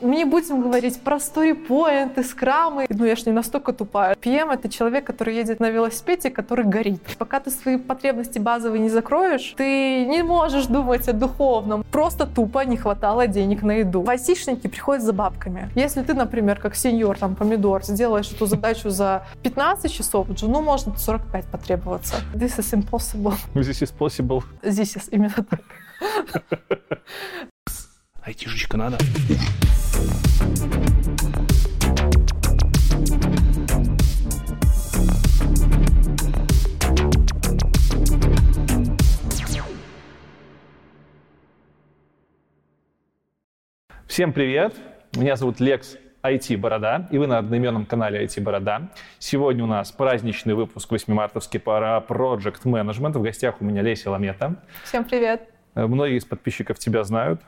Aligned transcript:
мы 0.00 0.16
не 0.16 0.24
будем 0.24 0.62
говорить 0.62 1.00
про 1.00 1.16
storypoint, 1.16 2.22
скрамы. 2.24 2.86
Ну, 2.88 3.04
я 3.04 3.16
ж 3.16 3.26
не 3.26 3.32
настолько 3.32 3.72
тупая. 3.72 4.14
PM— 4.14 4.52
это 4.52 4.68
человек, 4.68 5.04
который 5.04 5.34
едет 5.34 5.60
на 5.60 5.70
велосипеде, 5.70 6.30
который 6.30 6.64
горит. 6.64 7.02
Пока 7.18 7.40
ты 7.40 7.50
свои 7.50 7.76
потребности 7.76 8.38
базовые 8.38 8.80
не 8.80 8.88
закроешь, 8.88 9.54
ты 9.56 10.06
не 10.06 10.22
можешь 10.22 10.66
думать 10.66 11.08
о 11.08 11.12
духовном. 11.12 11.84
Просто 11.90 12.26
тупо 12.26 12.64
не 12.64 12.76
хватало 12.76 13.26
денег 13.26 13.62
на 13.62 13.72
еду. 13.72 14.02
Васишники 14.02 14.68
приходят 14.68 15.02
за 15.02 15.12
бабками. 15.12 15.70
Если 15.74 16.02
ты, 16.02 16.14
например, 16.14 16.60
как 16.60 16.74
сеньор, 16.74 17.18
там, 17.18 17.34
помидор, 17.34 17.84
сделаешь 17.84 18.30
эту 18.32 18.46
задачу 18.46 18.90
за 18.90 19.22
15 19.42 19.92
часов, 19.92 20.26
жену 20.38 20.60
может 20.62 20.98
45 20.98 21.44
потребоваться. 21.46 22.16
This 22.34 22.58
is 22.58 22.72
impossible. 22.72 23.34
This 23.54 23.82
is 23.82 23.92
possible. 23.98 24.42
This 24.62 24.96
is 24.96 25.08
именно 25.10 25.44
так. 25.48 25.60
Айтишечка 28.28 28.76
надо. 28.76 28.98
Всем 44.06 44.34
привет! 44.34 44.74
Меня 45.16 45.36
зовут 45.36 45.58
Лекс 45.60 45.96
IT 46.22 46.58
Борода, 46.58 47.08
и 47.10 47.16
вы 47.16 47.26
на 47.26 47.38
одноименном 47.38 47.86
канале 47.86 48.22
IT 48.26 48.42
Борода. 48.42 48.90
Сегодня 49.18 49.64
у 49.64 49.66
нас 49.66 49.90
праздничный 49.90 50.52
выпуск 50.52 50.90
8 50.90 51.14
мартовский 51.14 51.60
пора 51.60 52.04
Project 52.06 52.64
Management. 52.64 53.12
В 53.12 53.22
гостях 53.22 53.62
у 53.62 53.64
меня 53.64 53.80
Леся 53.80 54.10
Ламета. 54.10 54.56
Всем 54.84 55.04
привет. 55.04 55.48
Э, 55.74 55.86
Многие 55.86 56.18
из 56.18 56.26
подписчиков 56.26 56.78
тебя 56.78 57.04
знают. 57.04 57.40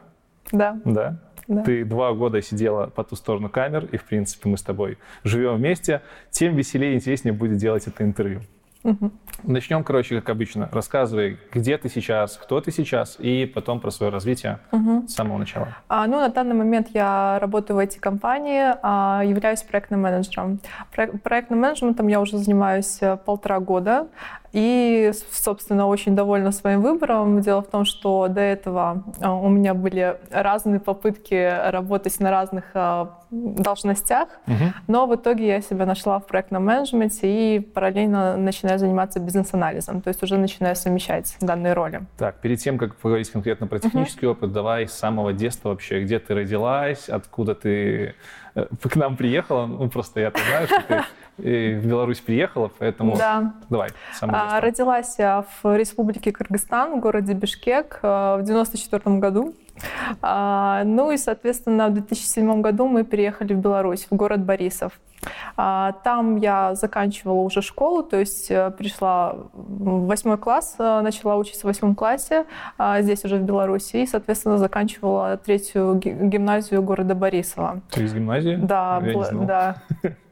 Да. 0.52 0.80
Да. 0.84 1.20
Да. 1.48 1.64
Ты 1.64 1.84
два 1.84 2.12
года 2.12 2.40
сидела 2.42 2.86
по 2.86 3.02
ту 3.02 3.16
сторону 3.16 3.48
камер, 3.48 3.86
и, 3.90 3.96
в 3.96 4.04
принципе, 4.04 4.48
мы 4.48 4.56
с 4.56 4.62
тобой 4.62 4.98
живем 5.24 5.56
вместе. 5.56 6.00
Тем 6.30 6.54
веселее 6.54 6.92
и 6.92 6.96
интереснее 6.96 7.32
будет 7.32 7.56
делать 7.56 7.88
это 7.88 8.04
интервью. 8.04 8.42
Мгм. 8.82 9.12
Начнем, 9.42 9.84
короче, 9.84 10.20
как 10.20 10.30
обычно. 10.30 10.68
Рассказывай, 10.72 11.38
где 11.52 11.76
ты 11.78 11.88
сейчас, 11.88 12.36
кто 12.36 12.60
ты 12.60 12.70
сейчас, 12.70 13.16
и 13.18 13.46
потом 13.46 13.80
про 13.80 13.90
свое 13.90 14.10
развитие 14.12 14.58
Мгм. 14.72 15.06
с 15.08 15.14
самого 15.14 15.38
начала. 15.38 15.68
А, 15.88 16.06
ну, 16.06 16.20
на 16.20 16.28
данный 16.28 16.54
момент 16.54 16.88
я 16.94 17.38
работаю 17.40 17.76
в 17.76 17.80
IT-компании, 17.80 18.74
а, 18.82 19.22
являюсь 19.24 19.62
проектным 19.62 20.00
менеджером. 20.02 20.60
Проек- 20.94 21.20
проектным 21.22 21.60
менеджментом 21.60 22.08
я 22.08 22.20
уже 22.20 22.38
занимаюсь 22.38 22.98
э, 23.02 23.16
полтора 23.16 23.60
года. 23.60 24.08
И, 24.52 25.12
собственно, 25.30 25.86
очень 25.86 26.16
довольна 26.16 26.50
своим 26.50 26.80
выбором. 26.82 27.40
Дело 27.40 27.62
в 27.62 27.68
том, 27.68 27.84
что 27.84 28.26
до 28.28 28.40
этого 28.40 29.04
а, 29.20 29.34
у 29.34 29.48
меня 29.48 29.74
были 29.74 30.16
разные 30.30 30.80
попытки 30.80 31.70
работать 31.70 32.18
на 32.18 32.30
разных 32.30 32.64
а, 32.74 33.19
должностях, 33.30 34.28
Мгм. 34.46 34.74
но 34.88 35.06
в 35.06 35.14
итоге 35.14 35.46
я 35.46 35.60
себя 35.60 35.86
нашла 35.86 36.18
в 36.18 36.26
проектном 36.26 36.64
менеджменте 36.64 37.56
и 37.56 37.60
параллельно 37.60 38.36
начинаю 38.36 38.78
заниматься 38.78 39.20
бизнес-анализом, 39.20 40.00
то 40.02 40.08
есть 40.08 40.22
уже 40.22 40.36
начинаю 40.36 40.74
совмещать 40.76 41.36
данные 41.40 41.72
роли. 41.74 42.02
Так, 42.18 42.40
перед 42.40 42.58
тем, 42.58 42.78
как 42.78 42.96
поговорить 42.96 43.30
конкретно 43.30 43.66
про 43.66 43.78
технический 43.78 44.26
опыт, 44.26 44.52
давай 44.52 44.88
с 44.88 44.92
самого 44.92 45.32
детства 45.32 45.70
вообще, 45.70 46.02
где 46.02 46.18
ты 46.18 46.34
родилась, 46.34 47.08
откуда 47.08 47.54
ты 47.54 48.14
э, 48.54 48.66
к 48.90 48.96
нам 48.96 49.16
приехала. 49.16 49.66
Ну, 49.66 49.88
просто 49.88 50.20
я-то 50.20 50.40
знаю, 50.48 50.66
что 50.66 50.82
ты 50.86 51.04
в 51.78 51.86
Беларусь 51.86 52.20
приехала, 52.20 52.70
поэтому 52.78 53.16
Да. 53.16 53.54
давай, 53.70 53.90
А. 54.20 54.60
Родилась 54.60 55.14
я 55.18 55.44
в 55.62 55.76
Республике 55.76 56.32
Кыргызстан, 56.32 56.98
в 56.98 57.00
городе 57.00 57.32
Бишкек 57.32 58.00
э, 58.02 58.36
в 58.38 58.42
94 58.42 59.16
году. 59.18 59.54
А, 60.22 60.82
Ну 60.84 61.10
и, 61.10 61.16
соответственно, 61.16 61.88
в 61.88 61.92
2007 61.94 62.60
году 62.60 62.86
мы 62.88 63.04
переехали 63.04 63.54
в 63.54 63.58
Беларусь, 63.58 64.06
в 64.10 64.14
город 64.16 64.40
Борисов. 64.44 64.92
А, 65.56 65.92
Там 66.04 66.36
я 66.36 66.74
заканчивала 66.74 67.40
уже 67.40 67.60
школу, 67.62 68.02
то 68.02 68.16
есть 68.16 68.50
э, 68.50 68.70
пришла 68.70 69.34
в 69.52 70.06
восьмой 70.06 70.38
класс, 70.38 70.76
э, 70.78 71.00
начала 71.02 71.36
учиться 71.36 71.60
в 71.62 71.64
восьмом 71.64 71.94
классе, 71.94 72.46
а, 72.78 73.02
здесь 73.02 73.24
уже 73.24 73.36
в 73.36 73.42
Беларуси, 73.42 73.96
и, 73.98 74.06
соответственно, 74.06 74.56
заканчивала 74.58 75.36
третью 75.36 75.94
ги- 75.96 76.16
гимназию 76.28 76.82
города 76.82 77.14
Борисова. 77.14 77.80
Ты 77.90 78.04
из 78.04 78.14
гимназии? 78.14 78.56
Да, 78.56 78.98
бл- 79.14 79.44
да. 79.46 79.76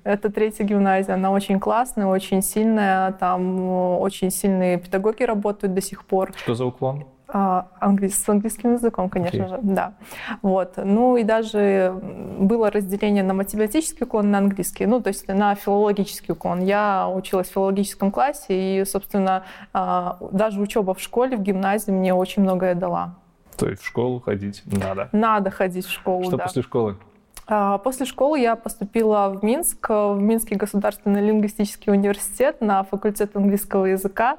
Это 0.05 0.31
третья 0.33 0.65
гимназия, 0.65 1.15
она 1.15 1.31
очень 1.33 1.61
классная, 1.61 2.07
очень 2.07 2.41
сильная, 2.41 3.13
там 3.13 3.59
э, 3.61 3.97
очень 3.99 4.31
сильные 4.31 4.79
педагоги 4.79 5.23
работают 5.25 5.75
до 5.75 5.83
сих 5.83 6.07
пор. 6.07 6.33
Что 6.37 6.55
за 6.55 6.65
уклон? 6.65 7.05
А, 7.31 7.69
англи- 7.81 8.09
С 8.09 8.27
английским 8.29 8.73
языком, 8.75 9.11
конечно 9.11 9.45
Окей. 9.45 9.57
же, 9.57 9.61
да. 9.63 9.93
Вот. 10.41 10.75
Ну 10.79 11.17
и 11.19 11.25
даже 11.25 11.95
было 12.39 12.71
разделение 12.71 13.23
на 13.23 13.35
математический 13.35 14.05
уклон, 14.07 14.31
на 14.31 14.39
английский, 14.39 14.87
ну 14.87 15.01
то 15.03 15.09
есть 15.09 15.29
на 15.29 15.55
филологический 15.55 16.33
уклон. 16.33 16.61
Я 16.61 17.07
училась 17.09 17.49
в 17.49 17.53
филологическом 17.53 18.11
классе, 18.11 18.81
и, 18.81 18.85
собственно, 18.87 19.45
а, 19.75 20.17
даже 20.33 20.59
учеба 20.61 20.95
в 20.95 21.01
школе, 21.01 21.37
в 21.37 21.43
гимназии 21.43 21.91
мне 21.91 22.15
очень 22.15 22.43
многое 22.43 22.75
дала. 22.75 23.15
То 23.59 23.69
есть 23.69 23.83
в 23.83 23.87
школу 23.87 24.21
ходить 24.21 24.63
надо. 24.65 25.11
Надо 25.13 25.51
ходить 25.51 25.85
в 25.85 25.91
школу, 25.93 26.25
Что 26.25 26.37
да. 26.39 26.45
после 26.45 26.63
школы? 26.63 26.97
А, 27.51 27.79
После 27.79 28.05
школы 28.05 28.39
я 28.39 28.57
поступила 28.57 29.31
в 29.31 29.43
Минск, 29.43 29.89
в 29.89 30.17
Минский 30.19 30.55
государственный 30.57 31.23
лингвистический 31.23 31.91
университет 31.91 32.61
на 32.61 32.83
факультет 32.85 33.35
английского 33.35 33.87
языка 33.87 34.37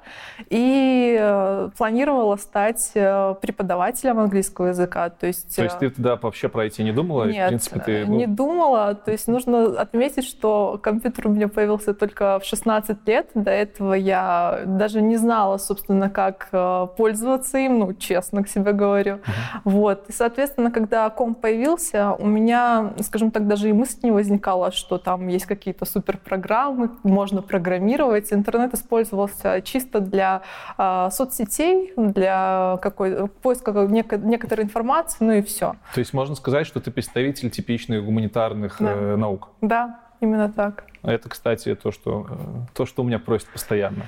и 0.50 1.18
э, 1.19 1.69
планировала 1.75 2.36
стать 2.36 2.92
э, 2.94 3.34
преподавателем 3.42 4.19
английского 4.19 4.68
языка. 4.68 5.09
То 5.09 5.25
есть, 5.25 5.56
То 5.56 5.64
есть 5.64 5.78
э, 5.78 5.80
ты 5.80 5.90
туда 5.90 6.18
вообще 6.18 6.50
пройти 6.50 6.84
не 6.84 6.92
думала? 6.92 7.28
И, 7.28 7.34
нет, 7.34 7.46
в 7.46 7.48
принципе, 7.48 7.80
ты, 7.80 8.06
ну, 8.06 8.16
не 8.16 8.28
думала. 8.28 8.94
То 8.94 9.12
есть 9.12 9.28
нужно 9.28 9.80
отметить, 9.81 10.25
что 10.25 10.80
компьютер 10.81 11.28
у 11.28 11.31
меня 11.31 11.48
появился 11.48 11.96
только 11.96 12.40
в 12.40 12.46
16 12.46 13.08
лет. 13.08 13.31
До 13.34 13.50
этого 13.50 13.96
я 13.96 14.62
даже 14.68 15.02
не 15.02 15.18
знала, 15.18 15.58
собственно, 15.58 16.12
как 16.12 16.50
э, 16.52 16.88
пользоваться 16.96 17.58
им, 17.58 17.80
ну, 17.80 17.94
честно 17.96 18.44
к 18.44 18.48
себе 18.48 18.72
говорю. 18.72 19.19
Вот. 19.64 20.09
И, 20.09 20.12
соответственно, 20.12 20.69
когда 20.69 21.09
комп 21.09 21.42
появился, 21.42 22.14
у 22.14 22.28
меня, 22.28 22.94
скажем 23.04 23.32
так, 23.32 23.48
даже 23.48 23.70
и 23.70 23.74
мысль 23.74 24.00
не 24.04 24.12
возникала, 24.12 24.72
что 24.72 24.98
там 24.98 25.28
есть 25.28 25.46
какие-то 25.46 25.86
суперпрограммы, 25.86 26.90
можно 27.04 27.42
программировать. 27.42 28.32
Интернет 28.34 28.74
использовался 28.74 29.62
чисто 29.62 30.00
для 30.00 30.42
э, 30.78 31.10
соцсетей, 31.12 31.94
для 31.98 32.78
какой 32.82 33.28
поиска 33.28 33.72
неко- 33.72 34.18
некоторой 34.24 34.66
информации, 34.66 35.18
ну 35.24 35.32
и 35.34 35.42
все. 35.42 35.76
То 35.94 36.00
есть 36.00 36.14
можно 36.14 36.36
сказать, 36.36 36.68
что 36.68 36.80
ты 36.80 36.92
представитель 36.92 37.50
типичных 37.50 38.04
гуманитарных 38.04 38.78
Да. 38.80 38.92
э, 38.94 39.16
наук. 39.16 39.50
Да, 39.62 40.00
именно 40.20 40.52
так. 40.52 40.86
А 41.02 41.12
Это, 41.12 41.30
кстати, 41.30 41.76
то, 41.76 41.92
что, 41.92 42.28
э, 42.30 42.36
то, 42.74 42.86
что 42.86 43.04
у 43.04 43.06
меня 43.06 43.20
просят 43.20 43.48
постоянно. 43.50 44.06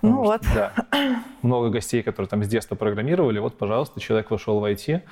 Ну 0.00 0.22
Потому 0.22 0.38
что, 0.42 0.72
Да. 0.92 1.22
Много 1.42 1.70
гостей, 1.70 2.02
которые 2.04 2.28
там 2.28 2.44
с 2.44 2.48
детства 2.48 2.76
программировали. 2.76 3.40
Вот, 3.40 3.58
пожалуйста, 3.58 4.00
человек 4.00 4.30
вошел 4.30 4.60
в 4.60 4.64
IT. 4.64 5.02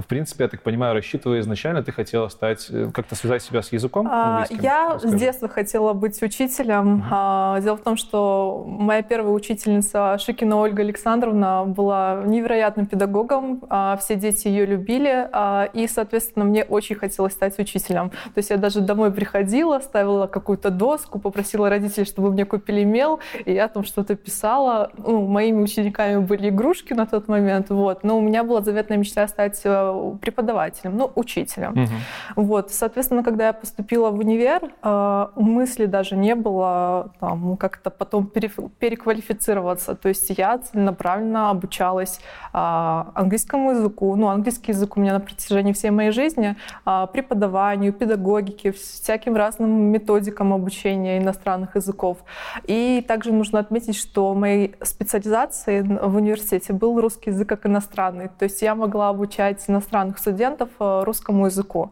В 0.00 0.06
принципе, 0.06 0.44
я 0.44 0.48
так 0.48 0.62
понимаю, 0.62 0.94
рассчитывая 0.94 1.40
изначально, 1.40 1.82
ты 1.82 1.92
хотела 1.92 2.28
стать, 2.28 2.66
э, 2.70 2.90
как-то 2.92 3.14
связать 3.14 3.42
себя 3.42 3.62
с 3.62 3.72
языком 3.72 4.08
А? 4.10 4.44
Я 4.50 4.94
Расскажи. 4.94 5.16
с 5.16 5.20
детства 5.20 5.48
хотела 5.48 5.92
быть 5.92 6.20
учителем. 6.22 7.04
А, 7.10 7.60
Дело 7.60 7.76
в 7.76 7.82
том, 7.82 7.96
что 7.96 8.64
моя 8.66 9.02
первая 9.02 9.32
учительница 9.32 10.18
Шикина 10.18 10.56
Ольга 10.56 10.82
Александровна 10.82 11.64
была 11.64 12.22
невероятным 12.24 12.86
педагогом. 12.86 13.62
А, 13.68 13.96
Все 14.00 14.16
дети 14.16 14.48
ее 14.48 14.66
любили. 14.66 15.28
И, 15.74 15.86
соответственно, 15.86 16.44
мне 16.44 16.64
очень 16.64 16.96
хотелось 16.96 17.32
стать 17.32 17.58
учителем. 17.58 18.10
То 18.10 18.38
есть 18.38 18.50
я 18.50 18.56
даже 18.56 18.80
домой 18.80 19.12
приходила, 19.12 19.78
ставила 19.78 20.26
какую-то 20.26 20.70
доску, 20.70 21.18
попросила 21.18 21.68
родителей, 21.68 22.04
чтобы 22.04 22.30
мне 22.30 22.44
купили 22.44 22.84
мел, 22.84 23.20
и 23.44 23.52
я 23.52 23.68
там 23.68 23.84
что-то 23.84 24.16
писала. 24.16 24.90
Ну, 24.98 25.26
моими 25.26 25.62
учениками 25.62 26.18
были 26.18 26.48
игрушки 26.48 26.92
на 26.92 27.06
тот 27.06 27.28
момент. 27.28 27.70
Вот. 27.70 28.04
Но 28.04 28.18
у 28.18 28.20
меня 28.20 28.44
была 28.44 28.60
заветная 28.62 28.98
мечта 28.98 29.26
стать 29.28 29.60
э, 29.64 29.83
преподавателем, 30.20 30.96
ну, 30.96 31.10
учителем. 31.14 31.72
Мгм. 31.72 31.94
Вот, 32.36 32.70
соответственно, 32.70 33.22
когда 33.22 33.46
я 33.46 33.52
поступила 33.52 34.10
в 34.10 34.18
универ, 34.18 34.70
э, 34.82 35.26
мысли 35.36 35.86
даже 35.86 36.16
не 36.16 36.34
было 36.34 37.10
там, 37.20 37.56
как-то 37.56 37.90
потом 37.90 38.26
переквалифицироваться. 38.26 39.94
То 39.94 40.08
есть 40.08 40.30
я 40.30 40.58
целенаправленно 40.58 41.50
обучалась 41.50 42.20
а, 42.52 43.12
английскому 43.14 43.70
языку. 43.70 44.16
Ну, 44.16 44.28
английский 44.28 44.72
язык 44.72 44.96
у 44.96 45.00
меня 45.00 45.12
на 45.12 45.20
протяжении 45.20 45.72
всей 45.72 45.90
моей 45.90 46.10
жизни, 46.10 46.56
а, 46.84 47.06
преподаванию, 47.06 47.92
педагогике, 47.92 48.72
всяким 48.72 49.36
разным 49.36 49.70
методикам 49.70 50.52
обучения 50.52 51.18
иностранных 51.18 51.76
языков. 51.76 52.18
И 52.64 53.04
также 53.06 53.32
нужно 53.32 53.58
отметить, 53.58 53.96
что 53.96 54.34
моей 54.34 54.74
специализацией 54.82 55.82
в 55.82 56.16
университете 56.16 56.72
был 56.72 57.00
русский 57.00 57.30
язык 57.30 57.48
как 57.48 57.66
иностранный. 57.66 58.28
То 58.38 58.44
есть 58.44 58.62
я 58.62 58.74
могла 58.74 59.08
обучать 59.08 59.66
иностранных 59.74 60.18
студентов 60.18 60.68
э, 60.80 61.02
русскому 61.04 61.46
языку. 61.46 61.90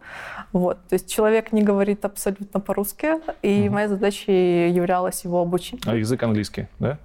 Вот. 0.52 0.78
То 0.88 0.94
есть 0.94 1.12
человек 1.12 1.52
не 1.52 1.62
говорит 1.62 2.04
абсолютно 2.04 2.60
по-русски, 2.60 3.06
и 3.42 3.64
Мгм. 3.64 3.74
моей 3.74 3.88
задачей 3.88 4.70
являлось 4.70 5.24
его 5.24 5.40
обучить. 5.40 5.82
А 5.86 5.94
язык 5.96 6.22
английский, 6.22 6.66
да? 6.78 6.98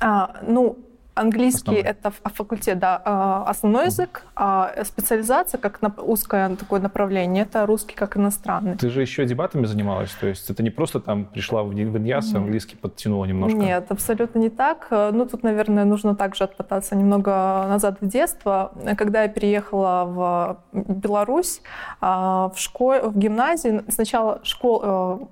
А, 0.00 0.36
ну, 0.46 0.76
Английский 1.14 1.80
Основной. 1.80 1.90
это 1.90 2.10
факультет, 2.10 2.78
да, 2.78 3.00
а, 3.04 3.44
основной 3.46 3.86
язык, 3.86 4.22
а 4.34 4.72
специализация 4.84 5.58
как 5.58 5.80
узкое 5.98 6.56
такое 6.56 6.80
направление 6.80 7.44
это 7.44 7.66
русский 7.66 7.94
как 7.94 8.16
иностранный. 8.16 8.76
Ты 8.76 8.90
же 8.90 9.00
еще 9.00 9.24
дебатами 9.24 9.66
занималась, 9.66 10.10
то 10.12 10.26
есть 10.26 10.50
это 10.50 10.62
не 10.62 10.70
просто 10.70 11.00
там 11.00 11.24
пришла 11.24 11.62
в 11.62 11.72
Иньяс, 11.72 12.34
английский 12.34 12.76
подтянула 12.76 13.26
немножко. 13.26 13.56
Нет, 13.58 13.86
абсолютно 13.90 14.38
не 14.38 14.50
так. 14.50 14.88
Ну 14.90 15.26
тут, 15.26 15.42
наверное, 15.42 15.84
нужно 15.84 16.16
также 16.16 16.44
отмотаться 16.44 16.96
немного 16.96 17.66
назад 17.68 17.98
в 18.00 18.06
детство, 18.06 18.72
когда 18.96 19.22
я 19.22 19.28
переехала 19.28 20.04
в 20.04 20.58
Беларусь, 20.72 21.60
а, 22.00 22.50
в 22.54 22.58
школе, 22.58 23.02
в 23.02 23.16
гимназии 23.16 23.84
сначала 23.88 24.40
школа 24.42 25.28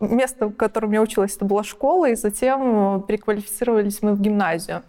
место, 0.00 0.46
в 0.46 0.54
котором 0.54 0.92
я 0.92 1.02
училась, 1.02 1.36
это 1.36 1.44
была 1.44 1.62
школа, 1.62 2.08
и 2.10 2.14
затем 2.14 3.02
переквалифицировались 3.02 4.02
мы 4.02 4.14
в 4.14 4.20
гимназию. 4.20 4.82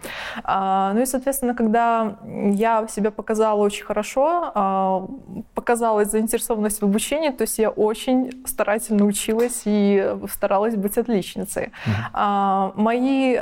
А, 0.44 0.94
ну 0.94 1.02
и, 1.02 1.06
соответственно, 1.06 1.54
когда 1.56 2.18
я 2.26 2.88
себя 2.88 3.12
показала 3.12 3.62
очень 3.62 3.86
хорошо, 3.86 4.52
а, 4.54 5.08
показалась 5.54 6.12
заинтересованность 6.12 6.82
в 6.82 6.84
обучении, 6.84 7.30
то 7.30 7.44
есть 7.44 7.60
я 7.60 7.70
очень 7.70 8.44
старательно 8.46 9.06
училась 9.06 9.64
и 9.66 10.16
старалась 10.32 10.76
быть 10.76 10.98
отличницей. 10.98 11.72
Mm-hmm. 12.14 12.74
Мои 12.76 13.40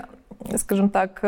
скажем 0.57 0.89
так, 0.89 1.19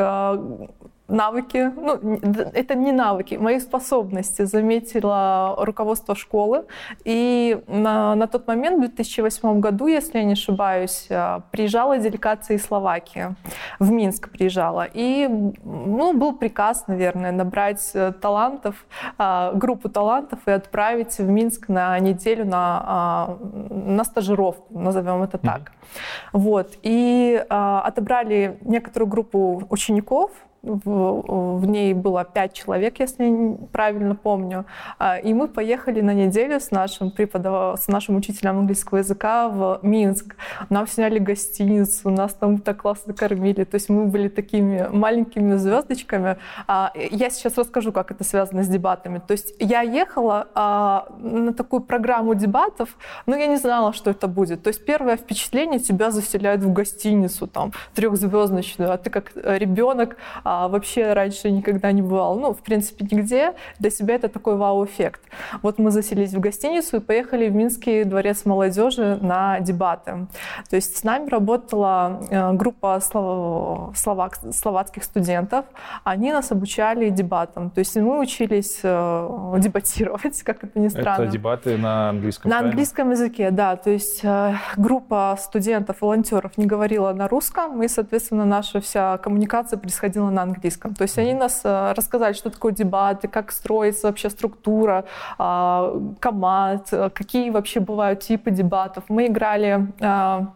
навыки, 1.07 1.71
ну, 1.75 2.19
это 2.53 2.75
не 2.75 2.91
навыки, 2.91 3.35
мои 3.35 3.59
способности 3.59 4.43
заметила 4.43 5.55
руководство 5.57 6.15
школы. 6.15 6.65
И 7.05 7.61
на, 7.67 8.15
на 8.15 8.27
тот 8.27 8.47
момент, 8.47 8.77
в 8.77 8.79
2008 8.81 9.59
году, 9.59 9.87
если 9.87 10.19
я 10.19 10.23
не 10.23 10.33
ошибаюсь, 10.33 11.07
э, 11.09 11.39
приезжала 11.51 11.97
делегация 11.97 12.57
из 12.57 12.65
Словакии, 12.65 13.35
в 13.79 13.91
Минск 13.91 14.29
приезжала. 14.29 14.87
И 14.93 15.27
ну, 15.63 16.13
был 16.13 16.35
приказ, 16.35 16.87
наверное, 16.87 17.31
набрать 17.31 17.91
э, 17.93 18.11
талантов, 18.11 18.85
э, 19.17 19.51
группу 19.53 19.89
талантов 19.89 20.39
и 20.45 20.51
отправить 20.51 21.17
в 21.17 21.27
Минск 21.27 21.69
на 21.69 21.97
неделю 21.99 22.45
на, 22.45 23.37
на 23.69 24.03
стажировку, 24.03 24.77
назовем 24.77 25.23
это 25.23 25.37
так. 25.37 25.59
Mm-hmm. 25.59 25.97
Вот. 26.33 26.77
И 26.83 27.45
отобрали 27.49 28.57
некоторую 28.61 29.09
группу 29.09 29.63
учеников, 29.69 30.31
в, 30.67 31.59
в 31.59 31.65
ней 31.65 31.93
было 31.93 32.23
пять 32.23 32.53
человек, 32.53 32.99
если 32.99 33.57
правильно 33.71 34.15
помню. 34.15 34.65
А, 34.99 35.17
и 35.17 35.33
мы 35.33 35.47
поехали 35.47 36.01
на 36.01 36.13
неделю 36.13 36.59
с 36.59 36.71
нашим 36.71 37.11
преподав... 37.11 37.79
с 37.79 37.87
нашим 37.87 38.17
учителем 38.17 38.59
английского 38.59 38.99
языка 38.99 39.49
в 39.49 39.79
Минск. 39.81 40.35
Нам 40.69 40.87
сняли 40.87 41.19
гостиницу, 41.19 42.09
нас 42.09 42.33
там 42.33 42.59
так 42.59 42.81
классно 42.81 43.13
кормили. 43.13 43.63
То 43.63 43.75
есть 43.75 43.89
мы 43.89 44.05
были 44.05 44.27
такими 44.27 44.87
маленькими 44.91 45.55
звездочками. 45.55 46.37
А, 46.67 46.91
я 46.95 47.29
сейчас 47.29 47.57
расскажу, 47.57 47.91
как 47.91 48.11
это 48.11 48.23
связано 48.23 48.63
с 48.63 48.67
дебатами. 48.67 49.21
То 49.25 49.31
есть 49.31 49.53
я 49.59 49.81
ехала 49.81 50.47
а, 50.53 51.07
на 51.19 51.53
такую 51.53 51.81
программу 51.81 52.35
дебатов, 52.35 52.97
но 53.25 53.35
я 53.35 53.47
не 53.47 53.57
знала, 53.57 53.93
что 53.93 54.11
это 54.11 54.27
будет. 54.27 54.63
То 54.63 54.69
есть 54.69 54.85
первое 54.85 55.17
впечатление 55.17 55.79
тебя 55.79 56.11
заселяют 56.11 56.61
в 56.63 56.73
гостиницу, 56.73 57.47
там, 57.47 57.71
трехзвездочную, 57.93 58.91
а 58.91 58.97
ты 58.97 59.09
как 59.09 59.31
ребенок 59.35 60.17
а 60.43 60.56
вообще 60.67 61.13
раньше 61.13 61.51
никогда 61.51 61.91
не 61.91 62.01
бывал. 62.01 62.39
Ну, 62.39 62.53
в 62.53 62.59
принципе, 62.59 63.05
нигде. 63.09 63.53
Для 63.79 63.89
себя 63.89 64.15
это 64.15 64.27
такой 64.29 64.55
вау-эффект. 64.55 65.21
Вот 65.61 65.79
мы 65.79 65.91
заселились 65.91 66.33
в 66.33 66.39
гостиницу 66.39 66.97
и 66.97 66.99
поехали 66.99 67.49
в 67.49 67.55
Минский 67.55 68.03
дворец 68.03 68.45
молодежи 68.45 69.19
на 69.21 69.59
дебаты. 69.59 70.27
То 70.69 70.75
есть 70.75 70.97
с 70.97 71.03
нами 71.03 71.29
работала 71.29 72.21
э, 72.29 72.53
группа 72.53 72.99
словак, 72.99 74.39
словацких 74.53 75.03
студентов. 75.03 75.65
Они 76.03 76.31
нас 76.31 76.51
обучали 76.51 77.09
дебатам. 77.09 77.69
То 77.69 77.79
есть 77.79 77.95
мы 77.95 78.19
учились 78.19 78.79
э, 78.83 79.55
дебатировать, 79.57 80.41
как 80.43 80.63
это 80.63 80.79
ни 80.79 80.87
странно. 80.87 81.23
Это 81.23 81.31
дебаты 81.31 81.77
на 81.77 82.09
английском, 82.09 82.49
На 82.49 82.55
правильно? 82.55 82.69
английском 82.71 83.11
языке, 83.11 83.51
да. 83.51 83.75
То 83.75 83.89
есть 83.89 84.21
э, 84.23 84.55
группа 84.77 85.37
студентов, 85.39 86.01
волонтеров 86.01 86.57
не 86.57 86.65
говорила 86.65 87.13
на 87.13 87.27
русском, 87.27 87.83
и, 87.83 87.87
соответственно, 87.87 88.45
наша 88.45 88.79
вся 88.81 89.17
коммуникация 89.17 89.77
происходила 89.77 90.29
на 90.29 90.36
английском. 90.41 90.93
То 90.93 91.03
есть 91.03 91.17
они 91.17 91.33
нас 91.33 91.61
э, 91.63 91.93
рассказали, 91.93 92.33
что 92.33 92.49
такое 92.49 92.73
дебаты, 92.73 93.27
как 93.27 93.51
строится 93.51 94.07
вообще 94.07 94.29
структура 94.29 95.05
а, 95.37 95.93
команд, 96.19 96.87
э, 96.91 97.09
какие 97.09 97.49
вообще 97.49 97.79
бывают 97.79 98.19
типы 98.21 98.51
дебатов. 98.51 99.03
Мы 99.09 99.27
играли 99.27 99.87
а, 100.01 100.53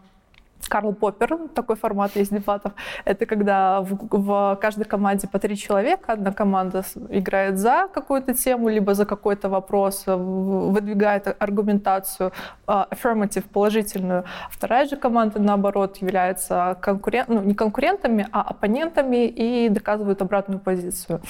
Карл 0.68 0.92
Поппер, 0.92 1.48
такой 1.54 1.76
формат 1.76 2.16
есть 2.16 2.32
дебатов. 2.32 2.72
Это 3.04 3.26
когда 3.26 3.80
в, 3.80 3.98
в 4.10 4.58
каждой 4.60 4.84
команде 4.84 5.28
по 5.28 5.38
три 5.38 5.56
человека, 5.56 6.12
одна 6.12 6.32
команда 6.32 6.84
играет 7.10 7.58
за 7.58 7.88
какую-то 7.92 8.34
тему, 8.34 8.68
либо 8.68 8.94
за 8.94 9.04
какой-то 9.04 9.48
вопрос, 9.48 10.04
выдвигает 10.06 11.36
аргументацию 11.38 12.32
uh, 12.66 12.86
affirmative, 12.90 13.44
положительную. 13.52 14.24
Вторая 14.50 14.86
же 14.86 14.96
команда, 14.96 15.40
наоборот, 15.40 15.98
является 15.98 16.76
конкурент, 16.80 17.28
ну, 17.28 17.42
не 17.42 17.54
конкурентами, 17.54 18.26
а 18.32 18.42
оппонентами 18.42 19.26
и 19.26 19.68
доказывает 19.68 20.22
обратную 20.22 20.60
позицию. 20.60 21.20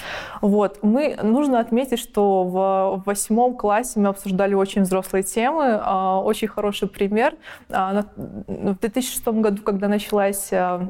Вот. 0.40 0.78
Мы, 0.82 1.16
нужно 1.22 1.60
отметить, 1.60 1.98
что 1.98 2.44
в 2.44 3.02
восьмом 3.06 3.54
классе 3.56 4.00
мы 4.00 4.08
обсуждали 4.08 4.54
очень 4.54 4.82
взрослые 4.82 5.22
темы. 5.22 5.64
Uh, 5.64 6.22
очень 6.22 6.48
хороший 6.48 6.88
пример. 6.88 7.34
В 7.68 8.76
2006 8.80 9.21
году, 9.30 9.62
когда 9.62 9.88
началась 9.88 10.48
э, 10.52 10.86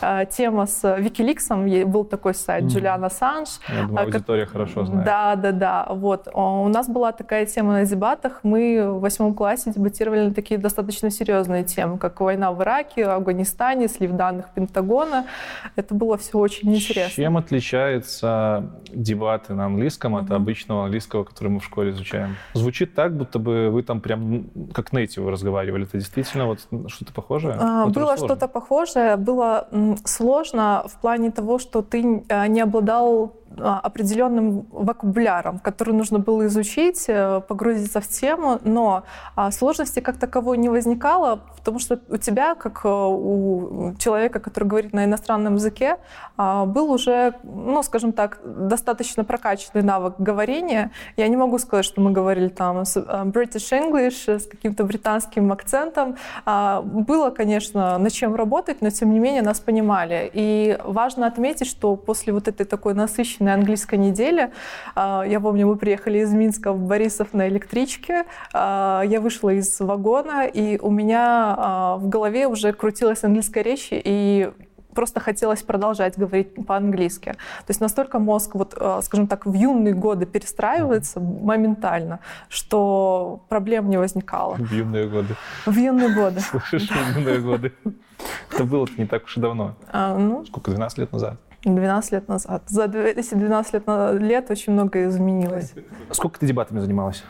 э, 0.00 0.26
тема 0.30 0.66
с 0.66 0.84
Wikileaks, 0.84 1.84
был 1.84 2.04
такой 2.04 2.34
сайт 2.34 2.64
mm-hmm. 2.64 2.68
Джулиан 2.68 3.04
Ассанж. 3.04 3.48
Я 3.68 3.82
думаю, 3.86 3.98
э, 3.98 4.04
аудитория 4.04 4.44
как... 4.44 4.52
хорошо 4.52 4.84
знает. 4.84 5.04
Да, 5.04 5.36
да, 5.36 5.52
да. 5.52 5.86
Вот. 5.90 6.28
У 6.32 6.68
нас 6.68 6.88
была 6.88 7.12
такая 7.12 7.46
тема 7.46 7.72
на 7.72 7.84
дебатах. 7.84 8.40
Мы 8.42 8.92
в 8.92 9.00
восьмом 9.00 9.34
классе 9.34 9.72
дебатировали 9.74 10.26
на 10.28 10.34
такие 10.34 10.58
достаточно 10.58 11.10
серьезные 11.10 11.64
темы, 11.64 11.98
как 11.98 12.20
война 12.20 12.52
в 12.52 12.62
Ираке, 12.62 13.06
Афганистане, 13.06 13.88
слив 13.88 14.12
данных 14.12 14.46
Пентагона. 14.54 15.26
Это 15.74 15.94
было 15.94 16.16
все 16.16 16.38
очень 16.38 16.74
интересно. 16.74 17.22
Чем 17.22 17.36
отличаются 17.36 18.70
дебаты 18.92 19.54
на 19.54 19.66
английском 19.66 20.16
от 20.16 20.30
обычного 20.30 20.84
английского, 20.84 21.24
который 21.24 21.48
мы 21.48 21.60
в 21.60 21.64
школе 21.64 21.90
изучаем? 21.90 22.36
Звучит 22.54 22.94
так, 22.94 23.16
будто 23.16 23.38
бы 23.38 23.70
вы 23.70 23.82
там 23.82 24.00
прям 24.00 24.46
как 24.72 24.92
нейтивы 24.92 25.30
разговаривали. 25.30 25.84
Это 25.84 25.98
действительно 25.98 26.46
вот 26.46 26.60
что-то 26.88 27.12
похожее? 27.12 27.55
А, 27.60 27.86
было 27.86 28.16
что-то 28.16 28.48
похожее. 28.48 29.16
Было 29.16 29.68
сложно 30.04 30.84
в 30.86 31.00
плане 31.00 31.30
того, 31.30 31.58
что 31.58 31.82
ты 31.82 32.24
а, 32.28 32.46
не 32.48 32.60
обладал 32.60 33.32
определенным 33.58 34.66
вокабуляром, 34.70 35.58
который 35.58 35.94
нужно 35.94 36.18
было 36.18 36.46
изучить, 36.46 37.04
э, 37.08 37.40
погрузиться 37.40 38.00
в 38.00 38.08
тему, 38.08 38.58
но 38.64 39.04
а, 39.34 39.50
сложности 39.50 40.00
как 40.00 40.18
таковой 40.18 40.58
не 40.58 40.68
возникало, 40.68 41.40
потому 41.56 41.78
что 41.78 41.98
у 42.08 42.16
тебя, 42.18 42.54
как 42.54 42.84
э, 42.84 42.88
у 42.88 43.94
человека, 43.98 44.40
который 44.40 44.64
говорит 44.64 44.92
на 44.92 45.04
иностранном 45.04 45.54
языке, 45.54 45.96
а, 46.36 46.66
был 46.66 46.90
уже, 46.90 47.34
ну, 47.44 47.82
скажем 47.82 48.12
так, 48.12 48.40
достаточно 48.44 49.24
прокачанный 49.24 49.82
навык 49.82 50.16
говорения. 50.18 50.90
Я 51.16 51.28
не 51.28 51.36
могу 51.36 51.58
сказать, 51.58 51.86
что 51.86 52.00
мы 52.00 52.10
говорили 52.10 52.48
там 52.48 52.84
с 52.84 52.96
British 52.96 53.72
English, 53.72 54.38
с 54.38 54.46
каким-то 54.46 54.84
британским 54.84 55.50
акцентом. 55.50 56.16
Было, 56.44 57.30
конечно, 57.30 57.96
над 57.98 58.12
чем 58.12 58.34
работать, 58.34 58.82
но 58.82 58.90
тем 58.90 59.12
не 59.12 59.18
менее 59.18 59.42
нас 59.42 59.60
понимали. 59.60 60.30
И 60.32 60.78
важно 60.84 61.26
отметить, 61.26 61.68
что 61.68 61.96
после 61.96 62.32
вот 62.32 62.48
этой 62.48 62.66
такой 62.66 62.94
насыщенной 62.94 63.35
насыщенная 63.36 63.54
английская 63.54 63.96
неделя. 63.96 64.50
А, 64.94 65.22
я 65.22 65.40
помню, 65.40 65.66
мы 65.66 65.76
приехали 65.76 66.18
из 66.18 66.32
Минска 66.32 66.72
в 66.72 66.80
Борисов 66.80 67.28
на 67.32 67.48
электричке. 67.48 68.24
А, 68.52 69.02
я 69.02 69.20
вышла 69.20 69.50
из 69.50 69.80
вагона, 69.80 70.46
и 70.46 70.78
у 70.78 70.90
меня 70.90 71.54
а, 71.56 71.96
в 71.96 72.08
голове 72.08 72.46
уже 72.46 72.72
крутилась 72.72 73.24
английская 73.24 73.62
речь, 73.62 73.88
и 73.90 74.50
просто 74.94 75.20
хотелось 75.20 75.62
продолжать 75.62 76.16
говорить 76.16 76.66
по-английски. 76.66 77.32
То 77.32 77.70
есть 77.70 77.80
настолько 77.80 78.18
мозг, 78.18 78.54
вот, 78.54 78.74
скажем 79.02 79.26
так, 79.26 79.44
в 79.44 79.52
юные 79.52 79.92
годы 79.92 80.24
перестраивается 80.24 81.20
моментально, 81.20 82.20
что 82.48 83.44
проблем 83.50 83.90
не 83.90 83.98
возникало. 83.98 84.54
В 84.54 84.72
юные 84.72 85.06
годы. 85.06 85.34
В 85.66 85.76
юные 85.76 86.14
годы. 86.14 86.40
Слышишь, 86.40 86.88
в 86.88 87.18
юные 87.18 87.40
годы. 87.40 87.72
Это 88.50 88.64
было 88.64 88.86
не 88.96 89.06
так 89.06 89.24
уж 89.24 89.36
и 89.36 89.40
давно. 89.40 89.74
А, 89.92 90.16
ну, 90.16 90.46
Сколько, 90.46 90.70
12 90.70 90.98
лет 90.98 91.12
назад? 91.12 91.36
12 91.74 92.12
лет 92.12 92.28
назад. 92.28 92.62
За 92.66 92.84
эти 92.84 93.34
12 93.34 93.74
лет, 93.74 94.20
лет 94.20 94.50
очень 94.50 94.72
многое 94.72 95.08
изменилось. 95.08 95.72
Сколько 96.12 96.38
ты 96.40 96.46
дебатами 96.46 96.80
занималась? 96.80 97.24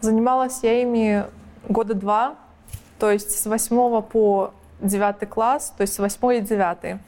Занималась 0.00 0.60
я 0.62 0.82
ими 0.82 1.24
года 1.68 1.94
два, 1.94 2.36
то 2.98 3.10
есть 3.10 3.30
с 3.30 3.46
8 3.46 4.02
по 4.02 4.52
9 4.80 5.28
класс, 5.28 5.72
то 5.76 5.82
есть 5.82 5.94
с 5.94 5.98
8 5.98 6.34
и 6.34 6.40
9. 6.40 7.00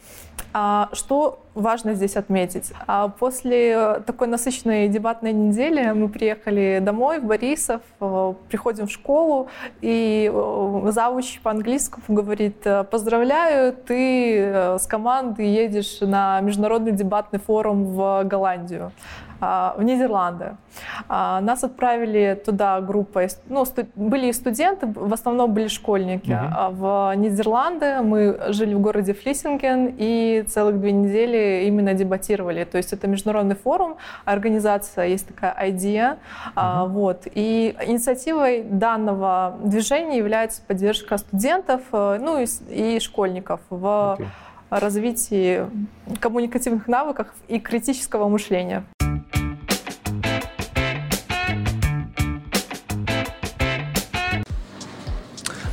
А, 0.53 0.89
что 0.93 1.45
важно 1.59 1.93
здесь 1.93 2.15
отметить? 2.15 2.71
А, 2.87 3.09
после 3.09 4.01
такой 4.05 4.27
насыщенной 4.27 4.87
дебатной 4.87 5.33
недели 5.33 5.91
мы 5.91 6.09
приехали 6.09 6.79
домой 6.81 7.19
в 7.19 7.25
Борисов, 7.25 7.81
э, 8.01 8.33
приходим 8.49 8.87
в 8.87 8.91
школу, 8.91 9.47
и 9.81 10.31
э, 10.33 10.91
завуч 10.91 11.39
по-английскому 11.41 12.03
говорит, 12.09 12.65
поздравляю, 12.91 13.73
ты 13.73 14.39
э, 14.39 14.77
с 14.79 14.87
командой 14.87 15.47
едешь 15.47 15.99
на 16.01 16.41
международный 16.41 16.91
дебатный 16.91 17.39
форум 17.39 17.85
в 17.85 18.23
Голландию. 18.23 18.91
А, 19.41 19.73
в 19.77 19.83
Нидерланды. 19.83 20.57
А, 21.07 21.39
нас 21.41 21.63
отправили 21.63 22.39
туда 22.45 22.81
группа, 22.81 23.27
ну, 23.47 23.65
были 23.95 24.27
и 24.27 24.33
студенты, 24.33 24.87
в 24.87 25.13
основном 25.13 25.53
были 25.53 25.67
школьники. 25.67 26.31
Угу. 26.31 26.75
В 26.75 27.13
Нидерланды 27.15 28.01
мы 28.01 28.39
жили 28.49 28.73
в 28.73 28.81
городе 28.81 29.13
Флиссинген 29.13 29.95
и 29.97 30.43
целых 30.47 30.79
две 30.79 30.91
недели 30.91 31.65
именно 31.65 31.93
дебатировали. 31.93 32.65
То 32.65 32.77
есть 32.77 32.93
это 32.93 33.07
международный 33.07 33.55
форум, 33.55 33.95
организация 34.25 35.05
есть 35.05 35.27
такая 35.27 35.55
IDEA. 35.69 36.17
Угу. 36.55 36.93
Вот. 36.93 37.27
И 37.33 37.75
инициативой 37.85 38.63
данного 38.63 39.57
движения 39.63 40.17
является 40.17 40.61
поддержка 40.61 41.17
студентов 41.17 41.81
э, 41.91 42.17
ну, 42.21 42.39
и, 42.39 42.45
и 42.69 42.99
школьников 42.99 43.61
в 43.69 44.17
okay. 44.19 44.27
развитии 44.69 45.65
коммуникативных 46.19 46.87
навыков 46.87 47.27
и 47.47 47.59
критического 47.59 48.27
мышления. 48.27 48.83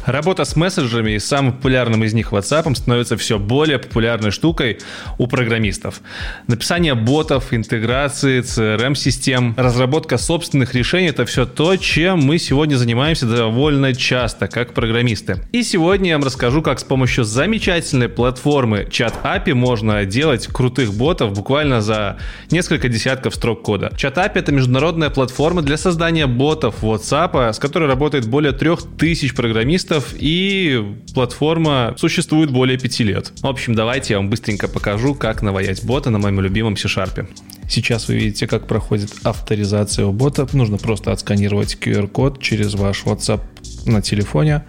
Работа 0.06 0.44
с 0.44 0.54
мессенджерами 0.54 1.12
и 1.12 1.18
самым 1.18 1.52
популярным 1.52 2.04
из 2.04 2.14
них 2.14 2.32
WhatsApp 2.32 2.72
становится 2.76 3.16
все 3.16 3.40
более 3.40 3.80
популярной 3.80 4.30
штукой 4.30 4.78
у 5.18 5.26
программистов. 5.26 6.00
Написание 6.46 6.94
ботов, 6.94 7.52
интеграции, 7.52 8.40
CRM-систем, 8.40 9.54
разработка 9.56 10.16
собственных 10.16 10.74
решений– 10.74 11.08
это 11.08 11.26
все 11.26 11.44
то, 11.44 11.74
чем 11.74 12.20
мы 12.20 12.38
сегодня 12.38 12.76
занимаемся 12.76 13.26
довольно 13.26 13.96
часто, 13.96 14.46
как 14.46 14.74
программисты. 14.74 15.38
И 15.50 15.64
сегодня 15.64 16.10
я 16.10 16.18
вам 16.18 16.24
расскажу, 16.24 16.62
как 16.62 16.78
с 16.78 16.84
помощью 16.84 17.24
замечательной 17.24 18.08
платформы 18.08 18.86
API 18.88 19.54
можно 19.54 20.04
делать 20.04 20.46
крутых 20.46 20.94
ботов 20.94 21.32
буквально 21.32 21.80
за 21.80 22.16
несколько 22.52 22.88
десятков 22.88 23.34
строк 23.34 23.62
кода. 23.62 23.90
Chat 23.96 24.14
API– 24.14 24.32
это 24.34 24.52
международная 24.52 25.10
платформа 25.10 25.62
для 25.62 25.76
создания 25.76 26.28
ботов 26.28 26.84
WhatsApp, 26.84 27.52
с 27.52 27.58
которой 27.58 27.88
работает 27.88 28.28
более 28.28 28.52
3000 28.52 29.34
программистов 29.34 29.95
проектов, 29.96 30.14
и 30.18 30.96
платформа 31.14 31.94
существует 31.98 32.50
более 32.50 32.78
пяти 32.78 33.04
лет. 33.04 33.32
В 33.40 33.46
общем, 33.46 33.74
давайте 33.74 34.14
я 34.14 34.18
вам 34.18 34.30
быстренько 34.30 34.68
покажу, 34.68 35.14
как 35.14 35.42
наваять 35.42 35.84
бота 35.84 36.10
на 36.10 36.18
моем 36.18 36.40
любимом 36.40 36.76
C-Sharp. 36.76 37.28
Сейчас 37.68 38.08
вы 38.08 38.14
видите, 38.14 38.46
как 38.46 38.66
проходит 38.66 39.12
авторизация 39.24 40.06
у 40.06 40.12
бота. 40.12 40.46
Нужно 40.52 40.78
просто 40.78 41.12
отсканировать 41.12 41.76
QR-код 41.80 42.40
через 42.40 42.74
ваш 42.74 43.04
WhatsApp 43.04 43.40
на 43.86 44.02
телефоне, 44.02 44.64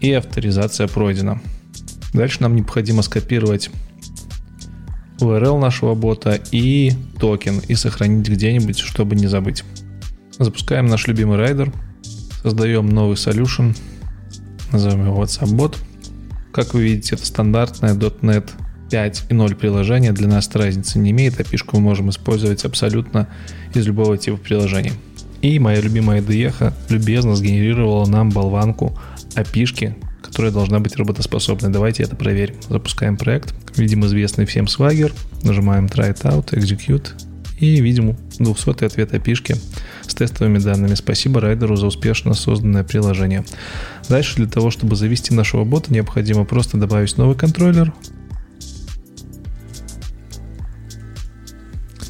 и 0.00 0.12
авторизация 0.12 0.88
пройдена. 0.88 1.40
Дальше 2.12 2.38
нам 2.40 2.56
необходимо 2.56 3.02
скопировать 3.02 3.70
URL 5.20 5.58
нашего 5.58 5.94
бота 5.94 6.40
и 6.50 6.92
токен, 7.18 7.60
и 7.68 7.74
сохранить 7.74 8.28
где-нибудь, 8.28 8.78
чтобы 8.78 9.16
не 9.16 9.26
забыть. 9.26 9.64
Запускаем 10.38 10.86
наш 10.86 11.06
любимый 11.06 11.38
Rider, 11.38 11.72
создаем 12.42 12.88
новый 12.88 13.14
solution– 13.14 13.76
назовем 14.74 15.06
его 15.06 15.22
WhatsApp-бот. 15.22 15.78
Как 16.52 16.74
вы 16.74 16.82
видите, 16.82 17.14
это 17.14 17.24
стандартное 17.24 17.94
.NET 17.94 18.50
5 18.90 19.26
и 19.30 19.34
0 19.34 19.54
приложение. 19.54 20.12
Для 20.12 20.28
нас 20.28 20.50
разницы 20.54 20.98
не 20.98 21.10
имеет. 21.10 21.40
API 21.40 21.58
мы 21.72 21.80
можем 21.80 22.10
использовать 22.10 22.64
абсолютно 22.64 23.28
из 23.72 23.86
любого 23.86 24.18
типа 24.18 24.36
приложения. 24.36 24.92
И 25.42 25.58
моя 25.58 25.80
любимая 25.80 26.20
IDE 26.20 26.72
любезно 26.88 27.34
сгенерировала 27.34 28.06
нам 28.06 28.30
болванку 28.30 28.96
API 29.34 29.94
которая 30.22 30.50
должна 30.50 30.80
быть 30.80 30.96
работоспособной. 30.96 31.70
Давайте 31.70 32.02
это 32.02 32.16
проверим. 32.16 32.56
Запускаем 32.68 33.16
проект. 33.16 33.54
Видим 33.76 34.04
известный 34.06 34.46
всем 34.46 34.64
Swagger. 34.64 35.12
Нажимаем 35.42 35.86
Try 35.86 36.12
it 36.12 36.22
out, 36.22 36.50
Execute. 36.52 37.12
И 37.64 37.80
видим 37.80 38.14
200 38.38 38.84
ответ 38.84 39.14
API 39.14 39.58
с 40.06 40.14
тестовыми 40.14 40.58
данными. 40.58 40.94
Спасибо 40.94 41.40
райдеру 41.40 41.76
за 41.76 41.86
успешно 41.86 42.34
созданное 42.34 42.84
приложение. 42.84 43.42
Дальше 44.10 44.36
для 44.36 44.46
того, 44.46 44.70
чтобы 44.70 44.96
завести 44.96 45.32
нашего 45.34 45.64
бота, 45.64 45.90
необходимо 45.90 46.44
просто 46.44 46.76
добавить 46.76 47.16
новый 47.16 47.36
контроллер 47.36 47.94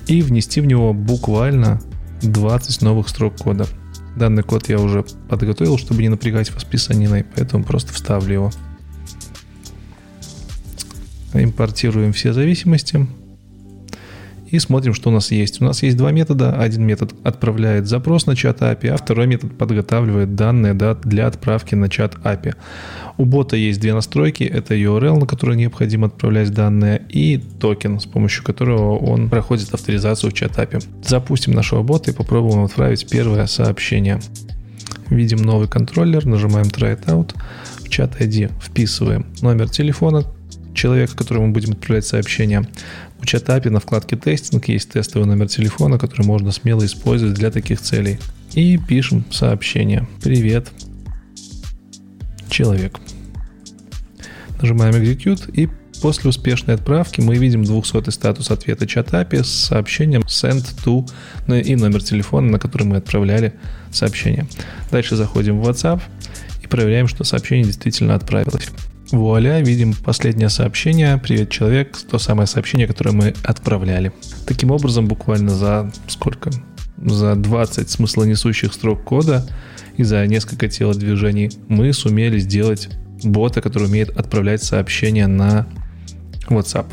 и 0.08 0.22
внести 0.22 0.60
в 0.60 0.66
него 0.66 0.92
буквально 0.92 1.80
20 2.22 2.82
новых 2.82 3.08
строк 3.08 3.36
кода. 3.36 3.68
Данный 4.16 4.42
код 4.42 4.68
я 4.68 4.80
уже 4.80 5.04
подготовил, 5.28 5.78
чтобы 5.78 6.02
не 6.02 6.08
напрягать 6.08 6.52
вас 6.52 6.64
писаниной, 6.64 7.24
поэтому 7.36 7.62
просто 7.62 7.92
вставлю 7.92 8.34
его. 8.34 8.52
Импортируем 11.32 12.12
все 12.12 12.32
зависимости 12.32 13.06
и 14.54 14.60
смотрим, 14.60 14.94
что 14.94 15.10
у 15.10 15.12
нас 15.12 15.32
есть. 15.32 15.60
У 15.60 15.64
нас 15.64 15.82
есть 15.82 15.96
два 15.96 16.12
метода. 16.12 16.56
Один 16.56 16.86
метод 16.86 17.12
отправляет 17.24 17.88
запрос 17.88 18.26
на 18.26 18.36
чат 18.36 18.60
API, 18.60 18.88
а 18.88 18.96
второй 18.96 19.26
метод 19.26 19.58
подготавливает 19.58 20.36
данные 20.36 20.74
для 20.74 21.26
отправки 21.26 21.74
на 21.74 21.88
чат 21.88 22.14
API. 22.22 22.54
У 23.16 23.24
бота 23.24 23.56
есть 23.56 23.80
две 23.80 23.94
настройки. 23.94 24.44
Это 24.44 24.74
URL, 24.74 25.18
на 25.18 25.26
который 25.26 25.56
необходимо 25.56 26.06
отправлять 26.06 26.50
данные, 26.50 27.02
и 27.08 27.38
токен, 27.60 27.98
с 27.98 28.06
помощью 28.06 28.44
которого 28.44 28.96
он 28.96 29.28
проходит 29.28 29.74
авторизацию 29.74 30.30
в 30.30 30.34
чат 30.34 30.52
API. 30.52 30.84
Запустим 31.02 31.52
нашего 31.52 31.82
бота 31.82 32.12
и 32.12 32.14
попробуем 32.14 32.64
отправить 32.64 33.08
первое 33.10 33.46
сообщение. 33.46 34.20
Видим 35.10 35.38
новый 35.38 35.66
контроллер, 35.66 36.26
нажимаем 36.26 36.68
Try 36.68 36.96
it 36.96 37.06
out. 37.06 37.34
В 37.78 37.88
чат 37.88 38.20
ID 38.20 38.52
вписываем 38.62 39.26
номер 39.42 39.68
телефона, 39.68 40.24
человека, 40.74 41.16
которому 41.16 41.46
мы 41.46 41.52
будем 41.52 41.72
отправлять 41.72 42.06
сообщение. 42.06 42.66
У 43.20 43.24
чатапи 43.24 43.68
на 43.68 43.80
вкладке 43.80 44.16
«Тестинг» 44.16 44.68
есть 44.68 44.90
тестовый 44.90 45.26
номер 45.26 45.48
телефона, 45.48 45.98
который 45.98 46.26
можно 46.26 46.52
смело 46.52 46.84
использовать 46.84 47.34
для 47.34 47.50
таких 47.50 47.80
целей. 47.80 48.18
И 48.52 48.78
пишем 48.78 49.24
сообщение. 49.30 50.06
«Привет, 50.22 50.68
человек». 52.50 52.98
Нажимаем 54.60 54.94
«Execute» 54.94 55.50
и 55.52 55.68
после 56.00 56.28
успешной 56.28 56.74
отправки 56.76 57.20
мы 57.20 57.36
видим 57.36 57.64
200 57.64 58.10
статус 58.10 58.50
ответа 58.50 58.86
чатапи 58.86 59.42
с 59.42 59.48
сообщением 59.48 60.22
send 60.22 60.66
to 60.84 61.08
ну 61.46 61.54
и 61.54 61.74
номер 61.76 62.02
телефона, 62.02 62.52
на 62.52 62.58
который 62.58 62.86
мы 62.86 62.96
отправляли 62.96 63.54
сообщение. 63.90 64.46
Дальше 64.90 65.16
заходим 65.16 65.60
в 65.60 65.68
WhatsApp 65.68 66.02
и 66.62 66.66
проверяем, 66.66 67.08
что 67.08 67.24
сообщение 67.24 67.64
действительно 67.64 68.14
отправилось. 68.14 68.68
Вуаля, 69.14 69.60
видим 69.60 69.94
последнее 69.94 70.48
сообщение. 70.48 71.18
Привет, 71.18 71.50
человек. 71.50 71.96
То 72.10 72.18
самое 72.18 72.46
сообщение, 72.46 72.86
которое 72.86 73.12
мы 73.12 73.34
отправляли. 73.44 74.12
Таким 74.46 74.70
образом, 74.70 75.06
буквально 75.06 75.50
за 75.50 75.92
сколько? 76.08 76.50
За 76.96 77.36
20 77.36 77.88
смыслонесущих 77.88 78.72
строк 78.72 79.04
кода 79.04 79.46
и 79.96 80.02
за 80.02 80.26
несколько 80.26 80.68
телодвижений 80.68 81.50
мы 81.68 81.92
сумели 81.92 82.38
сделать 82.38 82.88
бота, 83.22 83.60
который 83.60 83.88
умеет 83.88 84.16
отправлять 84.16 84.62
сообщения 84.62 85.26
на 85.26 85.66
WhatsApp. 86.48 86.86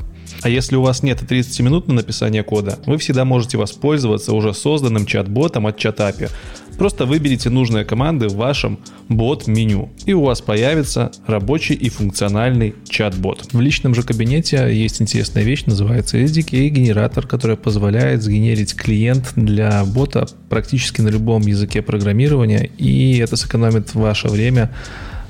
А 0.44 0.50
если 0.50 0.76
у 0.76 0.82
вас 0.82 1.04
нет 1.04 1.20
30 1.20 1.60
минут 1.60 1.88
на 1.88 1.96
написание 1.96 2.44
кода, 2.44 2.80
вы 2.86 2.98
всегда 2.98 3.26
можете 3.26 3.58
воспользоваться 3.58 4.34
уже 4.34 4.54
созданным 4.54 5.06
чат-ботом 5.06 5.68
от 5.68 5.78
ChatAPI. 5.78 6.32
Просто 6.78 7.06
выберите 7.06 7.52
нужные 7.52 7.86
команды 7.86 8.28
в 8.28 8.36
вашем 8.36 8.80
бот-меню, 9.08 9.90
и 10.06 10.14
у 10.14 10.24
вас 10.24 10.42
появится 10.42 11.12
рабочий 11.28 11.76
и 11.76 11.90
функциональный 11.90 12.74
чат-бот. 12.90 13.50
В 13.52 13.62
личном 13.62 13.94
же 13.94 14.02
кабинете 14.02 14.68
есть 14.74 15.00
интересная 15.00 15.44
вещь, 15.44 15.66
называется 15.66 16.18
SDK-генератор, 16.18 17.28
который 17.28 17.56
позволяет 17.56 18.24
сгенерить 18.24 18.74
клиент 18.74 19.34
для 19.36 19.86
бота 19.86 20.26
практически 20.50 21.02
на 21.02 21.10
любом 21.10 21.44
языке 21.44 21.84
программирования, 21.84 22.72
и 22.80 23.18
это 23.20 23.36
сэкономит 23.36 23.94
ваше 23.94 24.30
время 24.30 24.72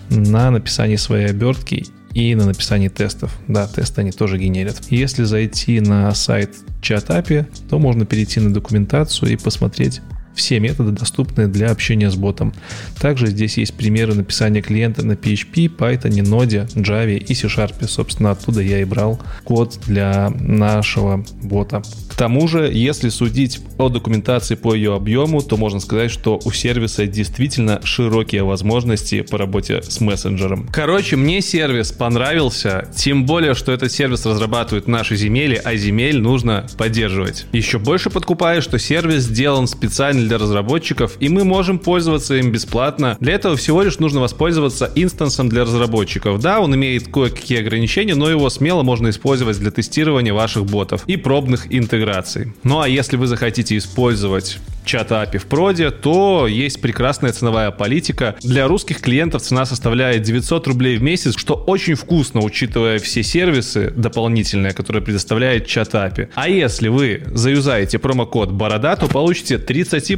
на 0.09 0.51
написании 0.51 0.95
своей 0.97 1.27
обертки 1.27 1.85
и 2.13 2.35
на 2.35 2.45
написании 2.45 2.89
тестов. 2.89 3.37
Да, 3.47 3.67
тесты 3.67 4.01
они 4.01 4.11
тоже 4.11 4.37
генерят. 4.37 4.81
Если 4.89 5.23
зайти 5.23 5.79
на 5.79 6.13
сайт 6.13 6.55
ChatAPI, 6.81 7.45
то 7.69 7.79
можно 7.79 8.05
перейти 8.05 8.39
на 8.39 8.53
документацию 8.53 9.31
и 9.31 9.35
посмотреть 9.35 10.01
все 10.35 10.59
методы 10.59 10.91
доступны 10.91 11.47
для 11.47 11.71
общения 11.71 12.09
с 12.09 12.15
ботом. 12.15 12.53
Также 12.99 13.27
здесь 13.27 13.57
есть 13.57 13.73
примеры 13.73 14.13
написания 14.13 14.61
клиента 14.61 15.05
на 15.05 15.13
PHP, 15.13 15.75
Python, 15.75 16.11
Node, 16.23 16.73
Java 16.75 17.17
и 17.17 17.33
C-Sharp. 17.33 17.87
Собственно, 17.87 18.31
оттуда 18.31 18.61
я 18.61 18.81
и 18.81 18.85
брал 18.85 19.19
код 19.43 19.79
для 19.87 20.29
нашего 20.39 21.25
бота. 21.41 21.81
К 22.09 22.15
тому 22.15 22.47
же, 22.47 22.69
если 22.71 23.09
судить 23.09 23.59
о 23.77 23.89
документации 23.89 24.55
по 24.55 24.73
ее 24.75 24.95
объему, 24.95 25.41
то 25.41 25.57
можно 25.57 25.79
сказать, 25.79 26.11
что 26.11 26.39
у 26.43 26.51
сервиса 26.51 27.07
действительно 27.07 27.81
широкие 27.83 28.43
возможности 28.43 29.21
по 29.21 29.37
работе 29.37 29.81
с 29.81 29.99
мессенджером. 30.01 30.67
Короче, 30.71 31.15
мне 31.15 31.41
сервис 31.41 31.91
понравился, 31.91 32.87
тем 32.95 33.25
более, 33.25 33.53
что 33.55 33.71
этот 33.71 33.91
сервис 33.91 34.25
разрабатывают 34.25 34.87
наши 34.87 35.15
земели, 35.15 35.59
а 35.63 35.75
земель 35.75 36.19
нужно 36.19 36.67
поддерживать. 36.77 37.45
Еще 37.51 37.79
больше 37.79 38.09
подкупает, 38.09 38.63
что 38.63 38.77
сервис 38.77 39.23
сделан 39.23 39.67
специально 39.67 40.20
для 40.27 40.37
разработчиков, 40.37 41.17
и 41.19 41.29
мы 41.29 41.43
можем 41.43 41.79
пользоваться 41.79 42.35
им 42.35 42.51
бесплатно. 42.51 43.17
Для 43.19 43.33
этого 43.33 43.55
всего 43.55 43.81
лишь 43.81 43.99
нужно 43.99 44.19
воспользоваться 44.19 44.91
инстансом 44.95 45.49
для 45.49 45.63
разработчиков. 45.63 46.39
Да, 46.39 46.59
он 46.59 46.75
имеет 46.75 47.07
кое-какие 47.07 47.59
ограничения, 47.59 48.15
но 48.15 48.29
его 48.29 48.49
смело 48.49 48.83
можно 48.83 49.09
использовать 49.09 49.59
для 49.59 49.71
тестирования 49.71 50.33
ваших 50.33 50.65
ботов 50.65 51.03
и 51.07 51.17
пробных 51.17 51.73
интеграций. 51.73 52.53
Ну 52.63 52.79
а 52.79 52.87
если 52.87 53.17
вы 53.17 53.27
захотите 53.27 53.77
использовать 53.77 54.59
чат 54.85 55.11
API 55.11 55.37
в 55.37 55.45
проде, 55.45 55.91
то 55.91 56.47
есть 56.47 56.81
прекрасная 56.81 57.31
ценовая 57.31 57.71
политика. 57.71 58.35
Для 58.41 58.67
русских 58.67 59.01
клиентов 59.01 59.41
цена 59.41 59.65
составляет 59.65 60.23
900 60.23 60.67
рублей 60.67 60.97
в 60.97 61.03
месяц, 61.03 61.35
что 61.37 61.53
очень 61.53 61.95
вкусно, 61.95 62.41
учитывая 62.41 62.99
все 62.99 63.23
сервисы 63.23 63.91
дополнительные, 63.95 64.73
которые 64.73 65.01
предоставляет 65.01 65.67
чат 65.67 65.93
API. 65.93 66.29
А 66.35 66.49
если 66.49 66.87
вы 66.87 67.23
заюзаете 67.27 67.99
промокод 67.99 68.51
Борода, 68.51 68.95
то 68.95 69.07
получите 69.07 69.55
30% 69.55 70.10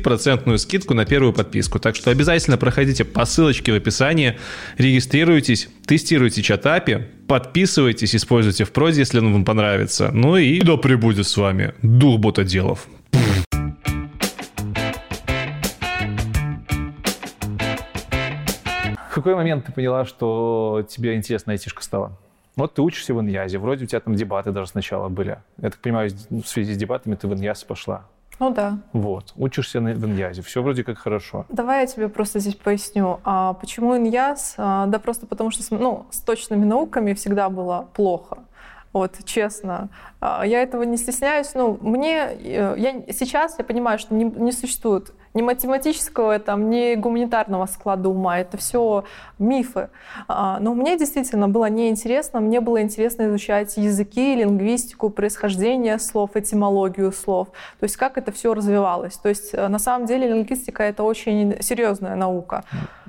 скидку 0.57 0.93
на 0.93 1.05
первую 1.05 1.33
подписку. 1.33 1.79
Так 1.79 1.95
что 1.95 2.11
обязательно 2.11 2.57
проходите 2.57 3.05
по 3.05 3.25
ссылочке 3.25 3.71
в 3.71 3.75
описании, 3.75 4.37
регистрируйтесь, 4.77 5.69
тестируйте 5.85 6.41
чат 6.41 6.65
API, 6.65 7.03
подписывайтесь, 7.27 8.15
используйте 8.15 8.63
в 8.63 8.71
проде, 8.71 8.99
если 8.99 9.19
он 9.19 9.33
вам 9.33 9.45
понравится. 9.45 10.11
Ну 10.13 10.37
и 10.37 10.61
да 10.61 10.77
пребудет 10.77 11.27
с 11.27 11.37
вами 11.37 11.73
дух 11.81 12.19
ботоделов. 12.19 12.87
В 19.09 19.15
какой 19.15 19.35
момент 19.35 19.65
ты 19.65 19.71
поняла, 19.71 20.05
что 20.05 20.87
тебе 20.89 21.15
интересна 21.15 21.53
айтишка 21.53 21.83
стала? 21.83 22.17
Вот 22.55 22.75
ты 22.75 22.81
учишься 22.81 23.13
в 23.13 23.21
Иньязе, 23.21 23.57
вроде 23.57 23.85
у 23.85 23.87
тебя 23.87 23.99
там 23.99 24.15
дебаты 24.15 24.51
даже 24.51 24.69
сначала 24.69 25.09
были. 25.09 25.37
Я 25.61 25.69
так 25.69 25.77
понимаю, 25.79 26.11
в 26.29 26.47
связи 26.47 26.73
с 26.73 26.77
дебатами 26.77 27.15
ты 27.15 27.27
в 27.27 27.33
Иньяз 27.33 27.63
пошла. 27.63 28.05
Ну 28.39 28.49
да. 28.49 28.79
Вот, 28.93 29.33
учишься 29.35 29.79
в 29.79 30.05
Иньязе, 30.05 30.41
все 30.41 30.61
вроде 30.61 30.83
как 30.83 30.97
хорошо. 30.97 31.45
Давай 31.49 31.81
я 31.81 31.87
тебе 31.87 32.09
просто 32.09 32.39
здесь 32.39 32.55
поясню. 32.55 33.19
А 33.23 33.53
почему 33.53 33.95
Иньяз? 33.97 34.55
А, 34.57 34.87
да 34.87 34.99
просто 34.99 35.27
потому 35.27 35.51
что 35.51 35.63
ну, 35.75 36.05
с 36.09 36.19
точными 36.19 36.65
науками 36.65 37.13
всегда 37.13 37.49
было 37.49 37.87
плохо. 37.93 38.39
Вот, 38.91 39.17
честно. 39.25 39.89
А, 40.19 40.45
я 40.45 40.61
этого 40.61 40.83
не 40.83 40.97
стесняюсь. 40.97 41.53
Ну, 41.55 41.79
мне... 41.81 42.29
Э, 42.31 42.75
я, 42.77 43.01
сейчас 43.11 43.55
я 43.57 43.65
понимаю, 43.65 43.97
что 43.97 44.13
не, 44.13 44.25
не 44.25 44.51
существует 44.51 45.13
ни 45.33 45.41
математического, 45.41 46.39
там, 46.39 46.69
ни 46.69 46.95
гуманитарного 46.95 47.65
склада 47.65 48.09
ума. 48.09 48.39
Это 48.39 48.57
все 48.57 49.03
мифы. 49.39 49.89
А, 50.27 50.59
но 50.59 50.73
мне 50.73 50.97
действительно 50.97 51.47
было 51.47 51.69
неинтересно. 51.69 52.39
Мне 52.39 52.61
было 52.61 52.81
интересно 52.81 53.27
изучать 53.27 53.77
языки, 53.77 54.35
лингвистику, 54.35 55.09
происхождение 55.09 55.99
слов, 55.99 56.35
этимологию 56.35 57.11
слов. 57.11 57.47
То 57.79 57.83
есть 57.83 57.97
как 57.97 58.17
это 58.17 58.31
все 58.31 58.53
развивалось. 58.53 59.15
То 59.17 59.29
есть 59.29 59.53
э, 59.53 59.67
на 59.67 59.79
самом 59.79 60.05
деле 60.05 60.27
лингвистика— 60.27 60.83
это 60.83 61.03
очень 61.03 61.61
серьезная 61.61 62.15
наука. 62.15 62.63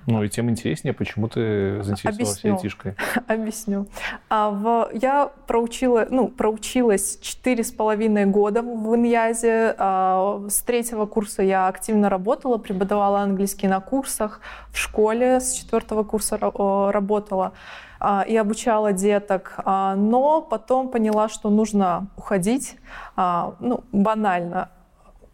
Ну 0.07 0.23
и 0.23 0.29
тем 0.29 0.51
интереснее, 0.51 0.93
почему 0.93 1.29
ты 1.29 1.83
заинтересовалась 1.83 2.39
Объясню. 2.39 2.55
айтишкой. 2.55 2.95
Объясню. 3.27 3.87
А, 4.29 4.51
в, 4.51 4.91
я 4.93 5.31
проучила, 5.47 6.07
ну, 6.11 6.29
проучилась 6.29 7.19
четыре 7.21 7.65
с 7.65 7.73
половиной 7.73 8.27
года 8.27 8.63
в 8.63 8.95
Иньязе. 8.95 9.75
А, 9.79 10.45
с 10.49 10.63
третьего 10.63 11.07
курса 11.07 11.43
я 11.43 11.69
активно 11.69 12.09
работала, 12.09 12.59
преподавала 12.59 13.21
английский 13.21 13.69
на 13.69 13.81
курсах. 13.81 14.41
В 14.71 14.79
школе 14.79 15.41
с 15.41 15.53
четвертого 15.53 16.05
курса 16.05 16.39
работала 16.39 17.53
а, 18.01 18.23
и 18.29 18.37
обучала 18.37 18.93
деток, 18.93 19.55
а, 19.65 19.95
но 19.95 20.43
потом 20.43 20.91
поняла, 20.91 21.31
что 21.31 21.49
нужно 21.49 22.09
уходить, 22.17 22.77
а, 23.17 23.55
ну, 23.61 23.85
банально 23.93 24.69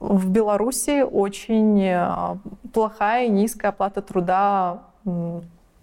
в 0.01 0.31
Беларуси 0.31 1.03
очень 1.03 1.83
э, 1.83 2.37
плохая 2.73 3.27
и 3.27 3.29
низкая 3.29 3.71
оплата 3.71 4.01
труда 4.01 4.83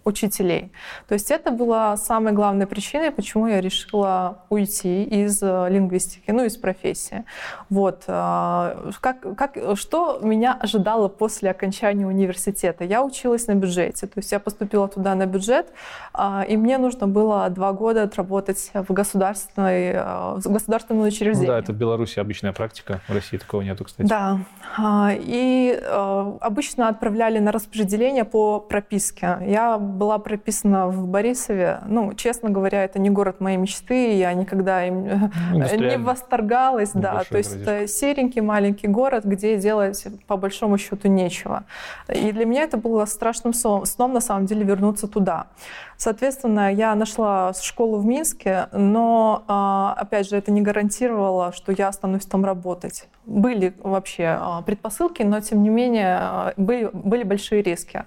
учителей. 0.04 0.72
То 1.06 1.14
есть 1.14 1.30
это 1.30 1.50
была 1.50 1.96
самой 1.96 2.32
главной 2.32 2.66
причиной, 2.66 3.10
почему 3.10 3.46
я 3.46 3.60
решила 3.60 4.44
уйти 4.48 5.04
из 5.04 5.42
э, 5.42 5.66
лингвистики, 5.70 6.30
ну, 6.30 6.44
из 6.44 6.56
профессии. 6.56 7.24
Вот. 7.68 8.04
Э, 8.06 8.90
как, 9.00 9.36
как, 9.36 9.58
что 9.74 10.18
меня 10.22 10.54
ожидало 10.54 11.08
после 11.08 11.50
окончания 11.50 12.06
университета? 12.06 12.84
Я 12.84 13.02
училась 13.02 13.46
на 13.46 13.54
бюджете, 13.54 14.06
то 14.06 14.14
есть 14.16 14.32
я 14.32 14.40
поступила 14.40 14.88
туда 14.88 15.14
на 15.14 15.26
бюджет, 15.26 15.72
э, 16.14 16.44
и 16.48 16.56
мне 16.56 16.78
нужно 16.78 17.06
было 17.06 17.48
два 17.50 17.72
года 17.72 18.04
отработать 18.04 18.70
в, 18.72 18.92
государственной, 18.92 19.92
в 20.40 20.42
государственном 20.46 21.06
учреждении. 21.06 21.46
Ну 21.46 21.52
да, 21.52 21.58
это 21.58 21.72
в 21.72 21.76
Беларуси 21.76 22.18
обычная 22.18 22.52
практика, 22.52 23.00
в 23.08 23.12
России 23.12 23.36
такого 23.36 23.62
нету, 23.62 23.84
кстати. 23.84 24.08
Да. 24.08 24.38
И 25.18 25.80
обычно 26.40 26.88
отправляли 26.88 27.38
на 27.38 27.52
распределение 27.52 28.24
по 28.24 28.60
прописке. 28.60 29.38
Я 29.46 29.78
была 29.98 30.18
прописана 30.18 30.88
в 30.88 31.06
Борисове. 31.06 31.80
Ну, 31.86 32.14
честно 32.14 32.50
говоря, 32.50 32.84
это 32.84 32.98
не 32.98 33.10
город 33.10 33.40
моей 33.40 33.56
мечты, 33.56 34.16
я 34.16 34.32
никогда 34.32 34.86
им 34.86 35.30
ну, 35.52 35.58
не 35.58 35.98
восторгалась. 35.98 36.90
Да. 36.94 37.24
То 37.28 37.38
есть 37.38 37.56
это 37.56 37.86
серенький 37.88 38.40
маленький 38.40 38.88
город, 38.88 39.24
где 39.24 39.56
делать 39.56 40.06
по 40.26 40.36
большому 40.36 40.78
счету 40.78 41.08
нечего. 41.08 41.64
И 42.08 42.32
для 42.32 42.46
меня 42.46 42.62
это 42.62 42.76
было 42.76 43.04
страшным 43.06 43.52
сном, 43.52 44.12
на 44.12 44.20
самом 44.20 44.46
деле, 44.46 44.64
вернуться 44.64 45.08
туда. 45.08 45.46
Соответственно, 46.00 46.72
я 46.72 46.94
нашла 46.94 47.52
школу 47.52 47.98
в 47.98 48.06
Минске, 48.06 48.68
но, 48.70 49.42
а, 49.48 49.96
опять 49.98 50.28
же, 50.28 50.36
это 50.36 50.52
не 50.52 50.62
гарантировало, 50.62 51.52
что 51.52 51.72
я 51.72 51.88
останусь 51.88 52.24
там 52.24 52.44
работать. 52.44 53.08
Были 53.26 53.74
вообще 53.82 54.38
а, 54.38 54.62
предпосылки, 54.62 55.24
но, 55.24 55.40
тем 55.40 55.60
не 55.64 55.70
менее, 55.70 56.18
а, 56.20 56.54
были, 56.56 56.88
были 56.92 57.24
большие 57.24 57.62
риски. 57.62 58.04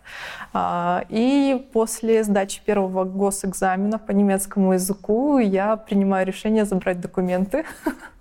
И 1.09 1.67
после 1.73 2.23
сдачи 2.23 2.61
первого 2.63 3.03
госэкзамена 3.03 3.99
по 3.99 4.11
немецкому 4.11 4.71
языку 4.71 5.39
я 5.39 5.75
принимаю 5.75 6.25
решение 6.25 6.63
забрать 6.63 7.01
документы 7.01 7.65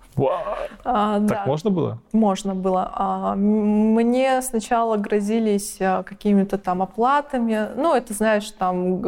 А, 0.83 1.19
так 1.19 1.27
да. 1.27 1.43
можно 1.45 1.69
было? 1.69 1.99
Можно 2.11 2.55
было. 2.55 2.91
А, 2.93 3.35
мне 3.35 4.41
сначала 4.41 4.97
грозились 4.97 5.77
а, 5.79 6.03
какими-то 6.03 6.57
там 6.57 6.81
оплатами. 6.81 7.69
Ну, 7.75 7.93
это, 7.93 8.13
знаешь, 8.13 8.49
там 8.51 9.03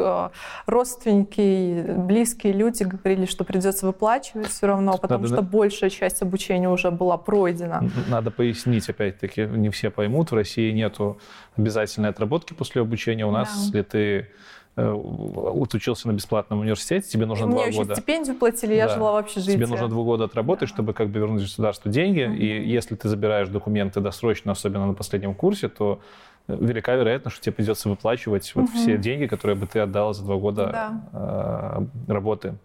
родственники, 0.66 1.86
близкие 1.98 2.54
люди 2.54 2.84
говорили, 2.84 3.26
что 3.26 3.44
придется 3.44 3.86
выплачивать 3.86 4.48
все 4.48 4.68
равно, 4.68 4.98
потому 4.98 5.24
Надо... 5.24 5.36
что 5.36 5.44
большая 5.44 5.90
часть 5.90 6.22
обучения 6.22 6.70
уже 6.70 6.92
была 6.92 7.18
пройдена. 7.18 7.90
Надо 8.08 8.32
пояснить, 8.32 8.90
опять-таки, 8.90 9.46
не 9.46 9.70
все 9.70 9.90
поймут, 9.90 10.32
в 10.32 10.36
России 10.36 10.72
нету 10.72 11.20
обязательной 11.58 12.10
отработки 12.10 12.54
после 12.54 12.82
обучения. 12.82 13.26
У 13.26 13.32
нас, 13.32 13.50
да. 13.50 13.60
если 13.62 13.82
ты 13.82 14.28
Э, 14.76 14.92
учился 14.92 16.08
на 16.08 16.14
бесплатном 16.14 16.62
университете, 16.62 17.08
тебе 17.08 17.28
нужно 17.28 17.46
Мне 17.46 17.56
два 17.56 17.66
еще 17.68 17.78
года. 17.78 17.94
стипендию 17.94 18.36
платили, 18.36 18.74
я 18.74 18.88
да. 18.88 18.96
жила 18.96 19.12
в 19.12 19.16
общежитии. 19.18 19.54
Тебе 19.54 19.68
нужно 19.68 19.88
два 19.88 20.04
года 20.04 20.24
отработать, 20.24 20.70
да. 20.70 20.74
чтобы 20.74 20.94
как 20.94 21.10
бы 21.10 21.20
вернуть 21.20 21.44
государству 21.44 21.92
деньги. 21.92 22.22
Mm-hmm. 22.22 22.38
И 22.38 22.70
если 22.72 22.96
ты 22.96 23.08
забираешь 23.08 23.50
документы 23.50 24.00
досрочно, 24.00 24.54
особенно 24.54 24.88
на 24.88 24.96
последнем 24.96 25.36
курсе, 25.36 25.70
то 25.70 26.00
э, 26.48 26.58
велика 26.60 26.96
вероятность, 26.96 27.36
что 27.36 27.46
тебе 27.46 27.54
придется 27.54 27.88
выплачивать 27.88 28.52
вот 28.56 28.64
угу. 28.64 28.72
все 28.74 28.98
деньги, 28.98 29.28
которые 29.28 29.56
бы 29.56 29.68
ты 29.68 29.80
отдала 29.80 30.14
за 30.14 30.24
два 30.24 30.38
года 30.38 30.70
да. 30.72 31.88
э, 32.08 32.12
работы 32.12 32.56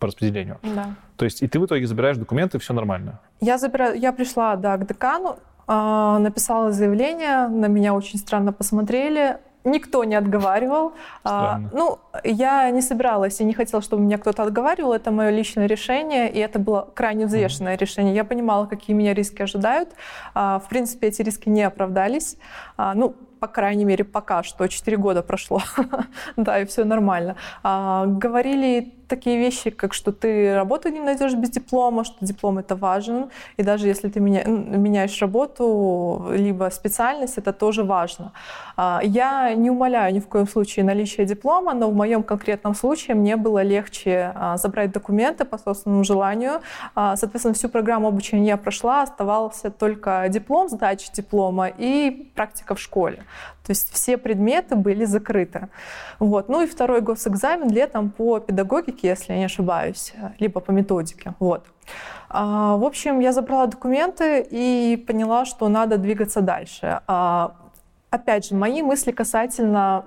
по 0.00 0.08
распределению. 0.08 0.58
Да. 0.62 0.96
То 1.16 1.24
есть 1.24 1.40
и 1.40 1.46
ты 1.46 1.60
в 1.60 1.66
итоге 1.66 1.86
забираешь 1.86 2.16
документы, 2.16 2.58
все 2.58 2.74
нормально. 2.74 3.20
Я 3.40 3.58
забираю, 3.58 3.96
я 3.96 4.12
пришла 4.12 4.56
да, 4.56 4.76
к 4.76 4.88
декану, 4.88 5.38
э, 5.68 6.18
написала 6.18 6.72
заявление, 6.72 7.46
на 7.46 7.66
меня 7.66 7.94
очень 7.94 8.18
странно 8.18 8.52
посмотрели 8.52 9.38
никто 9.64 10.04
не 10.04 10.14
отговаривал. 10.14 10.92
А, 11.24 11.60
ну, 11.72 11.98
я 12.22 12.70
не 12.70 12.82
собиралась 12.82 13.40
и 13.40 13.44
не 13.44 13.54
хотела, 13.54 13.82
чтобы 13.82 14.02
меня 14.02 14.18
кто-то 14.18 14.42
отговаривал. 14.42 14.92
Это 14.92 15.10
мое 15.10 15.30
личное 15.30 15.66
решение, 15.66 16.30
и 16.30 16.38
это 16.38 16.58
было 16.58 16.88
крайне 16.94 17.26
взвешенное 17.26 17.74
mm-hmm. 17.74 17.80
решение. 17.80 18.14
Я 18.14 18.24
понимала, 18.24 18.66
какие 18.66 18.94
меня 18.94 19.14
риски 19.14 19.42
ожидают. 19.42 19.90
А, 20.34 20.58
в 20.58 20.68
принципе, 20.68 21.08
эти 21.08 21.22
риски 21.22 21.48
не 21.48 21.62
оправдались. 21.62 22.36
А, 22.76 22.94
ну, 22.94 23.14
по 23.40 23.48
крайней 23.48 23.84
мере, 23.84 24.04
пока 24.04 24.42
что, 24.42 24.66
4 24.68 24.96
года 24.96 25.22
прошло, 25.22 25.60
да, 26.36 26.60
и 26.60 26.64
все 26.64 26.84
нормально. 26.84 27.36
А, 27.62 28.06
говорили 28.06 28.94
такие 29.14 29.38
вещи, 29.38 29.70
как 29.70 29.94
что 29.94 30.10
ты 30.12 30.54
работу 30.54 30.88
не 30.88 31.00
найдешь 31.00 31.34
без 31.34 31.50
диплома, 31.50 32.04
что 32.04 32.16
диплом 32.20 32.58
это 32.58 32.74
важен, 32.76 33.30
и 33.58 33.62
даже 33.62 33.86
если 33.86 34.08
ты 34.08 34.20
меня, 34.20 34.42
меняешь 34.44 35.22
работу, 35.22 36.26
либо 36.30 36.70
специальность, 36.70 37.38
это 37.38 37.52
тоже 37.52 37.84
важно. 37.84 38.32
А, 38.76 39.00
я 39.04 39.54
не 39.54 39.70
умоляю 39.70 40.14
ни 40.14 40.20
в 40.20 40.26
коем 40.26 40.48
случае 40.48 40.84
наличие 40.84 41.26
диплома, 41.26 41.74
но 41.74 41.90
в 41.90 41.94
моем 41.94 42.22
конкретном 42.22 42.74
случае 42.74 43.14
мне 43.14 43.36
было 43.36 43.62
легче 43.62 44.32
а, 44.34 44.56
забрать 44.56 44.92
документы 44.92 45.44
по 45.44 45.58
собственному 45.58 46.04
желанию. 46.04 46.60
А, 46.94 47.16
соответственно, 47.16 47.54
всю 47.54 47.68
программу 47.68 48.08
обучения 48.08 48.48
я 48.48 48.56
прошла, 48.56 49.02
оставался 49.02 49.70
только 49.70 50.26
диплом, 50.28 50.68
сдача 50.68 51.12
диплома 51.12 51.68
и 51.68 52.10
практика 52.34 52.74
в 52.74 52.80
школе. 52.80 53.24
То 53.64 53.70
есть 53.70 53.92
все 53.92 54.18
предметы 54.18 54.76
были 54.76 55.04
закрыты. 55.06 55.68
Вот. 56.18 56.48
Ну 56.48 56.62
и 56.62 56.66
второй 56.66 57.00
госэкзамен 57.00 57.70
летом 57.70 58.10
по 58.10 58.38
педагогике, 58.38 59.08
если 59.08 59.32
я 59.32 59.38
не 59.38 59.46
ошибаюсь, 59.46 60.12
либо 60.38 60.60
по 60.60 60.70
методике. 60.70 61.34
Вот. 61.38 61.64
В 62.28 62.84
общем, 62.84 63.20
я 63.20 63.32
забрала 63.32 63.66
документы 63.66 64.46
и 64.50 65.02
поняла, 65.06 65.44
что 65.44 65.68
надо 65.68 65.96
двигаться 65.96 66.40
дальше 66.40 67.00
опять 68.14 68.46
же, 68.46 68.54
мои 68.54 68.82
мысли 68.82 69.10
касательно 69.10 70.04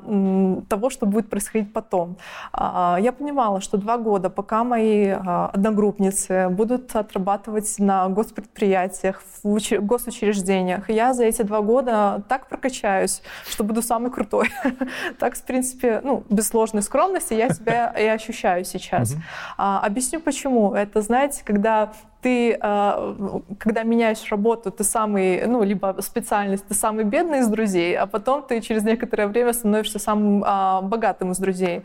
того, 0.70 0.90
что 0.90 1.06
будет 1.06 1.30
происходить 1.30 1.74
потом. 1.74 2.18
А, 2.54 2.98
я 3.00 3.12
понимала, 3.12 3.62
что 3.62 3.78
два 3.78 3.98
года, 3.98 4.30
пока 4.30 4.64
мои 4.64 5.10
а, 5.10 5.52
одногруппницы 5.54 6.50
будут 6.50 6.96
отрабатывать 6.96 7.76
на 7.80 8.08
госпредприятиях, 8.08 9.22
в 9.44 9.60
госучреждениях, 9.82 10.90
я 10.90 11.14
за 11.14 11.26
эти 11.26 11.42
два 11.42 11.62
года 11.62 12.24
так 12.30 12.48
прокачаюсь, 12.48 13.22
что 13.48 13.64
буду 13.64 13.82
самый 13.82 14.12
крутой. 14.12 14.50
Так, 15.20 15.36
в 15.36 15.44
принципе, 15.44 16.02
ну, 16.04 16.24
без 16.30 16.48
сложной 16.48 16.82
скромности 16.84 17.34
я 17.34 17.50
себя 17.50 17.94
и 17.98 18.06
ощущаю 18.06 18.64
сейчас. 18.66 19.16
А, 19.58 19.80
объясню 19.80 20.20
почему. 20.20 20.74
Это, 20.74 21.02
знаете, 21.02 21.42
когда 21.44 21.92
ты, 22.22 22.58
а, 22.62 23.16
когда 23.60 23.84
меняешь 23.84 24.32
работу, 24.32 24.72
ты 24.72 24.84
самый, 24.84 25.46
ну, 25.48 25.64
либо 25.64 25.96
специальность, 26.02 26.68
ты 26.68 26.74
самый 26.74 27.04
бедный 27.04 27.40
из 27.40 27.48
друзей, 27.48 27.98
а 27.98 28.06
потом 28.08 28.44
ты 28.44 28.62
через 28.62 28.84
некоторое 28.84 29.28
время 29.28 29.54
становишься 29.54 30.00
самым 30.00 30.44
а, 30.46 30.82
богатым 30.82 31.32
из 31.32 31.38
друзей. 31.38 31.84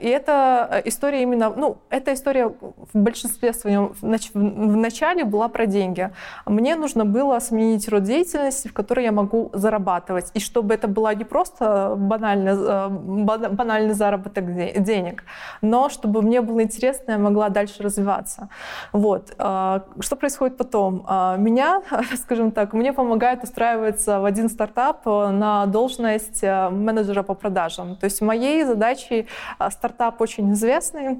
И 0.00 0.08
эта 0.08 0.82
история 0.84 1.22
именно, 1.22 1.50
ну, 1.50 1.78
эта 1.90 2.12
история 2.14 2.48
в 2.48 2.98
большинстве 2.98 3.52
своем 3.52 3.94
в 4.00 4.76
начале 4.76 5.24
была 5.24 5.48
про 5.48 5.66
деньги. 5.66 6.10
Мне 6.46 6.76
нужно 6.76 7.04
было 7.04 7.38
сменить 7.40 7.88
род 7.88 8.02
деятельности, 8.02 8.68
в 8.68 8.72
которой 8.72 9.04
я 9.04 9.12
могу 9.12 9.50
зарабатывать, 9.52 10.30
и 10.34 10.40
чтобы 10.40 10.74
это 10.74 10.88
была 10.88 11.14
не 11.14 11.24
просто 11.24 11.94
банальный, 11.96 12.52
а, 12.54 12.88
банальный 12.88 13.94
заработок 13.94 14.54
денег, 14.82 15.24
но 15.60 15.88
чтобы 15.88 16.22
мне 16.22 16.40
было 16.40 16.62
интересно, 16.62 17.12
я 17.12 17.18
могла 17.18 17.48
дальше 17.48 17.82
развиваться. 17.82 18.48
Вот. 18.92 19.34
А, 19.82 20.02
что 20.02 20.16
происходит 20.16 20.56
потом? 20.56 21.04
А, 21.06 21.36
меня, 21.36 21.82
скажем 22.16 22.50
так, 22.50 22.72
мне 22.72 22.92
помогает 22.92 23.42
устраиваться 23.42 24.20
в 24.20 24.24
один 24.24 24.48
стартап 24.48 25.06
э, 25.06 25.30
на 25.30 25.66
должность 25.66 26.42
э, 26.42 26.68
менеджера 26.70 27.22
по 27.22 27.34
продажам. 27.34 27.96
То 27.96 28.04
есть 28.04 28.20
моей 28.20 28.64
задачей 28.64 29.26
э, 29.58 29.70
стартап 29.70 30.20
очень 30.20 30.52
известный, 30.52 31.08
а, 31.08 31.18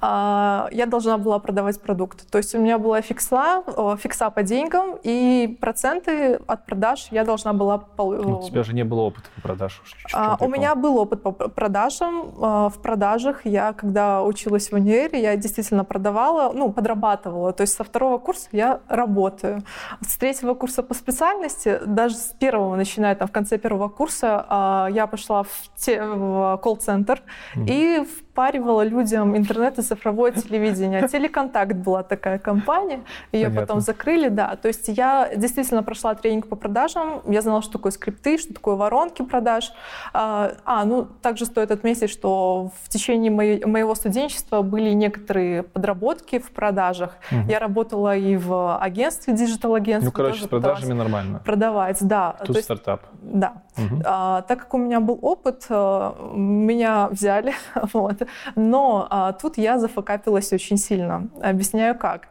я 0.00 0.86
должна 0.86 1.18
была 1.18 1.38
продавать 1.38 1.80
продукт. 1.80 2.30
То 2.30 2.38
есть 2.38 2.54
у 2.54 2.58
меня 2.58 2.78
была 2.78 3.00
фикса, 3.00 3.62
фикса 3.98 4.30
по 4.30 4.42
деньгам, 4.42 4.98
и 5.02 5.58
проценты 5.60 6.34
от 6.46 6.66
продаж 6.66 7.08
я 7.10 7.24
должна 7.24 7.52
была... 7.52 7.84
Ну, 7.96 8.40
у 8.40 8.42
тебя 8.42 8.62
же 8.62 8.74
не 8.74 8.84
было 8.84 9.02
опыта 9.02 9.28
по 9.34 9.40
продажам. 9.40 9.84
А, 10.12 10.36
у 10.40 10.48
меня 10.48 10.74
был 10.74 10.96
опыт 10.98 11.22
по 11.22 11.32
продажам. 11.32 12.34
А, 12.40 12.68
в 12.68 12.80
продажах 12.80 13.44
я, 13.44 13.72
когда 13.72 14.22
училась 14.22 14.70
в 14.70 14.74
универе, 14.74 15.20
я 15.20 15.36
действительно 15.36 15.84
продавала, 15.84 16.52
ну, 16.52 16.72
подрабатывала. 16.72 17.52
То 17.52 17.62
есть 17.62 17.74
со 17.74 17.84
второго 17.84 18.18
курса 18.18 18.48
я 18.52 18.80
работаю. 18.88 19.62
С 20.00 20.16
третьего 20.16 20.54
курса 20.54 20.82
по 20.82 20.94
специальности, 20.94 21.80
даже 21.86 22.14
с 22.14 22.34
первого, 22.38 22.76
начиная 22.76 23.14
там 23.14 23.28
в 23.28 23.32
конце 23.32 23.58
первого 23.58 23.88
курса, 23.88 24.46
а, 24.48 24.88
я 24.90 25.06
пошла 25.06 25.42
в, 25.42 25.48
те, 25.76 26.02
в 26.02 26.58
колл-центр 26.62 27.22
mm-hmm. 27.56 27.66
и 27.68 28.08
впаривала 28.38 28.82
людям 28.82 29.36
интернет 29.36 29.80
и 29.80 29.82
цифровое 29.82 30.30
телевидение. 30.30 31.08
Телеконтакт 31.08 31.74
была 31.74 32.04
такая 32.04 32.38
компания, 32.38 33.00
ее 33.32 33.46
Понятно. 33.46 33.60
потом 33.60 33.80
закрыли, 33.80 34.28
да. 34.28 34.54
То 34.54 34.68
есть 34.68 34.86
я 34.86 35.28
действительно 35.34 35.82
прошла 35.82 36.14
тренинг 36.14 36.46
по 36.46 36.54
продажам, 36.54 37.20
я 37.26 37.42
знала, 37.42 37.62
что 37.62 37.72
такое 37.72 37.90
скрипты, 37.90 38.38
что 38.38 38.54
такое 38.54 38.76
воронки 38.76 39.22
продаж. 39.22 39.72
А, 40.12 40.52
а 40.64 40.84
ну, 40.84 41.08
также 41.20 41.46
стоит 41.46 41.72
отметить, 41.72 42.10
что 42.10 42.70
в 42.84 42.88
течение 42.88 43.32
моей, 43.32 43.64
моего 43.64 43.96
студенчества 43.96 44.62
были 44.62 44.90
некоторые 44.90 45.64
подработки 45.64 46.38
в 46.38 46.52
продажах. 46.52 47.16
Угу. 47.32 47.50
Я 47.50 47.58
работала 47.58 48.16
и 48.16 48.36
в 48.36 48.78
агентстве, 48.78 49.34
digital-агентстве. 49.34 50.10
Ну, 50.10 50.12
короче, 50.12 50.44
с 50.44 50.46
продажами 50.46 50.92
нормально. 50.92 51.42
Продавать, 51.44 51.98
да. 52.02 52.36
Тут 52.44 52.54
То 52.54 52.62
стартап. 52.62 53.02
Есть, 53.02 53.38
да. 53.40 53.62
Угу. 53.76 54.02
А, 54.04 54.42
так 54.42 54.60
как 54.60 54.74
у 54.74 54.78
меня 54.78 55.00
был 55.00 55.18
опыт, 55.22 55.66
э, 55.68 56.12
меня 56.34 57.08
взяли, 57.08 57.52
вот, 57.92 58.27
но 58.56 59.06
а, 59.10 59.32
тут 59.32 59.58
я 59.58 59.78
зафакапилась 59.78 60.52
очень 60.52 60.76
сильно. 60.76 61.28
Объясняю 61.42 61.96
как. 61.96 62.28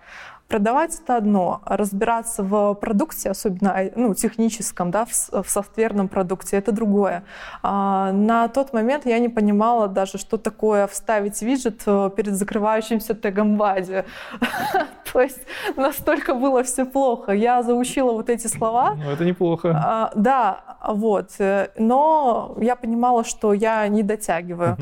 Продавать 0.47 0.97
это 1.03 1.17
одно, 1.17 1.61
разбираться 1.65 2.41
в 2.41 2.73
продукте, 2.75 3.31
особенно 3.31 3.91
ну, 3.97 4.13
техническом, 4.13 4.91
да, 4.91 5.03
в, 5.03 5.43
в 5.43 5.49
софтверном 5.49 6.07
продукте, 6.07 6.55
это 6.55 6.71
другое. 6.71 7.23
А, 7.63 8.13
на 8.13 8.47
тот 8.47 8.71
момент 8.71 9.05
я 9.05 9.19
не 9.19 9.27
понимала 9.27 9.89
даже, 9.89 10.17
что 10.17 10.37
такое 10.37 10.87
вставить 10.87 11.41
виджет 11.41 11.81
э, 11.85 12.09
перед 12.15 12.33
закрывающимся 12.35 13.13
тегом 13.13 13.57
бади. 13.57 14.05
То 15.11 15.21
есть 15.21 15.41
настолько 15.75 16.33
было 16.33 16.63
все 16.63 16.85
плохо. 16.85 17.33
Я 17.33 17.61
заучила 17.61 18.13
вот 18.13 18.29
эти 18.29 18.47
слова. 18.47 18.95
Ну, 18.95 19.11
это 19.11 19.25
неплохо. 19.25 19.73
А, 19.75 20.11
да, 20.15 20.77
вот. 20.87 21.31
Э, 21.39 21.71
но 21.77 22.55
я 22.61 22.77
понимала, 22.77 23.25
что 23.25 23.51
я 23.51 23.85
не 23.89 24.01
дотягиваю. 24.01 24.77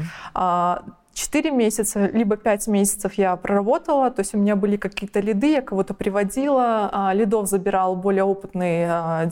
А, 1.16 1.26
4 1.36 1.52
месяца, 1.52 2.08
либо 2.08 2.36
5 2.38 2.68
месяцев 2.68 3.14
я 3.14 3.36
проработала, 3.36 4.12
то 4.12 4.22
есть 4.22 4.36
у 4.36 4.38
меня 4.38 4.56
были 4.56 4.78
какие-то 4.78 5.20
лиды, 5.20 5.54
я 5.54 5.62
кого-то 5.62 5.94
приводила, 5.94 6.90
а, 6.92 7.14
лидов 7.14 7.48
забирал 7.48 7.96
более 7.96 8.24
опытный 8.24 8.86
а, 8.88 9.30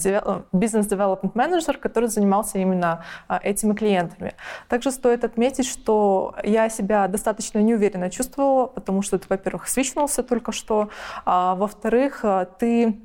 бизнес-девелопмент 0.51 1.35
менеджер, 1.35 1.77
который 1.77 2.09
занимался 2.09 2.59
именно 2.59 3.03
а, 3.27 3.39
этими 3.43 3.73
клиентами. 3.73 4.33
Также 4.69 4.91
стоит 4.91 5.23
отметить, 5.23 5.67
что 5.67 6.35
я 6.43 6.69
себя 6.69 7.07
достаточно 7.07 7.59
неуверенно 7.59 8.09
чувствовала, 8.09 8.67
потому 8.67 9.01
что 9.01 9.17
ты, 9.17 9.25
во-первых, 9.29 9.67
свичнулся 9.67 10.23
только 10.23 10.51
что, 10.51 10.89
а 11.25 11.55
во-вторых, 11.55 12.23
ты 12.59 12.99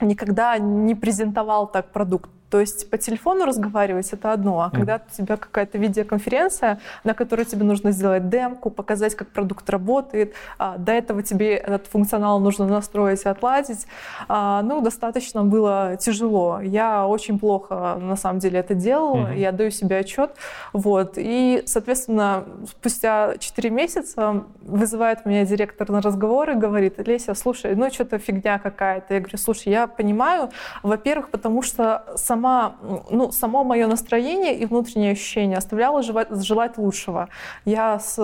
никогда 0.00 0.58
не 0.58 0.94
презентовал 0.94 1.66
так 1.66 1.92
продукт. 1.92 2.30
То 2.50 2.60
есть 2.60 2.88
по 2.90 2.96
телефону 2.96 3.44
разговаривать 3.44 4.12
это 4.12 4.32
одно, 4.32 4.62
а 4.62 4.70
когда 4.70 4.96
у 4.96 5.16
тебя 5.16 5.36
какая-то 5.36 5.76
видеоконференция, 5.78 6.80
на 7.04 7.14
которой 7.14 7.44
тебе 7.44 7.64
нужно 7.64 7.92
сделать 7.92 8.28
демку, 8.30 8.70
показать, 8.70 9.14
как 9.14 9.28
продукт 9.28 9.68
работает, 9.68 10.34
а, 10.58 10.78
до 10.78 10.92
этого 10.92 11.22
тебе 11.22 11.54
этот 11.54 11.86
функционал 11.88 12.40
нужно 12.40 12.66
настроить 12.66 13.24
и 13.24 13.28
отладить, 13.28 13.86
а, 14.28 14.62
ну, 14.62 14.80
достаточно 14.80 15.44
было 15.44 15.96
тяжело. 16.00 16.60
Я 16.60 17.06
очень 17.06 17.38
плохо, 17.38 17.98
на 18.00 18.16
самом 18.16 18.38
деле, 18.38 18.60
это 18.60 18.74
делала, 18.74 19.28
mm-hmm. 19.28 19.38
я 19.38 19.52
даю 19.52 19.70
себе 19.70 19.98
отчет, 19.98 20.30
вот, 20.72 21.14
и, 21.16 21.62
соответственно, 21.66 22.44
спустя 22.66 23.36
4 23.38 23.70
месяца 23.70 24.44
вызывает 24.62 25.26
меня 25.26 25.44
директор 25.44 25.90
на 25.90 26.00
разговор 26.00 26.50
и 26.50 26.54
говорит, 26.54 26.98
Леся, 27.06 27.34
слушай, 27.34 27.74
ну, 27.74 27.90
что-то 27.90 28.18
фигня 28.18 28.58
какая-то. 28.58 29.14
Я 29.14 29.20
говорю, 29.20 29.38
слушай, 29.38 29.68
я 29.68 29.86
понимаю, 29.86 30.50
во-первых, 30.82 31.30
потому 31.30 31.62
что 31.62 32.04
сам 32.16 32.37
сама, 32.38 32.76
ну, 33.10 33.32
само 33.32 33.64
мое 33.64 33.86
настроение 33.86 34.54
и 34.58 34.66
внутреннее 34.66 35.12
ощущение 35.12 35.58
оставляло 35.58 36.02
желать, 36.02 36.28
желать 36.44 36.78
лучшего. 36.78 37.28
Я 37.64 37.98
с, 37.98 38.16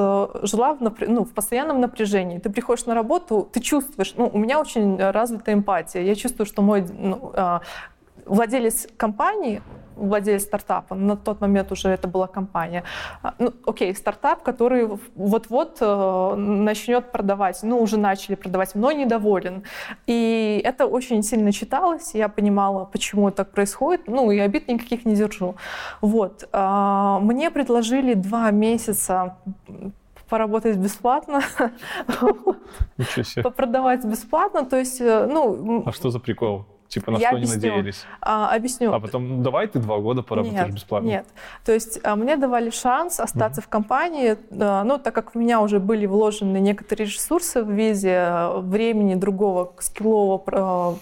жила 0.42 0.74
в, 0.74 0.80
напря... 0.80 1.08
ну, 1.08 1.24
в 1.24 1.32
постоянном 1.32 1.80
напряжении. 1.80 2.38
Ты 2.38 2.50
приходишь 2.50 2.86
на 2.86 2.94
работу, 2.94 3.48
ты 3.52 3.60
чувствуешь, 3.60 4.14
ну, 4.16 4.30
у 4.32 4.38
меня 4.38 4.60
очень 4.60 4.96
развита 4.98 5.52
эмпатия. 5.52 6.02
Я 6.02 6.14
чувствую, 6.14 6.46
что 6.46 6.62
мой 6.62 6.86
ну, 6.98 7.32
а, 7.34 7.60
владелец 8.26 8.86
компании, 8.96 9.62
владелец 9.96 10.42
стартапа, 10.42 10.94
на 10.94 11.16
тот 11.16 11.40
момент 11.40 11.72
уже 11.72 11.88
это 11.88 12.08
была 12.08 12.26
компания. 12.26 12.84
А, 13.22 13.34
ну, 13.38 13.52
окей, 13.66 13.94
стартап, 13.94 14.42
который 14.42 14.88
вот-вот 15.14 15.78
э, 15.80 16.34
начнет 16.36 17.12
продавать, 17.12 17.62
ну, 17.62 17.80
уже 17.80 17.96
начали 17.98 18.34
продавать, 18.34 18.74
но 18.74 18.92
недоволен. 18.92 19.62
И 20.06 20.60
это 20.64 20.86
очень 20.86 21.22
сильно 21.22 21.52
читалось, 21.52 22.14
я 22.14 22.28
понимала, 22.28 22.84
почему 22.84 23.30
так 23.30 23.50
происходит, 23.50 24.02
ну, 24.06 24.30
и 24.30 24.38
обид 24.38 24.68
никаких 24.68 25.04
не 25.04 25.14
держу. 25.14 25.54
Вот. 26.00 26.48
Э, 26.52 27.18
мне 27.20 27.50
предложили 27.50 28.14
два 28.14 28.50
месяца 28.50 29.36
поработать 30.28 30.76
бесплатно. 30.76 31.40
Себе. 32.98 33.42
Попродавать 33.42 34.04
бесплатно, 34.04 34.64
то 34.64 34.76
есть, 34.76 35.00
э, 35.00 35.26
ну... 35.30 35.82
А 35.86 35.92
что 35.92 36.10
за 36.10 36.18
прикол? 36.18 36.66
Типа 36.94 37.10
на 37.10 37.16
Я 37.16 37.28
что 37.28 37.36
они 37.36 37.46
объясню. 37.46 37.70
надеялись? 37.70 38.04
А, 38.20 38.54
объясню. 38.54 38.92
А 38.94 39.00
потом, 39.00 39.28
ну, 39.28 39.42
давай 39.42 39.66
ты 39.66 39.80
два 39.80 39.98
года 39.98 40.22
поработаешь 40.22 40.66
нет, 40.66 40.74
бесплатно. 40.74 41.08
Нет, 41.08 41.26
то 41.64 41.72
есть 41.72 41.98
а, 42.04 42.14
мне 42.14 42.36
давали 42.36 42.70
шанс 42.70 43.18
остаться 43.18 43.60
в 43.60 43.66
компании, 43.66 44.36
а, 44.52 44.84
ну, 44.84 44.98
так 44.98 45.12
как 45.12 45.34
в 45.34 45.38
меня 45.38 45.60
уже 45.60 45.80
были 45.80 46.06
вложены 46.06 46.58
некоторые 46.58 47.08
ресурсы 47.08 47.64
в 47.64 47.70
виде 47.70 48.14
а, 48.16 48.60
времени 48.60 49.16
другого 49.16 49.72
скиллового 49.80 50.44
а, 50.52 50.94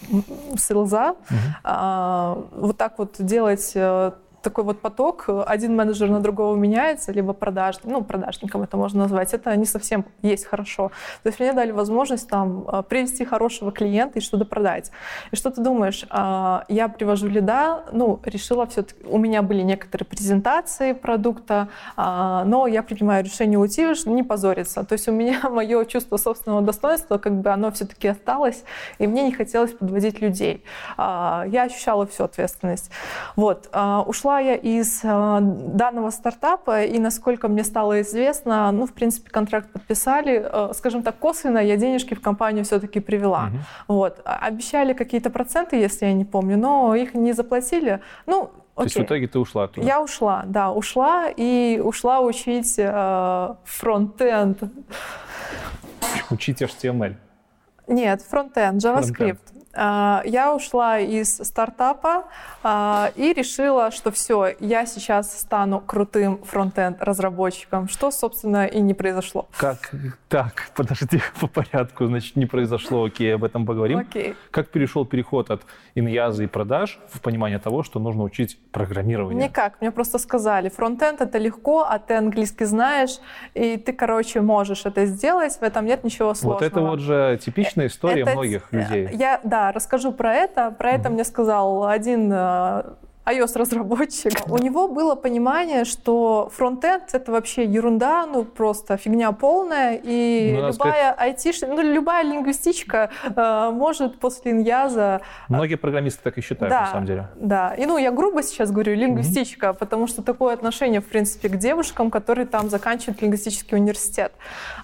селза, 0.57 1.15
а, 1.63 2.39
вот 2.55 2.75
так 2.75 2.97
вот 2.97 3.17
делать 3.19 3.73
э, 3.75 4.13
такой 4.43 4.63
вот 4.63 4.81
поток, 4.81 5.29
один 5.47 5.75
менеджер 5.75 6.09
на 6.09 6.19
другого 6.19 6.55
меняется, 6.55 7.11
либо 7.11 7.33
продажник, 7.33 7.85
ну, 7.85 8.03
продажником 8.03 8.61
это 8.61 8.77
можно 8.77 9.03
назвать, 9.03 9.33
это 9.33 9.55
не 9.55 9.65
совсем 9.65 10.05
есть 10.21 10.45
хорошо. 10.45 10.91
То 11.23 11.29
есть 11.29 11.39
мне 11.39 11.53
дали 11.53 11.71
возможность 11.71 12.29
там 12.29 12.65
а, 12.67 12.81
привести 12.83 13.25
хорошего 13.25 13.71
клиента 13.71 14.19
и 14.19 14.21
что-то 14.21 14.45
продать. 14.45 14.91
И 15.31 15.35
что 15.35 15.49
ты 15.49 15.61
думаешь, 15.61 16.05
а, 16.09 16.65
я 16.67 16.89
привожу 16.89 17.27
лида, 17.27 17.85
ну, 17.91 18.19
решила 18.25 18.65
все-таки, 18.67 19.05
у 19.05 19.17
меня 19.17 19.41
были 19.41 19.61
некоторые 19.61 20.05
презентации 20.05 20.93
продукта, 20.93 21.69
а, 21.95 22.43
но 22.45 22.67
я 22.67 22.83
принимаю 22.83 23.23
решение 23.23 23.57
уйти, 23.57 23.93
чтобы 23.95 24.15
не 24.15 24.23
позориться. 24.23 24.83
То 24.83 24.93
есть 24.93 25.07
у 25.07 25.11
меня 25.11 25.39
мое 25.49 25.85
чувство 25.85 26.17
собственного 26.17 26.61
достоинства, 26.61 27.17
как 27.17 27.33
бы 27.33 27.49
оно 27.49 27.71
все-таки 27.71 28.09
осталось, 28.09 28.63
и 28.99 29.07
мне 29.07 29.23
не 29.23 29.31
хотелось 29.31 29.71
подводить 29.71 30.21
людей. 30.21 30.63
Я 30.97 31.63
ощущала 31.65 32.05
всю 32.05 32.25
ответственность. 32.25 32.91
Вот. 33.35 33.69
а, 33.71 34.01
Ушла 34.33 34.39
я 34.39 34.55
из 34.55 35.01
а, 35.03 35.41
данного 35.41 36.09
стартапа, 36.09 36.83
и 36.85 36.97
насколько 36.97 37.47
мне 37.47 37.63
стало 37.63 38.01
известно, 38.01 38.71
ну, 38.71 38.87
в 38.87 38.93
принципе, 38.93 39.29
контракт 39.29 39.71
подписали. 39.71 40.43
А, 40.43 40.71
Скажем 40.73 41.03
так, 41.03 41.19
косвенно 41.19 41.59
я 41.59 41.77
денежки 41.77 42.15
в 42.15 42.21
компанию 42.21 42.65
все-таки 42.65 42.99
привела. 42.99 43.45
Мгм. 43.45 43.59
Вот. 43.87 44.21
А- 44.25 44.39
Обещали 44.47 44.93
какие-то 44.93 45.29
проценты, 45.29 45.75
если 45.75 46.07
я 46.07 46.13
не 46.13 46.25
помню, 46.25 46.57
но 46.57 46.95
их 46.95 47.13
не 47.13 47.33
заплатили. 47.33 47.99
Ну, 48.25 48.49
То 48.75 48.83
есть 48.83 48.95
в 48.95 48.97
окей. 48.97 49.05
итоге 49.05 49.27
ты 49.27 49.37
ушла 49.37 49.65
оттуда? 49.65 49.85
Я 49.85 50.01
ушла, 50.01 50.43
да, 50.47 50.71
ушла 50.71 51.27
и 51.29 51.79
ушла 51.83 52.19
учить 52.21 52.73
э, 52.79 53.55
фронтенд. 53.65 54.63
Учить 56.31 56.59
HTML. 56.63 57.15
Нет, 57.87 58.23
фронтенд, 58.23 58.83
JavaScript. 58.83 59.37
Я 59.75 60.53
ушла 60.55 60.99
из 60.99 61.37
стартапа 61.37 62.25
а, 62.61 63.11
и 63.15 63.33
решила, 63.33 63.91
что 63.91 64.11
все, 64.11 64.53
я 64.59 64.85
сейчас 64.85 65.39
стану 65.39 65.81
крутым 65.81 66.43
фронтенд-разработчиком, 66.43 67.89
что, 67.89 68.11
собственно, 68.11 68.65
и 68.65 68.79
не 68.81 68.93
произошло. 68.93 69.47
Как? 69.57 69.91
Так, 70.29 70.69
подожди, 70.75 71.21
по 71.39 71.47
порядку. 71.47 72.05
Значит, 72.05 72.35
не 72.35 72.45
произошло, 72.45 73.05
окей, 73.05 73.35
об 73.35 73.43
этом 73.43 73.65
поговорим. 73.65 73.99
Окей. 73.99 74.35
Как 74.51 74.69
перешел 74.69 75.05
переход 75.05 75.49
от 75.49 75.61
иньяза 75.95 76.43
и 76.43 76.47
продаж 76.47 76.99
в 77.11 77.19
понимание 77.19 77.59
того, 77.59 77.83
что 77.83 77.99
нужно 77.99 78.23
учить 78.23 78.59
программирование? 78.71 79.47
Никак, 79.47 79.81
мне 79.81 79.91
просто 79.91 80.19
сказали, 80.19 80.69
фронтенд 80.69 81.21
это 81.21 81.37
легко, 81.37 81.83
а 81.83 81.99
ты 81.99 82.13
английский 82.13 82.65
знаешь, 82.65 83.19
и 83.53 83.77
ты, 83.77 83.93
короче, 83.93 84.41
можешь 84.41 84.85
это 84.85 85.05
сделать, 85.05 85.53
в 85.53 85.63
этом 85.63 85.85
нет 85.85 86.03
ничего 86.03 86.33
сложного. 86.33 86.59
Вот 86.59 86.63
это 86.63 86.81
вот 86.81 86.99
же 86.99 87.39
типичная 87.43 87.87
история 87.87 88.21
Это 88.21 88.31
многих 88.31 88.71
людей. 88.71 89.09
Я, 89.13 89.39
да, 89.43 89.62
расскажу 89.71 90.11
про 90.11 90.33
это. 90.33 90.71
Про 90.71 90.91
это 90.91 91.09
мне 91.09 91.23
сказал 91.23 91.85
один 91.85 92.31
э, 92.33 92.83
iOS-разработчик. 93.25 94.33
У 94.49 94.57
него 94.57 94.87
было 94.87 95.15
понимание, 95.15 95.85
что 95.85 96.49
фронтенд— 96.53 97.03
это 97.13 97.31
вообще 97.31 97.63
ерунда, 97.63 98.25
ну 98.25 98.43
просто 98.43 98.97
фигня 98.97 99.31
полная, 99.31 99.99
и 100.01 100.53
Ну, 100.59 100.67
любая 100.67 101.13
айтиш, 101.13 101.61
ну 101.61 101.81
любая 101.81 102.23
лингвистичка 102.23 103.11
э, 103.23 103.69
может 103.71 104.19
после 104.19 104.51
иньяза 104.51 105.21
Многие 105.47 105.75
программисты 105.75 106.21
так 106.23 106.37
и 106.37 106.41
считают, 106.41 106.69
да, 106.69 106.81
на 106.81 106.87
самом 106.87 107.05
деле. 107.05 107.27
Да, 107.35 107.73
и 107.75 107.85
ну 107.85 107.97
я 107.97 108.11
грубо 108.11 108.43
сейчас 108.43 108.71
говорю 108.71 108.93
лингвистичка, 108.93 109.73
потому 109.73 110.07
что 110.07 110.21
такое 110.21 110.53
отношение, 110.53 110.99
в 110.99 111.07
принципе, 111.07 111.47
к 111.47 111.55
девушкам, 111.57 112.11
которые 112.11 112.45
там 112.45 112.69
заканчивают 112.69 113.21
лингвистический 113.21 113.77
университет. 113.77 114.33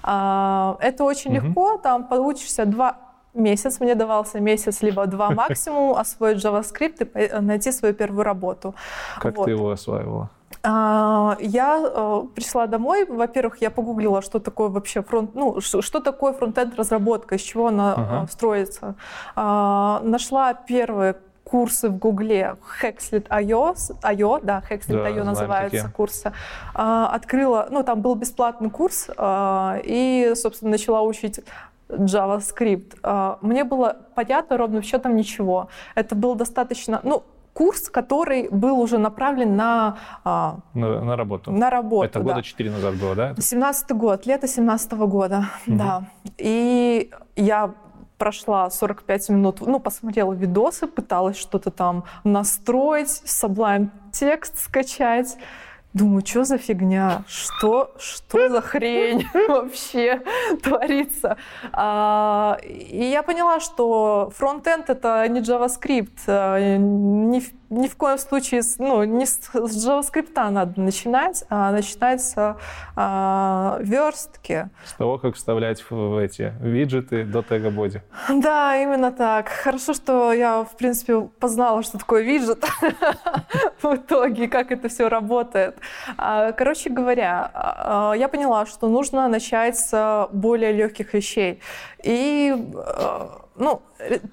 А, 0.02 0.78
это 0.80 1.04
очень 1.04 1.34
Мгм. 1.34 1.48
легко, 1.48 1.78
там 1.78 2.06
получишься 2.08 2.66
два 2.66 3.09
месяц, 3.40 3.80
мне 3.80 3.96
давался 3.96 4.40
месяц, 4.40 4.82
либо 4.84 5.06
два 5.08 5.30
максимум, 5.44 5.96
освоить 5.96 6.44
JavaScript 6.44 7.08
и 7.16 7.42
найти 7.42 7.72
свою 7.72 7.94
первую 7.94 8.24
работу. 8.24 8.76
Как 9.20 9.38
Вот. 9.38 9.46
ты 9.46 9.52
его 9.52 9.70
осваивала? 9.72 10.30
А, 10.64 11.38
Я 11.40 11.80
э, 11.86 12.22
пришла 12.36 12.68
домой. 12.68 13.06
Во-первых, 13.06 13.62
я 13.62 13.70
погуглила, 13.70 14.22
что 14.22 14.40
такое 14.40 14.68
вообще 14.70 15.02
фронт, 15.02 15.36
ну, 15.36 15.62
что 15.62 16.00
такое 16.00 16.34
фронтенд 16.34 16.76
разработка, 16.76 17.36
из 17.36 17.42
чего 17.42 17.68
она 17.68 18.24
э, 18.24 18.32
строится. 18.32 18.96
А, 19.36 20.02
Нашла 20.04 20.54
первые 20.54 21.16
курсы 21.44 21.90
в 21.90 21.98
Гугле 21.98 22.56
Hexlet.io, 22.82 23.76
IO, 24.04 24.40
да, 24.44 24.62
Да, 24.62 24.64
Hexlet.io 24.70 25.12
знаем 25.14 25.26
называются 25.26 25.78
такие. 25.78 25.94
курсы. 25.94 26.32
А, 26.76 27.08
Открыла, 27.08 27.68
ну, 27.72 27.84
там 27.84 28.02
был 28.02 28.16
бесплатный 28.16 28.70
курс, 28.70 29.10
и, 29.18 30.34
собственно, 30.36 30.72
начала 30.72 31.02
учить 31.02 31.40
JavaScript. 31.90 32.98
А, 33.04 33.38
Мне 33.42 33.64
было 33.64 33.98
понятно 34.16 34.58
ровным 34.58 34.82
счетом 34.84 35.16
ничего. 35.16 35.70
Это 35.96 36.16
был 36.16 36.36
достаточно, 36.36 37.00
ну, 37.04 37.24
курс, 37.54 37.90
который 37.90 38.48
был 38.50 38.80
уже 38.80 38.98
направлен 38.98 39.56
на, 39.56 39.98
а, 40.24 40.58
На, 40.74 41.02
на 41.04 41.16
работу. 41.16 41.52
на 41.52 41.70
работу. 41.70 42.06
Это 42.06 42.20
да. 42.20 42.26
года 42.26 42.42
четыре 42.44 42.72
назад 42.72 42.96
было, 42.96 43.16
да? 43.16 43.36
17 43.38 43.92
год, 43.92 44.26
лето 44.26 44.48
17 44.48 44.94
года, 45.08 45.46
Мгм. 45.66 45.78
да. 45.78 46.04
И 46.38 47.12
я 47.36 47.74
прошла 48.18 48.70
45 48.70 49.30
минут, 49.30 49.62
ну, 49.62 49.80
посмотрела 49.80 50.34
видосы, 50.34 50.88
пыталась 50.88 51.38
что-то 51.38 51.72
там 51.72 52.04
настроить, 52.24 53.24
Sublime 53.26 53.90
текст 54.12 54.60
скачать. 54.60 55.38
Думаю, 55.94 56.24
что 56.24 56.44
за 56.44 56.60
фигня? 56.60 57.24
Что, 57.28 57.96
что 57.98 58.50
за 58.50 58.62
хрень 58.62 59.28
вообще 59.48 60.22
творится? 60.62 61.38
А, 61.72 62.60
и 62.64 63.04
я 63.06 63.24
поняла, 63.24 63.60
что 63.60 64.32
фронтенд— 64.36 64.90
это 64.92 65.28
не 65.28 65.40
JavaScript. 65.42 66.20
а, 66.28 66.58
Ни 67.70 67.88
в, 67.88 67.96
коем 67.96 68.18
случае 68.18 68.62
ну, 68.80 69.04
не 69.04 69.26
с, 69.26 69.40
JavaScript 69.54 70.50
надо 70.50 70.82
начинать, 70.82 71.44
а 71.50 71.72
начинать 71.72 72.22
с 72.22 72.58
а, 72.96 73.78
верстки. 73.82 74.70
С 74.86 74.94
того, 74.94 75.18
как 75.20 75.36
вставлять 75.36 75.84
в, 75.90 76.18
эти 76.18 76.54
виджеты 76.62 77.26
до 77.26 77.44
тега 77.44 77.70
боди. 77.70 78.02
Да, 78.30 78.82
именно 78.82 79.12
так. 79.12 79.50
Хорошо, 79.50 79.94
что 79.94 80.34
я, 80.34 80.64
в 80.64 80.76
принципе, 80.78 81.22
познала, 81.40 81.84
что 81.84 82.00
такое 82.00 82.24
виджет 82.24 82.66
в 83.82 83.96
итоге, 83.96 84.48
как 84.48 84.72
это 84.72 84.90
все 84.90 85.08
работает. 85.08 85.78
А, 86.18 86.52
Короче 86.54 86.90
говоря, 86.90 87.52
а, 87.54 88.14
я 88.14 88.28
поняла, 88.28 88.66
что 88.66 88.88
нужно 88.88 89.28
начать 89.28 89.78
с 89.78 90.28
более 90.32 90.72
легких 90.72 91.14
вещей. 91.14 91.60
И, 92.04 92.56
ну, 93.60 93.82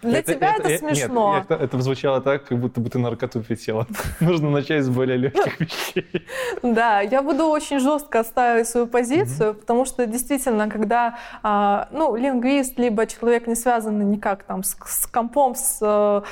для 0.03 0.23
тебя 0.23 0.55
это, 0.55 0.69
э, 0.69 0.79
смешно. 0.79 1.35
Нет, 1.35 1.51
это, 1.51 1.65
это 1.65 1.81
звучало 1.83 2.21
так, 2.21 2.45
как 2.45 2.59
будто 2.59 2.81
бы 2.81 2.89
ты 2.89 2.99
наркоту 2.99 3.43
петела. 3.43 3.87
Нужно 4.21 4.51
начать 4.51 4.85
с 4.85 4.89
более 4.89 5.17
легких 5.17 5.61
вещей. 5.61 6.27
Да, 6.63 7.01
я 7.01 7.23
буду 7.23 7.47
очень 7.47 7.81
жестко 7.81 8.21
отстаивать 8.21 8.69
свою 8.69 8.87
позицию, 8.87 9.55
потому 9.55 9.85
что 9.85 10.07
действительно, 10.07 10.71
когда 10.71 11.19
а, 11.43 11.89
ну, 11.91 12.15
лингвист, 12.15 12.79
либо 12.79 13.07
человек 13.07 13.49
не 13.49 13.57
связанный 13.57 14.05
никак 14.05 14.45
там 14.45 14.63
с, 14.63 14.77
с 14.87 15.07
компом, 15.09 15.57
с, 15.57 15.79
э, 15.83 16.23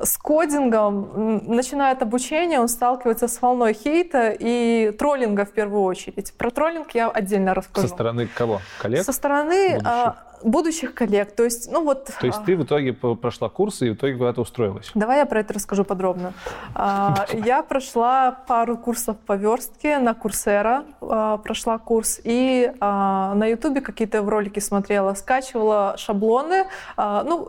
с 0.00 0.16
кодингом, 0.16 1.42
начинает 1.48 2.02
обучение, 2.02 2.60
он 2.60 2.68
сталкивается 2.68 3.26
с 3.26 3.42
волной 3.42 3.74
хейта 3.74 4.34
и 4.38 4.92
троллинга 4.96 5.44
в 5.44 5.50
первую 5.50 5.82
очередь. 5.82 6.32
Про 6.34 6.50
троллинг 6.50 6.92
я 6.92 7.08
отдельно 7.08 7.52
расскажу. 7.52 7.88
Со 7.88 7.94
стороны 7.94 8.28
кого? 8.32 8.60
Коллег? 8.80 9.02
Со 9.02 9.12
стороны 9.12 9.78
будущих? 9.78 10.33
Будущих 10.44 10.94
коллег. 10.94 11.32
То 11.34 11.44
есть, 11.44 11.70
ну 11.70 11.82
вот... 11.82 12.04
То 12.20 12.26
есть 12.26 12.38
а, 12.38 12.44
ты 12.44 12.56
в 12.56 12.62
итоге 12.62 12.92
прошла 12.92 13.48
курсы 13.48 13.88
и 13.88 13.90
в 13.90 13.94
итоге 13.94 14.16
куда-то 14.16 14.42
устроилась? 14.42 14.90
Давай 14.94 15.18
я 15.18 15.26
про 15.26 15.40
это 15.40 15.54
расскажу 15.54 15.84
подробно. 15.84 16.32
А, 16.74 17.26
Я 17.32 17.62
прошла 17.62 18.30
пару 18.46 18.76
курсов 18.76 19.16
по 19.26 19.32
верстке 19.32 19.98
на 19.98 20.14
Курсера, 20.14 20.84
а, 21.00 21.38
прошла 21.38 21.78
курс, 21.78 22.20
и 22.22 22.72
на 22.80 23.46
Ютубе 23.46 23.80
какие-то 23.80 24.22
ролики 24.22 24.60
смотрела, 24.60 25.14
скачивала 25.14 25.96
шаблоны, 25.96 26.66
ну, 26.96 27.48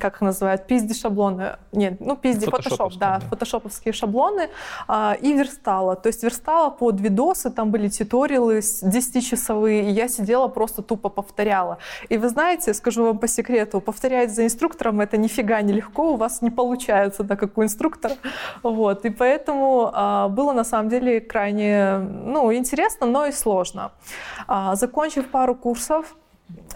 как 0.00 0.16
их 0.16 0.20
называют, 0.20 0.66
пизди 0.66 0.94
шаблоны, 0.94 1.56
нет, 1.72 2.00
ну, 2.00 2.16
пизди 2.16 2.46
фотошоп, 2.46 2.94
да, 2.96 3.20
фотошоповские 3.30 3.92
шаблоны, 3.92 4.48
и 5.20 5.32
верстала. 5.32 5.96
То 5.96 6.08
есть 6.08 6.22
верстала 6.22 6.70
под 6.70 7.00
видосы, 7.00 7.50
там 7.50 7.70
были 7.70 7.88
туториалы 7.88 8.62
с 8.62 8.82
10-часовые, 8.82 9.84
и 9.84 9.90
я 9.90 10.08
сидела 10.08 10.48
просто 10.48 10.82
тупо 10.82 11.08
повторяла. 11.08 11.78
И 12.08 12.13
вы 12.18 12.28
знаете, 12.28 12.74
скажу 12.74 13.04
вам 13.04 13.18
по 13.18 13.28
секрету, 13.28 13.80
повторять 13.80 14.34
за 14.34 14.44
инструктором 14.44 15.00
это 15.00 15.16
нифига 15.16 15.62
не 15.62 15.72
легко, 15.72 16.12
у 16.12 16.16
вас 16.16 16.42
не 16.42 16.50
получается 16.50 17.24
так, 17.24 17.40
как 17.40 17.58
у 17.58 17.62
инструктора. 17.62 18.14
Вот. 18.62 19.04
И 19.04 19.10
поэтому 19.10 19.90
а, 19.92 20.28
было 20.28 20.52
на 20.52 20.64
самом 20.64 20.88
деле 20.88 21.20
крайне 21.20 21.98
ну, 21.98 22.52
интересно, 22.52 23.06
но 23.06 23.26
и 23.26 23.32
сложно. 23.32 23.92
А, 24.46 24.74
закончив 24.74 25.28
пару 25.28 25.54
курсов, 25.54 26.16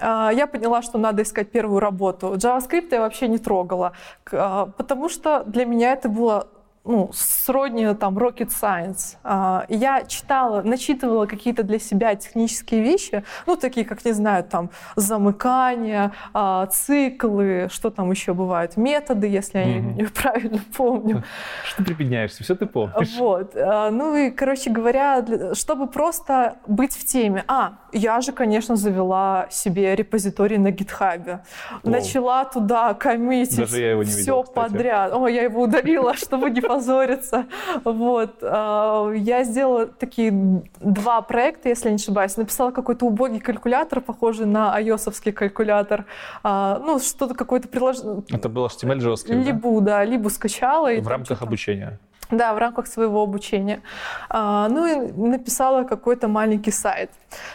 а, 0.00 0.30
я 0.32 0.46
поняла, 0.46 0.82
что 0.82 0.98
надо 0.98 1.22
искать 1.22 1.50
первую 1.50 1.80
работу. 1.80 2.34
JavaScript 2.34 2.88
я 2.90 3.00
вообще 3.00 3.28
не 3.28 3.38
трогала, 3.38 3.92
а, 4.32 4.66
потому 4.76 5.08
что 5.08 5.44
для 5.44 5.64
меня 5.64 5.92
это 5.92 6.08
было 6.08 6.48
ну, 6.88 7.10
сродни 7.12 7.94
там 7.94 8.18
rocket 8.18 8.48
science. 8.48 9.16
А, 9.22 9.66
я 9.68 10.02
читала, 10.04 10.62
начитывала 10.62 11.26
какие-то 11.26 11.62
для 11.62 11.78
себя 11.78 12.14
технические 12.14 12.80
вещи, 12.80 13.22
ну, 13.46 13.56
такие, 13.56 13.84
как, 13.86 14.04
не 14.04 14.12
знаю, 14.12 14.42
там, 14.44 14.70
замыкание, 14.96 16.12
а, 16.32 16.66
циклы, 16.66 17.68
что 17.70 17.90
там 17.90 18.10
еще 18.10 18.32
бывает, 18.32 18.76
методы, 18.76 19.26
если 19.26 19.58
я 19.58 19.64
mm-hmm. 19.64 20.12
правильно 20.22 20.60
помню. 20.76 21.22
Что 21.64 21.84
ты 21.84 21.84
прибедняешься, 21.84 22.42
все 22.42 22.54
ты 22.54 22.66
помнишь. 22.66 23.16
Вот. 23.18 23.54
А, 23.54 23.90
ну 23.90 24.16
и, 24.16 24.30
короче 24.30 24.70
говоря, 24.70 25.24
чтобы 25.54 25.86
просто 25.86 26.56
быть 26.66 26.94
в 26.94 27.04
теме. 27.04 27.44
А, 27.48 27.74
я 27.92 28.20
же, 28.20 28.32
конечно, 28.32 28.76
завела 28.76 29.46
себе 29.50 29.94
репозиторий 29.94 30.58
на 30.58 30.70
гитхабе. 30.70 31.40
Начала 31.82 32.44
туда 32.44 32.94
коммитить 32.94 33.68
все 33.68 34.42
подряд. 34.42 35.12
О, 35.12 35.26
я 35.28 35.42
его 35.42 35.62
удалила, 35.62 36.14
чтобы 36.16 36.50
не 36.50 36.60
позориться. 36.78 37.46
Вот. 37.84 38.38
А, 38.42 39.10
я 39.12 39.44
сделала 39.44 39.86
такие 39.86 40.32
два 40.80 41.20
проекта, 41.22 41.68
если 41.68 41.90
не 41.90 41.96
ошибаюсь. 41.96 42.36
Написала 42.36 42.70
какой-то 42.70 43.06
убогий 43.06 43.40
калькулятор, 43.40 44.00
похожий 44.00 44.46
на 44.46 44.80
ios 44.80 45.32
калькулятор. 45.32 46.04
А, 46.42 46.80
ну, 46.84 47.00
что-то 47.00 47.34
какое-то 47.34 47.68
приложение. 47.68 48.22
Это 48.30 48.48
был 48.48 48.66
HTML, 48.66 48.98
JavaScript, 48.98 49.42
Либо, 49.42 49.80
да? 49.80 49.86
да, 49.86 50.04
либо 50.04 50.28
скачала. 50.28 50.90
В 51.00 51.08
рамках 51.08 51.42
обучения? 51.42 51.98
Да, 52.30 52.52
в 52.52 52.58
рамках 52.58 52.86
своего 52.86 53.22
обучения. 53.22 53.80
А, 54.28 54.68
ну 54.68 54.86
и 54.86 55.12
написала 55.12 55.84
какой-то 55.84 56.28
маленький 56.28 56.70
сайт. 56.70 57.10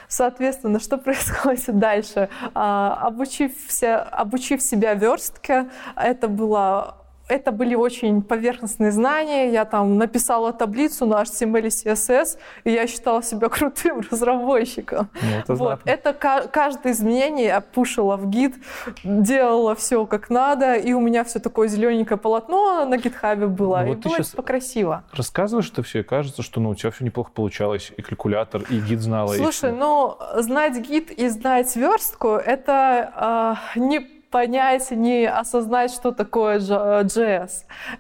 Соответственно, 0.07 0.79
что 0.79 0.97
происходит 0.97 1.65
дальше? 1.79 2.29
обучив, 2.53 3.51
вся, 3.67 4.01
обучив 4.01 4.61
себя 4.61 4.95
верстке, 4.95 5.69
это 5.95 6.27
было 6.27 7.02
это 7.27 7.51
были 7.51 7.75
очень 7.75 8.21
поверхностные 8.21 8.91
знания. 8.91 9.51
Я 9.51 9.65
там 9.65 9.97
написала 9.97 10.51
таблицу 10.51 11.05
на 11.05 11.21
HTML 11.21 11.61
и 11.61 11.67
CSS, 11.67 12.37
и 12.63 12.71
я 12.71 12.87
считала 12.87 13.23
себя 13.23 13.49
крутым 13.49 14.01
разработчиком. 14.11 15.09
Ну, 15.21 15.39
это, 15.39 15.55
вот. 15.55 15.79
это 15.85 16.13
каждое 16.13 16.93
изменение 16.93 17.45
я 17.45 17.61
пушила 17.61 18.17
в 18.17 18.29
гид, 18.29 18.55
делала 19.03 19.75
все 19.75 20.05
как 20.05 20.29
надо, 20.29 20.75
и 20.75 20.93
у 20.93 20.99
меня 20.99 21.23
все 21.23 21.39
такое 21.39 21.67
зелененькое 21.67 22.17
полотно 22.17 22.85
на 22.85 22.97
гитхабе 22.97 23.47
было. 23.47 23.81
Ну, 23.81 23.87
вот 23.87 24.05
и 24.05 24.09
было 24.09 24.15
сейчас 24.17 24.35
красиво. 24.45 25.03
Рассказываешь 25.13 25.69
это 25.71 25.83
все, 25.83 25.99
и 26.01 26.03
кажется, 26.03 26.41
что 26.41 26.59
ну, 26.59 26.71
у 26.71 26.75
тебя 26.75 26.91
все 26.91 27.05
неплохо 27.05 27.31
получалось. 27.33 27.91
И 27.95 28.01
калькулятор, 28.01 28.63
и 28.69 28.79
гид 28.79 29.01
знала. 29.01 29.33
Слушай, 29.33 29.71
и 29.71 29.73
ну, 29.73 30.17
знать 30.37 30.77
гид 30.77 31.11
и 31.11 31.29
знать 31.29 31.75
верстку, 31.75 32.29
это 32.29 33.57
э, 33.75 33.79
не 33.79 34.22
понять, 34.33 34.89
не 34.89 35.25
осознать, 35.25 35.91
что 35.93 36.11
такое 36.11 36.57
JS. 36.57 37.51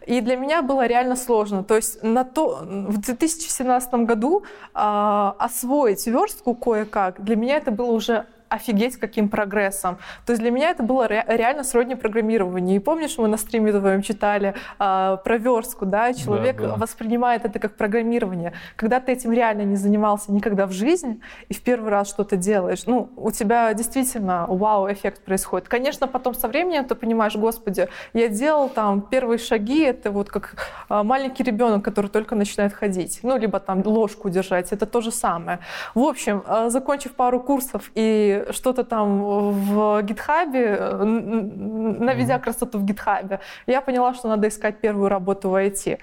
И 0.07 0.19
для 0.19 0.35
меня 0.35 0.63
было 0.63 0.87
реально 0.87 1.15
сложно. 1.15 1.63
То 1.63 1.75
есть 1.75 2.01
на 2.01 2.23
то, 2.23 2.59
в 2.63 2.97
2017 2.97 3.93
году 4.05 4.43
э, 4.73 5.31
освоить 5.37 6.07
верстку 6.07 6.55
кое-как, 6.55 7.23
для 7.23 7.35
меня 7.35 7.57
это 7.57 7.69
было 7.69 7.91
уже 7.91 8.25
офигеть 8.53 8.97
каким 8.97 9.29
прогрессом. 9.29 9.97
То 10.25 10.33
есть 10.33 10.41
для 10.41 10.51
меня 10.51 10.69
это 10.69 10.83
было 10.83 11.07
ре- 11.07 11.25
реально 11.27 11.63
сродни 11.63 11.95
программированию. 11.95 12.75
И 12.75 12.79
помнишь, 12.79 13.17
мы 13.17 13.27
на 13.27 13.37
стриме 13.37 13.71
твоем 13.71 14.01
читали 14.01 14.53
э, 14.79 15.17
про 15.23 15.37
верстку, 15.37 15.85
да, 15.85 16.13
человек 16.13 16.57
да, 16.57 16.67
да. 16.67 16.75
воспринимает 16.75 17.45
это 17.45 17.59
как 17.59 17.75
программирование. 17.75 18.53
Когда 18.75 18.99
ты 18.99 19.11
этим 19.11 19.31
реально 19.31 19.63
не 19.63 19.75
занимался 19.75 20.31
никогда 20.31 20.67
в 20.67 20.71
жизни 20.71 21.19
и 21.49 21.53
в 21.53 21.61
первый 21.61 21.89
раз 21.89 22.09
что-то 22.09 22.35
делаешь, 22.35 22.83
ну, 22.85 23.09
у 23.15 23.31
тебя 23.31 23.73
действительно 23.73 24.45
вау-эффект 24.47 25.23
происходит. 25.23 25.67
Конечно, 25.67 26.07
потом 26.07 26.33
со 26.35 26.47
временем 26.47 26.85
ты 26.85 26.95
понимаешь, 26.95 27.35
господи, 27.35 27.87
я 28.13 28.27
делал 28.27 28.69
там 28.69 29.01
первые 29.01 29.39
шаги, 29.39 29.83
это 29.83 30.11
вот 30.11 30.29
как 30.29 30.55
э, 30.89 31.03
маленький 31.03 31.43
ребенок, 31.43 31.83
который 31.83 32.07
только 32.07 32.35
начинает 32.35 32.73
ходить, 32.73 33.19
ну, 33.23 33.37
либо 33.37 33.59
там 33.59 33.81
ложку 33.85 34.29
держать, 34.29 34.71
это 34.71 34.85
то 34.85 35.01
же 35.01 35.11
самое. 35.11 35.59
В 35.95 36.03
общем, 36.03 36.43
э, 36.45 36.69
закончив 36.69 37.13
пару 37.13 37.39
курсов 37.39 37.91
и 37.95 38.42
что-то 38.51 38.83
там 38.83 39.23
в 39.23 40.01
гитхабе, 40.03 40.91
наведя 41.99 42.39
красоту 42.39 42.77
в 42.77 42.85
гитхабе, 42.85 43.39
я 43.67 43.81
поняла, 43.81 44.13
что 44.13 44.27
надо 44.27 44.47
искать 44.47 44.79
первую 44.81 45.09
работу 45.09 45.49
в 45.49 45.55
IT. 45.55 45.99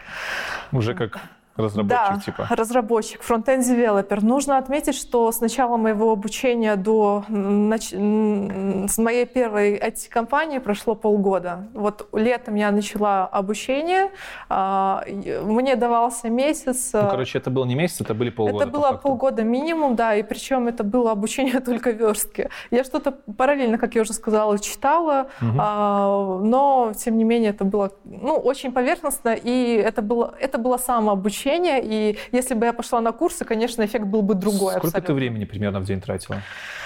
Уже 0.73 0.95
как 0.95 1.19
Разработчик 1.61 2.15
да, 2.15 2.21
типа? 2.25 2.47
разработчик, 2.51 3.23
фронтенд 3.23 3.65
девелопер. 3.65 4.23
Нужно 4.23 4.59
отметить, 4.59 4.95
что 4.95 5.31
с 5.31 5.41
начала 5.41 5.77
моего 5.77 6.13
обучения 6.13 6.77
до 6.77 7.25
нач... 7.29 7.91
с 7.91 8.99
моей 8.99 9.27
первой 9.27 9.79
IT-компании 9.79 10.59
прошло 10.59 10.95
полгода. 10.95 11.69
Вот 11.75 12.09
летом 12.13 12.55
я 12.55 12.71
начала 12.71 13.27
обучение, 13.27 14.11
а, 14.49 15.05
мне 15.43 15.77
давался 15.77 16.31
месяц. 16.31 16.91
Ну, 16.93 17.09
короче, 17.09 17.39
это 17.39 17.51
был 17.51 17.65
не 17.65 17.75
месяц, 17.75 18.01
это 18.01 18.15
были 18.15 18.31
полгода. 18.31 18.65
Это 18.65 18.73
было 18.73 18.93
полгода 18.93 19.43
минимум, 19.43 19.97
да, 19.97 20.15
и 20.15 20.23
причем 20.23 20.69
это 20.69 20.85
было 20.85 21.13
обучение 21.13 21.61
только 21.65 21.91
верстки. 21.91 22.49
Я 22.71 22.85
что-то 22.85 23.13
параллельно, 23.37 23.79
как 23.79 23.95
я 23.95 24.03
уже 24.03 24.13
сказала, 24.13 24.59
читала, 24.59 25.29
угу. 25.41 26.45
но 26.47 26.93
тем 26.97 27.17
не 27.19 27.25
менее 27.25 27.51
это 27.51 27.65
было 27.65 27.91
ну, 28.05 28.35
очень 28.35 28.73
поверхностно, 28.73 29.31
и 29.31 29.75
это 29.75 30.03
было, 30.03 30.35
это 30.41 30.59
было 30.59 30.77
самообучение 30.77 31.50
обучения, 31.51 31.81
и 31.83 32.19
если 32.33 32.55
бы 32.55 32.67
я 32.67 32.73
пошла 32.73 33.01
на 33.01 33.13
курсы, 33.13 33.45
конечно, 33.45 33.85
эффект 33.85 34.07
был 34.07 34.23
бы 34.23 34.35
другой 34.35 34.73
Сколько 34.73 34.89
абсолютно. 34.89 35.07
ты 35.07 35.15
времени 35.15 35.45
примерно 35.45 35.81
в 35.81 35.85
день 35.85 36.01
тратила? 36.01 36.43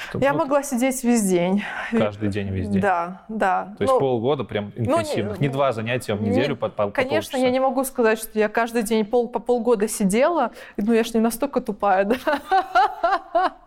Чтобы 0.08 0.24
я 0.24 0.32
вот 0.32 0.40
могла 0.40 0.62
сидеть 0.62 1.02
весь 1.02 1.22
день. 1.22 1.64
Каждый 1.90 2.28
день 2.28 2.48
весь 2.48 2.68
день? 2.68 2.80
Да, 2.80 3.22
да. 3.28 3.74
То 3.78 3.82
есть 3.82 3.92
ну, 3.92 3.98
полгода 3.98 4.44
прям 4.44 4.72
интенсивных? 4.76 5.36
Ну, 5.36 5.40
не, 5.40 5.48
не 5.48 5.48
два 5.48 5.72
занятия 5.72 6.14
в 6.14 6.22
неделю 6.22 6.50
не, 6.50 6.56
по, 6.56 6.68
по 6.68 6.90
Конечно, 6.90 7.32
полчаса. 7.32 7.38
я 7.38 7.50
не 7.50 7.60
могу 7.60 7.84
сказать, 7.84 8.18
что 8.18 8.38
я 8.38 8.48
каждый 8.48 8.82
день 8.82 9.04
пол, 9.04 9.28
по 9.28 9.40
полгода 9.40 9.88
сидела. 9.88 10.52
Ну, 10.76 10.92
я 10.92 11.04
ж 11.04 11.14
не 11.14 11.20
настолько 11.20 11.60
тупая, 11.60 12.04
да. 12.04 13.54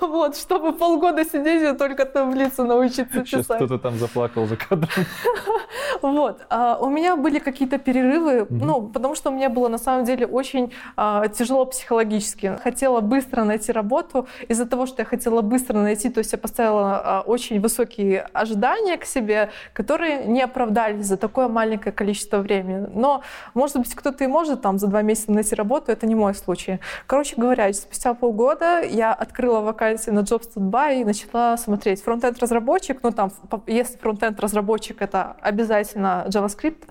Вот, 0.00 0.36
чтобы 0.36 0.72
полгода 0.72 1.24
сидеть 1.24 1.62
и 1.62 1.76
только 1.76 2.04
таблицу 2.04 2.64
научиться 2.64 3.20
писать. 3.20 3.26
Сейчас 3.26 3.46
кто-то 3.46 3.78
там 3.78 3.96
заплакал 3.96 4.46
за 4.46 4.56
кадром. 4.56 4.88
Вот. 6.02 6.42
А, 6.50 6.78
у 6.80 6.88
меня 6.88 7.16
были 7.16 7.38
какие-то 7.38 7.78
перерывы, 7.78 8.46
ну, 8.50 8.88
потому 8.88 9.14
что 9.14 9.30
у 9.30 9.34
меня 9.34 9.48
было 9.48 9.68
на 9.68 9.78
самом 9.78 10.04
деле 10.04 10.26
очень 10.26 10.72
а, 10.96 11.28
тяжело 11.28 11.64
психологически. 11.64 12.58
Хотела 12.62 13.00
быстро 13.00 13.44
найти 13.44 13.72
работу. 13.72 14.28
Из-за 14.48 14.66
того, 14.66 14.86
что 14.86 15.02
я 15.02 15.06
хотела 15.06 15.42
быстро 15.42 15.78
найти, 15.78 16.08
то 16.10 16.18
есть 16.18 16.32
я 16.32 16.38
поставила 16.38 17.00
а, 17.02 17.20
очень 17.26 17.60
высокие 17.60 18.26
ожидания 18.32 18.96
к 18.96 19.04
себе, 19.04 19.50
которые 19.72 20.24
не 20.26 20.42
оправдались 20.42 21.06
за 21.06 21.16
такое 21.16 21.48
маленькое 21.48 21.92
количество 21.92 22.38
времени. 22.38 22.86
Но, 22.94 23.22
может 23.54 23.76
быть, 23.78 23.94
кто-то 23.94 24.24
и 24.24 24.26
может 24.26 24.62
там 24.62 24.78
за 24.78 24.86
два 24.86 25.02
месяца 25.02 25.32
найти 25.32 25.54
работу, 25.54 25.92
это 25.92 26.06
не 26.06 26.14
мой 26.14 26.34
случай. 26.34 26.78
Короче 27.06 27.36
говоря, 27.36 27.72
спустя 27.72 28.14
полгода 28.14 28.82
я 28.82 29.12
открыла 29.12 29.45
открыла 29.46 29.60
вакансии 29.60 30.10
на 30.10 30.20
Jobs.by 30.20 31.00
и 31.00 31.04
начала 31.04 31.56
смотреть. 31.56 32.02
Фронтенд-разработчик, 32.02 33.02
ну 33.02 33.12
там, 33.12 33.30
если 33.66 33.96
фронтенд-разработчик, 33.98 35.02
это 35.02 35.36
обязательно 35.40 36.26
JavaScript, 36.28 36.84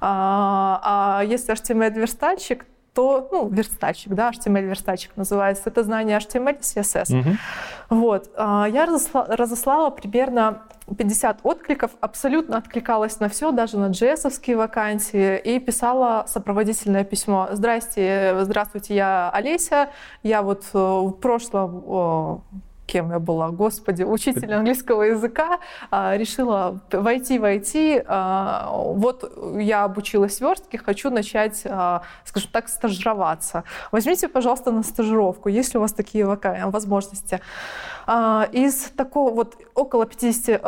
а, 0.00 0.80
а 1.20 1.24
если 1.24 1.52
HTML-верстальщик, 1.52 2.64
то, 2.94 3.28
ну, 3.32 3.48
верстальщик, 3.48 4.14
да, 4.14 4.30
HTML-верстальщик 4.30 5.10
называется, 5.16 5.64
это 5.66 5.82
знание 5.82 6.18
HTML 6.18 6.58
и 6.58 6.62
CSS. 6.62 7.20
Угу. 7.20 7.36
Вот. 7.90 8.30
А, 8.36 8.66
я 8.68 8.86
разослала, 8.86 9.36
разослала 9.36 9.90
примерно 9.90 10.62
50 10.94 11.40
откликов, 11.42 11.90
абсолютно 12.00 12.58
откликалась 12.58 13.18
на 13.20 13.28
все, 13.28 13.50
даже 13.50 13.78
на 13.78 13.90
js 13.90 14.54
вакансии, 14.54 15.38
и 15.38 15.58
писала 15.58 16.24
сопроводительное 16.28 17.04
письмо. 17.04 17.48
Здрасте, 17.52 18.36
здравствуйте, 18.42 18.94
я 18.94 19.30
Олеся, 19.30 19.90
я 20.22 20.42
вот 20.42 20.64
э, 20.72 20.78
в 20.78 21.12
прошлом 21.12 22.42
кем 22.86 23.10
я 23.10 23.18
была, 23.18 23.50
господи, 23.50 24.04
учитель 24.04 24.52
английского 24.54 25.02
языка, 25.02 25.58
а, 25.90 26.16
решила 26.16 26.80
войти 26.92 27.38
в 27.38 27.44
IT. 27.44 28.04
А, 28.06 28.70
вот 28.70 29.32
я 29.58 29.84
обучилась 29.84 30.40
верстке, 30.40 30.78
хочу 30.78 31.10
начать, 31.10 31.62
а, 31.64 32.02
скажем 32.24 32.50
так, 32.52 32.68
стажироваться. 32.68 33.64
Возьмите, 33.92 34.28
пожалуйста, 34.28 34.70
на 34.70 34.82
стажировку, 34.82 35.48
если 35.48 35.78
у 35.78 35.80
вас 35.80 35.92
такие 35.92 36.24
возможности. 36.26 37.40
Из 38.08 38.92
такого 38.96 39.34
вот 39.34 39.56
около 39.74 40.06
50 40.06 40.62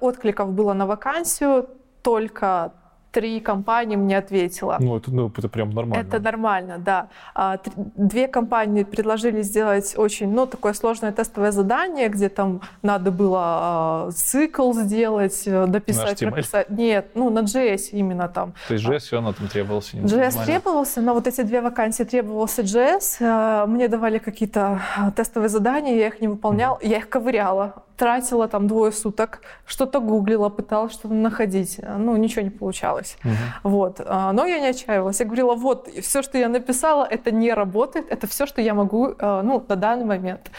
откликов 0.00 0.52
было 0.52 0.72
на 0.72 0.86
вакансию, 0.86 1.68
только 2.02 2.72
три 3.10 3.40
компании 3.40 3.96
мне 3.96 4.18
ответило. 4.18 4.76
Ну, 4.80 4.96
это, 4.96 5.10
ну, 5.10 5.32
это 5.36 5.48
прям 5.48 5.70
нормально. 5.70 6.06
Это 6.06 6.20
нормально, 6.20 6.78
да. 6.78 7.08
А, 7.34 7.58
две 7.96 8.28
компании 8.28 8.84
предложили 8.84 9.42
сделать 9.42 9.94
очень, 9.96 10.32
ну, 10.32 10.46
такое 10.46 10.72
сложное 10.72 11.12
тестовое 11.12 11.52
задание, 11.52 12.08
где 12.08 12.28
там 12.28 12.60
надо 12.82 13.10
было 13.10 13.40
а, 13.42 14.10
цикл 14.14 14.72
сделать, 14.72 15.42
э, 15.46 15.66
дописать, 15.66 16.20
прописать. 16.20 16.70
Нет, 16.70 17.10
ну, 17.14 17.30
на 17.30 17.40
JS 17.40 17.90
именно 17.92 18.28
там. 18.28 18.52
То 18.68 18.74
есть 18.74 18.86
JS 18.86 18.98
все 18.98 19.16
равно 19.16 19.32
там 19.32 19.48
требовался? 19.48 19.96
JS 19.96 20.08
нормально. 20.08 20.44
требовался, 20.44 21.00
но 21.00 21.14
вот 21.14 21.26
эти 21.26 21.40
две 21.42 21.60
вакансии 21.60 22.04
требовался 22.04 22.62
JS. 22.62 23.16
Э, 23.20 23.66
мне 23.66 23.88
давали 23.88 24.18
какие-то 24.18 24.82
тестовые 25.16 25.48
задания, 25.48 25.94
я 25.94 26.08
их 26.08 26.20
не 26.20 26.28
выполнял, 26.28 26.76
mm-hmm. 26.76 26.88
я 26.88 26.98
их 26.98 27.08
ковыряла 27.08 27.84
тратила 27.98 28.46
там 28.48 28.66
двое 28.68 28.92
суток, 28.92 29.40
что-то 29.66 30.00
гуглила, 30.00 30.48
пыталась 30.48 30.92
что-то 30.92 31.14
находить. 31.14 31.80
Ну, 31.98 32.16
ничего 32.16 32.42
не 32.42 32.50
получалось. 32.50 33.18
Угу. 33.24 33.70
Вот. 33.70 34.00
А, 34.06 34.32
но 34.32 34.46
я 34.46 34.60
не 34.60 34.68
отчаивалась. 34.68 35.20
Я 35.20 35.26
говорила, 35.26 35.54
вот, 35.54 35.88
все, 36.02 36.22
что 36.22 36.38
я 36.38 36.48
написала, 36.48 37.04
это 37.04 37.32
не 37.32 37.52
работает, 37.52 38.06
это 38.10 38.26
все, 38.26 38.46
что 38.46 38.62
я 38.62 38.74
могу, 38.74 39.08
э, 39.08 39.42
ну, 39.42 39.64
на 39.68 39.76
данный 39.76 40.04
момент. 40.04 40.50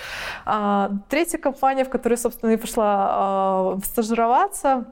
А, 0.46 0.92
третья 1.10 1.38
компания, 1.38 1.86
в 1.86 1.90
которой, 1.90 2.18
собственно, 2.18 2.52
и 2.52 2.58
пошла 2.58 3.78
стажироваться, 3.84 4.86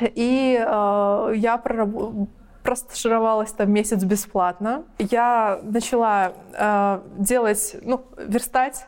и 0.00 0.58
я 0.60 1.60
проработала 1.62 2.28
простажировалась 2.68 3.52
там 3.52 3.72
месяц 3.72 4.04
бесплатно. 4.04 4.84
Я 4.98 5.58
начала 5.62 6.32
э, 6.52 7.00
делать, 7.16 7.76
ну, 7.80 8.04
верстать 8.18 8.86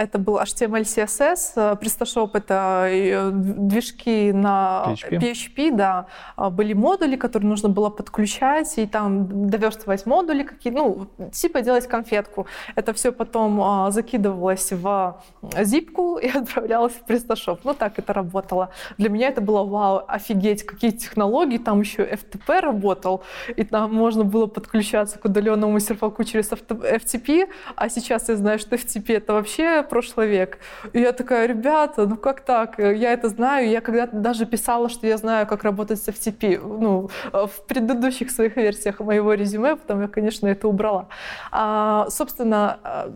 это 0.00 0.18
был 0.18 0.38
HTML, 0.38 0.82
CSS. 0.82 1.52
Э, 1.56 1.76
PrestaShop— 1.80 2.30
это 2.34 2.86
э, 2.88 3.30
движки 3.32 4.32
на 4.32 4.86
PHP. 4.86 5.18
PHP, 5.20 5.76
да. 5.76 6.06
А, 6.36 6.48
были 6.48 6.72
модули, 6.72 7.16
которые 7.16 7.48
нужно 7.48 7.68
было 7.68 7.90
подключать, 7.90 8.78
и 8.78 8.86
там 8.86 9.48
доверстывать 9.50 10.06
модули 10.06 10.42
какие 10.42 10.72
ну, 10.72 11.06
типа 11.32 11.60
делать 11.60 11.86
конфетку. 11.86 12.46
Это 12.76 12.92
все 12.94 13.12
потом 13.12 13.60
а, 13.60 13.90
закидывалось 13.90 14.72
в 14.72 15.22
зипку 15.62 16.16
и 16.16 16.28
отправлялось 16.34 16.94
в 16.94 17.10
PrestaShop. 17.10 17.60
Ну, 17.64 17.74
так 17.74 17.98
это 17.98 18.12
работало. 18.14 18.70
Для 18.96 19.10
меня 19.10 19.28
это 19.28 19.42
было 19.42 19.64
вау, 19.64 20.02
офигеть, 20.08 20.64
какие 20.64 20.92
технологии. 20.92 21.58
Там 21.58 21.80
еще 21.80 22.02
FTP 22.04 22.60
работал, 22.60 23.22
и 23.54 23.64
там 23.64 23.94
можно 23.94 24.24
было 24.24 24.46
подключаться 24.46 25.18
к 25.18 25.26
удаленному 25.26 25.78
серфаку 25.78 26.24
через 26.24 26.50
FTP, 26.50 27.48
а 27.76 27.88
сейчас 27.90 28.28
я 28.28 28.36
знаю, 28.36 28.58
что 28.58 28.76
FTP— 28.76 29.16
это 29.16 29.34
вообще 29.34 29.82
прошлый 29.90 30.28
век. 30.28 30.58
И 30.94 31.00
я 31.00 31.12
такая, 31.12 31.46
ребята, 31.46 32.06
ну 32.06 32.16
как 32.16 32.40
так? 32.40 32.78
Я 32.78 33.12
это 33.12 33.28
знаю. 33.28 33.68
Я 33.68 33.80
когда-то 33.80 34.16
даже 34.16 34.46
писала, 34.46 34.88
что 34.88 35.06
я 35.06 35.16
знаю, 35.16 35.46
как 35.46 35.64
работать 35.64 36.02
с 36.02 36.08
FTP. 36.08 36.58
Ну, 36.58 37.10
в 37.32 37.66
предыдущих 37.66 38.30
своих 38.30 38.56
версиях 38.56 39.00
моего 39.00 39.34
резюме, 39.34 39.76
потом 39.76 40.00
я, 40.00 40.08
конечно, 40.08 40.46
это 40.46 40.68
убрала. 40.68 41.06
А, 41.50 42.06
собственно, 42.10 42.78
э, 42.84 43.12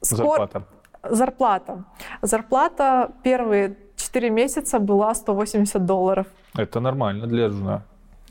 скоро... 0.00 0.48
Зарплата. 0.48 0.62
Зарплата. 1.10 1.84
Зарплата 2.22 3.10
первые 3.22 3.76
4 3.96 4.30
месяца 4.30 4.78
была 4.78 5.14
180 5.14 5.84
долларов. 5.84 6.26
Это 6.56 6.80
нормально 6.80 7.26
для 7.26 7.50
жена 7.50 7.82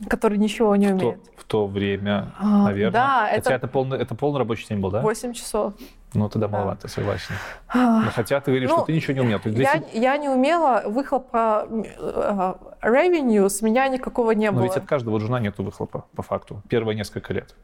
который 0.08 0.38
ничего 0.38 0.76
не 0.76 0.88
умеет. 0.88 1.18
В 1.18 1.24
то, 1.24 1.40
в 1.40 1.44
то 1.44 1.66
время, 1.66 2.32
а, 2.38 2.64
наверное. 2.64 2.92
Да, 2.92 3.28
Хотя 3.30 3.36
это... 3.36 3.52
это 3.54 3.68
полный, 3.68 3.98
это 3.98 4.14
полный 4.14 4.38
рабочий 4.38 4.66
день 4.68 4.80
был, 4.80 4.90
да? 4.90 5.00
8 5.00 5.32
часов. 5.32 5.74
Ну, 6.14 6.28
тогда 6.28 6.48
да. 6.48 6.56
маловато, 6.56 6.88
согласен. 6.88 7.34
Но 7.74 8.10
хотя 8.14 8.40
ты 8.40 8.50
говоришь, 8.50 8.70
ну, 8.70 8.76
что 8.76 8.86
ты 8.86 8.92
ничего 8.92 9.14
не 9.14 9.20
умел. 9.20 9.40
Я, 9.44 9.82
я 9.92 10.16
не 10.16 10.28
умела, 10.28 10.82
выхлопа 10.86 11.66
uh, 11.68 12.58
revenue 12.82 13.48
с 13.48 13.62
меня 13.62 13.88
никакого 13.88 14.30
не 14.30 14.50
было. 14.50 14.60
Но 14.60 14.64
ведь 14.66 14.76
от 14.76 14.86
каждого 14.86 15.18
жена 15.20 15.40
нету 15.40 15.62
выхлопа, 15.64 16.04
по 16.14 16.22
факту, 16.22 16.62
первые 16.68 16.96
несколько 16.96 17.32
лет. 17.32 17.54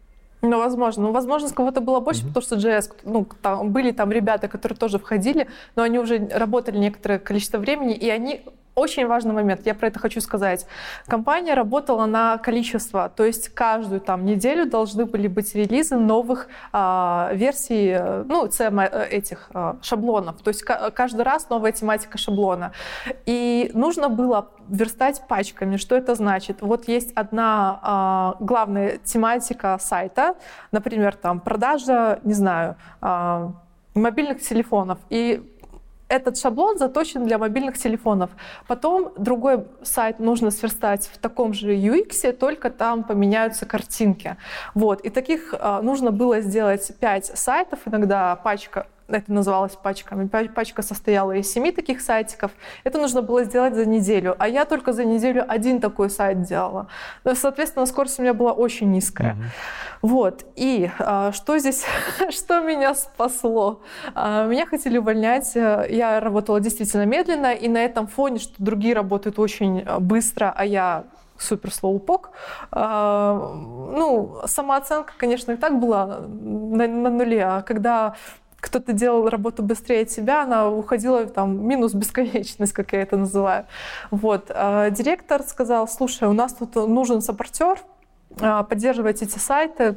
Ну, 0.42 0.58
возможно. 0.58 1.04
Ну, 1.04 1.12
возможно, 1.12 1.48
с 1.48 1.52
кого-то 1.52 1.80
было 1.80 2.00
больше, 2.00 2.22
mm-hmm. 2.22 2.28
потому 2.28 2.42
что 2.42 2.56
JS, 2.56 2.92
ну, 3.04 3.26
там, 3.42 3.70
были 3.70 3.92
там 3.92 4.10
ребята, 4.10 4.48
которые 4.48 4.76
тоже 4.78 4.98
входили, 4.98 5.48
но 5.76 5.82
они 5.82 5.98
уже 5.98 6.28
работали 6.32 6.78
некоторое 6.78 7.18
количество 7.18 7.58
времени, 7.58 7.94
и 7.94 8.08
они 8.08 8.42
очень 8.80 9.06
важный 9.06 9.32
момент, 9.32 9.66
я 9.66 9.74
про 9.74 9.88
это 9.88 9.98
хочу 9.98 10.20
сказать. 10.20 10.66
Компания 11.06 11.54
работала 11.54 12.06
на 12.06 12.38
количество, 12.38 13.08
то 13.08 13.24
есть 13.24 13.48
каждую 13.50 14.00
там 14.00 14.24
неделю 14.24 14.68
должны 14.68 15.04
были 15.04 15.28
быть 15.28 15.54
релизы 15.54 15.96
новых 15.96 16.48
а, 16.72 17.30
версий, 17.34 17.96
ну, 18.26 18.46
CM 18.46 18.80
э, 18.80 19.08
этих 19.08 19.50
а, 19.54 19.76
шаблонов. 19.82 20.42
То 20.42 20.48
есть 20.48 20.62
каждый 20.62 21.22
раз 21.22 21.48
новая 21.50 21.72
тематика 21.72 22.18
шаблона. 22.18 22.72
И 23.26 23.70
нужно 23.74 24.08
было 24.08 24.48
верстать 24.68 25.22
пачками. 25.28 25.76
Что 25.76 25.96
это 25.96 26.14
значит? 26.14 26.62
Вот 26.62 26.88
есть 26.88 27.12
одна 27.14 27.78
а, 27.82 28.36
главная 28.40 28.98
тематика 28.98 29.78
сайта, 29.80 30.34
например, 30.72 31.16
там 31.16 31.40
продажа, 31.40 32.20
не 32.22 32.34
знаю, 32.34 32.76
а, 33.00 33.52
мобильных 33.94 34.40
телефонов. 34.40 34.98
И 35.10 35.42
этот 36.10 36.36
шаблон 36.36 36.76
заточен 36.76 37.24
для 37.24 37.38
мобильных 37.38 37.78
телефонов. 37.78 38.30
Потом 38.66 39.12
другой 39.16 39.64
сайт 39.82 40.18
нужно 40.18 40.50
сверстать 40.50 41.08
в 41.12 41.18
таком 41.18 41.54
же 41.54 41.74
UX, 41.74 42.32
только 42.32 42.70
там 42.70 43.04
поменяются 43.04 43.64
картинки. 43.64 44.36
Вот. 44.74 45.00
И 45.02 45.10
таких 45.10 45.54
э, 45.58 45.80
нужно 45.82 46.10
было 46.10 46.40
сделать 46.40 46.92
5 47.00 47.38
сайтов, 47.38 47.78
иногда 47.86 48.36
пачка 48.36 48.86
это 49.10 49.32
называлось 49.32 49.76
пачками. 49.76 50.26
Пачка 50.26 50.82
состояла 50.82 51.32
из 51.32 51.50
семи 51.52 51.72
таких 51.72 52.00
сайтиков. 52.00 52.50
Это 52.84 52.98
нужно 52.98 53.22
было 53.22 53.44
сделать 53.44 53.74
за 53.74 53.86
неделю. 53.86 54.36
А 54.38 54.48
я 54.48 54.64
только 54.64 54.92
за 54.92 55.04
неделю 55.04 55.44
один 55.46 55.80
такой 55.80 56.10
сайт 56.10 56.42
делала. 56.42 56.88
Ну, 57.24 57.34
соответственно, 57.34 57.86
скорость 57.86 58.18
у 58.18 58.22
меня 58.22 58.34
была 58.34 58.52
очень 58.52 58.90
низкая. 58.90 59.34
Mm-hmm. 59.34 60.00
Вот. 60.02 60.44
И 60.56 60.90
а, 60.98 61.32
что 61.32 61.58
здесь, 61.58 61.84
что 62.30 62.60
меня 62.60 62.94
спасло? 62.94 63.82
А, 64.14 64.46
меня 64.46 64.66
хотели 64.66 64.98
увольнять. 64.98 65.54
Я 65.54 66.20
работала 66.20 66.60
действительно 66.60 67.04
медленно, 67.06 67.52
и 67.52 67.68
на 67.68 67.78
этом 67.78 68.06
фоне, 68.06 68.38
что 68.38 68.54
другие 68.58 68.94
работают 68.94 69.38
очень 69.38 69.82
а, 69.82 70.00
быстро, 70.00 70.52
а 70.56 70.64
я 70.64 71.04
супер 71.40 71.72
слоупок. 71.72 72.30
А, 72.70 73.54
ну, 73.54 74.40
самооценка, 74.46 75.12
конечно, 75.16 75.52
и 75.52 75.56
так 75.56 75.80
была 75.80 76.20
на, 76.28 76.86
на 76.86 77.10
нуле, 77.10 77.44
а 77.44 77.62
когда 77.62 78.14
кто-то 78.60 78.92
делал 78.92 79.28
работу 79.28 79.62
быстрее 79.62 80.06
себя, 80.06 80.42
она 80.42 80.68
уходила 80.68 81.26
там 81.26 81.66
минус 81.66 81.94
бесконечность, 81.94 82.72
как 82.72 82.92
я 82.92 83.02
это 83.02 83.16
называю. 83.16 83.66
Вот. 84.10 84.50
А 84.54 84.90
директор 84.90 85.42
сказал, 85.42 85.88
слушай, 85.88 86.28
у 86.28 86.32
нас 86.32 86.54
тут 86.54 86.74
нужен 86.76 87.22
саппортер, 87.22 87.78
а, 88.40 88.62
поддерживать 88.62 89.22
эти 89.22 89.38
сайты, 89.38 89.96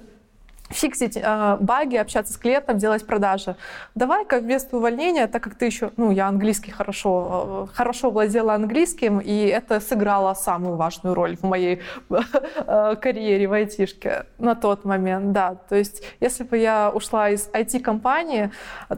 фиксить 0.70 1.18
э, 1.18 1.58
баги, 1.60 1.98
общаться 1.98 2.34
с 2.34 2.38
клиентом, 2.38 2.78
делать 2.78 3.06
продажи. 3.06 3.56
Давай-ка 3.96 4.40
вместо 4.40 4.78
увольнения, 4.78 5.28
так 5.28 5.44
как 5.44 5.56
ты 5.56 5.66
еще, 5.66 5.92
ну, 5.98 6.12
я 6.12 6.28
английский 6.28 6.72
хорошо, 6.72 7.68
э, 7.70 7.76
хорошо 7.76 8.10
владела 8.10 8.54
английским, 8.54 9.20
и 9.20 9.46
это 9.46 9.80
сыграло 9.80 10.34
самую 10.34 10.76
важную 10.76 11.16
роль 11.16 11.38
в 11.38 11.44
моей 11.44 11.82
э, 12.10 12.96
карьере 12.96 13.48
в 13.48 13.54
айтишке 13.54 14.26
на 14.40 14.56
тот 14.56 14.86
момент, 14.86 15.32
да. 15.32 15.56
То 15.70 15.76
есть, 15.76 16.04
если 16.20 16.44
бы 16.44 16.58
я 16.58 16.92
ушла 16.94 17.30
из 17.30 17.50
IT-компании, 17.50 18.52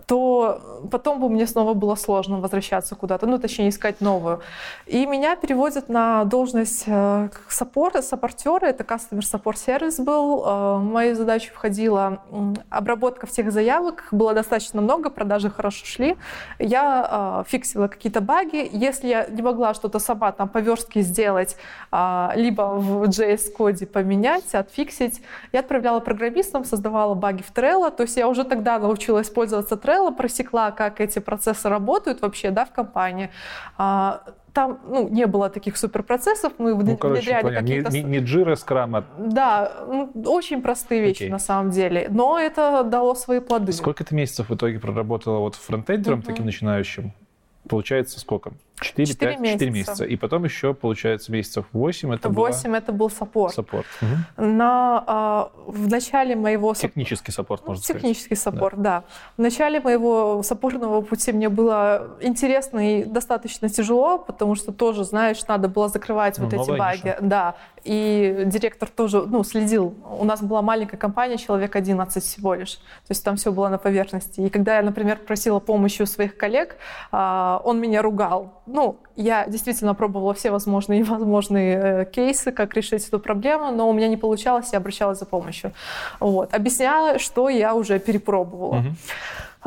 то 0.07 0.87
потом 0.91 1.19
бы 1.19 1.29
мне 1.29 1.47
снова 1.47 1.73
было 1.73 1.95
сложно 1.95 2.39
возвращаться 2.39 2.95
куда-то, 2.95 3.27
ну, 3.27 3.37
точнее, 3.37 3.69
искать 3.69 4.01
новую. 4.01 4.41
И 4.85 5.05
меня 5.05 5.35
переводят 5.35 5.89
на 5.89 6.23
должность 6.25 6.83
э, 6.87 7.29
саппорта, 7.49 8.01
саппортера, 8.01 8.65
это 8.65 8.83
customer 8.83 9.21
support 9.21 9.57
сервис 9.57 9.99
был. 9.99 10.43
Э, 10.45 10.77
моей 10.79 11.13
задачей 11.13 11.51
входила 11.55 12.21
обработка 12.69 13.25
всех 13.25 13.51
заявок, 13.51 14.03
было 14.11 14.33
достаточно 14.33 14.81
много, 14.81 15.09
продажи 15.09 15.49
хорошо 15.49 15.85
шли. 15.85 16.17
Я 16.59 17.43
э, 17.45 17.49
фиксила 17.49 17.87
какие-то 17.87 18.21
баги. 18.21 18.69
Если 18.71 19.07
я 19.07 19.25
не 19.25 19.41
могла 19.41 19.73
что-то 19.73 19.99
сама 19.99 20.31
там 20.31 20.49
по 20.49 20.59
верстке 20.59 21.01
сделать, 21.01 21.57
э, 21.91 22.29
либо 22.35 22.61
в 22.75 23.03
JS-коде 23.05 23.87
поменять, 23.87 24.53
отфиксить, 24.53 25.21
я 25.53 25.61
отправляла 25.61 25.99
программистам, 25.99 26.65
создавала 26.65 27.15
баги 27.15 27.41
в 27.41 27.51
Trello. 27.51 27.89
То 27.89 28.03
есть 28.03 28.17
я 28.17 28.27
уже 28.27 28.43
тогда 28.43 28.77
научилась 28.79 29.29
пользоваться 29.29 29.75
Trello, 29.75 30.13
просекла, 30.13 30.71
как 30.71 31.01
эти 31.01 31.19
процессы 31.19 31.69
работают 31.69 32.21
вообще 32.21 32.51
да, 32.51 32.65
в 32.65 32.71
компании. 32.71 33.29
Э, 33.79 34.17
там 34.55 34.79
ну, 34.87 35.09
не 35.09 35.27
было 35.27 35.49
таких 35.49 35.75
суперпроцессов, 35.77 36.53
мы 36.57 36.73
ну, 36.73 36.77
внедряли 36.77 37.53
какие-то... 37.53 37.91
Не, 37.91 38.03
не, 38.03 38.19
не 38.19 38.25
Jira, 38.25 38.53
Scrum, 38.53 38.97
а... 38.97 39.03
Да, 39.19 39.85
ну, 39.85 40.11
очень 40.25 40.61
простые 40.61 41.01
вещи 41.01 41.23
okay. 41.23 41.29
на 41.29 41.39
самом 41.39 41.71
деле, 41.71 42.07
но 42.09 42.39
это 42.39 42.83
дало 42.83 43.15
свои 43.15 43.41
плоды. 43.41 43.73
Сколько 43.73 44.05
ты 44.05 44.15
месяцев 44.15 44.49
в 44.49 44.55
итоге 44.55 44.79
проработала 44.79 45.39
вот 45.39 45.55
фронтендером, 45.55 46.19
uh-huh. 46.19 46.25
таким 46.25 46.45
начинающим? 46.45 47.11
Получается 47.67 48.19
сколько? 48.19 48.53
4, 48.81 49.05
Четыре 49.05 49.31
5, 49.37 49.41
4 49.53 49.71
месяца. 49.71 49.91
месяца. 49.91 50.05
И 50.05 50.15
потом 50.17 50.43
еще, 50.43 50.73
получается, 50.73 51.31
месяцев 51.31 51.65
8 51.71 52.13
это 52.13 52.29
8 52.29 52.75
это 52.75 52.91
был 52.91 53.09
support. 53.09 53.53
support. 53.53 53.85
Мгм. 54.01 54.57
На, 54.57 55.03
а, 55.07 55.51
в 55.65 55.87
начале 55.89 56.35
моего 56.35 56.73
Технический 56.73 57.31
support, 57.31 57.65
можно 57.65 57.81
сказать. 57.81 58.01
Технический 58.01 58.35
support, 58.35 58.81
да. 58.81 59.03
В 59.37 59.41
начале 59.41 59.79
моего 59.79 60.43
саппортного 60.43 61.01
пути 61.01 61.31
мне 61.31 61.49
было 61.49 62.17
интересно 62.21 62.99
и 62.99 63.03
достаточно 63.05 63.69
тяжело, 63.69 64.17
потому 64.17 64.55
что 64.55 64.71
тоже, 64.71 65.03
знаешь, 65.05 65.45
надо 65.47 65.67
было 65.69 65.87
закрывать 65.87 66.37
Ну, 66.37 66.45
вот 66.45 66.53
эти 66.53 66.77
баги. 66.77 67.05
ниша. 67.05 67.17
Да. 67.21 67.55
И 67.83 68.43
директор 68.47 68.89
тоже 68.89 69.21
ну, 69.25 69.43
следил. 69.43 69.93
У 70.19 70.25
нас 70.25 70.41
была 70.41 70.61
маленькая 70.61 70.97
компания, 70.97 71.37
человек 71.37 71.75
11 71.75 72.23
всего 72.23 72.55
лишь. 72.55 72.75
То 72.75 73.11
есть 73.11 73.23
там 73.23 73.35
все 73.37 73.51
было 73.51 73.69
на 73.69 73.77
поверхности. 73.77 74.41
И 74.41 74.49
когда 74.49 74.77
я, 74.77 74.81
например, 74.81 75.17
просила 75.19 75.59
помощи 75.59 76.01
у 76.01 76.05
своих 76.07 76.35
коллег, 76.35 76.77
а, 77.11 77.61
он 77.63 77.79
меня 77.79 78.01
ругал. 78.01 78.63
Ну, 78.67 78.97
я 79.15 79.45
действительно 79.47 79.93
пробовала 79.93 80.33
все 80.33 80.51
возможные 80.51 80.99
и 80.99 81.03
невозможные 81.03 81.77
э, 81.77 82.05
кейсы, 82.05 82.51
как 82.51 82.73
решить 82.73 83.07
эту 83.07 83.19
проблему, 83.19 83.71
но 83.71 83.89
у 83.89 83.93
меня 83.93 84.07
не 84.07 84.17
получалось, 84.17 84.69
я 84.71 84.79
обращалась 84.79 85.19
за 85.19 85.25
помощью. 85.25 85.71
Вот. 86.19 86.53
Объясняла, 86.53 87.19
что 87.19 87.49
я 87.49 87.75
уже 87.75 87.99
перепробовала. 87.99 88.83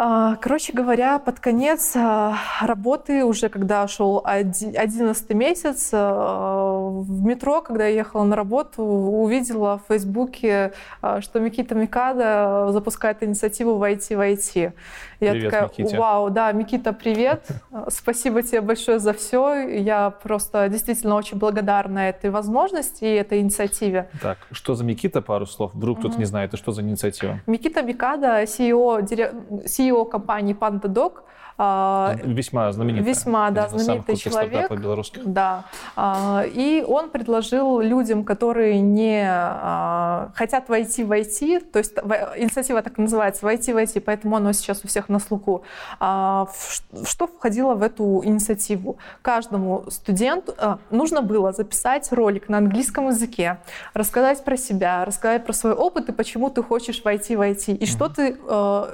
А, 0.01 0.37
Короче 0.37 0.73
говоря, 0.73 1.19
под 1.19 1.41
конец 1.41 1.93
а, 1.97 2.37
работы, 2.61 3.25
уже 3.25 3.49
когда 3.49 3.89
шел 3.89 4.23
оди- 4.25 4.77
11 4.77 5.31
месяц, 5.31 5.91
а, 5.93 6.79
в 6.89 7.25
метро, 7.25 7.63
когда 7.63 7.85
я 7.85 7.97
ехала 7.97 8.23
на 8.23 8.37
работу, 8.37 8.85
увидела 8.85 9.81
в 9.85 9.89
Фейсбуке, 9.89 10.73
что 11.19 11.41
Микита 11.41 11.75
Микада 11.75 12.69
запускает 12.71 13.25
инициативу 13.25 13.75
«Войти 13.75 14.15
в 14.15 14.21
IT». 14.21 14.73
Я 15.21 15.33
Привет, 15.33 15.51
такая, 15.51 15.69
Миките. 15.69 15.99
вау, 15.99 16.31
да, 16.31 16.53
Микита, 16.53 16.93
привет, 16.93 17.49
спасибо 17.89 18.41
тебе 18.43 18.61
большое 18.61 19.01
за 19.01 19.13
все. 19.13 19.69
Я 19.69 20.11
просто 20.11 20.69
действительно 20.69 21.17
очень 21.17 21.39
благодарна 21.39 22.09
этой 22.09 22.31
возможности 22.31 23.05
и 23.05 23.15
этой 23.15 23.41
инициативе. 23.41 24.09
Так, 24.23 24.39
что 24.53 24.77
за 24.77 24.85
Микита, 24.85 25.21
пару 25.21 25.47
слов, 25.47 25.75
вдруг 25.75 25.99
кто-то 25.99 26.19
не 26.19 26.25
знает, 26.25 26.55
и 26.55 26.57
что 26.57 26.71
за 26.71 26.83
инициатива? 26.83 27.41
Микита 27.47 27.83
Микада, 27.83 28.45
CEO, 28.45 29.03
CEO 29.65 30.09
компании 30.09 30.55
PandaDoc, 30.55 31.15
а, 31.17 31.23
Весьма 32.23 32.71
знаменитый. 32.71 33.05
Весьма, 33.05 33.51
да, 33.51 33.69
знаменитый 33.69 34.15
человек. 34.17 34.71
белорусских. 34.71 35.27
Да. 35.27 35.65
А, 35.97 36.45
И 36.47 36.85
он 36.87 37.11
предложил 37.11 37.81
людям, 37.81 38.25
которые 38.25 38.81
не 38.81 39.27
а, 39.29 40.31
хотят 40.37 40.69
войти 40.69 41.03
в 41.03 41.11
IT, 41.11 41.71
то 41.73 41.81
есть 41.81 41.95
инициатива 42.37 42.81
так 42.81 42.97
называется, 42.97 43.45
войти 43.45 43.73
в 43.73 43.77
IT, 43.77 44.01
поэтому 44.01 44.37
оно 44.37 44.53
сейчас 44.53 44.85
у 44.85 44.89
всех 44.89 45.09
на 45.09 45.19
слуху, 45.19 45.65
а, 45.99 46.49
что 47.05 47.27
входило 47.27 47.75
в 47.75 47.83
эту 47.83 48.23
инициативу? 48.25 48.99
Каждому 49.23 49.85
студенту 49.91 50.55
а, 50.59 50.79
нужно 50.91 51.23
было 51.23 51.51
записать 51.51 52.13
ролик 52.13 52.49
на 52.49 52.59
английском 52.59 53.09
языке, 53.09 53.59
рассказать 53.95 54.45
про 54.45 54.57
себя, 54.57 55.05
рассказать 55.05 55.45
про 55.45 55.53
свой 55.53 55.73
опыт 55.73 56.09
и 56.09 56.13
почему 56.13 56.51
ты 56.51 56.63
хочешь 56.63 57.03
войти 57.03 57.35
в 57.35 57.41
IT, 57.41 57.75
и 57.75 57.87
что 57.87 58.09
ты, 58.09 58.37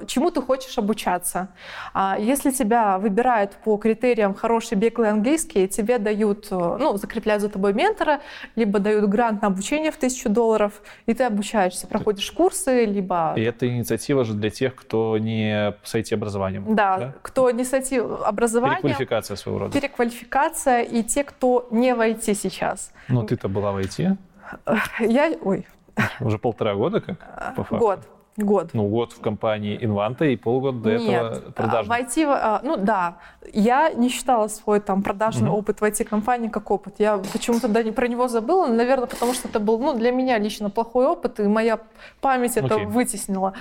чему 0.06 0.30
ты 0.30 0.40
хочешь 0.40 0.78
обучаться. 0.78 1.48
А 1.92 2.16
Если 2.18 2.53
тебя 2.54 2.98
выбирают 2.98 3.52
по 3.64 3.76
критериям 3.76 4.34
хороший 4.34 4.78
беглый 4.78 5.10
английский, 5.10 5.68
тебе 5.68 5.98
дают, 5.98 6.48
э, 6.50 6.76
ну, 6.80 6.96
закрепляют 6.96 7.42
за 7.42 7.48
тобой 7.50 7.74
ментора, 7.74 8.20
либо 8.56 8.78
дают 8.78 9.08
грант 9.10 9.42
на 9.42 9.48
обучение 9.48 9.90
в 9.90 9.96
тысячу 9.96 10.28
долларов, 10.28 10.80
и 11.06 11.12
ты 11.12 11.24
обучаешься, 11.24 11.86
проходишь 11.86 12.30
курсы, 12.30 12.86
либо... 12.86 13.34
И 13.36 13.42
эта 13.42 13.68
инициатива 13.68 14.24
же 14.24 14.32
для 14.34 14.50
тех, 14.50 14.74
кто 14.74 15.18
не 15.18 15.74
с 15.82 15.94
IT-образованием. 15.94 16.74
Да, 16.74 17.14
кто 17.22 17.50
не 17.50 17.64
с 17.64 17.74
образования, 18.24 18.76
Переквалификация 18.76 19.36
своего 19.36 19.58
рода. 19.60 19.72
переквалификация, 19.78 20.82
и 20.82 21.02
те, 21.02 21.24
кто 21.24 21.68
не 21.70 21.94
в 21.94 22.00
IT 22.00 22.34
сейчас. 22.34 22.92
Но 23.08 23.22
ты-то 23.24 23.48
была 23.48 23.72
в 23.72 23.78
IT 23.78 24.16
Я... 25.00 25.32
Ой, 25.42 25.66
уже 26.20 26.38
полтора 26.38 26.74
года, 26.74 27.00
как 27.00 27.18
по 27.54 27.64
факту? 27.64 27.78
год. 27.78 28.00
Год. 28.36 28.70
Ну, 28.72 28.88
год 28.88 29.12
в 29.12 29.20
компании 29.20 29.78
Инванта 29.80 30.24
и 30.24 30.34
полгода 30.36 30.78
до 30.78 30.98
Нет, 30.98 31.02
этого 31.02 31.42
а, 31.48 31.52
продажи. 31.52 31.88
в 31.88 31.92
IT, 31.92 32.24
а, 32.26 32.60
ну 32.64 32.76
да, 32.76 33.18
я 33.52 33.90
не 33.90 34.08
считала 34.08 34.48
свой 34.48 34.80
там 34.80 35.02
продажный 35.04 35.48
Мгм. 35.50 35.58
опыт 35.58 35.80
в 35.80 35.84
IT-компании 35.84 36.48
как 36.48 36.68
опыт. 36.72 36.96
Я 36.98 37.18
почему-то 37.32 37.68
да, 37.68 37.84
не 37.84 37.92
про 37.92 38.08
него 38.08 38.26
забыла, 38.26 38.66
наверное, 38.66 39.06
потому 39.06 39.34
что 39.34 39.46
это 39.46 39.60
был 39.60 39.78
ну, 39.78 39.94
для 39.94 40.10
меня 40.10 40.38
лично 40.38 40.68
плохой 40.68 41.06
опыт, 41.06 41.38
и 41.38 41.44
моя 41.44 41.78
память 42.20 42.56
это 42.56 42.74
Окей. 42.74 42.86
вытеснила. 42.86 43.52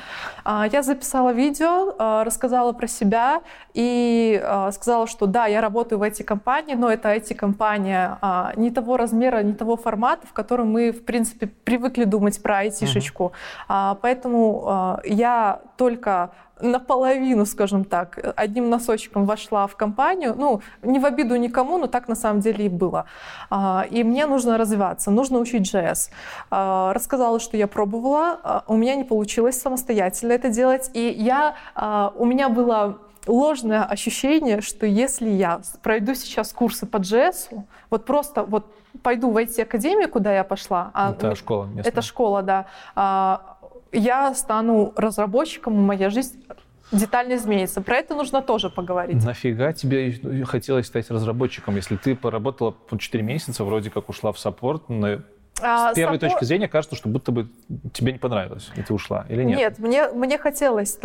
А, 0.43 0.65
Я 0.71 0.81
записала 0.81 1.31
видео, 1.33 2.23
рассказала 2.23 2.71
про 2.71 2.87
себя 2.87 3.41
и 3.75 4.41
сказала, 4.71 5.05
что 5.05 5.27
да, 5.27 5.45
я 5.45 5.61
работаю 5.61 5.99
в 5.99 6.03
IT-компании, 6.03 6.73
но 6.73 6.89
это 6.89 7.13
IT-компания 7.13 8.17
а, 8.21 8.53
не 8.55 8.71
того 8.71 8.97
размера, 8.97 9.43
не 9.43 9.53
того 9.53 9.77
формата, 9.77 10.25
в 10.25 10.33
котором 10.33 10.71
мы, 10.71 10.91
в 10.91 11.05
принципе, 11.05 11.45
привыкли 11.45 12.05
думать 12.05 12.41
про 12.41 12.59
айтишечку. 12.59 13.33
А, 13.67 13.99
Поэтому 14.01 14.62
а, 14.67 14.99
я 15.03 15.61
только 15.77 16.31
наполовину, 16.61 17.45
скажем 17.45 17.83
так, 17.83 18.19
одним 18.37 18.69
носочком 18.69 19.25
вошла 19.25 19.67
в 19.67 19.75
компанию. 19.75 20.33
Ну, 20.37 20.61
не 20.81 20.99
в 20.99 21.05
обиду 21.05 21.35
никому, 21.35 21.77
но 21.77 21.87
так 21.87 22.07
на 22.07 22.15
самом 22.15 22.39
деле 22.41 22.65
и 22.65 22.69
было. 22.69 23.05
А, 23.49 23.85
И 23.89 24.03
мне 24.03 24.25
нужно 24.25 24.57
развиваться, 24.57 25.11
нужно 25.11 25.39
учить 25.39 25.73
JS. 25.73 26.09
А, 26.51 26.93
Рассказала, 26.93 27.39
что 27.39 27.57
я 27.57 27.67
пробовала, 27.67 28.63
у 28.67 28.75
меня 28.77 28.95
не 28.95 29.03
получилось 29.03 29.59
самостоятельно 29.61 30.31
это 30.33 30.49
делать. 30.49 30.91
И 30.93 31.09
я, 31.09 31.55
у 32.15 32.25
меня 32.25 32.49
было 32.49 32.99
ложное 33.27 33.83
ощущение, 33.83 34.61
что 34.61 34.85
если 34.85 35.29
я 35.29 35.61
пройду 35.81 36.15
сейчас 36.15 36.53
курсы 36.53 36.85
по 36.85 36.97
JS, 36.97 37.63
вот 37.89 38.05
просто 38.05 38.43
вот 38.43 38.65
пойду 39.01 39.31
в 39.31 39.37
IT-академию, 39.37 40.09
куда 40.09 40.33
я 40.33 40.43
пошла, 40.43 40.91
а, 40.93 41.11
Это 41.11 41.35
школа 41.35 41.65
местная. 41.65 41.91
это 41.91 42.01
школа, 42.01 42.41
да. 42.41 42.65
А, 42.95 43.52
Я 43.93 44.33
стану 44.33 44.91
разработчиком, 44.95 45.73
и 45.75 45.77
моя 45.81 46.09
жизнь 46.09 46.43
детально 46.91 47.35
изменится. 47.35 47.81
Про 47.81 47.97
это 47.97 48.15
нужно 48.15 48.41
тоже 48.41 48.69
поговорить. 48.69 49.23
Нафига 49.23 49.71
тебе 49.73 50.43
хотелось 50.45 50.87
стать 50.87 51.09
разработчиком, 51.09 51.75
если 51.75 51.95
ты 51.95 52.15
поработала 52.15 52.71
по 52.71 52.97
4 52.97 53.23
месяца, 53.23 53.63
вроде 53.63 53.89
как 53.89 54.09
ушла 54.09 54.31
в 54.31 54.39
саппорт, 54.39 54.89
на- 54.89 55.23
А, 55.61 55.91
с 55.91 55.95
первой 55.95 56.15
саппорт- 56.15 56.31
точки 56.33 56.45
зрения 56.45 56.67
кажется, 56.67 56.95
что 56.95 57.07
будто 57.09 57.31
бы 57.31 57.47
тебе 57.93 58.11
не 58.11 58.17
понравилось, 58.17 58.71
и 58.75 58.81
ты 58.81 58.93
ушла, 58.93 59.25
или 59.29 59.43
нет? 59.43 59.57
Нет, 59.59 59.79
мне, 59.79 60.07
мне 60.09 60.37
хотелось 60.39 60.97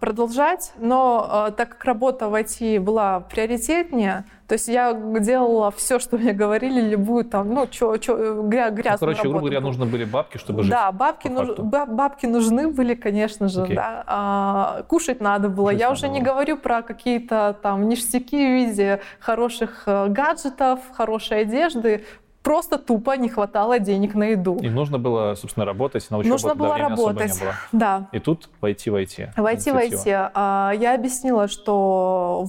продолжать, 0.00 0.72
но 0.78 1.46
э, 1.48 1.52
так 1.52 1.70
как 1.70 1.84
работа 1.84 2.28
в 2.28 2.34
IT 2.34 2.80
была 2.80 3.20
приоритетнее, 3.20 4.24
то 4.48 4.54
есть 4.54 4.68
я 4.68 4.92
делала 4.92 5.70
все, 5.70 5.98
что 5.98 6.18
мне 6.18 6.32
говорили, 6.32 6.80
любую 6.80 7.24
там, 7.24 7.54
ну, 7.54 7.66
чё, 7.66 7.96
чё, 7.96 8.42
гря- 8.42 8.70
Ну, 8.70 8.74
грязную 8.76 8.98
короче, 8.98 9.22
грубо 9.22 9.36
работу. 9.38 9.44
говоря, 9.52 9.60
нужны 9.60 9.86
были 9.86 10.04
бабки, 10.04 10.38
чтобы 10.38 10.62
жить. 10.64 10.72
Да, 10.72 10.90
бабки, 10.92 11.28
нуж- 11.28 11.56
бабки 11.58 12.26
нужны 12.26 12.68
были, 12.68 12.94
конечно 12.94 13.48
же, 13.48 13.62
Окей. 13.62 13.76
да. 13.76 14.02
А, 14.06 14.82
кушать 14.88 15.20
надо 15.20 15.48
было. 15.48 15.66
Кушать 15.66 15.80
Я 15.80 15.86
надо 15.88 15.98
уже 15.98 16.08
не 16.08 16.20
было. 16.20 16.32
говорю 16.32 16.56
про 16.58 16.82
какие-то 16.82 17.56
там 17.62 17.88
ништяки 17.88 18.36
в 18.36 18.50
виде 18.68 19.00
хороших 19.20 19.84
э, 19.86 20.08
гаджетов, 20.08 20.80
хорошей 20.92 21.42
одежды. 21.42 22.04
Просто 22.44 22.76
тупо 22.76 23.16
не 23.16 23.30
хватало 23.30 23.78
денег 23.78 24.14
на 24.14 24.24
еду. 24.24 24.58
И 24.60 24.68
нужно 24.68 24.98
было, 24.98 25.34
собственно, 25.34 25.64
работать, 25.64 26.10
на 26.10 26.18
учебу 26.18 26.34
Нужно 26.34 26.54
было 26.54 26.76
работать. 26.76 27.40
было. 27.40 27.54
Да. 27.72 28.08
И 28.12 28.18
тут 28.18 28.50
войти. 28.60 28.90
Войти 28.90 29.30
в 29.72 29.74
инициатива. 29.74 29.74
IT. 29.74 30.30
А, 30.34 30.72
Я 30.78 30.94
объяснила, 30.94 31.48
что 31.48 32.46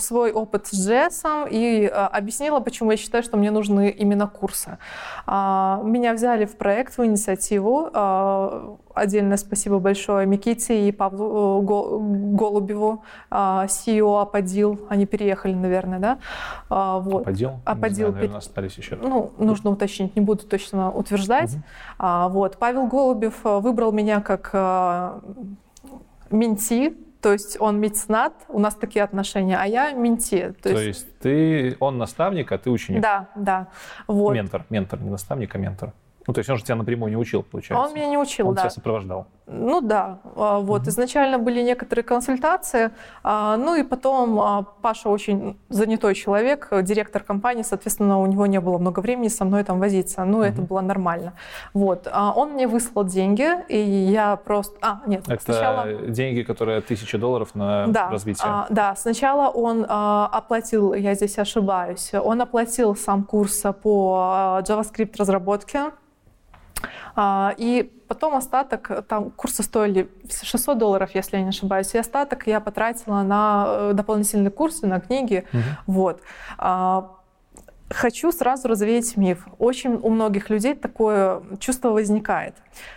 свой 0.00 0.32
опыт 0.32 0.66
с 0.66 0.88
JS 0.88 1.48
и 1.48 1.86
а, 1.86 2.08
объяснила, 2.08 2.58
почему 2.58 2.90
я 2.90 2.96
считаю, 2.96 3.22
что 3.22 3.36
мне 3.36 3.52
нужны 3.52 3.88
именно 3.88 4.26
курсы. 4.26 4.78
А, 5.26 5.80
Меня 5.84 6.12
взяли 6.14 6.44
в 6.44 6.56
проект, 6.56 6.98
в 6.98 7.04
инициативу. 7.04 7.90
Отдельное 8.96 9.36
спасибо 9.36 9.78
большое 9.78 10.26
Миките 10.26 10.88
и 10.88 10.92
Павлу 10.92 11.60
э, 11.60 11.64
Го- 11.64 11.98
Голубеву, 12.34 13.02
а, 13.30 13.66
CEO 13.66 14.22
Аподил. 14.22 14.80
Они 14.88 15.04
переехали, 15.04 15.52
наверное, 15.54 15.98
да? 15.98 16.18
А, 16.70 16.98
Вот. 16.98 17.24
Подел? 17.24 17.60
Аподил 17.66 18.08
наверное, 18.08 18.28
пере- 18.28 18.38
остались 18.38 18.78
еще. 18.78 18.96
Ну, 18.96 19.32
нужно 19.38 19.70
уточнить, 19.70 20.16
не 20.16 20.22
буду 20.22 20.44
точно 20.46 20.90
утверждать. 20.90 21.56
А, 21.98 22.28
вот. 22.30 22.56
Павел 22.56 22.86
Голубев 22.86 23.34
э, 23.44 23.58
выбрал 23.58 23.92
меня 23.92 24.20
как 24.22 24.48
э, 24.54 25.20
менти, 26.30 26.96
то 27.20 27.32
есть 27.32 27.56
он 27.60 27.78
меценат, 27.80 28.32
у 28.48 28.58
нас 28.58 28.74
такие 28.74 29.02
отношения, 29.04 29.58
а 29.58 29.66
я 29.66 29.92
менти. 29.92 30.54
То 30.62 30.70
То 30.74 30.80
есть, 30.80 30.86
есть 30.86 31.18
ты, 31.18 31.76
он 31.80 31.98
наставник, 31.98 32.50
а 32.52 32.56
ты 32.58 32.70
ученик. 32.70 33.02
да, 33.02 33.28
да. 33.36 33.68
Вот. 34.06 34.32
Ментор, 34.34 34.64
ментор, 34.70 35.00
не 35.00 35.10
наставник, 35.10 35.54
а 35.54 35.58
ментор. 35.58 35.92
Ну, 36.26 36.34
то 36.34 36.40
есть 36.40 36.50
он 36.50 36.56
же 36.56 36.64
тебя 36.64 36.76
напрямую 36.76 37.10
не 37.10 37.16
учил, 37.16 37.42
получается? 37.42 37.86
Он 37.86 37.94
меня 37.94 38.08
не 38.08 38.18
учил, 38.18 38.48
он 38.48 38.54
да. 38.54 38.62
тебя 38.62 38.70
сопровождал? 38.70 39.26
Ну 39.46 39.80
да, 39.80 40.18
а, 40.34 40.58
вот. 40.58 40.82
Mm-hmm. 40.82 40.88
Изначально 40.88 41.38
были 41.38 41.62
некоторые 41.62 42.02
консультации, 42.02 42.90
а, 43.22 43.56
ну 43.56 43.76
и 43.76 43.84
потом 43.84 44.40
а, 44.40 44.62
Паша 44.82 45.08
очень 45.08 45.56
занятой 45.68 46.14
человек, 46.14 46.68
директор 46.82 47.22
компании, 47.22 47.62
соответственно, 47.62 48.18
у 48.18 48.26
него 48.26 48.46
не 48.46 48.60
было 48.60 48.78
много 48.78 49.00
времени 49.00 49.28
со 49.28 49.44
мной 49.44 49.62
там 49.62 49.78
возиться, 49.78 50.24
ну 50.24 50.42
mm-hmm. 50.42 50.48
это 50.48 50.62
было 50.62 50.80
нормально. 50.80 51.34
Вот. 51.74 52.08
Он 52.12 52.52
мне 52.52 52.66
выслал 52.66 53.04
деньги, 53.04 53.48
и 53.68 53.78
я 53.78 54.36
просто... 54.36 54.76
А, 54.82 55.02
нет, 55.06 55.28
это 55.28 55.42
сначала... 55.42 55.92
деньги, 56.08 56.42
которые 56.42 56.80
тысяча 56.80 57.16
долларов 57.16 57.54
на 57.54 57.86
да, 57.86 58.10
развитие? 58.10 58.66
Да, 58.70 58.96
сначала 58.96 59.48
он 59.48 59.86
оплатил, 59.88 60.92
я 60.92 61.14
здесь 61.14 61.38
ошибаюсь, 61.38 62.12
он 62.14 62.40
оплатил 62.40 62.96
сам 62.96 63.22
курс 63.22 63.62
по 63.82 64.60
JavaScript 64.66 65.14
разработке, 65.18 65.92
и 67.58 67.90
потом 68.08 68.34
остаток, 68.34 69.06
там 69.08 69.30
курсы 69.30 69.62
стоили 69.62 70.08
600 70.42 70.78
долларов, 70.78 71.10
если 71.14 71.36
я 71.36 71.42
не 71.42 71.48
ошибаюсь, 71.48 71.94
и 71.94 71.98
остаток 71.98 72.46
я 72.46 72.60
потратила 72.60 73.22
на 73.22 73.64
э, 73.68 73.92
дополнительные 73.94 74.50
курсы, 74.50 74.86
на 74.86 75.00
книги. 75.00 75.44
Угу. 75.52 75.62
Вот. 75.86 76.20
А, 76.58 77.16
хочу 77.90 78.32
сразу 78.32 78.68
развеять 78.68 79.16
миф. 79.16 79.46
Очень 79.58 79.94
у 79.94 80.10
многих 80.10 80.50
людей 80.50 80.74
такое 80.74 81.42
чувство 81.58 81.90
возникает, 81.90 82.54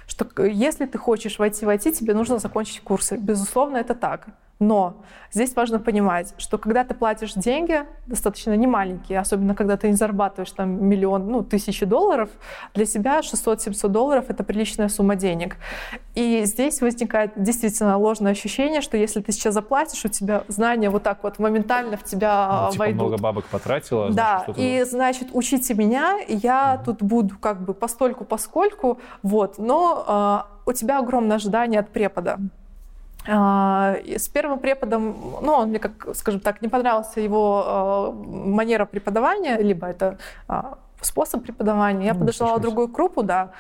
что 0.08 0.28
если 0.46 0.86
ты 0.86 0.98
хочешь 0.98 1.40
войти 1.40 1.66
в 1.66 1.70
IT, 1.70 1.92
тебе 1.92 2.14
нужно 2.14 2.40
закончить 2.40 2.82
курсы. 2.82 3.18
Безусловно, 3.18 3.78
это 3.78 3.96
так. 3.96 4.28
Но 4.60 4.98
здесь 5.32 5.56
важно 5.56 5.80
понимать, 5.80 6.34
что 6.38 6.58
когда 6.58 6.84
ты 6.84 6.94
платишь 6.94 7.34
деньги, 7.34 7.86
достаточно 8.08 8.56
немаленькие, 8.58 9.20
особенно 9.20 9.56
когда 9.56 9.78
ты 9.78 9.88
не 9.88 9.94
зарабатываешь 9.94 10.52
там 10.52 10.86
миллион, 10.86 11.28
ну, 11.28 11.44
тысячи 11.44 11.86
долларов, 11.86 12.30
для 12.74 12.86
себя 12.86 13.22
600-700 13.22 13.88
долларов— 13.88 14.26
это 14.28 14.44
приличная 14.44 14.90
сумма 14.90 15.16
денег. 15.16 15.56
И 16.14 16.44
здесь 16.44 16.82
возникает 16.82 17.32
действительно 17.38 17.98
ложное 17.98 18.34
ощущение, 18.34 18.82
что 18.82 18.98
если 18.98 19.22
ты 19.22 19.32
сейчас 19.32 19.54
заплатишь, 19.54 20.04
у 20.04 20.10
тебя 20.10 20.44
знания 20.50 20.90
вот 20.90 21.04
так 21.04 21.24
вот 21.24 21.40
моментально 21.40 21.96
в 21.96 22.04
тебя 22.04 22.64
ну, 22.66 22.72
типа 22.72 22.80
войдут. 22.80 23.02
много 23.02 23.18
бабок 23.18 23.46
потратила. 23.46 24.10
Да, 24.10 24.44
значит, 24.46 24.56
и 24.58 24.84
значит, 24.84 25.28
учите 25.32 25.74
меня, 25.74 26.18
я 26.28 26.76
mm-hmm. 26.76 26.86
тут 26.86 27.02
буду 27.02 27.38
как 27.40 27.62
бы 27.62 27.74
постольку 27.74 28.26
поскольку, 28.26 29.00
вот, 29.24 29.58
но 29.58 30.46
э, 30.66 30.70
у 30.70 30.74
тебя 30.74 31.00
огромное 31.00 31.38
ожидание 31.38 31.80
от 31.80 31.90
препода. 31.90 32.40
А, 33.32 33.96
с 34.06 34.28
первым 34.28 34.60
преподом, 34.60 35.16
ну, 35.42 35.54
он 35.54 35.70
мне, 35.70 35.80
как, 35.80 36.16
скажем 36.16 36.40
так, 36.40 36.62
не 36.62 36.68
понравился 36.68 37.22
его 37.22 37.64
а, 37.66 38.12
манера 38.12 38.86
преподавания, 38.86 39.58
либо 39.58 39.88
это 39.88 40.18
а, 40.48 40.80
способ 41.02 41.44
преподавания. 41.44 42.08
Я 42.08 42.14
ну, 42.14 42.22
подошла 42.22 42.56
в 42.56 42.62
другую 42.62 42.88
группу, 42.88 43.24
да, 43.24 43.52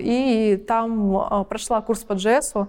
и 0.00 0.62
там 0.68 1.46
прошла 1.48 1.80
курс 1.80 2.00
по 2.00 2.12
JS. 2.12 2.68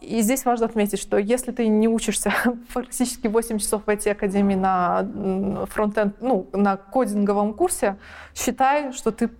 И 0.00 0.20
здесь 0.22 0.44
важно 0.44 0.66
отметить, 0.66 0.98
что 0.98 1.18
если 1.18 1.52
ты 1.52 1.68
не 1.68 1.86
учишься 1.86 2.32
практически 2.74 3.26
8 3.26 3.58
часов 3.58 3.82
в 3.86 3.88
IT-академии 3.88 4.54
на 4.54 5.66
фронтенд, 5.70 6.16
ну, 6.20 6.46
на 6.52 6.76
кодинговом 6.76 7.54
курсе, 7.54 7.96
считай, 8.34 8.92
что 8.92 9.12
ты 9.12 9.30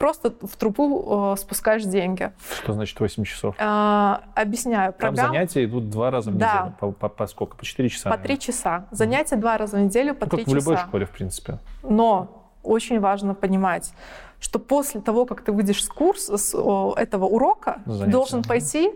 просто 0.00 0.32
в 0.40 0.56
трубу 0.56 1.34
э, 1.34 1.36
спускаешь 1.38 1.84
деньги. 1.84 2.32
Что 2.62 2.72
значит 2.72 2.98
8 2.98 3.22
часов? 3.24 3.54
А, 3.58 4.22
объясняю. 4.34 4.94
Программ... 4.94 5.14
Там 5.14 5.26
занятия 5.26 5.64
идут 5.66 5.90
два 5.90 6.10
раза 6.10 6.30
в 6.30 6.34
неделю. 6.34 6.50
Да. 6.50 6.74
По, 6.80 6.90
по, 6.90 7.08
по 7.10 7.26
сколько? 7.26 7.54
По 7.56 7.64
4 7.66 7.88
часа? 7.90 8.10
По 8.10 8.16
3 8.16 8.38
часа. 8.38 8.86
Занятия 8.90 9.36
два 9.36 9.58
раза 9.58 9.76
в 9.76 9.80
неделю 9.80 10.14
по 10.14 10.24
ну, 10.24 10.30
3 10.30 10.38
как 10.38 10.46
часа. 10.46 10.50
в 10.50 10.54
любой 10.54 10.76
школе, 10.78 11.04
в 11.04 11.10
принципе. 11.10 11.58
Но 11.82 12.46
очень 12.62 12.98
важно 12.98 13.34
понимать, 13.34 13.92
что 14.40 14.58
после 14.58 15.02
того, 15.02 15.26
как 15.26 15.42
ты 15.42 15.52
выйдешь 15.52 15.84
с 15.84 15.88
курса, 15.88 16.38
с 16.38 16.54
о, 16.54 16.94
этого 16.96 17.26
урока, 17.26 17.82
Занятия. 17.84 18.04
ты 18.06 18.10
должен 18.10 18.42
пойти 18.42 18.90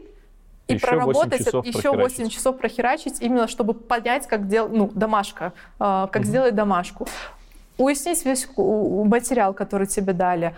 и 0.68 0.74
еще 0.74 0.86
проработать 0.86 1.40
8 1.40 1.44
часов 1.44 1.66
еще 1.66 1.92
8 1.94 2.28
часов 2.30 2.56
прохерачить, 2.56 3.20
именно 3.20 3.46
чтобы 3.46 3.74
понять, 3.74 4.26
как 4.26 4.48
делать, 4.48 4.72
ну, 4.72 4.90
домашка, 4.94 5.52
э, 5.78 6.08
как 6.10 6.22
угу. 6.22 6.24
сделать 6.24 6.54
домашку. 6.54 7.06
Уяснить 7.76 8.24
весь 8.24 8.48
материал, 8.56 9.52
который 9.52 9.88
тебе 9.88 10.12
дали, 10.12 10.54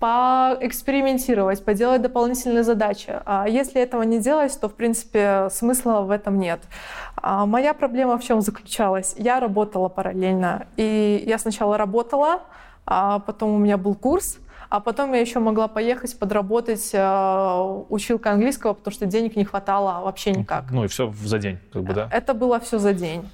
поэкспериментировать, 0.00 1.62
поделать 1.64 2.00
дополнительные 2.00 2.64
задачи. 2.64 3.20
А 3.26 3.46
если 3.46 3.80
этого 3.80 4.02
не 4.02 4.18
делать, 4.18 4.58
то, 4.58 4.68
в 4.68 4.74
принципе, 4.74 5.48
смысла 5.50 6.00
в 6.00 6.10
этом 6.10 6.38
нет. 6.40 6.60
А 7.16 7.44
моя 7.44 7.74
проблема 7.74 8.16
в 8.18 8.24
чем 8.24 8.40
заключалась? 8.40 9.14
Я 9.18 9.40
работала 9.40 9.88
параллельно. 9.88 10.66
И 10.76 11.22
я 11.26 11.38
сначала 11.38 11.76
работала, 11.76 12.40
а 12.86 13.18
потом 13.18 13.50
у 13.50 13.58
меня 13.58 13.76
был 13.76 13.94
курс, 13.94 14.38
а 14.70 14.80
потом 14.80 15.12
я 15.12 15.20
еще 15.20 15.38
могла 15.38 15.68
поехать 15.68 16.18
подработать 16.18 16.90
э, 16.94 17.84
училка 17.90 18.30
английского, 18.30 18.72
потому 18.72 18.94
что 18.94 19.04
денег 19.04 19.36
не 19.36 19.44
хватало 19.44 20.02
вообще 20.02 20.30
никак. 20.30 20.70
Ну 20.70 20.84
и 20.84 20.88
все 20.88 21.12
за 21.24 21.38
день, 21.38 21.58
как 21.72 21.82
бы, 21.82 21.92
да? 21.92 22.08
Это 22.10 22.32
было 22.32 22.58
все 22.58 22.78
за 22.78 22.94
день. 22.94 23.28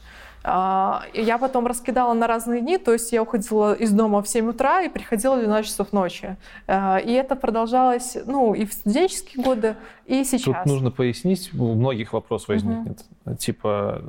А, 0.49 1.03
я 1.13 1.39
потом 1.39 1.67
раскидала 1.67 2.15
на 2.15 2.29
разные 2.29 2.61
дни, 2.61 2.79
то 2.79 2.93
есть 2.93 3.13
я 3.13 3.21
уходила 3.21 3.75
из 3.75 3.91
дома 3.91 4.23
в 4.23 4.29
7 4.29 4.49
утра 4.49 4.83
и 4.83 4.89
приходила 4.89 5.35
в 5.35 5.41
12 5.41 5.67
часов 5.67 5.93
ночи. 5.93 6.37
А, 6.69 6.99
и 6.99 7.11
это 7.11 7.35
продолжалось 7.35 8.17
ну, 8.27 8.55
и 8.55 8.65
в 8.65 8.73
студенческие 8.73 9.43
годы, 9.43 9.75
и 10.07 10.23
сейчас. 10.23 10.63
Тут 10.63 10.67
нужно 10.67 10.93
пояснить, 10.93 11.53
у 11.53 11.75
многих 11.75 12.13
вопрос 12.13 12.47
возникнет. 12.47 13.05
Угу. 13.25 13.37
Типа, 13.39 14.01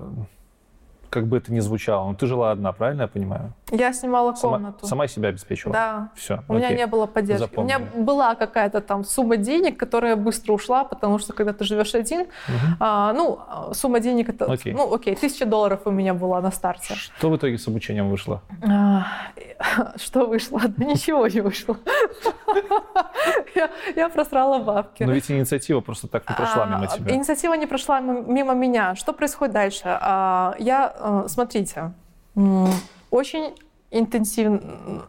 как 1.10 1.28
бы 1.28 1.38
это 1.38 1.54
ни 1.54 1.60
звучало, 1.60 2.08
но 2.08 2.16
ты 2.16 2.28
жила 2.28 2.52
одна, 2.52 2.72
правильно 2.72 3.04
я 3.04 3.08
понимаю? 3.08 3.54
Я 3.72 3.94
снимала 3.94 4.34
комнату. 4.34 4.80
Сама, 4.86 4.90
сама 4.90 5.08
себя 5.08 5.30
обеспечивала? 5.30 5.74
Да. 5.74 6.10
Все. 6.16 6.44
У 6.48 6.56
окей. 6.56 6.68
меня 6.68 6.78
не 6.78 6.88
было 6.88 7.06
поддержки. 7.06 7.44
Запомнили. 7.44 7.76
У 7.76 7.80
меня 7.80 8.04
была 8.04 8.36
какая-то 8.36 8.82
там 8.82 9.04
сумма 9.04 9.38
денег, 9.38 9.78
которая 9.78 10.16
быстро 10.16 10.54
ушла, 10.54 10.84
потому 10.84 11.20
что 11.20 11.34
когда 11.34 11.54
ты 11.54 11.66
живешь 11.66 11.96
один, 11.96 12.22
угу. 12.22 12.28
а, 12.80 13.14
ну, 13.14 13.40
сумма 13.74 14.00
денег 14.00 14.30
это, 14.30 14.46
окей. 14.46 14.74
ну, 14.74 14.94
окей, 14.94 15.16
тысяча 15.16 15.46
долларов 15.46 15.82
у 15.86 15.92
меня 15.92 16.14
была 16.14 16.42
на 16.42 16.52
старте. 16.52 16.96
Что 16.96 17.30
в 17.30 17.38
итоге 17.38 17.58
с 17.58 17.68
обучением 17.68 18.10
вышло? 18.10 18.42
А, 18.62 19.06
что 19.98 20.26
вышло? 20.26 20.62
Да 20.66 20.86
ничего 20.86 21.28
не 21.28 21.42
вышло. 21.42 21.78
Я 23.96 24.10
просрала 24.10 24.60
бабки. 24.60 25.04
Но 25.04 25.12
ведь 25.12 25.30
инициатива 25.32 25.82
просто 25.82 26.08
так 26.08 26.30
не 26.30 26.36
прошла 26.36 26.66
мимо 26.66 26.84
а, 26.84 26.88
тебя. 26.88 27.14
Инициатива 27.14 27.54
не 27.54 27.66
прошла 27.66 28.00
мимо 28.00 28.54
меня. 28.54 28.96
Что 28.96 29.14
происходит 29.14 29.54
дальше? 29.54 29.84
А, 29.86 30.56
я 30.60 30.96
смотрите, 31.28 31.94
очень 33.10 33.54
интенсив, 33.92 34.62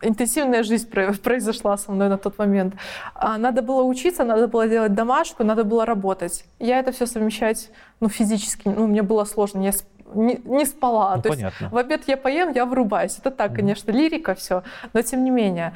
интенсивная 0.02 0.62
жизнь 0.62 0.88
произошла 1.22 1.76
со 1.76 1.92
мной 1.92 2.08
на 2.08 2.18
тот 2.18 2.38
момент. 2.38 2.74
А, 3.14 3.38
надо 3.38 3.62
было 3.62 3.82
учиться, 3.82 4.24
надо 4.24 4.48
было 4.48 4.68
делать 4.68 4.94
домашку, 4.94 5.44
надо 5.44 5.64
было 5.64 5.84
работать. 5.84 6.44
Я 6.58 6.78
это 6.78 6.92
все 6.92 7.06
совмещать 7.06 7.70
ну, 8.00 8.08
физически, 8.08 8.68
ну, 8.68 8.86
мне 8.86 9.02
было 9.02 9.24
сложно. 9.24 9.62
Я 9.62 9.72
не, 10.14 10.40
не 10.44 10.64
спала. 10.64 11.16
Ну, 11.16 11.22
То 11.22 11.28
понятно. 11.30 11.64
есть 11.64 11.72
в 11.72 11.76
обед 11.76 12.02
я 12.06 12.16
поем, 12.16 12.52
я 12.52 12.64
врубаюсь. 12.64 13.18
Это 13.18 13.30
так, 13.30 13.54
конечно, 13.54 13.90
лирика 13.90 14.34
все, 14.34 14.62
но 14.92 15.02
тем 15.02 15.24
не 15.24 15.30
менее. 15.30 15.74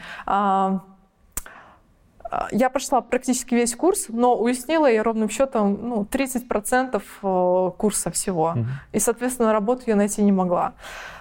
А, 2.33 2.47
а, 2.47 2.49
я 2.51 2.71
прошла 2.71 3.03
практически 3.03 3.55
весь 3.55 3.77
курс, 3.77 4.07
но 4.09 4.35
уяснила 4.35 4.91
я 4.91 5.03
ровным 5.03 5.29
счетом 5.29 5.79
ну, 5.89 6.03
30% 6.11 7.03
э, 7.23 7.71
курса 7.77 8.11
всего. 8.11 8.55
Угу. 8.57 8.67
И, 8.93 8.99
соответственно, 8.99 9.53
работу 9.53 9.83
я 9.87 9.97
найти 9.97 10.23
не 10.23 10.33
могла. 10.33 10.73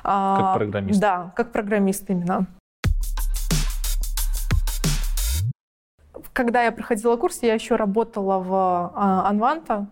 А, 0.04 0.38
как 0.38 0.54
программист? 0.56 1.00
Да, 1.02 1.34
как 1.36 1.52
программист 1.52 2.10
именно. 2.10 2.46
Когда 6.34 6.64
я 6.64 6.72
проходила 6.72 7.18
курс, 7.18 7.40
я 7.44 7.54
еще 7.54 7.76
работала 7.76 8.40
в 8.40 8.92
Анванта. 9.28 9.74
А, 9.74 9.86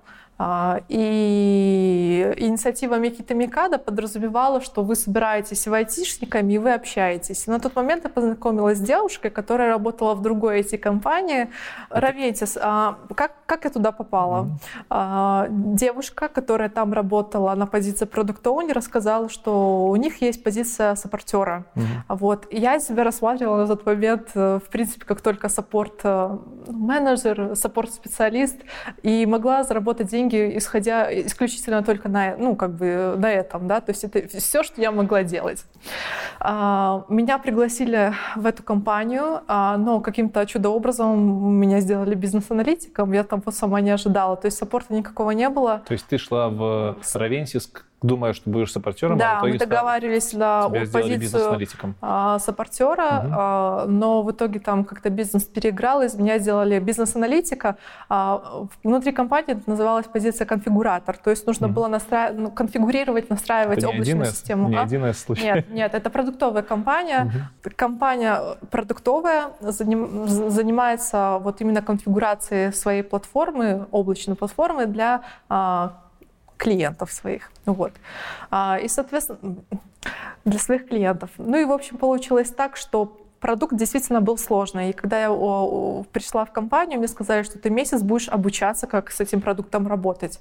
и 0.87 2.33
инициатива 2.37 2.95
Микита 2.95 3.33
Микада 3.33 3.77
подразумевала, 3.77 4.61
что 4.61 4.83
вы 4.83 4.95
собираетесь 4.95 5.67
в 5.67 5.73
айтишниками 5.73 6.53
и 6.53 6.57
вы 6.57 6.73
общаетесь. 6.73 7.47
И 7.47 7.51
на 7.51 7.59
тот 7.59 7.75
момент 7.75 8.05
я 8.05 8.09
познакомилась 8.09 8.77
с 8.77 8.81
девушкой, 8.81 9.31
которая 9.31 9.69
работала 9.69 10.15
в 10.15 10.21
другой 10.21 10.61
IT-компании. 10.61 11.49
Равентис, 11.89 12.57
а, 12.61 12.97
как, 13.15 13.33
как 13.45 13.65
я 13.65 13.69
туда 13.69 13.91
попала? 13.91 14.47
Mm-hmm. 14.89 15.75
Девушка, 15.75 16.27
которая 16.27 16.69
там 16.69 16.93
работала 16.93 17.53
на 17.55 17.67
позиции 17.67 18.05
продукта 18.05 18.49
оунера 18.49 18.79
рассказала, 18.79 19.29
что 19.29 19.87
у 19.87 19.95
них 19.97 20.21
есть 20.21 20.43
позиция 20.43 20.95
саппортера. 20.95 21.65
Mm-hmm. 21.75 21.83
Вот. 22.09 22.47
И 22.49 22.57
я 22.59 22.79
себя 22.79 23.03
рассматривала 23.03 23.57
на 23.57 23.67
тот 23.67 23.85
момент, 23.85 24.29
э, 24.35 24.59
в 24.65 24.69
принципе, 24.69 25.05
как 25.05 25.21
только 25.21 25.49
саппорт-менеджер, 25.49 27.41
э, 27.41 27.55
саппорт-специалист, 27.55 28.57
и 29.03 29.25
могла 29.25 29.63
заработать 29.63 30.07
деньги 30.07 30.28
деньги, 30.29 30.57
исходя 30.57 31.07
исключительно 31.25 31.83
только 31.83 32.09
на, 32.09 32.35
ну, 32.37 32.55
как 32.55 32.75
бы 32.75 33.15
на 33.17 33.31
этом, 33.31 33.67
да, 33.67 33.81
то 33.81 33.91
есть 33.91 34.03
это 34.03 34.27
все, 34.27 34.63
что 34.63 34.81
я 34.81 34.91
могла 34.91 35.23
делать. 35.23 35.65
А, 36.39 37.05
меня 37.09 37.37
пригласили 37.37 38.13
в 38.35 38.45
эту 38.45 38.63
компанию, 38.63 39.41
а, 39.47 39.77
но 39.77 39.99
каким-то 40.01 40.45
чудо-образом 40.45 41.53
меня 41.53 41.79
сделали 41.79 42.15
бизнес-аналитиком, 42.15 43.11
я 43.13 43.23
там 43.23 43.41
вот 43.45 43.55
сама 43.55 43.81
не 43.81 43.91
ожидала, 43.91 44.35
то 44.35 44.45
есть 44.45 44.57
саппорта 44.57 44.93
никакого 44.93 45.31
не 45.31 45.49
было. 45.49 45.81
То 45.87 45.93
есть 45.93 46.05
ты 46.07 46.17
шла 46.17 46.49
в 46.49 46.97
Равенсис 47.13 47.71
думая, 48.01 48.33
что 48.33 48.49
будешь 48.49 48.71
саппортером, 48.71 49.17
да, 49.17 49.33
а 49.33 49.35
в 49.35 49.39
итоге 49.39 49.53
мы 49.53 49.59
договаривались 49.59 50.33
на 50.33 50.69
тебя 50.69 50.85
позицию 50.91 51.93
а, 52.01 52.39
саппортера, 52.39 53.07
а, 53.09 53.85
но 53.87 54.21
в 54.23 54.31
итоге 54.31 54.59
там 54.59 54.85
как-то 54.85 55.09
бизнес 55.09 55.43
переиграл, 55.43 56.01
из 56.01 56.15
меня 56.15 56.39
сделали 56.39 56.79
бизнес-аналитика. 56.79 57.77
А, 58.07 58.67
внутри 58.83 59.11
компании 59.11 59.53
это 59.53 59.69
называлась 59.69 60.05
позиция 60.05 60.45
конфигуратор, 60.45 61.17
то 61.17 61.29
есть 61.29 61.45
нужно 61.45 61.67
Мгм. 61.67 61.75
было 61.75 61.87
настра... 61.87 62.31
ну, 62.33 62.51
конфигурировать, 62.51 63.29
настраивать 63.29 63.79
Это 63.79 63.87
не 63.87 63.93
облачную 63.93 64.25
1С, 64.25 64.31
систему. 64.31 64.69
Не 64.69 64.77
А? 64.77 64.85
1С 64.85 65.13
случай. 65.13 65.43
Нет, 65.43 65.69
нет, 65.69 65.93
это 65.93 66.09
продуктовая 66.09 66.63
компания. 66.63 67.25
Мгм. 67.25 67.73
Компания 67.75 68.39
продуктовая 68.71 69.51
заним- 69.61 70.27
занимается 70.27 71.39
вот 71.41 71.61
именно 71.61 71.81
конфигурацией 71.81 72.71
своей 72.73 73.03
платформы, 73.03 73.87
облачной 73.91 74.35
платформы 74.35 74.85
для 74.85 75.21
клиентов 76.59 77.11
своих. 77.11 77.51
Вот. 77.65 77.93
А, 78.51 78.77
И, 78.83 78.87
соответственно, 78.87 79.55
для 80.45 80.59
своих 80.59 80.87
клиентов. 80.87 81.29
Ну 81.37 81.57
и, 81.57 81.65
в 81.65 81.71
общем, 81.71 81.97
получилось 81.97 82.49
так, 82.49 82.77
что 82.77 83.17
продукт 83.39 83.75
действительно 83.75 84.21
был 84.21 84.37
сложный. 84.37 84.89
И 84.89 84.93
когда 84.93 85.19
я 85.21 85.29
пришла 86.11 86.45
в 86.45 86.51
компанию, 86.51 86.99
мне 86.99 87.07
сказали, 87.07 87.43
что 87.43 87.59
ты 87.59 87.69
месяц 87.69 88.01
будешь 88.01 88.29
обучаться, 88.29 88.87
как 88.87 89.11
с 89.11 89.19
этим 89.19 89.41
продуктом 89.41 89.87
работать. 89.87 90.39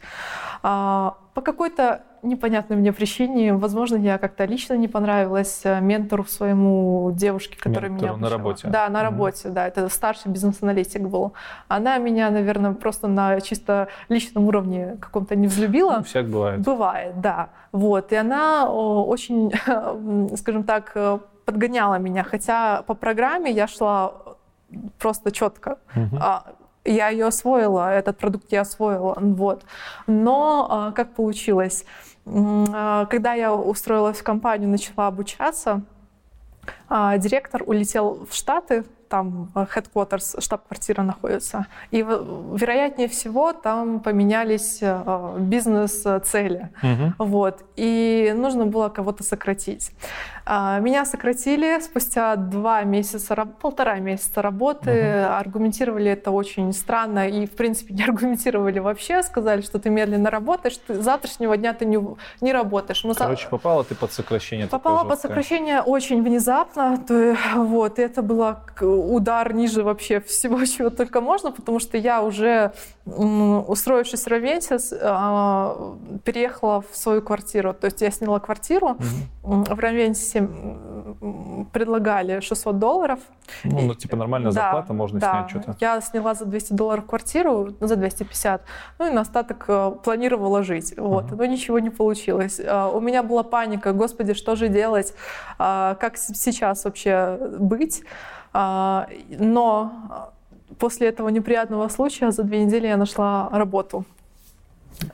А, 0.62 1.16
По 1.34 1.40
какой-то 1.40 2.02
непонятной 2.22 2.76
мне 2.76 2.92
причине, 2.92 3.54
возможно, 3.54 3.96
я 3.96 4.18
как-то 4.18 4.44
лично 4.44 4.74
не 4.74 4.88
понравилась 4.88 5.60
э, 5.64 5.80
ментору 5.80 6.24
своему 6.24 7.12
девушке, 7.14 7.56
которая 7.58 7.90
меня 7.90 8.08
Ментору 8.08 8.18
на 8.20 8.26
обучала. 8.26 8.38
работе? 8.38 8.68
Да, 8.68 8.88
на 8.88 9.02
работе, 9.02 9.48
да, 9.50 9.68
это 9.68 9.88
старший 9.88 10.32
бизнес-аналитик 10.32 11.02
был. 11.02 11.32
Она 11.68 11.98
меня, 11.98 12.30
наверное, 12.30 12.72
просто 12.72 13.06
на 13.06 13.40
чисто 13.40 13.86
личном 14.08 14.46
уровне 14.46 14.96
каком-то 15.00 15.36
не 15.36 15.46
взлюбила. 15.46 15.98
Ну, 15.98 16.02
всяк 16.02 16.26
бывает. 16.26 16.60
Бывает, 16.60 17.20
да. 17.20 17.50
Вот. 17.70 18.12
И 18.12 18.16
она 18.16 18.68
очень, 18.68 19.52
скажем 20.36 20.64
так, 20.64 20.92
э, 20.96 21.18
подгоняла 21.48 21.98
меня. 21.98 22.24
Хотя 22.24 22.82
по 22.82 22.94
программе 22.94 23.50
я 23.50 23.66
шла 23.66 24.12
просто 24.98 25.30
четко. 25.30 25.78
Мгм. 25.94 26.18
А, 26.20 26.42
Я 26.84 27.08
ее 27.08 27.26
освоила, 27.26 27.90
этот 27.90 28.18
продукт 28.18 28.52
я 28.52 28.60
освоила. 28.60 29.16
Вот. 29.20 29.64
Но 30.06 30.66
а, 30.70 30.92
как 30.92 31.14
получилось? 31.14 31.84
А, 32.26 33.06
Когда 33.06 33.32
я 33.34 33.54
устроилась 33.54 34.18
в 34.18 34.22
компанию, 34.22 34.68
начала 34.68 35.06
обучаться, 35.06 35.80
директор 37.18 37.62
улетел 37.66 38.26
в 38.30 38.34
Штаты, 38.34 38.84
там 39.08 39.50
э, 39.54 39.66
headquarters, 39.74 40.40
штаб-квартира 40.40 41.02
находится. 41.02 41.66
И, 41.90 42.02
вероятнее 42.02 43.08
всего, 43.08 43.52
там 43.52 44.00
поменялись 44.00 44.78
э, 44.82 45.36
бизнес-цели. 45.38 46.68
Мгм. 46.82 47.14
Вот. 47.18 47.64
И 47.76 48.32
нужно 48.36 48.66
было 48.66 48.88
кого-то 48.88 49.22
сократить. 49.24 49.92
А, 50.50 50.78
Меня 50.80 51.04
сократили 51.04 51.78
спустя 51.78 52.34
два 52.36 52.82
месяца, 52.82 53.36
полтора 53.60 53.96
месяца 53.96 54.40
работы. 54.40 54.90
Аргументировали 55.24 56.10
это 56.10 56.30
очень 56.30 56.72
странно 56.72 57.28
и, 57.28 57.44
в 57.44 57.50
принципе, 57.50 57.92
не 57.98 58.02
аргументировали 58.02 58.78
вообще. 58.78 59.22
Сказали, 59.22 59.60
что 59.60 59.78
ты 59.78 59.90
медленно 59.90 60.30
работаешь, 60.30 60.78
ты, 60.86 60.94
с 60.94 61.04
завтрашнего 61.04 61.54
дня 61.58 61.74
ты 61.74 61.84
не, 61.84 61.98
не 62.40 62.52
работаешь. 62.54 63.04
Мы 63.04 63.12
за- 63.12 63.20
Короче, 63.20 63.46
попала 63.48 63.84
ты 63.84 63.94
под 63.94 64.10
сокращение. 64.10 64.68
Попала 64.68 65.04
под 65.04 65.20
сокращение 65.20 65.82
очень 65.82 66.22
внезапно, 66.22 66.96
то, 66.96 67.36
вот, 67.56 67.98
это 67.98 68.22
был 68.22 68.46
удар 68.80 69.52
ниже 69.52 69.82
вообще 69.82 70.20
всего, 70.20 70.64
чего 70.64 70.88
только 70.88 71.20
можно, 71.20 71.52
потому 71.52 71.78
что 71.78 71.98
я 71.98 72.22
уже, 72.22 72.72
устроившись 73.68 74.24
в 74.24 74.28
Равенсе, 74.28 74.78
с- 74.78 74.98
а, 75.02 75.74
переехала 76.24 76.80
в 76.80 76.96
свою 76.96 77.22
квартиру. 77.22 77.72
То 77.74 77.86
есть 77.86 78.00
я 78.02 78.10
сняла 78.10 78.38
квартиру, 78.40 78.96
м, 79.44 79.64
в 79.64 79.78
Равенсе 79.78 80.38
м, 80.40 81.68
предлагали 81.72 82.40
600 82.40 82.78
долларов. 82.78 83.18
Ну, 83.64 83.80
ну, 83.80 83.94
типа 83.94 84.16
нормальная 84.16 84.52
Да, 84.52 84.60
зарплата, 84.60 84.92
можно 84.92 85.20
да. 85.20 85.30
снять 85.32 85.50
что-то. 85.50 85.76
Я 85.80 86.00
сняла 86.00 86.34
за 86.34 86.44
200 86.44 86.72
долларов 86.74 87.06
квартиру, 87.06 87.68
ну, 87.80 87.86
за 87.86 87.96
250, 87.96 88.62
ну 88.98 89.06
и 89.06 89.10
на 89.10 89.20
остаток 89.22 89.64
э, 89.68 89.92
планировала 90.04 90.62
жить. 90.62 90.94
Вот. 90.98 91.24
Ага. 91.26 91.36
Но 91.36 91.44
ничего 91.46 91.78
не 91.78 91.90
получилось. 91.90 92.60
А, 92.64 92.88
У 92.88 93.00
меня 93.00 93.22
была 93.22 93.42
паника, 93.42 93.92
господи, 93.92 94.34
что 94.34 94.56
же 94.56 94.68
делать, 94.68 95.14
А, 95.58 95.94
как 96.00 96.16
сейчас 96.16 96.84
вообще 96.84 97.38
быть. 97.58 98.02
Но 99.38 99.92
после 100.78 101.08
этого 101.08 101.28
неприятного 101.28 101.88
случая 101.88 102.30
за 102.30 102.42
две 102.42 102.64
недели 102.64 102.86
я 102.86 102.96
нашла 102.96 103.48
работу. 103.52 104.04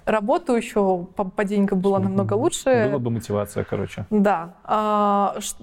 Работу 0.06 0.54
еще 0.56 1.04
по, 1.14 1.24
по 1.24 1.44
деньгам 1.44 1.78
было 1.80 1.98
намного 1.98 2.32
лучше. 2.34 2.86
Была 2.88 2.98
бы 2.98 3.10
мотивация, 3.10 3.64
короче. 3.64 4.06
Да. 4.08 4.54
А, 4.64 5.36
ш- 5.40 5.56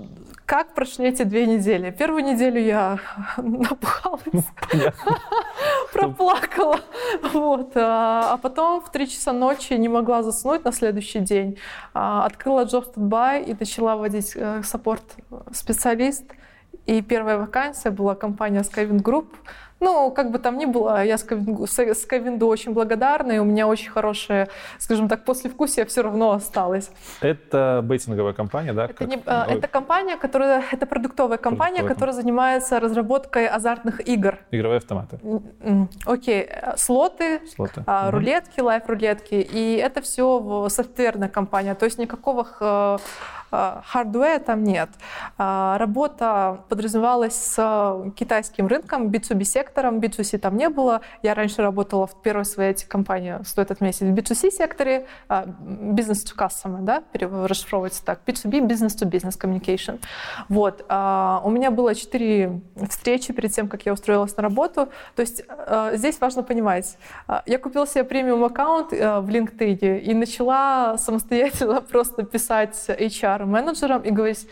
как 0.45 0.75
прошли 0.75 1.07
эти 1.07 1.23
две 1.23 1.47
недели? 1.47 1.89
Первую 1.89 2.23
неделю 2.23 2.61
я 2.61 2.99
напугалась, 3.37 4.45
Понятно. 4.69 5.17
проплакала. 5.93 6.79
Вот. 7.33 7.71
А 7.75 8.33
а 8.33 8.37
потом 8.37 8.81
в 8.81 8.91
3 8.91 9.07
часа 9.09 9.33
ночи 9.33 9.73
не 9.73 9.89
могла 9.89 10.21
заснуть 10.21 10.63
на 10.65 10.71
следующий 10.71 11.19
день. 11.19 11.57
А, 11.95 12.25
Открыла 12.27 12.65
Job 12.65 12.93
By 12.95 13.43
и 13.43 13.55
начала 13.59 13.95
вводить 13.95 14.33
э, 14.35 14.61
саппорт-специалист. 14.63 16.25
И 16.85 17.01
первая 17.01 17.37
вакансия 17.39 17.89
была 17.89 18.13
компания 18.15 18.61
Skywind 18.61 19.01
Group. 19.01 19.25
Ну, 19.81 20.11
как 20.11 20.29
бы 20.31 20.37
там 20.39 20.57
ни 20.59 20.65
было, 20.65 21.03
я 21.03 21.17
с- 21.17 21.25
Skywind 21.25 22.43
очень 22.45 22.71
благодарна, 22.73 23.31
и 23.31 23.39
у 23.39 23.43
меня 23.43 23.67
очень 23.67 23.89
хорошее, 23.89 24.47
скажем 24.77 25.09
так, 25.09 25.25
послевкусие 25.25 25.85
все 25.85 26.03
равно 26.03 26.31
осталось. 26.31 26.91
Это 27.21 27.81
бейтинговая 27.83 28.33
компания, 28.33 28.73
да? 28.73 28.85
Это, 28.85 28.93
как- 28.93 29.07
не, 29.07 29.19
а, 29.25 29.47
Ой, 29.49 29.55
это 29.57 29.67
компания, 29.67 30.17
которая, 30.17 30.63
это 30.71 30.85
продуктовая 30.85 31.37
компания, 31.39 31.77
Продуктовая 31.79 31.95
которая 31.95 32.13
занимается 32.15 32.79
разработкой 32.79 33.47
азартных 33.47 34.07
игр. 34.07 34.37
Игровые 34.51 34.77
автоматы. 34.77 35.19
Окей, 36.05 36.41
э, 36.47 36.77
слоты, 36.77 37.41
Слоты. 37.55 37.83
а, 37.87 38.11
рулетки, 38.11 38.59
лайф-рулетки, 38.61 39.33
и 39.53 39.75
это 39.77 40.01
все 40.01 40.67
софтверная 40.69 41.29
компания, 41.29 41.73
то 41.73 41.85
есть 41.85 41.97
никакого 41.97 42.99
х- 43.51 44.05
э, 44.13 44.39
там 44.39 44.63
нет. 44.63 44.89
А, 45.37 45.77
Работа 45.77 46.61
подразумевалась 46.69 47.35
с 47.35 48.11
китайским 48.15 48.67
рынком, 48.67 49.07
B2B 49.07 49.43
сектором, 49.43 49.99
B2C 49.99 50.37
там 50.37 50.57
не 50.57 50.69
было. 50.69 51.01
Я 51.21 51.33
раньше 51.33 51.61
работала 51.61 52.07
в 52.07 52.21
первой 52.21 52.45
своей 52.45 52.73
компании, 52.87 53.35
стоит 53.43 53.71
отметить, 53.71 54.01
в 54.01 54.13
B2C 54.13 54.51
секторе, 54.51 55.05
а, 55.27 55.45
business 55.45 56.25
to 56.25 56.35
customer, 56.35 56.81
да, 56.81 57.03
расшифровывается 57.13 58.03
так, 58.05 58.21
B2B, 58.25 58.67
business 58.67 58.95
to 58.97 59.09
business 59.09 59.39
communication. 59.39 59.99
Вот. 60.49 60.81
У 60.81 61.49
меня 61.49 61.71
было 61.71 61.95
четыре 61.95 62.61
встречи 62.89 63.33
перед 63.33 63.51
тем, 63.51 63.67
как 63.67 63.85
я 63.85 63.93
устроилась 63.93 64.35
на 64.37 64.43
работу. 64.43 64.89
То 65.15 65.21
есть 65.21 65.43
э, 65.47 65.91
здесь 65.95 66.19
важно 66.19 66.43
понимать, 66.43 66.97
я 67.45 67.57
купила 67.57 67.87
себе 67.87 68.03
премиум 68.03 68.43
аккаунт 68.43 68.93
э, 68.93 69.19
в 69.19 69.29
LinkedIn 69.29 69.99
и 69.99 70.13
начала 70.13 70.97
самостоятельно 70.97 71.81
просто 71.91 72.23
писать 72.23 72.85
HR-менеджерам 73.45 74.01
и 74.01 74.11
говорить, 74.11 74.47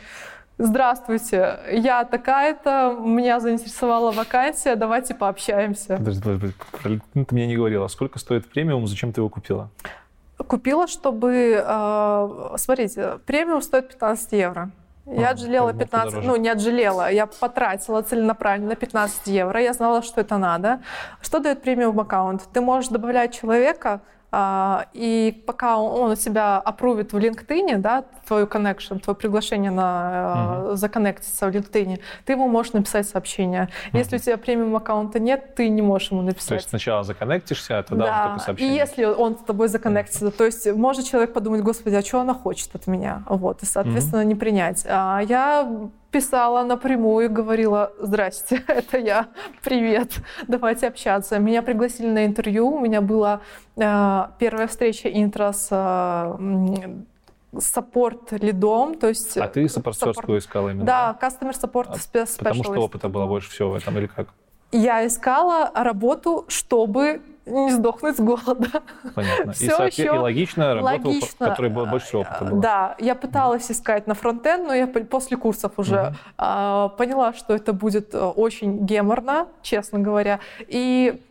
Здравствуйте, 0.62 1.58
я 1.72 2.04
такая-то, 2.04 2.94
меня 3.00 3.40
заинтересовала 3.40 4.12
вакансия, 4.12 4.76
давайте 4.76 5.16
пообщаемся. 5.16 5.96
Подожди, 5.96 6.22
подожди, 6.22 6.54
подожди. 6.74 7.02
Ты 7.14 7.26
мне 7.32 7.48
не 7.48 7.56
говорила, 7.56 7.88
сколько 7.88 8.20
стоит 8.20 8.46
премиум, 8.46 8.86
зачем 8.86 9.14
ты 9.14 9.22
его 9.22 9.30
купила? 9.30 9.70
Купила, 10.36 10.86
чтобы... 10.88 11.64
э, 11.66 12.56
смотрите, 12.58 13.20
премиум 13.26 13.62
стоит 13.62 13.88
15 13.88 14.34
евро. 14.34 14.70
Я 15.06 15.30
А, 15.30 15.32
отжалела 15.32 15.68
как 15.68 15.76
бы 15.78 15.84
15, 15.86 16.06
подороже. 16.08 16.28
ну 16.28 16.36
не 16.36 16.50
отжалела, 16.50 17.10
я 17.10 17.26
потратила 17.26 18.02
целенаправленно 18.02 18.76
15 18.76 19.28
евро, 19.28 19.62
я 19.62 19.72
знала, 19.72 20.02
что 20.02 20.20
это 20.20 20.38
надо. 20.38 20.82
Что 21.22 21.40
дает 21.40 21.62
премиум 21.62 21.98
аккаунт? 22.02 22.42
Ты 22.52 22.60
можешь 22.60 22.90
добавлять 22.90 23.34
человека, 23.34 24.02
и 24.32 25.44
пока 25.48 25.78
он, 25.78 26.02
он 26.02 26.12
у 26.12 26.16
тебя 26.16 26.58
опрувит 26.60 27.14
в 27.14 27.18
LinkedIn, 27.18 27.78
да, 27.78 28.04
твою 28.28 28.46
connection, 28.46 29.00
твое 29.00 29.16
приглашение 29.16 29.72
на 29.72 30.66
э, 30.68 30.76
законнектиться 30.76 31.48
в 31.48 31.56
LinkedIn, 31.56 32.00
ты 32.26 32.34
ему 32.34 32.48
можешь 32.48 32.74
написать 32.74 33.08
сообщение. 33.08 33.70
Если 33.92 34.18
у 34.18 34.20
тебя 34.20 34.38
премиум 34.38 34.76
аккаунта 34.76 35.20
нет, 35.20 35.56
ты 35.56 35.68
не 35.70 35.82
можешь 35.82 36.12
ему 36.12 36.22
То 36.22 36.28
написать. 36.28 36.52
есть 36.60 36.70
сначала 36.70 37.04
законнектишься, 37.04 37.80
а 37.80 37.84
тогда 37.84 38.06
уже 38.06 38.24
только 38.24 38.36
И 38.38 38.46
сообщение. 38.46 38.76
если 38.76 39.06
он 39.06 39.36
с 39.38 39.42
тобой 39.42 39.68
законнектится, 39.68 40.30
то 40.32 40.46
есть 40.46 40.72
может 40.74 41.06
человек 41.08 41.34
подумать, 41.34 41.62
господи, 41.62 41.96
а 41.96 42.02
что 42.02 42.22
она 42.22 42.34
хочет 42.34 42.76
от 42.76 42.86
меня? 42.88 43.24
Вот, 43.28 43.64
и, 43.64 43.66
соответственно, 43.66 44.24
не 44.24 44.36
принять. 44.36 44.86
А 44.88 45.22
я 45.22 45.90
писала 46.12 46.64
напрямую 46.64 47.26
и 47.26 47.28
говорила, 47.28 47.92
здрасте, 48.00 48.64
это 48.68 48.98
я, 48.98 49.28
привет, 49.64 50.14
давайте 50.48 50.88
общаться. 50.88 51.40
Меня 51.40 51.62
пригласили 51.62 52.08
на 52.08 52.26
интервью, 52.26 52.70
у 52.70 52.80
меня 52.80 53.02
была 53.02 53.42
э, 53.78 54.24
первая 54.40 54.68
встреча 54.68 55.10
интро 55.10 55.52
с 55.52 55.68
э, 55.72 55.76
м, 55.76 57.06
саппорт-лидом, 57.58 58.96
то 58.96 59.08
есть... 59.08 59.38
А 59.38 59.48
ты 59.48 59.68
саппортерскую 59.70 60.40
искала 60.40 60.70
именно? 60.70 60.86
Да, 60.86 61.18
customer 61.22 61.52
support 61.52 61.88
А. 61.90 62.38
Потому 62.38 62.64
что 62.64 62.80
опыта 62.80 63.10
было 63.10 63.26
больше 63.26 63.50
всего 63.52 63.72
в 63.72 63.76
этом, 63.76 63.98
или 63.98 64.08
как? 64.08 64.30
Я 64.72 65.06
искала 65.06 65.72
работу, 65.74 66.46
чтобы 66.48 67.22
не 67.50 67.72
сдохнуть 67.72 68.18
с 68.18 68.20
голода. 68.20 68.68
Понятно. 69.16 69.52
Всё 69.54 69.66
и, 69.66 69.70
соответ- 69.70 69.94
еще 70.00 70.16
и 70.16 70.18
логично 70.18 70.74
работал, 70.76 71.08
логично. 71.12 71.46
в 71.46 71.50
которой 71.50 71.70
было 71.70 71.86
больше 71.86 72.18
опыта 72.18 72.46
было. 72.46 72.62
Да, 72.62 72.96
я 73.00 73.16
пыталась 73.16 73.70
искать 73.72 74.08
на 74.08 74.14
фронтенд, 74.14 74.68
но 74.68 74.74
я 74.74 74.88
по- 74.88 75.00
после 75.02 75.38
курсов 75.38 75.74
уже 75.78 76.14
а, 76.38 76.90
поняла, 76.90 77.34
что 77.34 77.54
это 77.56 77.74
будет 77.74 78.14
э, 78.14 78.20
очень 78.20 78.86
геморно, 78.86 79.48
честно 79.62 80.00
говоря. 80.00 80.40
И 80.68 81.22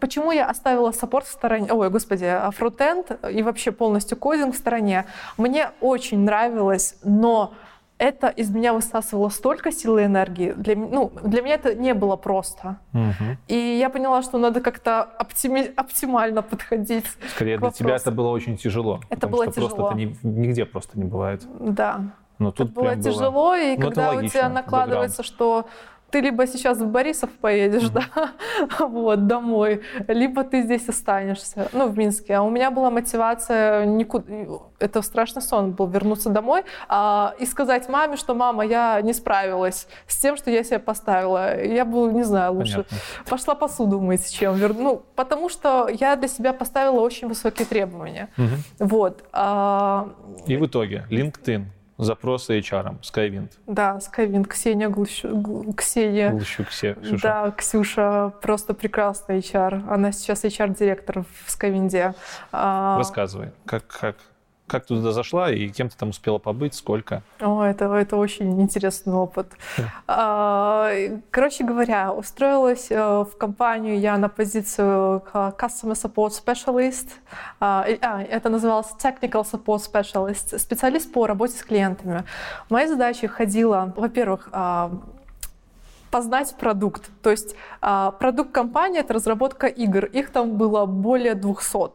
почему 0.00 0.32
я 0.32 0.48
оставила 0.48 0.90
саппорт 0.92 1.26
в 1.26 1.30
стороне, 1.32 1.72
ой, 1.72 1.90
господи, 1.90 2.24
а 2.24 2.50
фронтенд 2.50 3.18
и 3.30 3.42
вообще 3.42 3.72
полностью 3.72 4.16
кодинг 4.16 4.54
в 4.54 4.58
стороне? 4.58 5.04
Мне 5.36 5.70
очень 5.80 6.20
нравилось, 6.20 6.96
но 7.04 7.52
это 7.98 8.28
из 8.28 8.50
меня 8.50 8.72
высасывало 8.74 9.30
столько 9.30 9.72
силы 9.72 10.02
и 10.02 10.04
энергии. 10.04 10.52
Для, 10.52 10.76
ну, 10.76 11.10
для 11.22 11.40
меня 11.42 11.54
это 11.54 11.74
не 11.74 11.94
было 11.94 12.16
просто. 12.16 12.76
Мгм. 12.92 13.38
И 13.48 13.54
я 13.54 13.88
поняла, 13.88 14.22
что 14.22 14.38
надо 14.38 14.60
как-то 14.60 15.08
оптими- 15.18 15.72
оптимально 15.76 16.42
подходить. 16.42 17.06
Скорее, 17.34 17.58
для 17.58 17.70
тебя 17.70 17.96
это 17.96 18.10
было 18.10 18.28
очень 18.28 18.56
тяжело. 18.56 19.00
Это 19.08 19.26
было 19.28 19.44
что 19.44 19.52
просто 19.60 19.70
тяжело. 19.76 19.88
это 19.88 19.96
ни- 19.98 20.16
нигде 20.22 20.66
просто 20.66 20.98
не 20.98 21.04
бывает. 21.04 21.42
Да. 21.58 22.00
Но 22.38 22.50
Это 22.50 22.58
тут 22.58 22.72
было 22.74 22.84
прям 22.84 23.00
тяжело, 23.00 23.54
и 23.56 23.68
Ну, 23.68 23.72
это 23.74 23.82
когда 23.82 24.12
у 24.12 24.22
тебя 24.22 24.48
накладывается, 24.50 25.22
что 25.22 25.64
ты 26.10 26.20
либо 26.20 26.46
сейчас 26.46 26.78
в 26.78 26.86
Борисов 26.86 27.30
поедешь, 27.30 27.88
да, 27.90 28.04
вот, 28.78 29.26
домой, 29.26 29.82
либо 30.08 30.44
ты 30.44 30.62
здесь 30.62 30.88
останешься, 30.88 31.68
ну, 31.72 31.88
в 31.88 31.98
Минске. 31.98 32.34
А 32.34 32.42
у 32.42 32.50
меня 32.50 32.70
была 32.70 32.90
мотивация 32.90 33.84
никуда, 33.86 34.24
это 34.78 35.02
страшный 35.02 35.42
сон 35.42 35.72
был, 35.72 35.86
вернуться 35.88 36.30
домой 36.30 36.64
а, 36.88 37.34
и 37.38 37.46
сказать 37.46 37.88
маме, 37.88 38.16
что 38.16 38.34
мама, 38.34 38.64
я 38.64 39.00
не 39.02 39.12
справилась 39.12 39.88
с 40.06 40.20
тем, 40.20 40.36
что 40.36 40.50
я 40.50 40.62
себе 40.64 40.78
поставила. 40.78 41.62
Я 41.62 41.84
бы, 41.84 42.12
не 42.12 42.22
знаю, 42.22 42.52
лучше 42.52 42.72
Понятно. 42.72 42.96
пошла 43.28 43.54
посуду 43.54 44.00
мыть, 44.00 44.30
чем 44.32 44.54
верну. 44.54 44.76
Ну, 44.86 45.02
потому 45.16 45.48
что 45.48 45.88
я 45.88 46.14
для 46.16 46.28
себя 46.28 46.52
поставила 46.52 47.00
очень 47.00 47.26
высокие 47.28 47.66
требования. 47.66 48.28
Мгм. 48.36 48.56
Вот. 48.78 49.24
а, 49.32 50.10
И 50.46 50.56
в 50.56 50.66
итоге 50.66 51.04
LinkedIn, 51.10 51.64
запросы 51.98 52.58
HR, 52.58 53.00
Skywind, 53.00 53.52
Да, 53.66 54.00
Skywind, 54.00 54.44
Ксения 54.44 54.88
Глущ- 54.88 55.24
Гл- 55.26 55.72
Ксения. 55.74 56.30
Глущук, 56.30 56.68
Ксюша. 56.68 56.94
Да, 57.22 57.50
Ксюша 57.52 58.32
просто 58.42 58.74
прекрасная 58.74 59.38
HR. 59.38 59.82
Она 59.88 60.12
сейчас 60.12 60.44
HR-директор 60.44 61.24
в 61.44 61.50
Skywind 61.50 62.00
е. 62.00 62.14
А, 62.52 62.98
Рассказывай, 62.98 63.52
как, 63.64 63.86
как, 63.86 64.16
как 64.66 64.86
ты 64.86 64.96
туда 64.96 65.12
зашла 65.12 65.50
и 65.50 65.68
кем 65.68 65.88
ты 65.88 65.96
там 65.96 66.10
успела 66.10 66.38
побыть, 66.38 66.74
сколько? 66.74 67.22
О, 67.40 67.62
это, 67.62 67.84
это 67.94 68.16
очень 68.16 68.60
интересный 68.60 69.14
опыт. 69.14 69.52
А, 70.06 70.90
Короче 71.30 71.64
говоря, 71.64 72.12
устроилась 72.12 72.90
э, 72.90 72.96
в 72.96 73.36
компанию 73.38 73.98
я 73.98 74.16
на 74.18 74.28
позицию 74.28 75.22
Customer 75.32 75.94
Support 75.94 76.32
Specialist. 76.44 77.08
А, 77.60 77.86
а, 78.00 78.22
Это 78.22 78.48
называлось 78.48 78.88
Technical 79.02 79.44
Support 79.50 79.82
Specialist, 79.92 80.58
специалист 80.58 81.12
по 81.12 81.26
работе 81.26 81.56
с 81.56 81.62
клиентами. 81.62 82.24
Моей 82.70 82.88
задачей 82.88 83.26
ходила, 83.26 83.92
во-первых, 83.96 84.48
познать 86.10 86.54
продукт. 86.58 87.10
То 87.22 87.30
есть 87.30 87.54
а, 87.80 88.10
продукт 88.10 88.52
компании— 88.52 89.00
это 89.04 89.14
разработка 89.14 89.66
игр. 89.66 90.04
Их 90.06 90.30
там 90.30 90.56
было 90.56 90.86
более 90.86 91.34
200. 91.34 91.90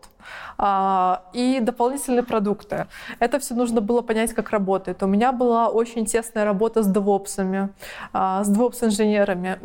А, 0.57 1.24
И 1.34 1.59
дополнительные 1.62 2.24
продукты. 2.24 2.88
Это 3.20 3.39
все 3.39 3.55
нужно 3.55 3.82
было 3.82 4.01
понять, 4.01 4.34
как 4.34 4.51
работает. 4.51 5.03
У 5.03 5.07
меня 5.07 5.32
была 5.32 5.70
очень 5.70 6.05
тесная 6.05 6.45
работа 6.45 6.84
с 6.84 6.88
девопсами, 6.88 7.70
а, 8.14 8.43
с 8.43 8.47
девопс-инженерами. 8.47 9.59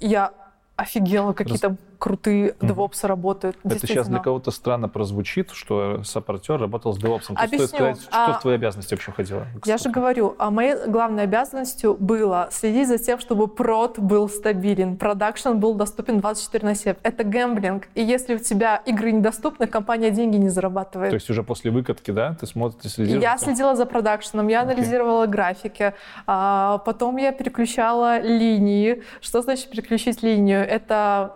Я 0.00 0.32
офигела, 0.76 1.32
какие 1.32 1.58
там 1.58 1.78
крутые 1.98 2.54
девопсы 2.60 3.06
работают. 3.06 3.56
Это 3.64 3.86
сейчас 3.86 4.08
для 4.08 4.18
кого-то 4.20 4.50
странно 4.50 4.88
прозвучит, 4.88 5.50
что 5.50 6.02
саппортер 6.04 6.60
работал 6.60 6.92
с. 6.92 6.98
Тут 6.98 7.22
Объясню. 7.34 7.66
стоит 7.66 7.68
сказать, 7.68 8.00
что 8.02 8.08
А, 8.12 8.32
в 8.34 8.42
твои 8.42 8.54
обязанности 8.54 8.94
вообще 8.94 9.12
входило? 9.12 9.46
Я 9.64 9.78
же 9.78 9.90
говорю, 9.90 10.34
а 10.38 10.50
моей 10.50 10.76
главной 10.86 11.24
обязанностью 11.24 11.96
было 11.98 12.48
следить 12.50 12.88
за 12.88 12.98
тем, 12.98 13.18
чтобы 13.18 13.48
прод 13.48 13.98
был 13.98 14.28
стабилен, 14.28 14.96
продакшн 14.96 15.52
был 15.54 15.74
доступен 15.74 16.20
24 16.20 16.66
на 16.66 16.74
7. 16.74 16.94
Это 17.02 17.24
гэмблинг. 17.24 17.88
И 17.94 18.02
если 18.02 18.34
у 18.34 18.38
тебя 18.38 18.76
игры 18.86 19.12
недоступны, 19.12 19.66
компания 19.66 20.10
деньги 20.10 20.36
не 20.36 20.48
зарабатывает. 20.48 21.10
То 21.10 21.16
есть 21.16 21.30
уже 21.30 21.42
после 21.42 21.70
выкатки, 21.70 22.10
да, 22.10 22.34
ты 22.38 22.46
смотришь, 22.46 22.82
ты 22.82 22.88
следишь? 22.88 23.22
Я 23.22 23.38
следила 23.38 23.74
за 23.76 23.86
продакшеном, 23.86 24.48
я 24.48 24.62
Окей. 24.62 24.72
анализировала 24.72 25.26
графики, 25.26 25.94
а, 26.26 26.78
потом 26.78 27.16
я 27.16 27.32
переключала 27.32 28.20
линии. 28.20 29.02
Что 29.20 29.42
значит 29.42 29.70
переключить 29.70 30.22
линию? 30.22 30.66
Это 30.66 31.34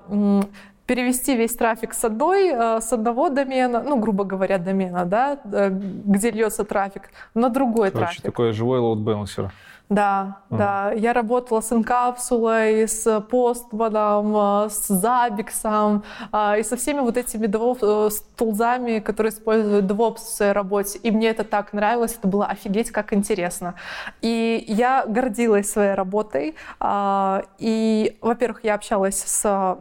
перевести 0.91 1.37
весь 1.37 1.55
трафик 1.55 1.95
с 1.95 2.05
одной, 2.05 2.49
э, 2.49 2.81
с 2.81 2.93
одного 2.93 3.29
домена, 3.29 3.81
ну, 3.81 3.97
грубо 4.01 4.25
говоря, 4.25 4.59
домена, 4.59 5.05
да, 5.05 5.39
э, 5.45 5.69
где 5.71 6.33
льется 6.33 6.65
трафик, 6.65 7.11
на 7.33 7.49
другой 7.49 7.93
Короче, 7.93 8.07
трафик. 8.07 8.23
такой 8.25 8.51
живой 8.53 8.81
лоуд-балансер. 8.81 9.53
Да, 9.89 10.39
Мгм. 10.51 10.59
да. 10.59 10.93
Я 10.93 11.13
работала 11.13 11.61
с 11.61 11.73
инкапсулой, 11.73 12.89
с 12.89 13.21
постманом, 13.21 14.37
э, 14.67 14.69
с 14.71 14.89
забиксом 14.89 16.03
и 16.59 16.63
со 16.65 16.77
всеми 16.77 17.01
вот 17.01 17.17
этими 17.17 17.47
DevOps, 17.47 18.11
с 18.11 18.23
тулзами, 18.37 18.99
которые 18.99 19.31
используют 19.33 19.85
DevOps 19.85 20.17
в 20.17 20.35
своей 20.37 20.53
работе. 20.53 20.99
И 21.05 21.13
мне 21.13 21.29
это 21.29 21.45
так 21.45 21.73
нравилось, 21.73 22.17
это 22.19 22.27
было 22.27 22.47
офигеть 22.47 22.91
как 22.91 23.13
интересно. 23.13 23.75
И 24.23 24.65
я 24.67 25.05
гордилась 25.07 25.71
своей 25.71 25.95
работой. 25.95 26.57
И, 27.59 28.19
во-первых, 28.21 28.65
я 28.65 28.75
общалась 28.75 29.23
с 29.25 29.79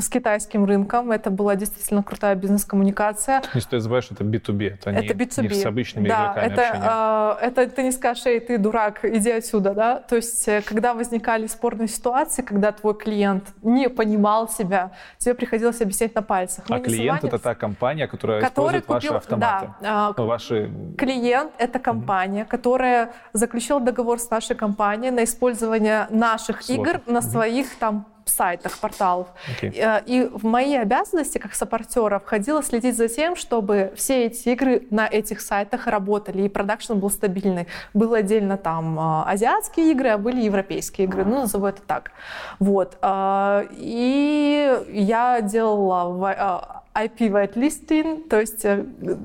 с 0.00 0.08
китайским 0.08 0.64
рынком. 0.64 1.10
Это 1.12 1.30
была 1.30 1.56
действительно 1.56 2.02
крутая 2.02 2.34
бизнес-коммуникация. 2.34 3.42
Не 3.54 3.60
стоит 3.60 3.82
забывать, 3.82 4.04
что 4.04 4.14
это 4.14 4.24
B2B, 4.24 4.74
это, 4.74 4.92
не, 4.92 4.98
Это 5.06 5.14
B2B. 5.14 5.42
не 5.48 5.54
с 5.54 5.66
обычными 5.66 6.08
да, 6.08 6.32
игроками 6.32 6.52
это, 6.52 6.70
а, 6.82 7.38
это 7.40 7.68
ты 7.68 7.82
не 7.82 7.92
скажешь, 7.92 8.26
эй, 8.26 8.40
ты 8.40 8.58
дурак, 8.58 9.04
иди 9.04 9.30
отсюда, 9.30 9.74
да? 9.74 9.96
То 10.00 10.16
есть, 10.16 10.46
э, 10.48 10.62
когда 10.62 10.94
возникали 10.94 11.46
спорные 11.46 11.88
ситуации, 11.88 12.42
когда 12.42 12.72
твой 12.72 12.96
клиент 12.96 13.44
не 13.62 13.88
понимал 13.88 14.48
себя, 14.48 14.92
тебе 15.18 15.34
приходилось 15.34 15.80
объяснять 15.80 16.14
на 16.14 16.22
пальцах. 16.22 16.68
Мы 16.68 16.76
а 16.76 16.78
не 16.78 16.84
клиент— 16.84 17.24
это 17.24 17.38
та 17.38 17.54
компания, 17.54 18.06
которая 18.06 18.40
который 18.40 18.80
использует 18.80 18.88
ваши 18.88 19.06
купил- 19.08 19.16
автоматы. 19.16 19.66
Да, 19.80 20.08
а, 20.08 20.14
Ну, 20.16 20.26
Ваши... 20.26 20.70
Клиент— 20.96 21.52
это 21.58 21.78
компания, 21.78 22.44
которая 22.44 23.10
заключила 23.32 23.80
договор 23.80 24.18
с 24.18 24.30
нашей 24.30 24.54
компанией 24.56 25.10
на 25.10 25.24
использование 25.24 26.06
наших 26.10 26.62
Слотов. 26.62 26.86
игр 26.86 27.00
на 27.06 27.20
Мгм. 27.20 27.28
своих 27.30 27.74
там 27.78 28.06
сайтах, 28.40 28.78
порталов. 28.78 29.26
Окей. 29.56 29.70
Э, 29.76 30.00
И 30.06 30.28
в 30.32 30.44
мои 30.44 30.74
обязанности 30.76 31.38
как 31.38 31.54
саппортера 31.54 32.18
входило 32.18 32.62
следить 32.62 32.96
за 32.96 33.08
тем, 33.08 33.36
чтобы 33.36 33.92
все 33.96 34.26
эти 34.26 34.48
игры 34.50 34.82
на 34.90 35.06
этих 35.06 35.40
сайтах 35.40 35.86
работали, 35.86 36.42
и 36.42 36.48
продакшн 36.48 36.94
был 36.94 37.10
стабильный. 37.10 37.66
Было 37.94 38.18
отдельно 38.18 38.56
там 38.56 38.98
а, 38.98 39.24
азиатские 39.32 39.92
игры, 39.92 40.08
а 40.08 40.18
были 40.18 40.40
европейские 40.40 41.06
игры, 41.06 41.24
ну, 41.24 41.40
назову 41.40 41.66
это 41.66 41.82
так. 41.86 42.12
Вот. 42.58 42.96
а, 43.02 43.66
И 43.72 44.74
я 44.88 45.40
делала 45.42 46.74
IP 46.94 47.18
whitelisting, 47.30 48.28
то 48.28 48.40
есть 48.40 48.64
э, 48.64 48.84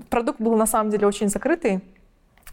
продукт 0.10 0.42
был 0.42 0.56
на 0.56 0.66
самом 0.68 0.92
деле 0.92 1.08
очень 1.08 1.30
закрытый, 1.30 1.80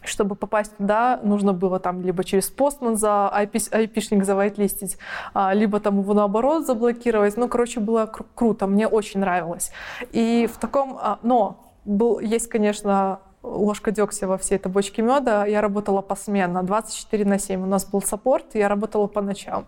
чтобы 0.05 0.35
попасть 0.35 0.75
туда, 0.77 1.19
нужно 1.23 1.53
было 1.53 1.79
там 1.79 2.01
либо 2.01 2.23
через 2.23 2.49
постман 2.49 2.97
за 2.97 3.31
IP, 3.35 3.53
IP-шник 3.71 4.23
завайтлистить, 4.23 4.97
а, 5.33 5.53
либо 5.53 5.79
там 5.79 5.99
его 5.99 6.13
наоборот 6.13 6.65
заблокировать. 6.65 7.37
Ну, 7.37 7.47
короче, 7.47 7.79
было 7.79 8.05
кру- 8.05 8.25
круто, 8.35 8.67
мне 8.67 8.87
очень 8.87 9.19
нравилось. 9.19 9.71
И 10.11 10.47
в 10.51 10.57
таком... 10.57 10.97
а, 10.99 11.19
Но 11.23 11.57
был, 11.85 12.19
есть, 12.19 12.47
конечно, 12.49 13.19
ложка 13.43 13.91
дегтя 13.91 14.25
во 14.27 14.37
всей 14.37 14.55
этой 14.55 14.71
бочке 14.71 15.01
меда. 15.01 15.45
Я 15.45 15.61
работала 15.61 16.01
посменно, 16.01 16.63
24 16.63 17.25
на 17.25 17.37
7. 17.37 17.61
У 17.61 17.65
нас 17.65 17.85
был 17.85 18.01
саппорт, 18.01 18.55
я 18.55 18.69
работала 18.69 19.07
по 19.07 19.21
ночам. 19.21 19.65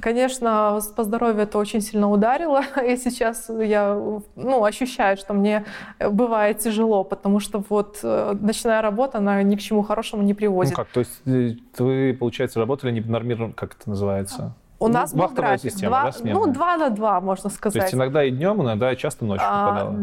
Конечно, 0.00 0.80
по 0.96 1.04
здоровью 1.04 1.42
это 1.42 1.58
очень 1.58 1.80
сильно 1.80 2.10
ударило, 2.10 2.62
и 2.86 2.96
сейчас 2.96 3.48
я 3.48 3.94
ну, 4.36 4.64
ощущаю, 4.64 5.16
что 5.16 5.32
мне 5.32 5.64
бывает 6.00 6.58
тяжело, 6.58 7.04
потому 7.04 7.40
что 7.40 7.62
вот 7.68 8.00
э, 8.02 8.36
ночная 8.40 8.82
работа, 8.82 9.18
она 9.18 9.42
ни 9.42 9.56
к 9.56 9.60
чему 9.60 9.82
хорошему 9.82 10.22
не 10.22 10.32
Ну 10.32 10.36
приводит. 10.36 10.74
как, 10.74 10.88
то 10.88 11.00
есть 11.00 11.20
э, 11.26 11.54
вы, 11.78 12.16
получается, 12.18 12.58
работали 12.58 12.90
не 12.92 13.00
нормированно, 13.00 13.52
как 13.54 13.76
это 13.80 13.88
называется? 13.88 14.54
У 14.80 14.88
Ну, 14.88 14.94
нас 14.94 15.14
был 15.14 15.28
график. 15.28 15.70
система, 15.70 15.90
два, 15.90 16.10
да, 16.10 16.18
ну, 16.24 16.46
два 16.52 16.76
на 16.76 16.90
два, 16.90 17.20
можно 17.20 17.48
То 17.48 17.54
сказать. 17.56 17.82
есть 17.82 17.94
иногда 17.94 18.24
и 18.24 18.30
днем, 18.30 18.60
иногда 18.60 18.94
часто 18.96 19.24
ночью 19.24 19.46
А, 19.48 19.68
попадало? 19.68 19.96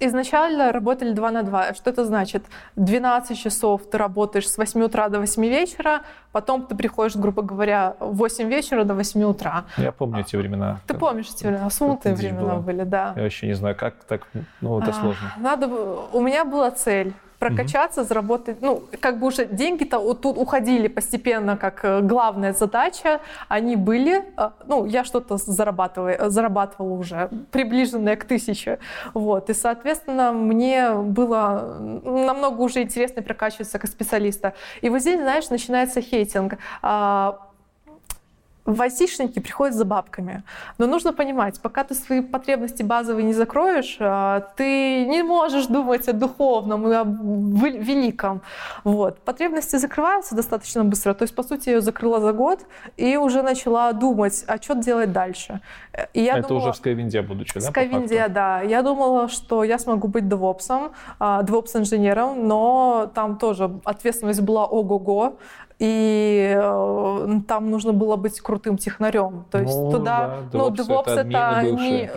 Изначально 0.00 0.72
работали 0.72 1.12
2 1.12 1.30
на 1.30 1.42
2. 1.42 1.74
Что 1.74 1.90
это 1.90 2.04
значит? 2.04 2.44
12 2.76 3.38
часов 3.38 3.82
ты 3.90 3.98
работаешь 3.98 4.48
с 4.48 4.56
8 4.56 4.82
утра 4.82 5.08
до 5.08 5.18
8 5.18 5.42
вечера, 5.46 6.02
потом 6.32 6.66
ты 6.66 6.74
приходишь, 6.76 7.16
грубо 7.16 7.42
говоря, 7.42 7.96
в 7.98 8.16
8 8.16 8.48
вечера 8.48 8.84
до 8.84 8.94
8 8.94 9.22
утра. 9.24 9.64
Я 9.76 9.90
помню 9.92 10.20
эти 10.20 10.36
времена. 10.36 10.80
Ты 10.86 10.94
помнишь 10.94 11.30
эти 11.34 11.46
времена? 11.46 11.68
Смутные 11.70 12.14
времена 12.14 12.42
была. 12.42 12.56
были, 12.60 12.84
да. 12.84 13.12
Я 13.16 13.22
вообще 13.22 13.46
не 13.48 13.54
знаю, 13.54 13.74
как 13.76 13.94
так, 14.04 14.22
ну, 14.60 14.78
это 14.80 14.90
А, 14.90 14.92
сложно. 14.94 15.32
Надо, 15.38 15.66
у 16.12 16.20
меня 16.20 16.44
была 16.44 16.70
цель 16.70 17.12
прокачаться, 17.42 18.04
заработать, 18.04 18.62
ну, 18.62 18.82
как 19.00 19.18
бы 19.18 19.26
уже 19.26 19.46
деньги-то 19.46 19.98
вот 19.98 20.20
тут 20.20 20.38
уходили 20.38 20.86
постепенно 20.88 21.56
как 21.56 21.84
э, 21.84 22.00
главная 22.00 22.52
задача, 22.52 23.20
они 23.48 23.74
были, 23.74 24.24
э, 24.36 24.50
ну, 24.68 24.86
я 24.86 25.02
что-то 25.02 25.36
зарабатывала, 25.36 26.30
зарабатывала 26.30 26.92
уже, 26.92 27.30
приближенное 27.50 28.14
к 28.14 28.24
тысяче, 28.24 28.78
вот, 29.14 29.50
и, 29.50 29.54
соответственно, 29.54 30.32
мне 30.32 30.92
было 30.94 31.78
намного 32.04 32.60
уже 32.60 32.82
интереснее 32.82 33.24
прокачиваться 33.24 33.80
как 33.80 33.90
специалиста. 33.90 34.52
И 34.80 34.88
вот 34.88 35.00
здесь, 35.00 35.20
знаешь, 35.20 35.50
начинается 35.50 36.00
hating. 36.00 36.58
А, 36.80 37.51
в 38.64 38.80
айтишники 38.80 39.40
приходят 39.40 39.74
за 39.74 39.84
бабками. 39.84 40.42
Но 40.78 40.86
нужно 40.86 41.12
понимать, 41.12 41.60
пока 41.60 41.82
ты 41.84 41.94
свои 41.94 42.20
потребности 42.20 42.82
базовые 42.82 43.24
не 43.24 43.32
закроешь, 43.32 43.96
а, 44.00 44.40
ты 44.56 45.04
не 45.06 45.22
можешь 45.22 45.66
думать 45.66 46.08
о 46.08 46.12
духовном 46.12 46.88
и 46.88 46.94
о 46.94 47.04
великом. 47.04 48.40
Вот. 48.84 49.18
Потребности 49.18 49.76
закрываются 49.76 50.36
достаточно 50.36 50.84
быстро. 50.84 51.14
То 51.14 51.22
есть, 51.22 51.34
по 51.34 51.42
сути, 51.42 51.70
я 51.70 51.76
ее 51.76 51.80
закрыла 51.80 52.20
за 52.20 52.32
год 52.32 52.60
и 52.96 53.16
уже 53.16 53.42
начала 53.42 53.92
думать, 53.92 54.44
а 54.46 54.56
что 54.58 54.74
делать 54.74 55.12
дальше. 55.12 55.60
И 56.14 56.22
я 56.22 56.38
Это 56.38 56.48
думала, 56.48 56.64
уже 56.64 56.72
в 56.72 56.76
Skywind 56.76 57.16
е 57.16 57.22
будучи, 57.22 57.54
да? 57.54 57.60
В 57.60 57.64
Skywind 57.64 58.14
е, 58.14 58.28
да. 58.28 58.62
Я 58.62 58.82
думала, 58.82 59.28
что 59.28 59.64
я 59.64 59.78
смогу 59.78 60.08
быть 60.08 60.28
девопсом, 60.28 60.92
девопс-инженером, 61.20 62.46
но 62.46 63.10
там 63.14 63.38
тоже 63.38 63.80
ответственность 63.84 64.40
была 64.40 64.66
ого-го 64.66 65.36
и 65.82 66.54
э, 66.56 67.40
там 67.48 67.68
нужно 67.68 67.92
было 67.92 68.14
быть 68.14 68.40
крутым 68.40 68.78
технарем. 68.78 69.46
То 69.50 69.58
есть 69.58 69.74
ну, 69.74 69.90
туда, 69.90 70.42
да, 70.52 70.58
ну, 70.58 70.68
DevOps 70.70 71.10
это, 71.10 71.20
это 71.22 71.62
не, 71.72 72.08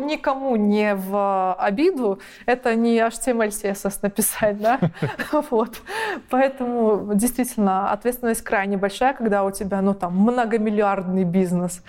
никому 0.00 0.56
не 0.56 0.96
в 0.96 1.54
обиду, 1.54 2.18
это 2.46 2.74
не 2.74 2.98
HTML, 2.98 3.50
CSS 3.50 3.98
написать, 4.02 4.60
да, 4.60 4.80
вот. 5.50 5.80
Поэтому 6.30 7.14
действительно 7.14 7.92
ответственность 7.92 8.42
крайне 8.42 8.76
большая, 8.76 9.14
когда 9.14 9.44
у 9.44 9.52
тебя, 9.52 9.80
ну, 9.82 9.94
там, 9.94 10.16
многомиллиардный 10.16 11.22
бизнес. 11.22 11.84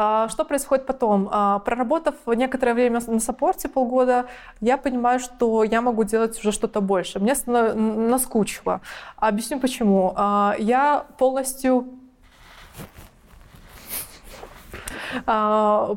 А, 0.00 0.28
что 0.28 0.44
происходит 0.44 0.86
потом? 0.86 1.28
А, 1.32 1.58
проработав 1.58 2.14
некоторое 2.26 2.74
время 2.74 3.00
на 3.04 3.18
саппорте, 3.18 3.68
полгода, 3.68 4.26
я 4.60 4.76
понимаю, 4.76 5.18
что 5.18 5.64
я 5.64 5.80
могу 5.80 6.04
делать 6.04 6.38
уже 6.38 6.52
что-то 6.52 6.80
больше. 6.80 7.18
Мне 7.18 7.34
наскучило. 7.44 8.80
Объясню 9.16 9.58
почему. 9.58 10.12
А, 10.14 10.54
я 10.58 11.04
полностью 11.18 11.88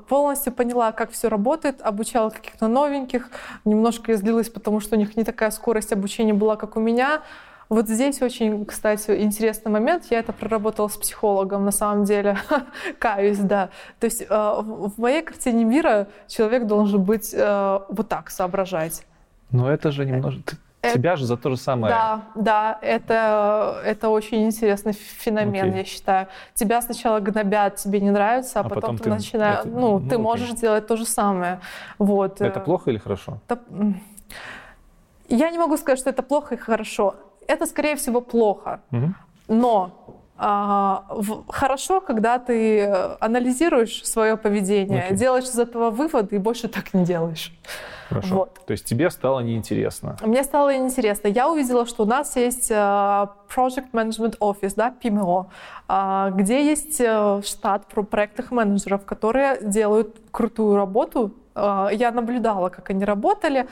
полностью 0.07 0.53
поняла, 0.53 0.93
как 0.93 1.11
все 1.11 1.27
работает, 1.27 1.81
обучала 1.81 2.29
каких-то 2.29 2.67
новеньких, 2.67 3.29
немножко 3.65 4.13
излилась, 4.13 4.49
потому 4.49 4.79
что 4.79 4.95
у 4.95 4.99
них 4.99 5.17
не 5.17 5.25
такая 5.25 5.51
скорость 5.51 5.91
обучения 5.91 6.33
была, 6.33 6.55
как 6.55 6.77
у 6.77 6.79
меня. 6.79 7.21
Вот 7.71 7.87
здесь 7.87 8.21
очень, 8.21 8.65
кстати, 8.65 9.11
интересный 9.21 9.71
момент. 9.71 10.07
Я 10.09 10.19
это 10.19 10.33
проработала 10.33 10.89
с 10.89 10.97
психологом, 10.97 11.63
на 11.63 11.71
самом 11.71 12.03
деле. 12.03 12.37
Каюсь, 12.99 13.37
да. 13.37 13.69
То 13.97 14.05
есть 14.07 14.23
э, 14.23 14.27
в 14.29 14.91
моей 14.97 15.21
картине 15.21 15.63
мира 15.63 16.09
человек 16.27 16.67
должен 16.67 17.01
быть 17.01 17.33
э, 17.33 17.79
вот 17.87 18.09
так 18.09 18.29
соображать. 18.29 19.05
Но 19.51 19.71
это 19.71 19.89
же 19.91 20.05
немножко... 20.05 20.57
Это, 20.81 20.95
Тебя 20.97 21.15
же 21.15 21.25
за 21.25 21.37
то 21.37 21.49
же 21.49 21.55
самое. 21.55 21.93
Да, 21.93 22.21
да, 22.35 22.79
это, 22.81 23.81
это 23.85 24.09
очень 24.09 24.47
интересный 24.47 24.91
феномен, 24.91 25.71
okay. 25.71 25.77
я 25.77 25.85
считаю. 25.85 26.27
Тебя 26.53 26.81
сначала 26.81 27.21
гнобят, 27.21 27.77
тебе 27.77 28.01
не 28.01 28.11
нравится, 28.11 28.59
а, 28.59 28.63
а 28.63 28.63
потом, 28.63 28.81
потом 28.81 28.97
ты, 28.97 29.03
ты 29.05 29.09
начинаешь, 29.11 29.59
это, 29.59 29.69
ну, 29.69 29.99
ну, 29.99 30.09
ты 30.09 30.15
okay. 30.15 30.21
можешь 30.21 30.51
делать 30.59 30.87
то 30.87 30.97
же 30.97 31.05
самое. 31.05 31.61
Вот. 31.99 32.41
Это 32.41 32.59
плохо 32.59 32.91
или 32.91 32.97
хорошо? 32.97 33.37
Это... 33.47 33.61
Я 35.29 35.49
не 35.51 35.57
могу 35.57 35.77
сказать, 35.77 35.99
что 35.99 36.09
это 36.09 36.21
плохо 36.21 36.55
и 36.55 36.57
хорошо 36.57 37.15
это, 37.47 37.65
скорее 37.65 37.95
всего, 37.95 38.21
плохо. 38.21 38.81
Угу. 38.91 39.13
Но 39.47 39.91
а, 40.43 41.05
в, 41.09 41.43
хорошо, 41.49 42.01
когда 42.01 42.39
ты 42.39 42.85
анализируешь 43.19 44.03
свое 44.03 44.37
поведение, 44.37 45.09
okay. 45.09 45.15
делаешь 45.15 45.45
из 45.45 45.59
этого 45.59 45.91
выводы 45.91 46.37
и 46.37 46.39
больше 46.39 46.67
так 46.67 46.93
не 46.93 47.05
делаешь. 47.05 47.53
Хорошо. 48.09 48.35
Вот. 48.35 48.59
То 48.65 48.71
есть 48.71 48.85
тебе 48.85 49.09
стало 49.11 49.41
неинтересно? 49.41 50.17
Мне 50.21 50.43
стало 50.43 50.75
неинтересно. 50.75 51.27
Я 51.27 51.47
увидела, 51.47 51.85
что 51.85 52.03
у 52.03 52.05
нас 52.05 52.35
есть 52.35 52.71
uh, 52.71 53.29
Project 53.55 53.91
Management 53.93 54.39
Office, 54.39 54.73
да, 54.75 54.93
PMO, 55.01 55.45
uh, 55.87 56.31
где 56.31 56.65
есть 56.65 56.99
uh, 56.99 57.45
штат 57.45 57.85
про 57.85 58.01
проектных 58.01 58.51
менеджеров, 58.51 59.05
которые 59.05 59.59
делают 59.61 60.17
крутую 60.31 60.75
работу. 60.75 61.33
Я 61.53 62.11
наблюдала, 62.13 62.69
как 62.69 62.89
они 62.91 63.03
работали, 63.03 63.67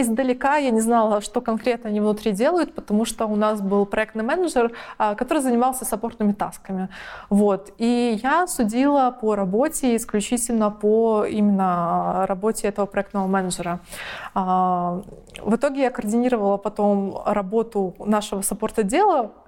Издалека 0.00 0.56
я 0.56 0.70
не 0.70 0.80
знала, 0.80 1.20
что 1.20 1.40
конкретно 1.40 1.90
они 1.90 2.00
внутри 2.00 2.32
делают, 2.32 2.74
потому 2.74 3.04
что 3.04 3.26
у 3.26 3.34
нас 3.34 3.60
был 3.60 3.84
проектный 3.86 4.22
менеджер, 4.22 4.72
а, 4.96 5.14
который 5.14 5.42
занимался 5.42 5.84
саппортными 5.84 6.32
тасками. 6.32 6.88
Вот. 7.30 7.72
И 7.78 8.20
я 8.22 8.46
судила 8.46 9.10
по 9.10 9.34
работе 9.34 9.96
исключительно 9.96 10.70
по 10.70 11.24
именно 11.24 12.26
работе 12.26 12.68
этого 12.68 12.86
проектного 12.86 13.26
менеджера. 13.26 13.80
А, 14.34 15.02
в 15.42 15.56
итоге 15.56 15.82
я 15.82 15.90
координировала 15.90 16.58
потом 16.58 17.20
работу 17.26 17.94
нашего 17.98 18.42
саппорт-отдела, 18.42 19.32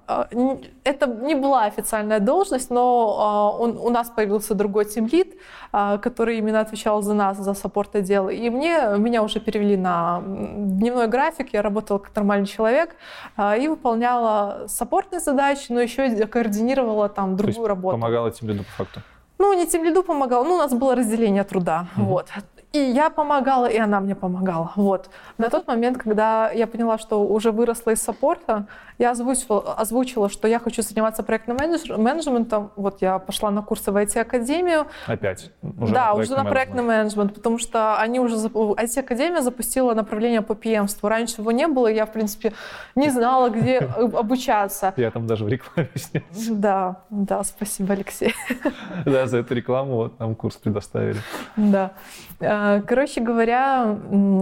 это 0.83 1.07
не 1.07 1.35
была 1.35 1.65
официальная 1.65 2.19
должность, 2.19 2.69
но 2.69 3.17
а, 3.19 3.57
он, 3.57 3.77
у 3.77 3.89
нас 3.89 4.09
появился 4.09 4.55
другой 4.55 4.85
тимлид, 4.85 5.37
а, 5.71 5.97
который 5.97 6.37
именно 6.37 6.59
отвечал 6.59 7.01
за 7.01 7.13
нас, 7.13 7.37
за 7.37 7.53
саппорт 7.53 7.95
отдел. 7.95 8.29
И 8.29 8.49
мне, 8.49 8.97
меня 8.97 9.23
уже 9.23 9.39
перевели 9.39 9.77
на 9.77 10.21
дневной 10.25 11.07
график, 11.07 11.53
я 11.53 11.61
работала 11.61 11.99
как 11.99 12.15
нормальный 12.15 12.47
человек 12.47 12.95
и 13.37 13.67
выполняла 13.67 14.65
саппортные 14.67 15.19
задачи, 15.19 15.67
но 15.69 15.79
еще 15.79 16.07
и 16.07 16.25
координировала 16.25 17.09
там 17.09 17.35
другую 17.35 17.53
То 17.53 17.59
есть 17.59 17.67
работу. 17.67 17.97
помогала 17.97 18.31
тимлиду 18.31 18.63
по 18.63 18.83
факту? 18.83 19.01
Ну, 19.41 19.53
не 19.53 19.65
тем 19.65 19.83
лиду 19.83 20.03
помогала, 20.03 20.43
ну, 20.43 20.53
у 20.53 20.57
нас 20.57 20.71
было 20.71 20.95
разделение 20.95 21.43
труда, 21.43 21.87
mm-hmm. 21.97 22.03
вот. 22.03 22.27
И 22.73 22.79
я 22.79 23.09
помогала, 23.09 23.65
и 23.65 23.77
она 23.77 23.99
мне 23.99 24.15
помогала. 24.15 24.71
Вот. 24.75 25.09
На 25.37 25.49
тот 25.49 25.67
момент, 25.67 25.97
когда 25.97 26.51
я 26.51 26.67
поняла, 26.67 26.97
что 26.97 27.25
уже 27.25 27.51
выросла 27.51 27.91
из 27.91 28.01
саппорта, 28.01 28.67
я 29.01 29.11
озвучила, 29.11 29.73
озвучила, 29.73 30.29
что 30.29 30.47
я 30.47 30.59
хочу 30.59 30.83
заниматься 30.83 31.23
проектным 31.23 31.57
менеджментом. 31.57 32.71
Вот 32.75 33.01
я 33.01 33.17
пошла 33.17 33.49
на 33.49 33.63
курсы 33.63 33.91
в 33.91 33.97
IT-академию. 33.97 34.85
Опять? 35.07 35.51
Уже 35.79 35.93
да, 35.93 36.07
на 36.07 36.13
уже 36.13 36.35
на 36.35 36.45
проектный 36.45 36.83
менеджмент, 36.83 37.33
потому 37.33 37.57
что 37.57 37.97
они 37.97 38.19
уже... 38.19 38.35
IT-академия 38.35 39.41
запустила 39.41 39.95
направление 39.95 40.43
по 40.43 40.53
PM-ству. 40.53 41.09
Раньше 41.09 41.41
его 41.41 41.51
не 41.51 41.67
было, 41.67 41.87
я, 41.87 42.05
в 42.05 42.13
принципе, 42.13 42.53
не 42.95 43.09
знала, 43.09 43.49
где 43.49 43.79
обучаться. 43.79 44.93
Я 44.97 45.09
там 45.09 45.25
даже 45.25 45.45
в 45.45 45.47
рекламе 45.47 45.89
снялся. 45.95 46.53
Да, 46.53 47.03
да, 47.09 47.43
спасибо, 47.43 47.93
Алексей. 47.93 48.35
Да, 49.05 49.25
за 49.25 49.39
эту 49.39 49.55
рекламу 49.55 49.95
вот 49.95 50.19
нам 50.19 50.35
курс 50.35 50.57
предоставили. 50.57 51.17
Да. 51.55 51.91
Э, 52.39 52.81
короче 52.81 53.21
говоря, 53.21 53.97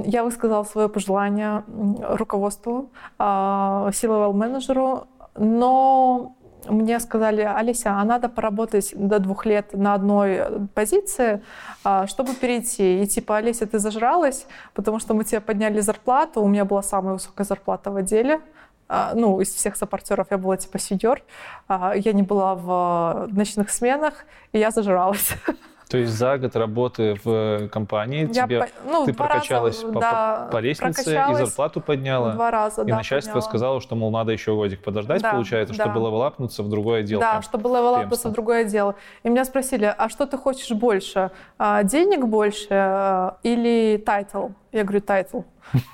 я 0.05 0.23
высказала 0.23 0.63
свое 0.63 0.89
пожелание 0.89 1.63
руководству, 2.01 2.91
а, 3.17 3.89
силовому 3.93 4.33
менеджеру, 4.49 5.07
но 5.35 6.35
мне 6.67 6.99
сказали, 6.99 7.41
Алися, 7.41 7.91
а 7.91 8.03
надо 8.03 8.29
поработать 8.29 8.93
до 8.95 9.19
двух 9.19 9.45
лет 9.45 9.73
на 9.73 9.93
одной 9.93 10.67
позиции, 10.73 11.41
а, 11.83 12.07
чтобы 12.07 12.33
перейти. 12.33 13.01
И 13.01 13.07
типа, 13.07 13.37
Олеся, 13.37 13.65
ты 13.65 13.79
зажралась, 13.79 14.45
потому 14.73 14.99
что 14.99 15.13
мы 15.13 15.23
тебе 15.23 15.39
подняли 15.39 15.79
зарплату, 15.81 16.41
у 16.41 16.47
меня 16.47 16.65
была 16.65 16.83
самая 16.83 17.13
высокая 17.13 17.45
зарплата 17.45 17.91
в 17.91 17.95
отделе, 17.95 18.41
а, 18.87 19.13
ну, 19.15 19.39
из 19.39 19.53
всех 19.53 19.77
саппортеров 19.77 20.27
я 20.31 20.37
была 20.37 20.57
типа 20.57 20.79
сидер, 20.79 21.23
я 21.69 22.13
не 22.13 22.23
была 22.23 22.55
в 22.55 23.27
ночных 23.31 23.69
сменах, 23.69 24.25
и 24.51 24.59
я 24.59 24.71
зажралась. 24.71 25.33
То 25.89 25.97
есть 25.97 26.13
за 26.13 26.37
год 26.37 26.55
работы 26.55 27.15
в 27.23 27.67
компании 27.69 28.29
я 28.31 28.45
тебе, 28.45 28.59
по, 28.59 28.67
ну, 28.85 29.05
ты 29.05 29.13
прокачалась 29.13 29.81
раза, 29.81 29.93
по, 29.93 29.99
да, 29.99 30.49
по 30.51 30.57
лестнице 30.57 31.19
и 31.31 31.33
зарплату 31.33 31.81
подняла. 31.81 32.33
Два 32.33 32.51
раза, 32.51 32.83
И 32.83 32.85
да, 32.85 32.97
начальство 32.97 33.31
подняла. 33.31 33.49
сказало, 33.49 33.81
что, 33.81 33.95
мол, 33.95 34.11
надо 34.11 34.31
еще 34.31 34.53
годик 34.53 34.83
подождать, 34.83 35.23
да, 35.23 35.31
получается, 35.31 35.75
да. 35.75 35.85
чтобы 35.85 35.99
левелапнуться 35.99 36.61
в 36.61 36.69
другое 36.69 37.01
дело. 37.01 37.21
Да, 37.21 37.41
чтобы 37.41 37.69
левелапнуться 37.69 38.29
в 38.29 38.31
другое 38.33 38.65
дело. 38.65 38.93
И 39.23 39.29
меня 39.29 39.43
спросили, 39.45 39.91
а 39.97 40.09
что 40.09 40.27
ты 40.27 40.37
хочешь 40.37 40.69
больше? 40.77 41.31
А, 41.57 41.81
денег 41.81 42.23
больше 42.23 42.67
а, 42.69 43.37
или 43.41 43.97
title? 43.97 44.49
Я 44.71 44.83
говорю, 44.83 45.01
title. 45.01 45.41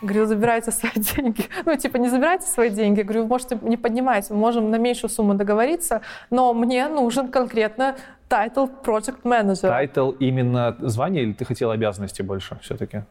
Говорю, 0.02 0.26
забирайте 0.26 0.72
свои 0.72 0.92
деньги. 0.96 1.46
Ну, 1.66 1.76
типа, 1.76 1.98
не 1.98 2.10
забирайте 2.10 2.48
свои 2.48 2.70
деньги. 2.70 3.02
Говорю, 3.02 3.24
вы 3.24 3.28
можете 3.28 3.60
не 3.62 3.78
поднимать, 3.78 4.30
мы 4.30 4.38
можем 4.38 4.72
на 4.72 4.78
меньшую 4.78 5.10
сумму 5.10 5.34
договориться, 5.34 6.02
но 6.30 6.54
мне 6.54 6.88
нужен 6.88 7.30
конкретно 7.30 7.96
title 8.28 8.66
Project 8.66 9.24
Manager. 9.24 9.68
Title 9.68 10.12
именно 10.12 10.76
звание 10.80 11.24
или 11.24 11.34
ты 11.34 11.46
хотела 11.46 11.74
обязанности 11.74 12.22
больше 12.22 12.58
все-таки? 12.62 13.04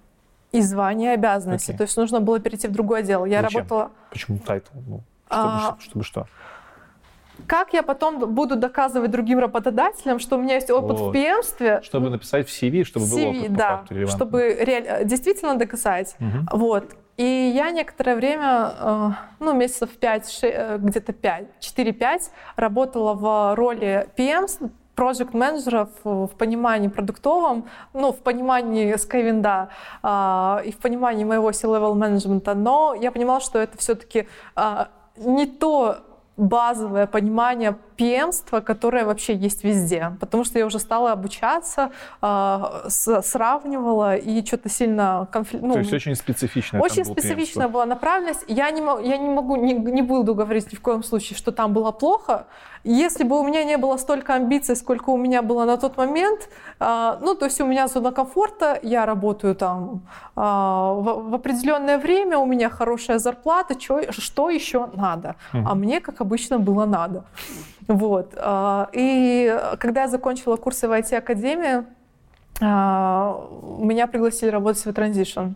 И 0.53 0.61
звание, 0.61 1.13
и 1.13 1.15
обязанности. 1.15 1.73
Okay. 1.73 1.77
То 1.77 1.83
есть 1.83 1.97
нужно 1.97 2.21
было 2.21 2.39
перейти 2.39 2.69
в 2.69 2.73
другой 2.73 3.01
отдел. 3.01 3.25
Я 3.25 3.43
Зачем? 3.43 3.59
работала... 3.59 3.91
Почему 4.11 4.39
title? 4.39 4.73
Ну, 4.87 5.03
чтобы, 5.27 5.49
а... 5.49 5.77
чтобы 5.81 6.05
что? 6.05 6.27
Как 7.47 7.73
я 7.73 7.83
потом 7.83 8.35
буду 8.35 8.57
доказывать 8.57 9.11
другим 9.11 9.39
работодателям, 9.39 10.19
что 10.19 10.37
у 10.37 10.41
меня 10.41 10.55
есть 10.55 10.71
опыт 10.71 10.99
вот. 10.99 11.15
в 11.15 11.17
PM 11.17 11.33
-стве? 11.33 11.81
Чтобы 11.83 12.11
написать 12.11 12.49
в 12.49 12.51
CV, 12.51 12.85
чтобы 12.85 13.07
CV, 13.07 13.33
был 13.33 13.41
опыт 13.41 13.53
да, 13.53 13.69
по 13.69 13.95
факту 13.95 14.07
чтобы 14.09 14.57
реаль... 14.61 15.05
действительно 15.05 15.57
доказать. 15.57 16.17
Угу. 16.21 16.59
Вот. 16.59 16.85
И 17.17 17.53
я 17.55 17.71
некоторое 17.71 18.17
время, 18.17 18.73
э, 18.77 19.11
ну, 19.39 19.53
месяцев 19.53 19.91
5, 19.91 20.41
э, 20.43 20.79
где-то 20.79 21.13
5, 21.13 21.47
4-5, 21.61 22.31
работала 22.57 23.15
в 23.15 23.55
роли 23.55 24.09
PM, 24.17 24.49
проект 24.95 25.35
менеджеров 25.35 25.89
в 26.05 26.29
понимании 26.29 26.89
продуктовом, 26.89 27.67
ну, 27.93 28.13
в 28.13 28.19
понимании 28.19 28.95
Skywind 28.95 29.69
а, 30.03 30.63
и 30.65 30.73
в 30.73 30.79
понимании 30.79 31.25
моего 31.25 31.53
C-level 31.53 31.95
менеджмента, 31.95 32.55
но 32.55 32.95
я 32.95 33.11
понимала, 33.11 33.41
что 33.41 33.59
это 33.59 33.77
все-таки 33.79 34.29
а, 34.55 34.89
не 35.17 35.47
то 35.47 35.99
базовое 36.37 37.07
понимание 37.07 37.77
пемства, 37.97 38.61
которое 38.61 39.05
вообще 39.05 39.35
есть 39.35 39.65
везде. 39.65 40.17
Потому 40.21 40.45
что 40.45 40.59
я 40.59 40.67
уже 40.67 40.79
стала 40.79 41.13
обучаться, 41.13 41.91
э, 42.23 42.89
сравнивала 42.89 44.17
и 44.17 44.45
что-то 44.45 44.69
сильно 44.69 45.29
конфли... 45.31 45.59
ну, 45.59 45.75
То 45.75 45.79
есть 45.81 45.93
очень 45.93 46.15
специфично. 46.15 46.81
Очень 46.81 47.05
специфичная 47.05 47.69
была 47.69 47.87
направленность. 47.87 48.45
Я 48.49 48.71
не, 48.71 48.81
я 49.09 49.17
не 49.19 49.29
могу, 49.29 49.57
не, 49.57 49.75
не 49.75 50.03
буду 50.03 50.35
говорить 50.35 50.73
ни 50.73 50.77
в 50.77 50.81
коем 50.81 51.03
случае, 51.03 51.37
что 51.37 51.53
там 51.53 51.73
было 51.73 51.93
плохо. 51.93 52.47
Если 52.85 53.25
бы 53.25 53.41
у 53.41 53.45
меня 53.45 53.65
не 53.65 53.79
было 53.79 53.97
столько 53.97 54.35
амбиций, 54.35 54.77
сколько 54.77 55.11
у 55.11 55.17
меня 55.17 55.41
было 55.43 55.65
на 55.65 55.77
тот 55.77 55.97
момент, 55.97 56.49
э, 56.81 57.19
ну, 57.23 57.35
то 57.35 57.47
есть 57.47 57.61
у 57.61 57.67
меня 57.67 57.89
зона 57.89 58.13
комфорта, 58.13 58.79
я 58.83 59.07
работаю 59.07 59.55
там 59.55 60.03
э, 60.37 60.41
в, 60.41 61.35
определенное 61.35 61.99
время, 61.99 62.37
у 62.39 62.47
меня 62.47 62.69
хорошая 62.69 63.19
зарплата, 63.19 63.75
что 64.11 64.51
еще 64.51 64.91
надо? 64.95 65.37
А 65.53 65.75
мне, 65.75 66.01
как 66.01 66.21
обычно, 66.21 66.59
было 66.59 66.87
надо. 66.87 67.25
Вот. 67.89 68.35
А, 68.37 68.89
и 68.93 69.57
когда 69.79 70.03
я 70.03 70.09
закончила 70.09 70.57
курсы 70.57 70.89
в 70.89 70.93
IT-академии, 70.93 71.85
а, 72.61 73.49
меня 73.79 74.07
пригласили 74.07 74.51
работать 74.51 74.85
в 74.85 74.89
Transition. 74.89 75.55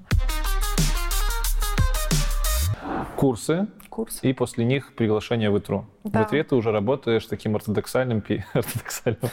Курсы, 3.16 3.66
Курс. 3.88 4.20
и 4.22 4.32
после 4.32 4.64
них 4.64 4.94
приглашение 4.94 5.50
в 5.50 5.58
ИТРУ. 5.58 5.86
Да. 6.04 6.22
В 6.22 6.26
ИТРе 6.28 6.44
ты 6.44 6.54
уже 6.54 6.70
работаешь 6.70 7.26
таким 7.26 7.56
ортодоксальным, 7.56 8.22
ортодоксальным 8.52 9.30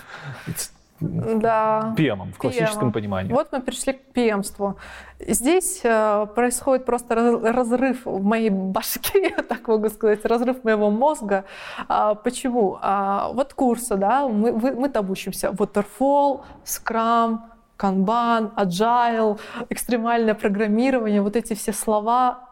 да. 1.00 1.94
PM, 1.98 2.32
в 2.32 2.38
классическом 2.38 2.90
PM. 2.90 2.94
понимании. 2.94 3.34
Вот 3.34 3.52
мы 3.52 3.62
пришли 3.62 3.94
к 3.94 4.16
PM-ству. 4.16 4.76
Здесь 5.20 5.82
э, 5.84 6.28
происходит 6.36 6.86
просто 6.86 7.16
разрыв 7.16 8.06
в 8.06 8.24
моей 8.24 8.50
башке, 8.50 9.30
я 9.38 9.44
так 9.44 9.68
могу 9.68 9.90
сказать, 9.90 10.26
разрыв 10.26 10.64
моего 10.64 10.90
мозга. 10.90 11.44
А, 11.88 12.16
почему? 12.16 12.78
А, 12.82 13.30
вот 13.34 13.54
курсы, 13.54 13.96
да, 13.96 14.28
мы, 14.28 14.54
мы-то 14.54 15.00
обучимся. 15.00 15.50
Waterfall, 15.50 16.44
Scrum, 16.64 17.40
Kanban, 17.78 18.54
Agile, 18.56 19.40
экстремальное 19.70 20.34
программирование, 20.34 21.22
вот 21.22 21.36
эти 21.36 21.56
все 21.56 21.74
слова, 21.74 22.50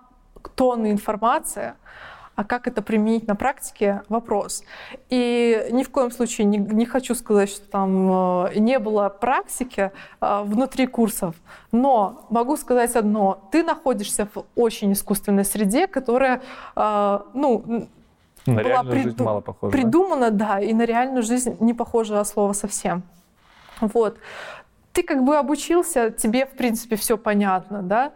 тонны 0.56 0.92
информации— 0.92 1.74
а 2.36 2.44
как 2.44 2.68
это 2.68 2.82
применить 2.82 3.28
на 3.28 3.36
практике— 3.36 4.02
вопрос. 4.10 4.64
И 5.10 5.68
ни 5.72 5.84
в 5.84 5.90
коем 5.90 6.12
случае 6.12 6.46
не, 6.46 6.58
не 6.58 6.86
хочу 6.86 7.14
сказать, 7.16 7.50
что 7.50 7.70
там 7.70 8.46
э, 8.46 8.60
не 8.60 8.80
было 8.80 9.10
практики 9.10 9.92
э, 10.20 10.42
внутри 10.44 10.88
курсов, 10.88 11.36
но 11.72 12.26
могу 12.30 12.58
сказать 12.58 12.96
одно. 12.96 13.48
Ты 13.52 13.64
находишься 13.64 14.28
в 14.34 14.46
очень 14.56 14.94
искусственной 14.94 15.46
среде, 15.46 15.88
которая, 15.88 16.42
э, 16.76 17.20
ну, 17.34 17.88
на 18.46 18.64
была 18.64 18.84
приду- 18.84 19.24
мало 19.24 19.42
похожа, 19.42 19.72
придумана, 19.72 20.32
да? 20.32 20.56
да, 20.56 20.60
и 20.60 20.74
на 20.74 20.86
реальную 20.86 21.24
жизнь 21.24 21.56
не 21.60 21.74
похожее 21.74 22.26
слово 22.26 22.54
совсем. 22.54 23.04
Вот. 23.80 24.18
Ты 24.92 25.04
как 25.04 25.24
бы 25.24 25.38
обучился, 25.38 26.12
тебе, 26.12 26.46
в 26.46 26.52
принципе, 26.52 26.96
все 26.96 27.18
понятно, 27.18 27.82
да, 27.82 28.12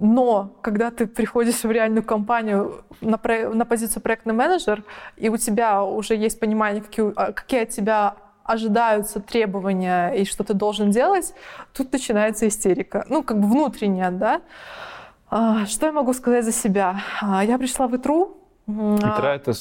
но 0.00 0.56
когда 0.62 0.90
ты 0.90 1.06
приходишь 1.06 1.62
в 1.62 1.70
реальную 1.70 2.02
компанию 2.02 2.84
на, 3.00 3.18
про, 3.18 3.50
на 3.50 3.66
позицию 3.66 4.02
проектный 4.02 4.32
менеджер, 4.32 4.82
и 5.16 5.28
у 5.28 5.36
тебя 5.36 5.84
уже 5.84 6.16
есть 6.16 6.40
понимание, 6.40 6.82
какие, 6.82 7.12
а, 7.16 7.32
какие 7.32 7.62
от 7.62 7.68
тебя 7.68 8.16
ожидаются 8.42 9.20
требования 9.20 10.10
и 10.10 10.24
что 10.24 10.42
ты 10.42 10.54
должен 10.54 10.90
делать, 10.90 11.34
тут 11.74 11.92
начинается 11.92 12.48
истерика. 12.48 13.04
Ну, 13.08 13.22
как 13.22 13.38
бы 13.38 13.46
внутренняя, 13.46 14.10
да. 14.10 14.40
А, 15.28 15.66
что 15.66 15.86
я 15.86 15.92
могу 15.92 16.14
сказать 16.14 16.44
за 16.44 16.52
себя? 16.52 17.02
А, 17.20 17.44
я 17.44 17.58
пришла 17.58 17.86
в 17.86 17.94
ИТРУ, 17.94 18.36
Итра 18.66 19.34
это 19.34 19.52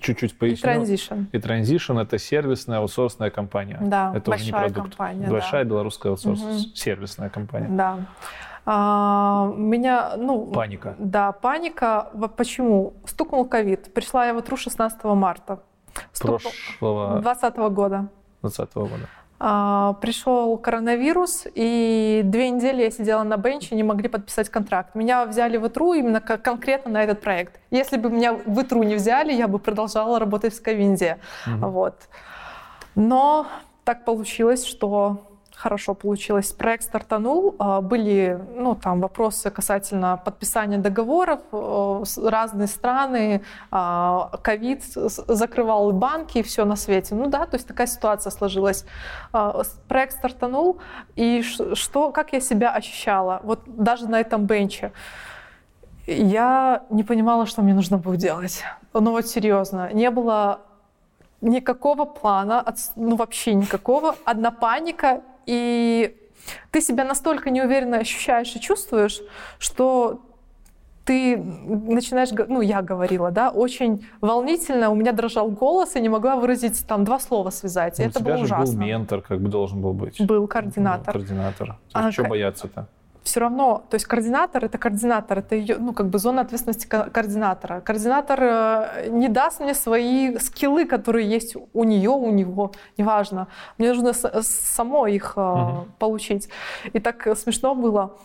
чуть-чуть 0.00 0.38
поясню. 0.38 0.70
И 0.70 0.74
Transition. 0.74 1.26
И 1.32 1.36
Transition 1.36 2.00
это 2.00 2.18
сервисная 2.18 2.78
аутсорсная 2.78 3.30
компания. 3.30 3.78
Да, 3.80 4.12
это 4.14 4.30
большая 4.30 4.36
уже 4.36 4.44
не 4.44 4.72
продукт. 4.72 4.96
компания. 4.96 5.28
Большая 5.28 5.64
да. 5.64 5.70
белорусская 5.70 6.08
аутсорс 6.10 6.40
угу. 6.40 6.58
сервисная 6.74 7.28
компания. 7.28 7.68
Да. 7.68 7.98
А, 8.66 9.52
меня, 9.56 10.14
ну... 10.16 10.46
Паника. 10.46 10.94
Да, 10.98 11.32
паника. 11.32 12.10
Почему? 12.36 12.94
Стукнул 13.04 13.44
ковид. 13.44 13.92
Пришла 13.92 14.26
я 14.26 14.34
в 14.34 14.40
ИТРУ 14.40 14.56
16 14.56 15.04
марта. 15.04 15.60
Стукнул... 16.12 16.38
Прошлого... 16.38 17.20
20 17.20 17.56
года. 17.56 18.08
20 18.42 18.74
года. 18.74 19.08
А, 19.40 19.94
пришел 20.00 20.56
коронавирус, 20.56 21.46
и 21.54 22.22
две 22.24 22.50
недели 22.50 22.82
я 22.82 22.90
сидела 22.90 23.24
на 23.24 23.36
бенче, 23.36 23.74
не 23.74 23.82
могли 23.82 24.08
подписать 24.08 24.48
контракт. 24.48 24.94
Меня 24.94 25.26
взяли 25.26 25.56
в 25.56 25.66
ИТРУ 25.66 25.92
именно 25.94 26.20
конкретно 26.20 26.92
на 26.92 27.04
этот 27.04 27.20
проект. 27.20 27.60
Если 27.70 27.98
бы 27.98 28.10
меня 28.10 28.32
в 28.32 28.62
ИТРУ 28.62 28.84
не 28.84 28.94
взяли, 28.94 29.32
я 29.32 29.48
бы 29.48 29.58
продолжала 29.58 30.18
работать 30.18 30.54
в 30.54 30.56
Скавинде. 30.56 31.18
Угу. 31.46 31.66
Вот. 31.68 32.08
Но 32.94 33.46
так 33.84 34.04
получилось, 34.04 34.64
что 34.64 35.33
хорошо 35.64 35.94
получилось. 35.94 36.52
Проект 36.52 36.84
стартанул, 36.84 37.54
а, 37.58 37.80
были 37.80 38.38
ну, 38.54 38.74
там, 38.74 39.00
вопросы 39.00 39.50
касательно 39.50 40.20
подписания 40.24 40.78
договоров, 40.78 41.40
э, 41.52 42.04
разные 42.28 42.66
страны, 42.68 43.40
а, 43.70 44.30
ковид 44.42 44.82
закрывал 45.28 45.92
банки 45.92 46.38
и 46.38 46.42
все 46.42 46.66
на 46.66 46.76
свете. 46.76 47.14
Ну 47.14 47.28
да, 47.28 47.46
то 47.46 47.56
есть 47.56 47.66
такая 47.66 47.86
ситуация 47.86 48.30
сложилась. 48.30 48.84
А, 49.32 49.62
проект 49.88 50.12
стартанул, 50.18 50.76
и 51.16 51.42
что, 51.74 52.12
как 52.12 52.34
я 52.34 52.40
себя 52.40 52.70
ощущала, 52.76 53.40
вот 53.42 53.60
даже 53.66 54.06
на 54.06 54.20
этом 54.20 54.44
бенче. 54.44 54.92
Я 56.06 56.82
не 56.90 57.04
понимала, 57.04 57.46
что 57.46 57.62
мне 57.62 57.72
нужно 57.74 57.96
будет 57.96 58.20
делать. 58.20 58.62
Ну 58.92 59.10
вот 59.12 59.26
серьезно, 59.26 59.90
не 59.94 60.10
было 60.10 60.60
никакого 61.40 62.04
плана, 62.04 62.64
ну 62.96 63.16
вообще 63.16 63.54
никакого, 63.54 64.14
одна 64.26 64.50
паника 64.50 65.22
и 65.46 66.16
ты 66.70 66.80
себя 66.80 67.04
настолько 67.04 67.50
неуверенно 67.50 67.98
ощущаешь 67.98 68.54
и 68.54 68.60
чувствуешь, 68.60 69.20
что 69.58 70.20
ты 71.04 71.36
начинаешь, 71.36 72.30
ну, 72.48 72.60
я 72.62 72.80
говорила, 72.82 73.30
да, 73.30 73.50
очень 73.50 74.06
волнительно, 74.20 74.90
у 74.90 74.94
меня 74.94 75.12
дрожал 75.12 75.50
голос, 75.50 75.96
и 75.96 76.00
не 76.00 76.08
могла 76.08 76.36
выразить 76.36 76.86
там 76.86 77.04
два 77.04 77.18
слова 77.18 77.50
связать. 77.50 77.98
Ну, 77.98 78.04
это 78.04 78.22
было 78.22 78.36
ужасно. 78.36 78.74
был 78.74 78.86
ментор, 78.86 79.20
как 79.20 79.40
бы 79.40 79.48
должен 79.48 79.82
был 79.82 79.92
быть. 79.92 80.20
Был 80.20 80.46
координатор. 80.46 81.14
Был 81.14 81.20
координатор. 81.20 81.76
А, 81.92 82.10
что 82.10 82.24
бояться-то? 82.24 82.88
Все 83.24 83.40
равно, 83.40 83.82
то 83.88 83.94
есть 83.94 84.06
координатор— 84.06 84.64
это 84.66 84.78
координатор, 84.78 85.38
это 85.38 85.56
ее, 85.56 85.78
ну, 85.78 85.94
как 85.94 86.08
бы 86.08 86.18
зона 86.18 86.42
ответственности 86.42 86.86
координатора. 86.86 87.80
Координатор 87.80 88.38
э, 88.42 89.08
не 89.08 89.28
даст 89.28 89.60
мне 89.60 89.74
свои 89.74 90.36
скиллы, 90.38 90.84
которые 90.84 91.28
есть 91.28 91.56
у 91.72 91.84
нее, 91.84 92.10
у 92.10 92.30
него, 92.30 92.72
неважно. 92.98 93.48
Мне 93.78 93.92
нужно 93.94 94.12
само 94.12 95.06
их 95.06 95.36
угу. 95.36 95.86
получить. 95.98 96.50
И 96.92 97.00
так 97.00 97.26
смешно 97.36 97.74
было, 97.74 98.16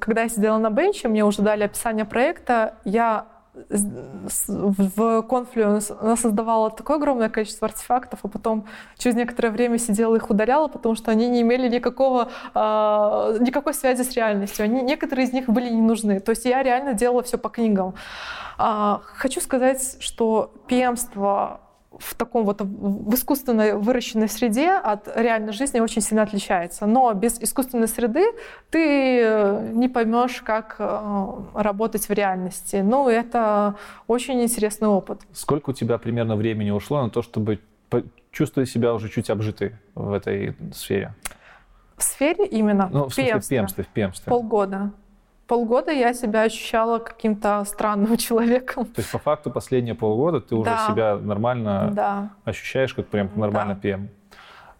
когда 0.00 0.22
я 0.22 0.28
сидела 0.28 0.58
на 0.58 0.70
бенче, 0.70 1.08
мне 1.08 1.24
уже 1.24 1.42
дали 1.42 1.64
описание 1.64 2.06
проекта, 2.06 2.74
я 2.84 3.26
в 3.68 5.20
Confluence 5.28 5.96
она 6.00 6.16
создавала 6.16 6.70
такое 6.70 6.96
огромное 6.96 7.28
количество 7.28 7.66
артефактов, 7.66 8.20
а 8.22 8.28
потом 8.28 8.66
через 8.98 9.16
некоторое 9.16 9.50
время 9.50 9.78
сидела 9.78 10.16
их 10.16 10.30
удаляла, 10.30 10.68
потому 10.68 10.94
что 10.94 11.10
они 11.10 11.28
не 11.28 11.42
имели 11.42 11.68
никакого, 11.68 12.28
э, 12.54 13.38
никакой 13.40 13.74
связи 13.74 14.02
с 14.02 14.12
реальностью. 14.14 14.64
Они, 14.64 14.82
некоторые 14.82 15.26
из 15.26 15.32
них 15.32 15.48
были 15.48 15.68
не 15.68 15.82
нужны. 15.82 16.20
То 16.20 16.30
есть 16.30 16.44
я 16.44 16.62
реально 16.62 16.94
делала 16.94 17.22
все 17.22 17.38
по 17.38 17.48
книгам. 17.48 17.94
Э, 18.58 18.98
хочу 19.02 19.40
сказать, 19.40 19.96
что 20.00 20.52
пемство 20.66 21.60
в 22.00 22.14
таком 22.14 22.44
вот 22.44 22.60
в 22.62 23.14
искусственно 23.14 23.76
выращенной 23.76 24.28
среде 24.28 24.70
от 24.70 25.08
реальной 25.14 25.52
жизни 25.52 25.80
очень 25.80 26.02
сильно 26.02 26.22
отличается. 26.22 26.86
Но 26.86 27.12
без 27.12 27.40
искусственной 27.40 27.88
среды 27.88 28.24
ты 28.70 29.60
не 29.72 29.88
поймешь, 29.88 30.40
как 30.42 30.76
э, 30.78 31.28
работать 31.54 32.08
в 32.08 32.12
реальности. 32.12 32.76
Ну, 32.76 33.08
это 33.08 33.76
очень 34.06 34.42
интересный 34.42 34.88
опыт. 34.88 35.20
Сколько 35.32 35.70
у 35.70 35.72
тебя 35.72 35.98
примерно 35.98 36.36
времени 36.36 36.70
ушло 36.70 37.02
на 37.02 37.10
то, 37.10 37.22
чтобы 37.22 37.60
чувствовать 38.30 38.70
себя 38.70 38.94
уже 38.94 39.08
чуть 39.08 39.28
обжитой 39.30 39.74
в 39.94 40.12
этой 40.12 40.56
сфере? 40.72 41.14
В 41.96 42.02
сфере 42.02 42.46
именно? 42.46 42.88
Ну, 42.90 43.08
в 43.08 43.14
смысле, 43.14 43.40
в 43.40 43.48
пемстве, 43.48 43.84
в 43.84 43.88
пемстве. 43.88 44.30
Полгода. 44.30 44.92
Полгода 45.54 45.90
я 45.90 46.14
себя 46.14 46.42
ощущала 46.42 46.98
каким-то 47.00 47.64
странным 47.64 48.16
человеком. 48.26 48.84
То 48.84 49.00
есть 49.00 49.10
по 49.10 49.18
факту 49.18 49.50
последние 49.50 49.94
полгода 49.96 50.40
ты 50.40 50.54
уже 50.54 50.70
Да. 50.70 50.86
себя 50.88 51.16
нормально 51.16 51.90
Да. 51.92 52.30
ощущаешь 52.44 52.94
как 52.94 53.08
прям 53.08 53.30
нормально 53.34 53.74
Да. 53.74 53.80
ПМ. 53.96 54.08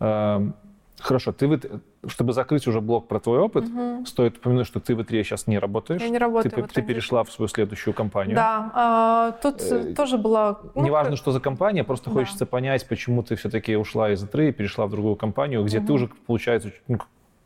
Эм, 0.01 0.55
Хорошо, 1.03 1.33
ты 1.33 1.47
в- 1.49 1.61
чтобы 2.09 2.35
закрыть 2.35 2.67
уже 2.69 2.83
блок 2.83 3.09
про 3.09 3.19
твой 3.21 3.39
опыт, 3.39 3.65
Мгм. 3.65 4.05
стоит 4.05 4.37
упомянуть, 4.37 4.67
что 4.67 4.81
ты 4.81 4.95
в 4.95 5.01
итре 5.03 5.25
сейчас 5.25 5.47
не 5.47 5.59
работаешь. 5.59 6.03
Я 6.03 6.11
не 6.11 6.19
работаю 6.19 6.53
ты, 6.53 6.63
в 6.63 6.69
ты 6.69 6.83
перешла 6.83 7.23
в 7.25 7.33
свою 7.33 7.49
следующую 7.49 7.95
компанию. 7.95 8.37
Да, 8.37 8.71
а, 8.75 9.33
тут 9.43 9.63
Э, 9.63 9.95
тоже 9.95 10.19
была... 10.19 10.59
ну, 10.75 10.85
Неважно, 10.85 11.13
как- 11.13 11.19
что 11.19 11.33
за 11.33 11.41
компания, 11.41 11.85
просто 11.85 12.11
Да. 12.11 12.17
хочется 12.17 12.45
понять, 12.45 12.87
почему 12.87 13.23
ты 13.23 13.35
все-таки 13.37 13.77
ушла 13.77 14.11
из 14.11 14.23
ИТРы 14.23 14.51
и 14.51 14.53
перешла 14.53 14.87
в 14.87 14.91
другую 14.91 15.17
компанию, 15.17 15.65
где 15.65 15.79
ты 15.79 15.85
Мгм. 15.85 15.95
уже, 15.95 16.09
получается, 16.27 16.71
ну, 16.87 16.99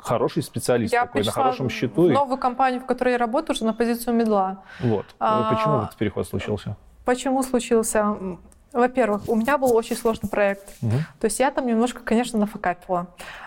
хороший 0.05 0.43
специалист 0.43 0.93
Я 0.93 1.03
такой, 1.07 1.25
на 1.25 1.31
хорошем 1.33 1.69
в 1.69 1.73
счету. 1.73 2.09
и- 2.09 2.13
новую 2.13 2.39
компанию, 2.39 2.81
в 2.81 2.87
которой 2.87 3.13
я 3.13 3.19
работаю, 3.19 3.55
уже 3.57 3.65
на 3.65 3.73
позицию 3.75 4.15
медла. 4.15 4.59
Вот. 4.81 5.07
А, 5.19 5.55
Почему 5.55 5.79
этот 5.83 5.97
переход 5.97 6.27
случился? 6.29 6.77
Почему 7.05 7.43
случился? 7.43 8.17
Во-первых, 8.73 9.29
у 9.29 9.37
меня 9.37 9.57
был 9.57 9.73
очень 9.77 9.95
сложный 9.95 10.29
проект. 10.29 10.69
Мгм. 10.83 10.99
То 11.21 11.27
есть 11.27 11.39
я 11.39 11.53
там 11.53 11.65
немножко, 11.67 12.01
конечно, 12.03 12.41
нафакапила. 12.41 13.07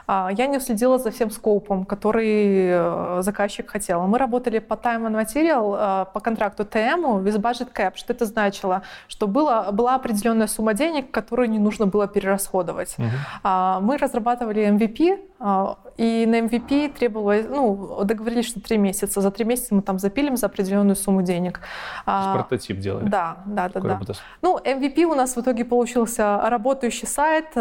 А, 0.10 0.30
Я 0.32 0.48
не 0.48 0.56
уследила 0.58 0.98
за 1.00 1.12
всем 1.12 1.32
скопом, 1.32 1.84
который 1.84 2.70
э, 2.70 3.18
заказчик 3.24 3.70
хотел. 3.70 4.08
Мы 4.08 4.18
работали 4.20 4.60
по 4.60 4.76
time 4.76 5.06
and 5.06 5.22
material, 5.26 5.76
э, 5.78 6.06
по 6.14 6.22
контракту 6.22 6.64
ТМ, 6.64 7.04
with 7.26 7.42
budget 7.42 7.74
cap. 7.76 7.92
Что 7.98 8.14
это 8.14 8.24
значило? 8.26 8.84
Что 9.10 9.28
было, 9.28 9.68
была 9.74 9.96
определенная 9.96 10.48
сумма 10.48 10.74
денег, 10.74 11.12
которую 11.12 11.50
не 11.50 11.60
нужно 11.60 11.88
было 11.88 12.08
перерасходовать. 12.08 12.96
А, 13.44 13.82
Мы 13.82 13.98
разрабатывали 13.98 14.62
MVP, 14.66 15.20
и 15.98 16.26
на 16.28 16.40
MVP 16.42 16.94
требовалось, 16.98 17.46
ну, 17.50 18.04
договорились, 18.04 18.46
что 18.48 18.60
три 18.62 18.78
месяца. 18.78 19.22
За 19.22 19.32
три 19.32 19.46
месяца 19.46 19.76
мы 19.76 19.82
там 19.82 20.00
запилим 20.00 20.36
за 20.38 20.48
определенную 20.48 20.96
сумму 20.96 21.22
денег. 21.22 21.60
То 21.60 21.64
А, 22.06 22.34
есть 22.36 22.48
прототип 22.48 22.80
делали. 22.80 23.08
Да, 23.10 23.38
да, 23.46 23.70
да, 23.70 23.80
да. 23.80 23.90
работа- 23.90 24.14
Ну, 24.42 24.58
MVP 24.58 25.06
у 25.06 25.16
нас 25.16 25.36
в 25.36 25.42
итоге 25.42 25.66
получился 25.66 26.40
работающий 26.50 27.08
сайт, 27.08 27.56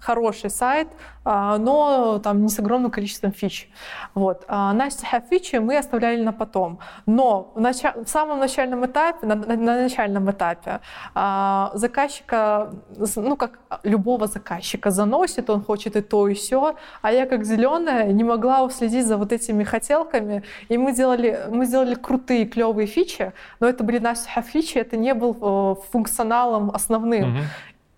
хороший 0.00 0.50
сайт, 0.50 0.88
а, 1.24 1.58
но 1.58 2.18
там 2.18 2.42
не 2.42 2.48
с 2.48 2.58
огромным 2.58 2.90
количеством 2.90 3.32
фич. 3.32 3.68
Вот. 4.14 4.44
А 4.48 4.74
have 4.74 5.28
фичи 5.30 5.56
мы 5.56 5.76
оставляли 5.78 6.22
на 6.22 6.32
потом. 6.32 6.78
Но 7.06 7.52
в, 7.54 7.60
нача- 7.60 8.04
в 8.04 8.08
самом 8.08 8.38
начальном 8.38 8.84
этапе, 8.86 9.26
на, 9.26 9.34
на- 9.34 9.56
на 9.56 9.82
начальном 9.82 10.30
этапе 10.30 10.80
а, 11.14 11.70
заказчика, 11.74 12.70
ну, 13.16 13.36
как 13.36 13.58
любого 13.84 14.26
заказчика, 14.26 14.90
заносит, 14.90 15.50
он 15.50 15.62
хочет 15.64 15.96
и 15.96 16.00
то, 16.00 16.28
и 16.28 16.34
все, 16.34 16.74
а 17.02 17.12
я 17.12 17.26
как 17.26 17.44
зеленая 17.44 18.12
не 18.12 18.24
могла 18.24 18.62
уследить 18.62 19.06
за 19.06 19.16
вот 19.16 19.32
этими 19.32 19.64
хотелками, 19.64 20.42
и 20.70 20.78
мы 20.78 20.92
делали, 20.92 21.38
мы 21.50 21.66
сделали 21.66 21.94
крутые, 21.94 22.46
клевые 22.46 22.86
фичи, 22.86 23.32
но 23.60 23.68
это 23.68 23.84
были 23.84 23.98
have 23.98 24.42
фичи, 24.42 24.78
это 24.78 24.96
не 24.96 25.14
был 25.14 25.36
э, 25.40 25.74
функционалом 25.92 26.70
основным. 26.70 27.30
Мгм. 27.30 27.40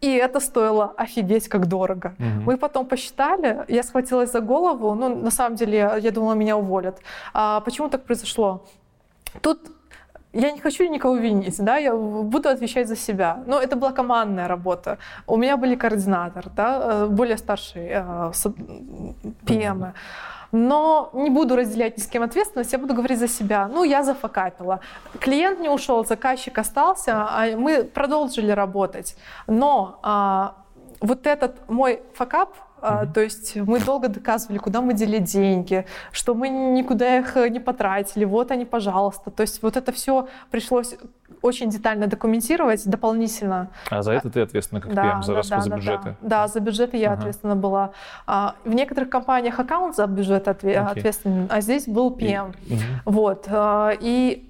И 0.00 0.12
это 0.12 0.40
стоило 0.40 0.94
офигеть 0.96 1.48
как 1.48 1.66
дорого. 1.66 2.14
Мгм. 2.18 2.44
Мы 2.46 2.56
потом 2.56 2.86
посчитали, 2.86 3.64
я 3.68 3.82
схватилась 3.82 4.32
за 4.32 4.40
голову, 4.40 4.94
ну, 4.94 5.14
на 5.14 5.30
самом 5.30 5.56
деле, 5.56 5.92
я, 6.00 6.10
думала, 6.10 6.34
меня 6.34 6.56
уволят. 6.56 6.98
А 7.34 7.60
почему 7.60 7.88
так 7.88 8.04
произошло? 8.04 8.64
Тут 9.42 9.58
я 10.32 10.52
не 10.52 10.60
хочу 10.60 10.88
никого 10.88 11.16
винить, 11.16 11.64
да, 11.64 11.76
я 11.76 11.94
буду 11.94 12.48
отвечать 12.48 12.88
за 12.88 12.96
себя. 12.96 13.42
Но 13.46 13.58
это 13.58 13.76
была 13.76 13.92
командная 13.92 14.48
работа. 14.48 14.98
У 15.26 15.36
меня 15.36 15.56
были 15.56 15.74
координатор, 15.74 16.48
да, 16.56 16.80
э, 16.82 17.06
более 17.06 17.36
старшие 17.36 18.04
э, 18.06 18.32
PM. 19.46 19.92
Но 20.52 21.10
не 21.12 21.30
буду 21.30 21.56
разделять 21.56 21.96
ни 21.96 22.02
с 22.02 22.06
кем 22.06 22.22
ответственность, 22.22 22.72
я 22.72 22.78
буду 22.78 22.94
говорить 22.94 23.18
за 23.18 23.28
себя. 23.28 23.68
Ну, 23.68 23.84
я 23.84 24.02
зафакапила. 24.02 24.80
Клиент 25.20 25.60
не 25.60 25.68
ушел, 25.68 26.04
заказчик 26.04 26.58
остался, 26.58 27.26
а 27.28 27.56
мы 27.56 27.84
продолжили 27.84 28.50
работать. 28.50 29.16
Но 29.46 30.00
а, 30.02 30.56
вот 31.00 31.26
этот 31.26 31.68
мой 31.68 32.02
факап, 32.14 32.54
Мгм. 32.82 33.12
то 33.12 33.20
есть 33.20 33.56
мы 33.56 33.78
долго 33.78 34.08
доказывали, 34.08 34.56
куда 34.56 34.80
мы 34.80 34.94
дели 34.94 35.18
деньги, 35.18 35.84
что 36.12 36.34
мы 36.34 36.48
никуда 36.48 37.18
их 37.18 37.36
не 37.36 37.60
потратили, 37.60 38.24
вот 38.24 38.50
они, 38.50 38.64
пожалуйста. 38.64 39.30
То 39.30 39.42
есть 39.42 39.62
вот 39.62 39.76
это 39.76 39.92
все 39.92 40.28
пришлось 40.50 40.96
очень 41.42 41.70
детально 41.70 42.06
документировать 42.06 42.86
дополнительно. 42.86 43.68
А 43.90 44.02
за 44.02 44.12
это 44.12 44.30
ты 44.30 44.40
ответственна 44.42 44.80
как 44.80 44.92
PM, 44.92 45.22
за 45.22 45.34
расход 45.34 45.62
за 45.62 45.70
бюджеты? 45.70 46.16
Да, 46.20 46.40
Да, 46.42 46.48
за 46.48 46.60
бюджеты 46.60 46.96
я 46.96 47.12
Ага. 47.12 47.20
ответственна 47.20 47.56
была. 47.56 47.90
А, 48.26 48.54
в 48.64 48.74
некоторых 48.74 49.10
компаниях 49.10 49.58
аккаунт 49.58 49.96
за 49.96 50.06
бюджет 50.06 50.48
отве- 50.48 50.78
Окей. 50.78 51.00
ответственен, 51.00 51.46
а 51.50 51.60
здесь 51.60 51.86
был 51.86 52.10
И- 52.10 52.24
PM. 52.24 52.54
Мгм. 52.68 52.80
Вот. 53.04 53.46
а, 53.48 53.90
И 54.00 54.46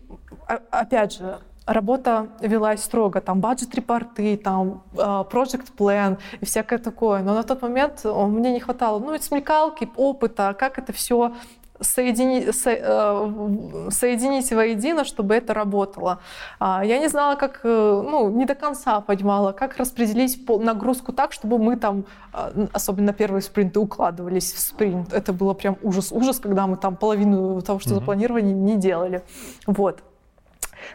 а- 0.49 0.61
опять 0.71 1.15
же, 1.19 1.39
работа 1.67 2.27
велась 2.41 2.83
строго, 2.83 3.21
там 3.21 3.41
бюджет-репорты, 3.41 4.37
там 4.37 4.83
а, 4.99 5.23
project 5.31 5.69
plan 5.79 6.19
и 6.41 6.45
всякое 6.45 6.79
такое. 6.79 7.23
Но 7.23 7.35
на 7.35 7.43
тот 7.43 7.63
момент 7.63 8.05
мне 8.05 8.53
не 8.53 8.61
хватало, 8.61 8.99
ну, 8.99 9.13
это 9.15 9.25
смекалки, 9.25 9.89
опыта, 9.97 10.55
как 10.59 10.79
это 10.79 10.93
все 10.93 11.33
соединить, 11.81 12.55
со- 12.55 12.71
э, 12.71 13.91
соединить 13.91 14.51
воедино, 14.53 15.05
чтобы 15.05 15.35
это 15.35 15.55
работало. 15.55 16.19
А, 16.59 16.85
Я 16.85 16.99
не 16.99 17.09
знала, 17.09 17.35
как, 17.37 17.61
э, 17.65 17.69
ну, 18.11 18.31
не 18.31 18.45
до 18.47 18.55
конца 18.55 19.01
понимала, 19.01 19.53
как 19.53 19.77
распределить 19.77 20.49
нагрузку 20.49 21.13
так, 21.13 21.33
чтобы 21.33 21.59
мы 21.59 21.77
там, 21.77 22.05
а, 22.33 22.51
особенно 22.73 23.13
первые 23.13 23.43
спринты, 23.43 23.81
укладывались 23.81 24.53
в 24.53 24.59
спринт. 24.61 25.13
Это 25.13 25.33
было 25.33 25.55
прям 25.55 25.77
ужас-ужас, 25.83 26.39
когда 26.41 26.67
мы 26.67 26.77
там 26.77 26.97
половину 26.97 27.61
того, 27.63 27.79
что 27.79 27.91
Мгм. 27.91 27.99
запланировали, 28.01 28.43
не 28.45 28.77
делали. 28.77 29.23
Вот. 29.67 30.03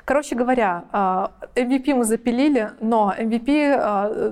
Короче 0.06 0.36
говоря, 0.36 0.86
а, 0.92 1.32
MVP 1.56 1.94
мы 1.94 2.04
запилили, 2.04 2.72
но 2.82 3.14
MVP 3.18 3.76
а, 3.78 4.32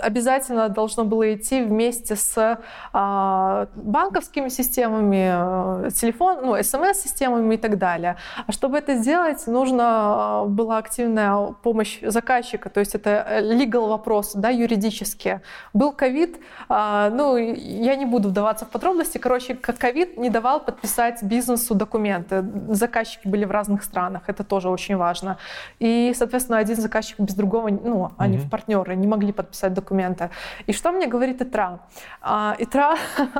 обязательно 0.00 0.68
должно 0.68 1.04
было 1.04 1.34
идти 1.34 1.62
вместе 1.62 2.16
с 2.16 2.58
а, 2.92 3.66
банковскими 3.74 4.48
системами, 4.48 5.90
телефон, 5.90 6.38
ну, 6.42 6.62
смс-системами 6.62 7.54
и 7.54 7.58
так 7.58 7.78
далее. 7.78 8.16
А 8.46 8.52
чтобы 8.52 8.78
это 8.78 8.96
сделать, 8.96 9.46
нужна 9.46 9.84
а, 9.86 10.44
была 10.44 10.78
активная 10.78 11.54
помощь 11.62 12.00
заказчика, 12.02 12.70
то 12.70 12.80
есть 12.80 12.94
это 12.94 13.10
э, 13.10 13.40
legal 13.40 13.88
вопросы, 13.88 14.38
да, 14.38 14.50
юридические. 14.50 15.42
Был 15.72 15.92
ковид, 15.92 16.38
ну, 16.68 17.36
я 17.36 17.96
не 17.96 18.06
буду 18.06 18.28
вдаваться 18.28 18.64
в 18.64 18.68
подробности, 18.68 19.18
короче, 19.18 19.54
ковид 19.54 20.16
не 20.18 20.30
давал 20.30 20.60
подписать 20.60 21.22
бизнесу 21.22 21.74
документы. 21.74 22.44
Заказчики 22.68 23.28
были 23.28 23.44
в 23.44 23.50
разных 23.50 23.82
странах, 23.82 24.28
это 24.34 24.44
тоже 24.44 24.68
очень 24.68 24.96
важно. 24.96 25.38
И, 25.78 26.12
соответственно, 26.14 26.58
один 26.58 26.76
заказчик 26.76 27.20
без 27.20 27.34
другого, 27.34 27.68
ну, 27.68 28.10
они 28.18 28.38
в 28.38 28.50
партнеры, 28.50 28.96
не 28.96 29.06
могли 29.06 29.32
подписать 29.32 29.74
документы. 29.74 30.30
И 30.66 30.72
что 30.72 30.92
мне 30.92 31.06
говорит 31.06 31.40
ИТРА? 31.40 31.80
А, 32.20 32.56
ИТРА 32.58 32.96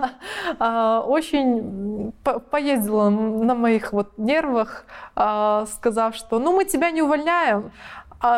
а, 0.58 1.00
очень 1.00 2.12
по- 2.22 2.38
поездила 2.38 3.10
на 3.10 3.54
моих 3.54 3.92
вот 3.92 4.18
нервах, 4.18 4.86
а, 5.16 5.66
сказав, 5.66 6.14
что 6.14 6.38
ну 6.38 6.56
мы 6.56 6.64
тебя 6.64 6.90
не 6.90 7.02
увольняем, 7.02 7.70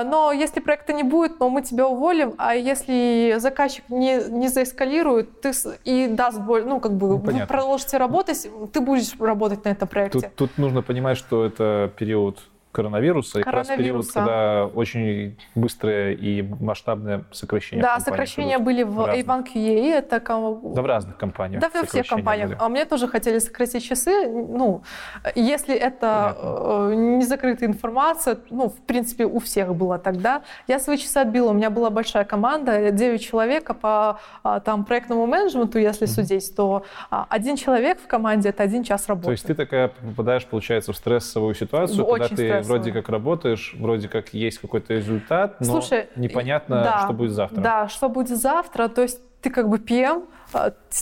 но 0.04 0.32
если 0.32 0.58
проекта 0.60 0.92
не 0.92 1.04
будет, 1.04 1.38
то 1.38 1.48
мы 1.48 1.62
тебя 1.62 1.86
уволим, 1.86 2.34
а 2.38 2.56
если 2.56 3.36
заказчик 3.38 3.84
не, 3.88 4.20
не 4.28 4.48
заэскалирует 4.48 5.40
ты 5.40 5.52
и 5.84 6.08
даст 6.08 6.40
боль, 6.40 6.64
ну 6.64 6.80
как 6.80 6.92
бы 6.92 7.08
Ну, 7.08 7.16
вы 7.18 7.46
продолжите 7.46 7.96
работать, 7.96 8.48
ты 8.72 8.80
будешь 8.80 9.14
работать 9.20 9.64
на 9.64 9.68
этом 9.68 9.86
проекте. 9.86 10.20
Тут, 10.20 10.34
тут 10.34 10.58
нужно 10.58 10.82
понимать, 10.82 11.16
что 11.16 11.44
это 11.44 11.92
период 11.96 12.40
коронавируса, 12.76 13.40
и 13.40 13.42
как 13.42 13.54
раз 13.54 13.68
период, 13.68 14.06
Коронавируса. 14.06 14.12
когда 14.12 14.66
очень 14.66 15.38
быстрое 15.54 16.12
и 16.12 16.42
масштабное 16.42 17.24
сокращение. 17.32 17.82
Да, 17.82 17.98
сокращения 18.00 18.58
были 18.58 18.82
в. 18.82 18.98
Avon 19.00 19.46
QA, 19.46 19.94
это 19.94 20.20
Да, 20.20 20.82
в 20.82 20.86
разных 20.86 21.16
компаниях. 21.16 21.62
Да, 21.62 21.70
во 21.72 21.86
всех 21.86 22.06
компаниях. 22.06 22.48
были. 22.50 22.58
А 22.60 22.68
мне 22.68 22.84
тоже 22.84 23.08
хотели 23.08 23.38
сократить 23.38 23.82
часы. 23.82 24.28
Ну, 24.28 24.82
если 25.34 25.74
это 25.74 26.36
э, 26.38 26.94
не 26.94 27.24
закрытая 27.24 27.68
информация, 27.70 28.36
ну, 28.50 28.68
в 28.68 28.76
принципе, 28.86 29.24
у 29.24 29.38
всех 29.38 29.74
было 29.74 29.98
тогда. 29.98 30.42
Я 30.68 30.78
свои 30.78 30.98
часы 30.98 31.18
отбила. 31.18 31.50
У 31.50 31.54
меня 31.54 31.70
была 31.70 31.88
большая 31.88 32.24
команда, 32.24 32.90
9 32.90 33.22
человек, 33.22 33.70
а 33.70 33.74
по 33.74 34.20
а, 34.42 34.60
там, 34.60 34.84
проектному 34.84 35.26
менеджменту, 35.26 35.78
если 35.78 36.04
Мгм. 36.04 36.14
судить, 36.14 36.54
то 36.56 36.82
а, 37.10 37.26
один 37.30 37.56
человек 37.56 38.00
в 38.00 38.06
команде— 38.06 38.48
это 38.50 38.62
один 38.62 38.82
час 38.84 39.08
работы. 39.08 39.26
То 39.26 39.32
есть 39.32 39.46
ты 39.46 39.54
такая 39.54 39.88
попадаешь, 39.88 40.44
получается, 40.44 40.92
в 40.92 40.96
стрессовую 40.96 41.54
ситуацию, 41.54 42.04
В 42.04 42.08
когда 42.10 42.24
очень 42.24 42.36
ты. 42.36 42.48
Вроде 42.66 42.92
как 42.92 43.08
работаешь, 43.08 43.74
вроде 43.78 44.08
как 44.08 44.34
есть 44.34 44.58
какой-то 44.58 44.94
результат, 44.94 45.60
но 45.60 45.66
Слушай, 45.66 46.08
непонятно, 46.16 46.82
да, 46.82 47.04
что 47.04 47.12
будет 47.12 47.32
завтра. 47.32 47.60
Да, 47.60 47.88
что 47.88 48.08
будет 48.08 48.36
завтра. 48.36 48.88
То 48.88 49.02
есть 49.02 49.20
ты 49.40 49.50
как 49.50 49.68
бы 49.68 49.78
PM, 49.78 50.24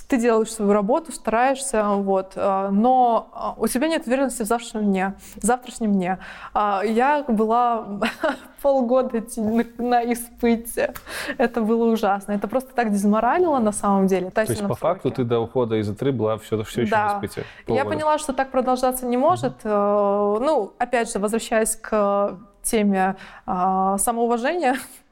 ты 0.09 0.17
делаешь 0.19 0.53
свою 0.53 0.73
работу, 0.73 1.13
стараешься, 1.13 1.85
вот, 1.85 2.33
а, 2.37 2.71
но 2.71 3.55
у 3.59 3.67
тебя 3.69 3.89
нет 3.89 4.07
уверенности 4.07 4.43
в 4.43 4.47
завтрашнем 4.47 4.85
дне. 4.85 5.15
В 5.37 5.45
завтрашнем 5.45 5.93
дне. 5.93 6.19
Я 6.55 7.25
была 7.29 8.01
полгода 8.63 9.23
на, 9.37 9.65
на 9.79 10.13
испыте. 10.13 10.95
Это 11.39 11.61
было 11.61 11.93
ужасно. 11.93 12.33
Это 12.33 12.49
просто 12.49 12.75
так 12.75 12.91
дезморалило 12.91 13.59
на 13.59 13.73
самом 13.73 14.07
деле. 14.07 14.31
То 14.31 14.43
есть 14.43 14.67
по 14.67 14.75
факту 14.75 15.11
ты 15.11 15.25
до 15.25 15.41
ухода 15.41 15.77
из 15.77 15.89
игры 15.89 16.13
была 16.13 16.39
все, 16.39 16.63
все 16.65 16.83
еще 16.83 16.91
да. 16.91 17.07
на 17.07 17.17
испыте? 17.17 17.45
Полгода. 17.67 17.85
Я 17.85 17.91
поняла, 17.91 18.19
что 18.19 18.33
так 18.33 18.51
продолжаться 18.51 19.07
не 19.07 19.17
может. 19.17 19.65
Mm-hmm. 19.65 20.39
Ну, 20.41 20.73
опять 20.79 21.13
же, 21.13 21.19
возвращаясь 21.19 21.77
к 21.77 22.39
теме 22.63 23.17
самоуважения, 23.47 24.77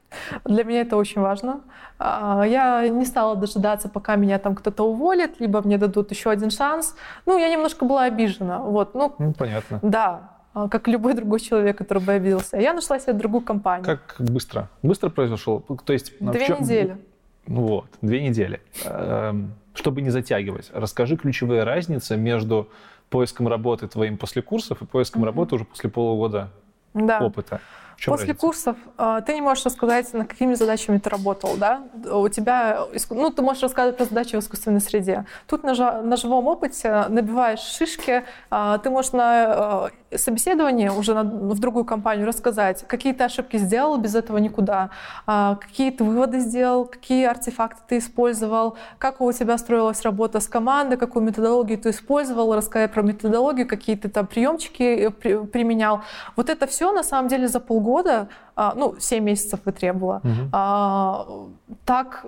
для 0.45 0.63
меня 0.63 0.81
это 0.81 0.97
очень 0.97 1.21
важно. 1.21 1.61
А, 1.99 2.43
я 2.45 2.87
не 2.87 3.05
стала 3.05 3.35
дожидаться, 3.35 3.89
пока 3.89 4.15
меня 4.15 4.39
там 4.39 4.55
кто-то 4.55 4.83
уволит, 4.83 5.39
либо 5.39 5.61
мне 5.61 5.77
дадут 5.77 6.11
еще 6.11 6.29
один 6.29 6.49
шанс. 6.49 6.95
Ну, 7.25 7.37
я 7.37 7.49
немножко 7.49 7.85
была 7.85 8.03
обижена. 8.03 8.59
Вот, 8.59 8.93
ну, 8.93 9.13
ну 9.17 9.33
понятно. 9.33 9.79
Да, 9.81 10.31
а, 10.53 10.69
как 10.69 10.87
любой 10.87 11.13
другой 11.13 11.39
человек, 11.39 11.77
который 11.77 12.03
бы 12.03 12.11
обиделся. 12.11 12.57
Я 12.57 12.73
нашла 12.73 12.99
себе 12.99 13.13
другую 13.13 13.41
компанию. 13.41 13.85
Как 13.85 14.15
быстро? 14.19 14.69
Быстро 14.81 15.09
произошел? 15.09 15.61
То 15.61 15.93
есть, 15.93 16.13
Две 16.19 16.47
чем... 16.47 16.61
недели. 16.61 16.97
Вот, 17.45 17.87
две 18.01 18.25
недели. 18.25 18.61
Эм, 18.85 19.53
чтобы 19.73 20.01
не 20.01 20.09
затягивать, 20.11 20.71
расскажи 20.73 21.17
ключевые 21.17 21.63
разницы 21.63 22.15
между 22.15 22.69
поиском 23.09 23.47
работы 23.47 23.87
твоим 23.87 24.17
после 24.17 24.41
курсов 24.41 24.81
и 24.81 24.85
поиском 24.85 25.21
mm-hmm. 25.21 25.25
работы 25.25 25.55
уже 25.55 25.65
после 25.65 25.89
полугода 25.89 26.51
да. 26.93 27.19
опыта 27.19 27.59
чем 28.03 28.15
После 28.15 28.33
разница? 28.33 28.45
курсов 28.45 28.77
э, 28.97 29.21
ты 29.25 29.33
не 29.33 29.39
можешь 29.39 29.63
рассказать, 29.63 30.13
над 30.13 30.27
какими 30.27 30.55
задачами 30.55 30.97
ты 30.97 31.09
работал, 31.09 31.55
да? 31.55 31.83
У 32.11 32.27
тебя, 32.27 32.87
ну, 33.09 33.29
ты 33.29 33.41
можешь 33.41 33.63
рассказывать 33.63 33.95
про 33.95 34.03
задачи 34.03 34.35
в 34.35 34.39
искусственной 34.39 34.81
среде. 34.81 35.25
Тут 35.47 35.63
на, 35.63 36.01
на 36.01 36.17
живом 36.17 36.47
опыте 36.47 37.05
набиваешь 37.07 37.61
шишки, 37.61 38.25
э, 38.51 38.79
ты 38.83 38.89
можешь 38.89 39.13
на 39.13 39.89
э, 39.89 39.89
собеседовании 40.17 40.89
уже 40.89 41.13
на, 41.13 41.23
в 41.23 41.59
другую 41.59 41.85
компанию 41.85 42.27
рассказать, 42.27 42.85
какие 42.87 43.13
ты 43.13 43.23
ошибки 43.23 43.57
сделал, 43.57 43.97
без 43.97 44.15
этого 44.15 44.37
никуда, 44.37 44.89
э, 45.27 45.55
какие 45.59 45.91
ты 45.91 46.03
выводы 46.03 46.39
сделал, 46.39 46.85
какие 46.85 47.25
артефакты 47.25 47.81
ты 47.87 47.97
использовал, 47.97 48.75
как 48.97 49.21
у 49.21 49.31
тебя 49.31 49.57
строилась 49.57 50.01
работа 50.01 50.39
с 50.39 50.47
командой, 50.47 50.97
какую 50.97 51.23
методологию 51.23 51.77
ты 51.77 51.89
использовал, 51.89 52.55
рассказать 52.55 52.91
про 52.91 53.01
методологию, 53.01 53.67
какие 53.67 53.95
ты 53.95 54.09
там 54.09 54.27
приемчики 54.27 55.09
применял. 55.09 56.01
Вот 56.35 56.49
это 56.49 56.67
все 56.67 56.91
на 56.91 57.03
самом 57.03 57.29
деле 57.29 57.47
за 57.47 57.59
полгода 57.59 57.93
года, 57.93 58.27
а, 58.55 58.73
ну, 58.75 58.95
7 58.99 59.23
месяцев 59.23 59.59
вытребовала, 59.65 60.21
угу. 60.23 61.53
так 61.85 62.25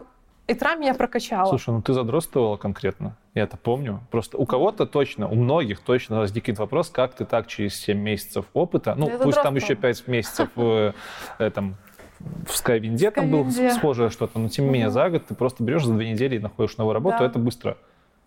Итра 0.48 0.76
меня 0.76 0.94
прокачала. 0.94 1.50
Слушай, 1.50 1.72
ну 1.72 1.82
ты 1.82 1.94
задротствовала 1.94 2.58
конкретно, 2.58 3.16
я 3.36 3.44
это 3.44 3.58
помню. 3.58 4.00
Просто 4.10 4.38
у 4.38 4.46
кого-то 4.46 4.86
точно, 4.86 5.28
у 5.28 5.36
многих 5.36 5.82
точно 5.82 6.20
возникнет 6.20 6.58
вопрос, 6.58 6.90
как 6.90 7.14
ты 7.14 7.26
так 7.26 7.48
через 7.48 7.76
7 7.76 7.98
месяцев 7.98 8.46
опыта, 8.54 8.96
ну 8.96 9.10
я 9.10 9.18
пусть 9.18 9.42
там 9.42 9.56
еще 9.56 9.76
5 9.76 10.08
месяцев 10.08 10.50
в 10.56 10.94
этом 11.38 11.76
в 12.20 12.50
Skywind 12.50 13.12
там 13.12 13.30
было 13.30 13.50
схожее 13.72 14.10
что-то, 14.10 14.40
но 14.40 14.48
тем 14.48 14.66
не 14.66 14.72
менее 14.72 14.90
за 14.90 15.10
год 15.10 15.26
ты 15.28 15.36
просто 15.36 15.64
берешь 15.64 15.86
за 15.86 15.94
две 15.94 16.10
недели 16.12 16.38
и 16.38 16.40
находишь 16.40 16.78
новую 16.78 16.94
работу, 16.94 17.24
это 17.24 17.38
быстро. 17.38 17.78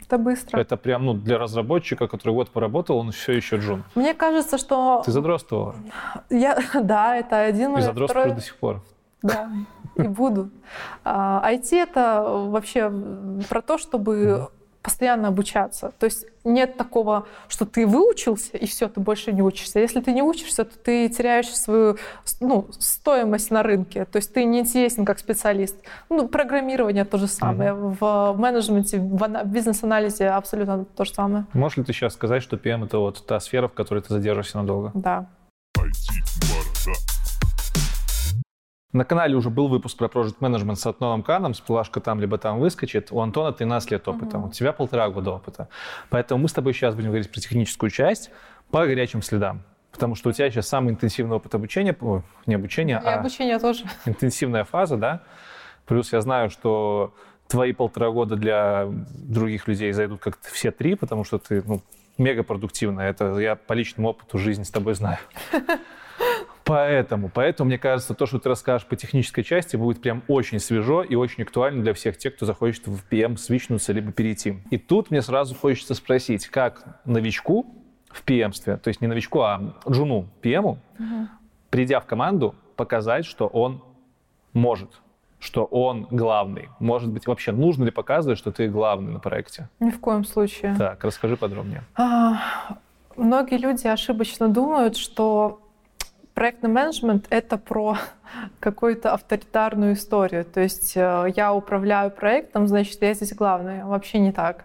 Это 0.00 0.16
быстро. 0.16 0.60
Это 0.60 0.76
прям, 0.76 1.06
ну, 1.06 1.14
для 1.14 1.38
разработчика, 1.38 2.06
который 2.06 2.32
год 2.32 2.50
поработал, 2.50 2.98
он 2.98 3.10
все 3.10 3.32
еще 3.32 3.56
джун. 3.56 3.82
Мне 3.96 4.14
кажется, 4.14 4.56
что... 4.56 5.02
Ты 5.04 5.10
задротствовала. 5.10 5.74
Я, 6.30 6.58
да, 6.74 7.16
это 7.16 7.40
один 7.40 7.76
И 7.76 7.80
задротствуешь 7.80 8.10
второй... 8.10 8.34
до 8.36 8.40
сих 8.40 8.56
пор. 8.56 8.82
Да, 9.22 9.50
и 9.96 10.02
буду. 10.02 10.50
IT 11.04 11.04
а,— 11.04 11.50
это 11.72 12.22
вообще 12.22 12.92
про 13.48 13.60
то, 13.60 13.76
чтобы 13.76 14.48
постоянно 14.82 15.28
обучаться. 15.28 15.92
То 15.98 16.06
есть 16.06 16.26
нет 16.44 16.76
такого, 16.76 17.26
что 17.48 17.66
ты 17.66 17.86
выучился, 17.86 18.56
и 18.56 18.66
все, 18.66 18.88
ты 18.88 19.00
больше 19.00 19.32
не 19.32 19.42
учишься. 19.42 19.80
Если 19.80 20.00
ты 20.00 20.12
не 20.12 20.22
учишься, 20.22 20.64
то 20.64 20.78
ты 20.78 21.08
теряешь 21.08 21.54
свою 21.54 21.96
ну, 22.40 22.66
стоимость 22.78 23.50
на 23.50 23.62
рынке. 23.62 24.04
То 24.04 24.16
есть 24.16 24.32
ты 24.32 24.44
не 24.44 24.60
интересен 24.60 25.04
как 25.04 25.18
специалист. 25.18 25.76
Ну, 26.08 26.28
программирование 26.28 27.04
то 27.04 27.18
же 27.18 27.26
самое. 27.26 27.70
Mm-hmm. 27.70 27.96
В 28.00 28.34
менеджменте, 28.38 28.98
в 28.98 29.44
бизнес-анализе 29.44 30.28
абсолютно 30.28 30.84
то 30.84 31.04
же 31.04 31.12
самое. 31.12 31.44
Можешь 31.52 31.78
ли 31.78 31.84
ты 31.84 31.92
сейчас 31.92 32.14
сказать, 32.14 32.42
что 32.42 32.56
PM— 32.56 32.84
это 32.86 32.98
вот 32.98 33.26
та 33.26 33.40
сфера, 33.40 33.68
в 33.68 33.74
которой 33.74 34.02
ты 34.02 34.12
задержишься 34.14 34.58
надолго? 34.58 34.90
Да. 34.94 35.26
На 38.92 39.04
канале 39.04 39.36
уже 39.36 39.50
был 39.50 39.68
выпуск 39.68 39.98
про 39.98 40.06
Project 40.06 40.38
Management 40.40 40.76
с 40.76 40.86
Антоном 40.86 41.22
Каном, 41.22 41.52
сплашка 41.52 42.00
там 42.00 42.20
либо 42.20 42.38
там 42.38 42.58
выскочит. 42.58 43.12
У 43.12 43.20
Антона 43.20 43.52
13 43.52 43.90
лет 43.90 44.08
опыта, 44.08 44.38
uh-huh. 44.38 44.48
у 44.48 44.50
тебя 44.50 44.72
полтора 44.72 45.10
года 45.10 45.32
опыта. 45.32 45.68
Поэтому 46.08 46.42
мы 46.42 46.48
с 46.48 46.54
тобой 46.54 46.72
сейчас 46.72 46.94
будем 46.94 47.08
говорить 47.08 47.30
про 47.30 47.38
техническую 47.38 47.90
часть 47.90 48.30
по 48.70 48.86
горячим 48.86 49.20
следам. 49.20 49.62
Потому 49.92 50.14
что 50.14 50.30
у 50.30 50.32
тебя 50.32 50.50
сейчас 50.50 50.68
самый 50.68 50.92
интенсивный 50.92 51.36
опыт 51.36 51.54
обучения, 51.54 51.94
не 52.46 52.54
обучения, 52.54 53.00
И 53.04 53.06
а 53.06 53.16
обучение 53.16 53.58
тоже. 53.58 53.84
интенсивная 54.06 54.64
фаза, 54.64 54.96
да? 54.96 55.22
Плюс 55.84 56.12
я 56.12 56.22
знаю, 56.22 56.48
что 56.48 57.14
твои 57.46 57.72
полтора 57.72 58.10
года 58.10 58.36
для 58.36 58.86
других 58.88 59.68
людей 59.68 59.92
зайдут 59.92 60.20
как 60.20 60.38
все 60.40 60.70
три, 60.70 60.94
потому 60.94 61.24
что 61.24 61.38
ты 61.38 61.62
ну, 61.66 61.82
мега 62.16 62.42
продуктивная. 62.42 63.10
Это 63.10 63.38
я 63.38 63.54
по 63.54 63.74
личному 63.74 64.08
опыту 64.10 64.38
жизни 64.38 64.62
с 64.62 64.70
тобой 64.70 64.94
знаю. 64.94 65.18
Поэтому, 66.68 67.30
поэтому, 67.32 67.68
мне 67.68 67.78
кажется, 67.78 68.12
то, 68.12 68.26
что 68.26 68.38
ты 68.38 68.50
расскажешь 68.50 68.86
по 68.86 68.94
технической 68.94 69.42
части, 69.42 69.76
будет 69.76 70.02
прям 70.02 70.22
очень 70.28 70.58
свежо 70.58 71.02
и 71.02 71.14
очень 71.14 71.44
актуально 71.44 71.82
для 71.82 71.94
всех 71.94 72.18
тех, 72.18 72.36
кто 72.36 72.44
захочет 72.44 72.86
в 72.86 73.08
PM 73.10 73.38
свичнуться 73.38 73.94
либо 73.94 74.12
перейти. 74.12 74.58
И 74.70 74.76
тут 74.76 75.10
мне 75.10 75.22
сразу 75.22 75.54
хочется 75.54 75.94
спросить, 75.94 76.46
как 76.48 77.00
новичку 77.06 77.74
в 78.10 78.22
PM-стве, 78.22 78.76
то 78.76 78.88
есть 78.88 79.00
не 79.00 79.06
новичку, 79.06 79.40
а 79.40 79.76
джуну 79.88 80.28
PM, 80.42 80.60
угу. 80.60 80.78
придя 81.70 82.00
в 82.00 82.06
команду, 82.06 82.54
показать, 82.76 83.24
что 83.24 83.46
он 83.46 83.82
может, 84.52 84.90
что 85.38 85.64
он 85.64 86.06
главный. 86.10 86.68
Может 86.80 87.10
быть, 87.10 87.26
вообще 87.26 87.52
нужно 87.52 87.84
ли 87.84 87.90
показывать, 87.90 88.38
что 88.38 88.52
ты 88.52 88.68
главный 88.68 89.12
на 89.12 89.20
проекте? 89.20 89.70
Ни 89.80 89.90
в 89.90 90.00
коем 90.00 90.22
случае. 90.26 90.74
Так, 90.76 91.02
расскажи 91.02 91.38
подробнее. 91.38 91.82
А, 91.96 92.76
многие 93.16 93.56
люди 93.56 93.86
ошибочно 93.86 94.48
думают, 94.48 94.98
что 94.98 95.62
Проектный 96.38 96.70
менеджмент— 96.70 97.26
это 97.30 97.58
про 97.58 97.96
какую-то 98.60 99.12
авторитарную 99.12 99.94
историю. 99.94 100.44
То 100.44 100.60
есть 100.60 100.96
э, 100.96 101.32
я 101.34 101.52
управляю 101.52 102.12
проектом, 102.12 102.68
значит, 102.68 103.02
я 103.02 103.12
здесь 103.12 103.34
главный. 103.34 103.82
Вообще 103.82 104.20
не 104.20 104.30
так. 104.30 104.64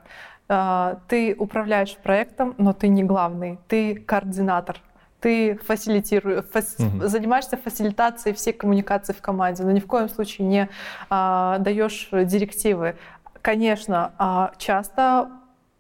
Э, 0.49 0.97
ты 1.07 1.35
управляешь 1.35 1.97
проектом, 1.97 2.53
но 2.59 2.73
ты 2.73 2.89
не 2.89 3.03
главный. 3.03 3.57
Ты 3.67 3.95
координатор. 3.95 4.79
Ты 5.19 5.55
фасилитируешь, 5.65 6.45
фас, 6.51 6.75
угу. 6.77 7.07
занимаешься 7.07 7.57
фасилитацией 7.57 8.35
всей 8.35 8.53
коммуникации 8.53 9.13
в 9.13 9.21
команде, 9.21 9.63
но 9.63 9.71
ни 9.71 9.79
в 9.79 9.87
коем 9.87 10.09
случае 10.09 10.47
не 10.47 10.69
а, 11.09 11.57
даешь 11.57 12.07
директивы. 12.11 12.97
Конечно, 13.41 14.13
а, 14.19 14.51
часто 14.59 15.31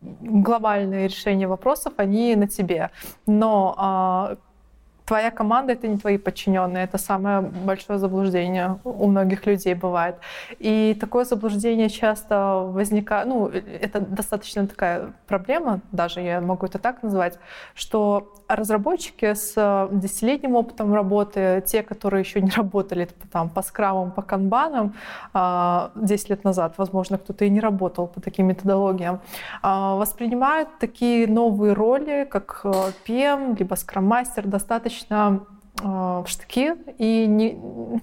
глобальные 0.01 1.07
решения 1.07 1.47
вопросов, 1.47 1.93
они 1.97 2.35
на 2.35 2.47
тебе. 2.47 2.89
Но 3.27 3.75
а, 3.77 4.37
твоя 5.05 5.31
команда— 5.31 5.73
это 5.73 5.87
не 5.87 5.97
твои 5.97 6.17
подчиненные. 6.17 6.85
Это 6.85 6.97
самое 6.97 7.41
большое 7.41 7.99
заблуждение 7.99 8.79
у 8.83 9.07
многих 9.07 9.45
людей 9.45 9.73
бывает. 9.73 10.15
И 10.59 10.97
такое 10.99 11.25
заблуждение 11.25 11.89
часто 11.89 12.63
возникает... 12.73 13.27
Ну, 13.27 13.47
это 13.47 13.99
достаточно 13.99 14.67
такая 14.67 15.13
проблема, 15.27 15.81
даже 15.91 16.21
я 16.21 16.41
могу 16.41 16.65
это 16.65 16.79
так 16.79 17.03
назвать, 17.03 17.37
что 17.75 18.33
разработчики 18.47 19.33
с 19.33 19.89
десятилетним 19.91 20.55
опытом 20.55 20.93
работы, 20.93 21.63
те, 21.65 21.83
которые 21.83 22.21
еще 22.21 22.41
не 22.41 22.51
работали 22.55 23.09
там, 23.31 23.49
по 23.49 23.61
скрамам, 23.61 24.11
по 24.11 24.21
канбанам 24.21 24.89
10 24.89 25.33
а, 25.33 25.91
лет 26.29 26.43
назад, 26.43 26.75
возможно, 26.77 27.17
кто-то 27.17 27.45
и 27.45 27.49
не 27.49 27.59
работал 27.59 28.07
по 28.07 28.21
таким 28.21 28.47
методологиям, 28.47 29.19
а, 29.61 29.95
воспринимают 29.95 30.69
такие 30.79 31.27
новые 31.27 31.73
роли, 31.73 32.27
как 32.29 32.61
PM, 33.07 33.57
либо 33.59 33.75
скрам-мастер, 33.75 34.47
достаточно 34.47 34.92
а, 35.09 36.23
в 36.23 36.27
штыки 36.27 36.75
и 36.97 37.25
не, 37.27 37.53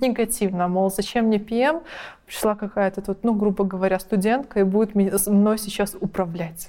негативно, 0.00 0.68
мол, 0.68 0.90
зачем 0.90 1.26
мне 1.26 1.38
PM, 1.38 1.82
пришла 2.26 2.54
какая-то 2.54 3.00
тут, 3.00 3.24
ну, 3.24 3.34
грубо 3.34 3.64
говоря, 3.64 3.98
студентка 3.98 4.60
и 4.60 4.62
будет 4.64 4.94
мной 4.94 5.58
сейчас 5.58 5.96
управлять. 6.00 6.68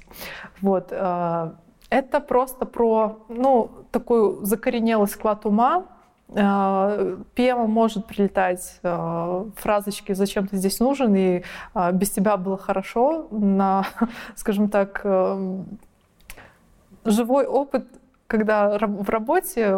Вот. 0.61 0.91
Это 0.91 2.19
просто 2.19 2.65
про, 2.65 3.19
ну, 3.30 3.69
такой 3.91 4.45
закоренелый 4.45 5.07
склад 5.07 5.45
ума, 5.45 5.85
PM 6.30 7.68
может 7.68 8.06
прилетать 8.06 8.80
фразочки 8.81 10.14
«Зачем 10.14 10.48
ты 10.48 10.56
здесь 10.56 10.80
нужен?» 10.80 11.14
и 11.14 11.43
«Без 11.91 12.10
тебя 12.11 12.38
было 12.38 12.57
хорошо» 12.57 13.27
на, 13.31 13.85
скажем 14.35 14.69
так, 14.69 15.06
живой 17.03 17.45
опыт, 17.45 17.85
когда 18.31 18.77
в 18.77 19.09
работе 19.09 19.75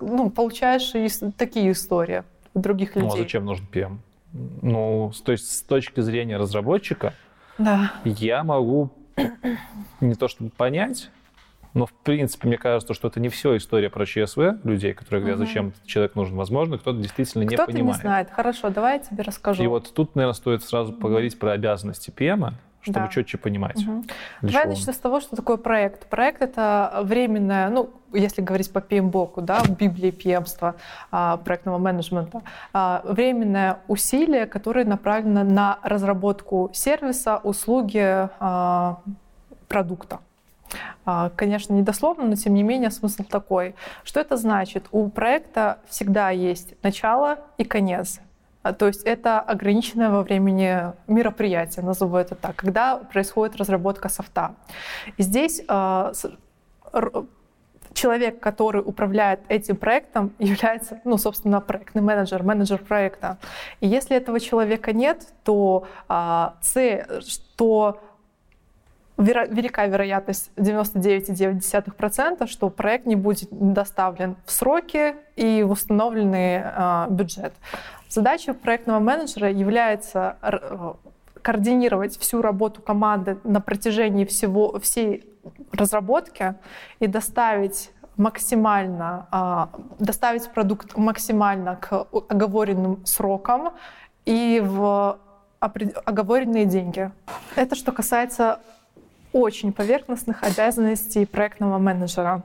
ну, 0.00 0.30
получаешь 0.30 0.92
такие 1.36 1.72
истории 1.72 2.22
других 2.54 2.94
людей. 2.94 3.08
Ну, 3.08 3.14
а 3.14 3.18
зачем 3.18 3.44
нужен 3.44 3.66
PM? 3.72 3.98
Ну, 4.62 5.10
то 5.24 5.32
есть 5.32 5.50
с 5.50 5.62
точки 5.62 6.00
зрения 6.00 6.36
разработчика, 6.36 7.12
Да. 7.58 7.92
Я 8.04 8.44
могу 8.44 8.90
не 10.00 10.14
то 10.14 10.28
чтобы 10.28 10.50
понять, 10.50 11.10
но, 11.74 11.86
в 11.86 11.92
принципе, 11.92 12.46
мне 12.46 12.56
кажется, 12.56 12.94
что 12.94 13.08
это 13.08 13.18
не 13.18 13.30
все 13.30 13.56
история 13.56 13.90
про 13.90 14.06
ЧСВ 14.06 14.38
людей, 14.62 14.94
которые 14.94 15.22
говорят, 15.22 15.40
зачем 15.40 15.68
этот 15.68 15.84
человек 15.84 16.14
нужен. 16.14 16.36
Возможно, 16.36 16.78
кто-то 16.78 16.98
действительно 16.98 17.42
не 17.42 17.48
Кто-то 17.56 17.72
понимает. 17.72 17.96
не 17.96 18.00
знает. 18.00 18.30
Хорошо, 18.30 18.70
давай 18.70 18.98
я 18.98 19.00
тебе 19.00 19.24
расскажу. 19.24 19.60
И 19.64 19.66
вот 19.66 19.92
тут, 19.92 20.14
наверное, 20.14 20.34
стоит 20.34 20.62
сразу 20.62 20.92
поговорить 20.92 21.36
про 21.36 21.50
обязанности 21.50 22.12
ПМа, 22.12 22.54
чтобы 22.92 23.06
Да. 23.06 23.12
четче 23.12 23.38
понимать. 23.38 23.76
Для 23.76 24.02
Давай 24.42 24.62
чего 24.62 24.70
начну 24.70 24.92
с 24.92 24.96
того, 24.96 25.20
что 25.20 25.36
такое 25.36 25.56
проект. 25.56 26.06
Проект— 26.06 26.42
это 26.42 27.00
временное, 27.02 27.68
ну, 27.68 27.90
если 28.12 28.42
говорить 28.42 28.72
по 28.72 28.78
PMBOK, 28.78 29.40
да, 29.42 29.60
в 29.60 29.70
Библии 29.70 30.10
PM-ства, 30.10 30.74
а, 31.10 31.36
проектного 31.36 31.78
менеджмента, 31.78 32.42
а, 32.72 33.02
временное 33.04 33.80
усилие, 33.88 34.46
которое 34.46 34.84
направлено 34.84 35.44
на 35.44 35.78
разработку 35.82 36.70
сервиса, 36.72 37.38
услуги, 37.38 38.28
а, 38.40 38.98
продукта. 39.68 40.18
Конечно, 41.36 41.72
не 41.72 41.82
дословно, 41.82 42.24
но 42.26 42.34
тем 42.36 42.52
не 42.52 42.62
менее 42.62 42.90
смысл 42.90 43.22
такой. 43.22 43.74
Что 44.04 44.20
это 44.20 44.36
значит? 44.36 44.86
У 44.90 45.08
проекта 45.08 45.78
всегда 45.88 46.28
есть 46.28 46.74
начало 46.82 47.38
и 47.56 47.64
конец. 47.64 48.20
А, 48.62 48.72
То 48.72 48.86
есть 48.86 49.02
это 49.04 49.40
ограниченное 49.40 50.10
во 50.10 50.22
времени 50.22 50.92
мероприятие, 51.06 51.84
назову 51.84 52.16
это 52.16 52.34
так, 52.34 52.56
когда 52.56 52.96
происходит 52.96 53.56
разработка 53.56 54.08
софта. 54.08 54.54
И 55.16 55.22
здесь 55.22 55.62
а, 55.68 56.12
с- 56.12 56.30
человек, 57.94 58.40
который 58.40 58.82
управляет 58.84 59.40
этим 59.48 59.76
проектом, 59.76 60.32
является, 60.38 61.00
ну, 61.04 61.18
собственно, 61.18 61.60
проектный 61.60 62.02
менеджер, 62.02 62.42
менеджер 62.42 62.78
проекта. 62.78 63.38
И 63.80 63.86
если 63.88 64.16
этого 64.16 64.40
человека 64.40 64.92
нет, 64.92 65.26
то 65.44 65.86
а, 66.08 66.54
цель, 66.60 67.04
что 67.26 68.00
веро- 69.16 69.48
велика 69.52 69.86
вероятность 69.86 70.50
99,9%, 70.56 72.46
что 72.46 72.70
проект 72.70 73.06
не 73.06 73.16
будет 73.16 73.48
доставлен 73.50 74.36
в 74.44 74.50
сроки 74.52 75.14
и 75.36 75.62
в 75.62 75.70
установленный 75.72 76.62
а, 76.64 77.06
бюджет. 77.10 77.52
Задача 78.08 78.54
проектного 78.54 79.00
менеджера 79.00 79.50
является 79.50 80.36
э, 80.42 80.94
координировать 81.42 82.18
всю 82.18 82.42
работу 82.42 82.80
команды 82.80 83.38
на 83.44 83.60
протяжении 83.60 84.24
всего, 84.24 84.78
всей 84.80 85.24
разработки 85.72 86.54
и 87.00 87.06
доставить 87.06 87.90
максимально, 88.16 89.28
а, 89.30 89.70
доставить 89.98 90.48
продукт 90.50 90.96
максимально 90.96 91.76
к 91.76 92.06
оговоренным 92.28 93.06
срокам 93.06 93.74
и 94.24 94.60
в 94.64 95.18
оговоренные 95.60 96.64
деньги. 96.64 97.10
Это 97.56 97.74
что 97.74 97.92
касается 97.92 98.60
очень 99.32 99.72
поверхностных 99.72 100.42
обязанностей 100.42 101.26
проектного 101.26 101.78
менеджера. 101.78 102.42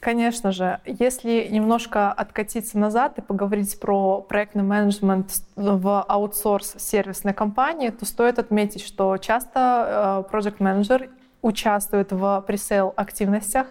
Конечно 0.00 0.52
же, 0.52 0.80
если 0.84 1.48
немножко 1.50 2.12
откатиться 2.12 2.78
назад 2.78 3.18
и 3.18 3.22
поговорить 3.22 3.78
про 3.80 4.20
проектный 4.20 4.62
менеджмент 4.62 5.32
в 5.56 6.02
аутсорс 6.02 6.74
сервисной 6.78 7.32
компании, 7.32 7.90
то 7.90 8.04
стоит 8.04 8.38
отметить, 8.38 8.84
что 8.84 9.16
часто 9.16 10.24
э, 10.28 10.32
project 10.32 10.56
менеджер 10.58 11.10
участвует 11.42 12.12
в 12.12 12.44
пресейл 12.46 12.92
активностях. 12.96 13.68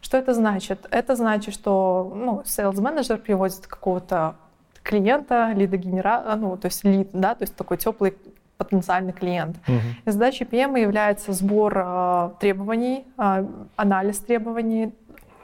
Что 0.00 0.16
это 0.16 0.34
значит? 0.34 0.86
Это 0.90 1.16
значит, 1.16 1.54
что 1.54 2.12
ну, 2.14 2.42
sales 2.44 2.80
менеджер 2.80 3.18
приводит 3.18 3.66
какого-то 3.66 4.36
клиента, 4.82 5.52
лида 5.54 5.76
генера, 5.76 6.34
ну, 6.36 6.56
то 6.56 6.66
есть 6.66 6.84
лид, 6.84 7.10
да, 7.12 7.34
то 7.34 7.42
есть 7.42 7.54
такой 7.54 7.76
теплый 7.76 8.16
потенциальный 8.56 9.12
клиент. 9.12 9.56
Мгм. 9.68 9.80
И 10.04 10.10
задачей 10.10 10.44
PM 10.44 10.78
является 10.80 11.32
сбор 11.32 11.74
э, 11.76 12.30
требований, 12.40 13.06
э, 13.16 13.46
анализ 13.76 14.18
требований, 14.18 14.92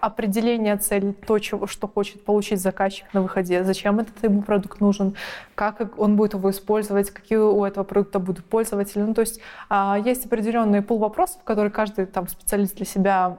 определение 0.05 0.77
целей, 0.77 1.13
то, 1.13 1.39
чего, 1.39 1.67
что 1.67 1.89
хочет 1.89 2.25
получить 2.25 2.61
заказчик 2.61 3.07
на 3.15 3.23
выходе, 3.23 3.65
зачем 3.65 4.01
этот 4.01 4.23
ему 4.23 4.43
продукт 4.43 4.81
нужен, 4.81 5.15
как 5.55 5.99
он 5.99 6.17
будет 6.17 6.35
его 6.35 6.51
использовать, 6.51 7.11
какие 7.11 7.39
у 7.39 7.65
этого 7.65 7.85
продукта 7.85 8.19
будут 8.19 8.45
пользователи. 8.45 9.03
Ну, 9.03 9.15
то 9.15 9.23
есть 9.23 9.41
а, 9.69 9.99
есть 10.05 10.27
определенный 10.27 10.83
пул 10.83 10.99
вопросов, 10.99 11.43
которые 11.45 11.71
каждый 11.71 12.07
там, 12.07 12.29
специалист 12.29 12.77
для 12.77 12.87
себя 12.87 13.39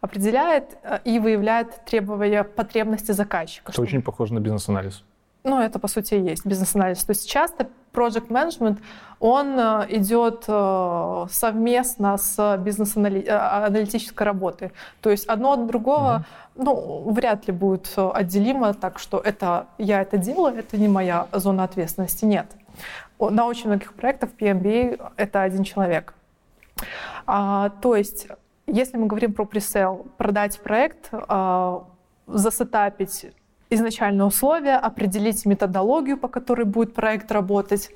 определяет 0.00 0.76
э, 0.82 0.98
и 1.04 1.18
выявляет 1.18 1.84
требования, 1.84 2.44
потребности 2.44 3.12
заказчика. 3.12 3.64
Это 3.64 3.72
чтобы- 3.72 3.88
очень 3.88 4.02
похоже 4.02 4.34
на 4.34 4.40
бизнес-анализ. 4.40 5.02
ну, 5.44 5.60
это, 5.60 5.78
по 5.78 5.88
сути, 5.88 6.14
и 6.14 6.20
есть 6.20 6.46
бизнес-анализ. 6.46 7.04
То 7.04 7.10
есть 7.10 7.28
часто 7.28 7.68
project 7.94 8.28
management, 8.28 8.78
он 9.20 9.58
э, 9.58 9.86
идет 9.88 10.44
э, 10.48 11.26
совместно 11.30 12.16
с 12.18 12.56
бизнес-аналитической 12.58 14.24
работой. 14.24 14.72
То 15.00 15.10
есть 15.10 15.26
одно 15.26 15.52
от 15.52 15.66
другого, 15.66 16.24
ну, 16.56 17.10
вряд 17.10 17.46
ли 17.46 17.52
будет 17.52 17.92
э, 17.96 18.10
отделимо, 18.14 18.74
так 18.74 18.98
что 18.98 19.18
это 19.18 19.66
я 19.78 20.02
это 20.02 20.18
делаю, 20.18 20.58
это 20.58 20.76
не 20.76 20.88
моя 20.88 21.26
зона 21.32 21.64
ответственности. 21.64 22.24
Нет. 22.24 22.46
На 23.18 23.46
очень 23.46 23.68
многих 23.68 23.94
проектах 23.94 24.30
PMBA 24.38 25.12
это 25.16 25.42
один 25.42 25.64
человек. 25.64 26.14
А, 27.26 27.70
то 27.80 27.96
есть, 27.96 28.26
если 28.66 28.96
мы 28.96 29.06
говорим 29.06 29.32
про 29.32 29.44
пресейл, 29.44 30.06
продать 30.18 30.60
проект, 30.60 31.08
а, 31.12 31.84
засетапить 32.26 33.26
изначальные 33.70 34.26
условия, 34.26 34.76
определить 34.76 35.44
методологию, 35.46 36.16
по 36.16 36.28
которой 36.28 36.64
будет 36.64 36.94
проект 36.94 37.30
работать, 37.32 37.90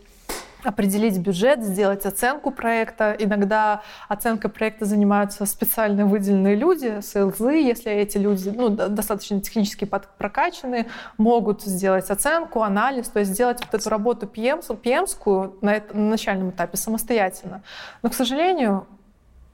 определить 0.64 1.18
бюджет, 1.18 1.62
сделать 1.62 2.04
оценку 2.04 2.50
проекта. 2.50 3.14
Иногда 3.18 3.82
оценкой 4.08 4.50
проекта 4.50 4.84
занимаются 4.84 5.46
специально 5.46 6.06
выделенные 6.06 6.56
люди, 6.56 7.00
СЛЗ, 7.00 7.40
если 7.52 7.92
эти 7.92 8.18
люди 8.18 8.48
ну, 8.48 8.68
до- 8.68 8.88
достаточно 8.88 9.40
технически 9.40 9.84
прокачаны, 9.84 10.86
могут 11.16 11.62
сделать 11.62 12.10
оценку, 12.10 12.62
анализ, 12.62 13.08
то 13.08 13.20
есть 13.20 13.32
сделать 13.32 13.60
вот 13.64 13.80
эту 13.80 13.88
работу 13.88 14.26
PM, 14.26 14.60
PM-скую 14.82 15.56
на, 15.60 15.76
эт- 15.76 15.94
на 15.94 16.10
начальном 16.10 16.50
этапе 16.50 16.76
самостоятельно. 16.76 17.62
Но, 18.02 18.10
к 18.10 18.14
сожалению, 18.14 18.86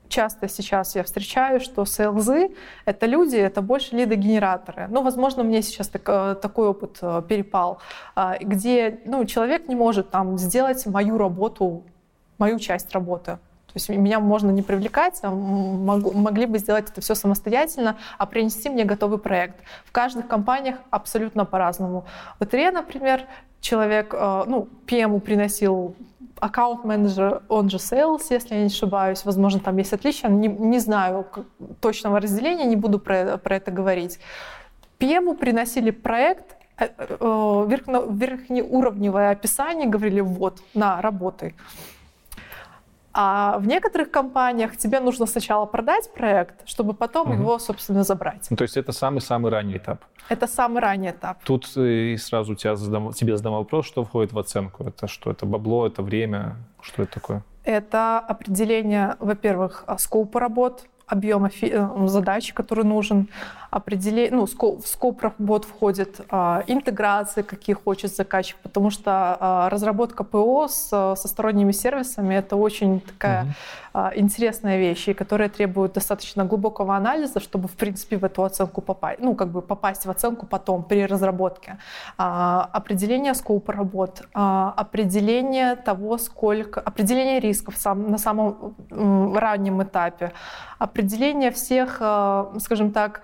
часто 0.09 0.49
сейчас 0.49 0.95
я 0.97 1.03
встречаю, 1.03 1.61
что 1.61 1.83
sales— 1.83 2.55
это 2.85 3.07
люди, 3.07 3.37
это 3.37 3.63
больше 3.63 3.97
лидогенераторы. 3.97 4.87
Ну, 4.89 5.03
возможно, 5.03 5.43
мне 5.43 5.63
сейчас 5.63 5.89
так- 5.89 6.09
э, 6.09 6.35
такой 6.41 6.69
опыт 6.69 6.99
э, 7.03 7.23
перепал, 7.29 7.79
а, 8.15 8.37
где 8.41 9.01
ну, 9.07 9.25
человек 9.25 9.69
не 9.69 9.75
может 9.75 10.11
там 10.11 10.39
сделать 10.39 10.87
мою 10.87 11.19
работу, 11.19 11.83
мою 12.39 12.59
часть 12.59 12.93
работы. 12.93 13.39
То 13.75 13.79
есть 13.79 13.89
меня 13.89 14.21
можно 14.21 14.53
не 14.53 14.63
привлекать, 14.63 15.19
а 15.23 15.31
могли 15.31 16.47
бы 16.47 16.59
сделать 16.59 16.91
это 16.91 17.01
все 17.01 17.17
самостоятельно, 17.17 17.97
а 18.19 18.27
принести 18.27 18.69
мне 18.69 18.85
готовый 18.85 19.19
проект. 19.19 19.57
В 19.85 19.91
каждых 19.91 20.29
компаниях 20.29 20.77
абсолютно 20.91 21.45
по-разному. 21.45 22.05
В 22.39 22.45
Итре, 22.45 22.71
например, 22.71 23.23
человек, 23.61 24.15
э, 24.15 24.45
ну, 24.47 24.69
PM 24.87 25.19
приносил 25.19 25.97
аккаунт-менеджер, 26.45 27.43
он 27.49 27.71
же 27.71 27.79
sales, 27.79 28.27
если 28.31 28.55
я 28.55 28.61
не 28.61 28.66
ошибаюсь. 28.66 29.25
Возможно, 29.25 29.61
там 29.61 29.79
есть 29.79 29.93
отличия. 29.93 30.31
Не, 30.31 30.49
не 30.49 30.79
знаю 30.79 31.27
точного 31.81 32.21
разделения, 32.21 32.66
не 32.66 32.77
буду 32.77 32.99
про, 32.99 33.39
про 33.39 33.57
это 33.57 33.71
говорить. 33.71 34.19
PM 34.99 35.35
приносили 35.37 35.91
проект, 35.91 36.57
э, 36.79 36.89
э, 36.99 37.66
верхнеуровневое 38.11 39.31
описание, 39.31 39.89
говорили, 39.89 40.21
вот, 40.21 40.61
на, 40.75 41.01
работай. 41.01 41.55
А 43.16 43.59
в 43.59 43.66
некоторых 43.69 44.11
компаниях 44.11 44.77
тебе 44.77 44.99
нужно 45.01 45.27
сначала 45.27 45.66
продать 45.66 46.12
проект, 46.12 46.69
чтобы 46.69 46.95
потом 46.95 47.28
Мгм. 47.28 47.41
его, 47.41 47.59
собственно, 47.61 48.03
забрать. 48.03 48.49
Ну, 48.51 48.57
то 48.57 48.62
есть 48.65 48.77
это 48.77 48.91
самый-самый 48.93 49.53
ранний 49.53 49.77
этап. 49.77 50.05
Это 50.28 50.49
самый 50.49 50.81
ранний 50.81 51.11
этап. 51.11 51.39
Тут 51.45 51.70
э, 51.77 52.12
и 52.15 52.16
сразу 52.16 52.57
тебя 52.57 52.74
задам, 52.74 53.12
тебе 53.12 53.36
задам 53.36 53.53
вопрос, 53.53 53.86
что 53.86 54.03
входит 54.05 54.32
в 54.32 54.39
оценку. 54.39 54.85
Это 54.85 55.07
что? 55.07 55.31
Это 55.31 55.47
бабло, 55.47 55.86
это 55.86 56.03
время? 56.03 56.57
Что 56.81 57.03
это 57.05 57.12
такое? 57.12 57.43
Это 57.62 58.19
определение, 58.19 59.16
во-первых, 59.20 59.85
а, 59.86 59.97
скопа 59.97 60.41
работ, 60.41 60.85
объема 61.07 61.51
э, 61.61 62.07
задач, 62.07 62.53
который 62.53 62.85
нужен, 62.85 63.29
определение, 63.71 64.31
ну, 64.31 64.47
в 64.47 64.87
скоп 64.87 65.23
работ 65.23 65.65
входит 65.65 66.21
а, 66.31 66.63
интеграции, 66.69 67.43
какие 67.43 67.75
хочет 67.75 68.15
заказчик, 68.15 68.57
потому 68.63 68.91
что 68.91 69.11
а, 69.41 69.69
разработка 69.69 70.23
ПО 70.23 70.69
с, 70.69 70.89
со 70.89 71.29
сторонними 71.29 71.73
сервисами 71.73 72.37
это 72.37 72.57
очень 72.57 73.01
такая 73.01 73.45
Мгм. 73.45 73.55
А, 73.95 74.12
интересная 74.16 74.79
вещь, 74.79 75.09
и 75.09 75.15
которая 75.15 75.49
требует 75.49 75.93
достаточно 75.93 76.45
глубокого 76.45 76.97
анализа, 76.97 77.39
чтобы, 77.39 77.69
в 77.69 77.77
принципе, 77.77 78.16
в 78.16 78.25
эту 78.25 78.43
оценку 78.43 78.81
попасть, 78.81 79.21
ну, 79.21 79.37
как 79.37 79.49
бы 79.49 79.62
попасть 79.62 80.05
в 80.07 80.11
оценку 80.11 80.47
потом 80.47 80.83
при 80.83 81.07
разработке. 81.07 81.79
А, 82.19 82.69
определение 82.73 83.35
скопа 83.35 83.73
работ, 83.73 84.23
а, 84.35 84.75
определение 84.77 85.77
того, 85.77 86.19
сколько, 86.19 86.81
определение 86.81 87.39
рисков 87.39 87.77
сам, 87.77 88.11
на 88.11 88.19
самом 88.19 88.75
раннем 89.37 89.81
этапе, 89.81 90.33
определение 90.79 91.53
всех, 91.53 91.95
скажем 92.59 92.91
так, 92.91 93.23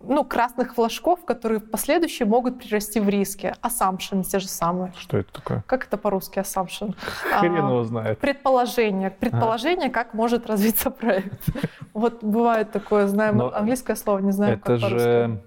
ну, 0.00 0.24
красных 0.24 0.74
флажков, 0.74 1.24
которые 1.24 1.60
в 1.60 1.70
последующем 1.70 2.28
могут 2.28 2.60
прирасти 2.60 3.00
в 3.00 3.08
риски. 3.08 3.54
Assumption 3.62 4.22
те 4.22 4.38
же 4.38 4.48
самые. 4.48 4.92
Что 4.96 5.18
это 5.18 5.32
такое? 5.32 5.64
Как 5.66 5.86
это 5.86 5.96
по-русски 5.96 6.38
assumption? 6.38 6.94
Хрен 7.38 7.54
а, 7.54 7.58
его 7.58 7.84
знает. 7.84 8.18
Предположение. 8.18 9.10
Предположение, 9.10 9.88
а. 9.88 9.90
как 9.90 10.14
может 10.14 10.46
развиться 10.46 10.90
проект. 10.90 11.44
Вот 11.94 12.22
бывает 12.22 12.70
такое, 12.70 13.08
знаем 13.08 13.38
Но 13.38 13.52
английское 13.52 13.96
слово, 13.96 14.20
не 14.20 14.30
знаю, 14.30 14.54
это 14.54 14.78
как 14.78 14.78
же... 14.78 15.40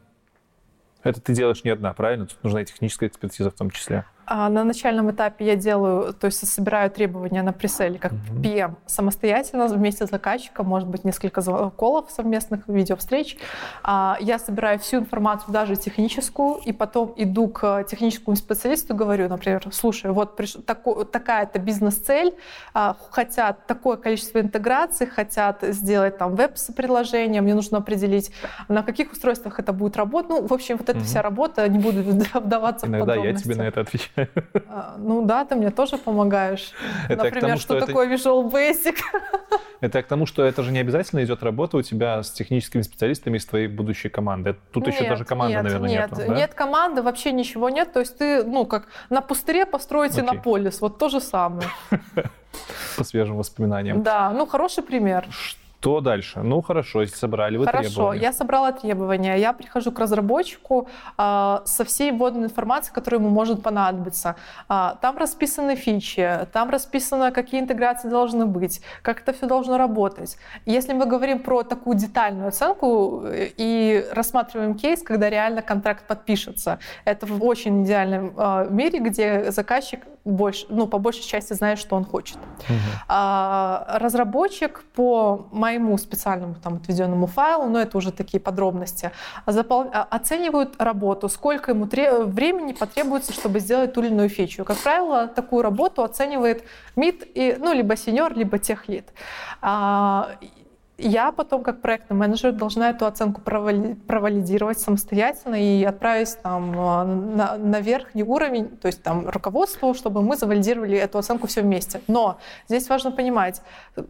Это 1.03 1.21
ты 1.21 1.33
делаешь 1.33 1.63
не 1.63 1.69
одна, 1.69 1.93
правильно? 1.93 2.25
Тут 2.25 2.43
нужна 2.43 2.61
и 2.61 2.65
техническая 2.65 3.07
экспертиза 3.07 3.51
в 3.51 3.53
том 3.53 3.69
числе. 3.71 4.05
А 4.33 4.47
на 4.47 4.63
начальном 4.63 5.11
этапе 5.11 5.45
я 5.45 5.55
делаю, 5.57 6.13
то 6.13 6.27
есть 6.27 6.47
собираю 6.47 6.89
требования 6.89 7.43
на 7.43 7.51
преселе 7.51 7.99
как 7.99 8.13
mm-hmm. 8.13 8.41
PM 8.41 8.75
самостоятельно 8.85 9.67
вместе 9.67 10.07
с 10.07 10.09
заказчиком, 10.09 10.67
может 10.67 10.87
быть, 10.87 11.03
несколько 11.03 11.41
колов 11.71 12.09
совместных, 12.09 12.65
видеовстреч. 12.69 13.37
А, 13.83 14.15
я 14.21 14.39
собираю 14.39 14.79
всю 14.79 14.99
информацию, 14.99 15.51
даже 15.51 15.75
техническую, 15.75 16.61
и 16.65 16.71
потом 16.71 17.13
иду 17.17 17.49
к 17.49 17.83
техническому 17.83 18.37
специалисту, 18.37 18.95
говорю, 18.95 19.27
например, 19.27 19.67
слушай, 19.73 20.09
вот 20.11 20.37
приш... 20.37 20.55
тако... 20.65 21.03
такая-то 21.03 21.59
бизнес-цель, 21.59 22.33
а, 22.73 22.95
хотят 23.09 23.67
такое 23.67 23.97
количество 23.97 24.39
интеграций, 24.39 25.07
хотят 25.07 25.61
сделать 25.61 26.17
там 26.17 26.37
веб-приложение, 26.37 27.41
мне 27.41 27.53
нужно 27.53 27.79
определить, 27.79 28.31
на 28.69 28.81
каких 28.81 29.11
устройствах 29.11 29.59
это 29.59 29.73
будет 29.73 29.97
работать. 29.97 30.29
Ну, 30.29 30.47
в 30.47 30.53
общем, 30.53 30.77
вот 30.77 30.87
эта 30.87 31.01
вся 31.01 31.21
работа, 31.21 31.67
не 31.67 31.79
буду 31.79 32.01
вдаваться 32.33 32.87
Иногда 32.87 33.03
в 33.03 33.07
подробности. 33.07 33.47
я 33.49 33.53
тебе 33.53 33.61
на 33.61 33.67
это 33.67 33.81
отвечаю. 33.81 34.20
А, 34.67 34.95
ну 34.97 35.25
да, 35.25 35.45
ты 35.45 35.55
мне 35.55 35.71
тоже 35.71 35.97
помогаешь. 35.97 36.71
Это 37.09 37.23
Например, 37.23 37.41
тому, 37.41 37.57
что, 37.57 37.77
что 37.77 37.87
такое 37.87 38.07
Visual 38.07 38.51
Basic? 38.51 38.95
Это 39.81 40.03
к 40.03 40.07
тому, 40.07 40.25
что 40.25 40.43
это 40.43 40.61
же 40.61 40.71
не 40.71 40.79
обязательно 40.79 41.23
идет 41.23 41.41
работа 41.41 41.77
у 41.77 41.81
тебя 41.81 42.21
с 42.21 42.31
техническими 42.31 42.83
специалистами 42.83 43.37
из 43.37 43.45
твоей 43.45 43.67
будущей 43.67 44.09
команды. 44.09 44.55
Тут 44.71 44.85
нет, 44.85 44.95
еще 44.95 45.09
даже 45.09 45.25
команды, 45.25 45.55
нет, 45.55 45.63
наверное, 45.63 45.89
нет. 45.89 46.11
нету. 46.11 46.23
Да? 46.27 46.35
Нет 46.35 46.53
команды, 46.53 47.01
вообще 47.01 47.31
ничего 47.31 47.69
нет. 47.69 47.91
То 47.91 47.99
есть 47.99 48.17
ты, 48.17 48.43
ну, 48.43 48.65
как 48.65 48.87
на 49.09 49.21
пустыре 49.21 49.65
построите 49.65 50.21
okay. 50.21 50.33
на 50.33 50.33
полис. 50.35 50.81
Вот 50.81 50.99
то 50.99 51.09
же 51.09 51.19
самое. 51.19 51.67
По 52.97 53.03
свежим 53.03 53.37
воспоминаниям. 53.37 54.03
Да, 54.03 54.29
ну 54.31 54.45
хороший 54.45 54.83
пример. 54.83 55.25
Что 55.31 55.60
дальше? 56.01 56.41
Ну, 56.43 56.61
хорошо, 56.61 57.01
если 57.01 57.15
собрали 57.15 57.57
вы 57.57 57.65
хорошо, 57.65 57.89
требования. 57.89 58.09
Хорошо, 58.09 58.23
я 58.23 58.33
собрала 58.33 58.71
требования. 58.71 59.35
Я 59.37 59.51
прихожу 59.53 59.91
к 59.91 59.99
разработчику 59.99 60.87
э, 61.17 61.57
со 61.65 61.83
всей 61.83 62.11
вводной 62.11 62.45
информацией, 62.45 62.93
которая 62.93 63.19
ему 63.19 63.29
может 63.29 63.63
понадобиться. 63.63 64.35
Э, 64.69 64.91
там 65.01 65.17
расписаны 65.17 65.75
фичи, 65.75 66.47
там 66.53 66.69
расписано, 66.69 67.31
какие 67.31 67.59
интеграции 67.59 68.09
должны 68.09 68.45
быть, 68.45 68.81
как 69.01 69.21
это 69.21 69.33
все 69.33 69.47
должно 69.47 69.77
работать. 69.77 70.37
Если 70.67 70.93
мы 70.93 71.07
говорим 71.07 71.39
про 71.39 71.63
такую 71.63 71.97
детальную 71.97 72.49
оценку 72.49 73.23
э, 73.25 73.49
и 73.57 74.05
рассматриваем 74.11 74.75
кейс, 74.75 75.01
когда 75.01 75.29
реально 75.29 75.63
контракт 75.63 76.05
подпишется, 76.05 76.77
это 77.05 77.25
в 77.25 77.43
очень 77.43 77.83
идеальном 77.83 78.33
э, 78.37 78.67
мире, 78.69 78.99
где 78.99 79.51
заказчик 79.51 80.01
больше, 80.23 80.65
ну, 80.69 80.87
по 80.87 80.99
большей 80.99 81.23
части 81.23 81.53
знает, 81.53 81.79
что 81.79 81.95
он 81.95 82.05
хочет. 82.05 82.37
Угу. 82.37 82.77
А, 83.07 83.97
разработчик 83.99 84.83
по 84.93 85.47
моему 85.51 85.97
специальному 85.97 86.55
там 86.55 86.75
отведенному 86.75 87.27
файлу, 87.27 87.69
но 87.69 87.79
это 87.79 87.97
уже 87.97 88.11
такие 88.11 88.39
подробности, 88.39 89.11
запол... 89.47 89.89
А, 89.93 90.03
оценивают 90.09 90.75
работу, 90.79 91.29
сколько 91.29 91.71
ему 91.71 91.87
тре... 91.87 92.23
времени 92.23 92.73
потребуется, 92.73 93.33
чтобы 93.33 93.59
сделать 93.59 93.93
ту 93.93 94.01
или 94.01 94.09
иную 94.09 94.29
фичу. 94.29 94.63
Как 94.63 94.77
правило, 94.77 95.27
такую 95.27 95.63
работу 95.63 96.03
оценивает 96.03 96.63
МИД, 96.95 97.27
и, 97.33 97.55
ну, 97.59 97.73
либо 97.73 97.95
сеньор, 97.95 98.33
либо 98.33 98.59
техлид. 98.59 99.09
А, 99.61 100.35
я 101.01 101.31
потом, 101.31 101.63
как 101.63 101.81
проектный 101.81 102.15
менеджер, 102.15 102.51
должна 102.51 102.89
эту 102.89 103.05
оценку 103.05 103.41
провалидировать 103.41 104.79
самостоятельно 104.79 105.55
и 105.55 105.83
отправить 105.83 106.37
там 106.41 106.73
а, 106.77 107.03
на, 107.03 107.57
на 107.57 107.79
верхний 107.81 108.23
уровень, 108.23 108.77
то 108.77 108.87
есть 108.87 109.03
там 109.03 109.29
руководству, 109.29 109.93
чтобы 109.93 110.21
мы 110.21 110.37
завалидировали 110.37 110.97
эту 110.97 111.17
оценку 111.17 111.47
все 111.47 111.61
вместе. 111.61 112.01
Но 112.07 112.37
здесь 112.67 112.87
важно 112.89 113.11
понимать, 113.11 113.61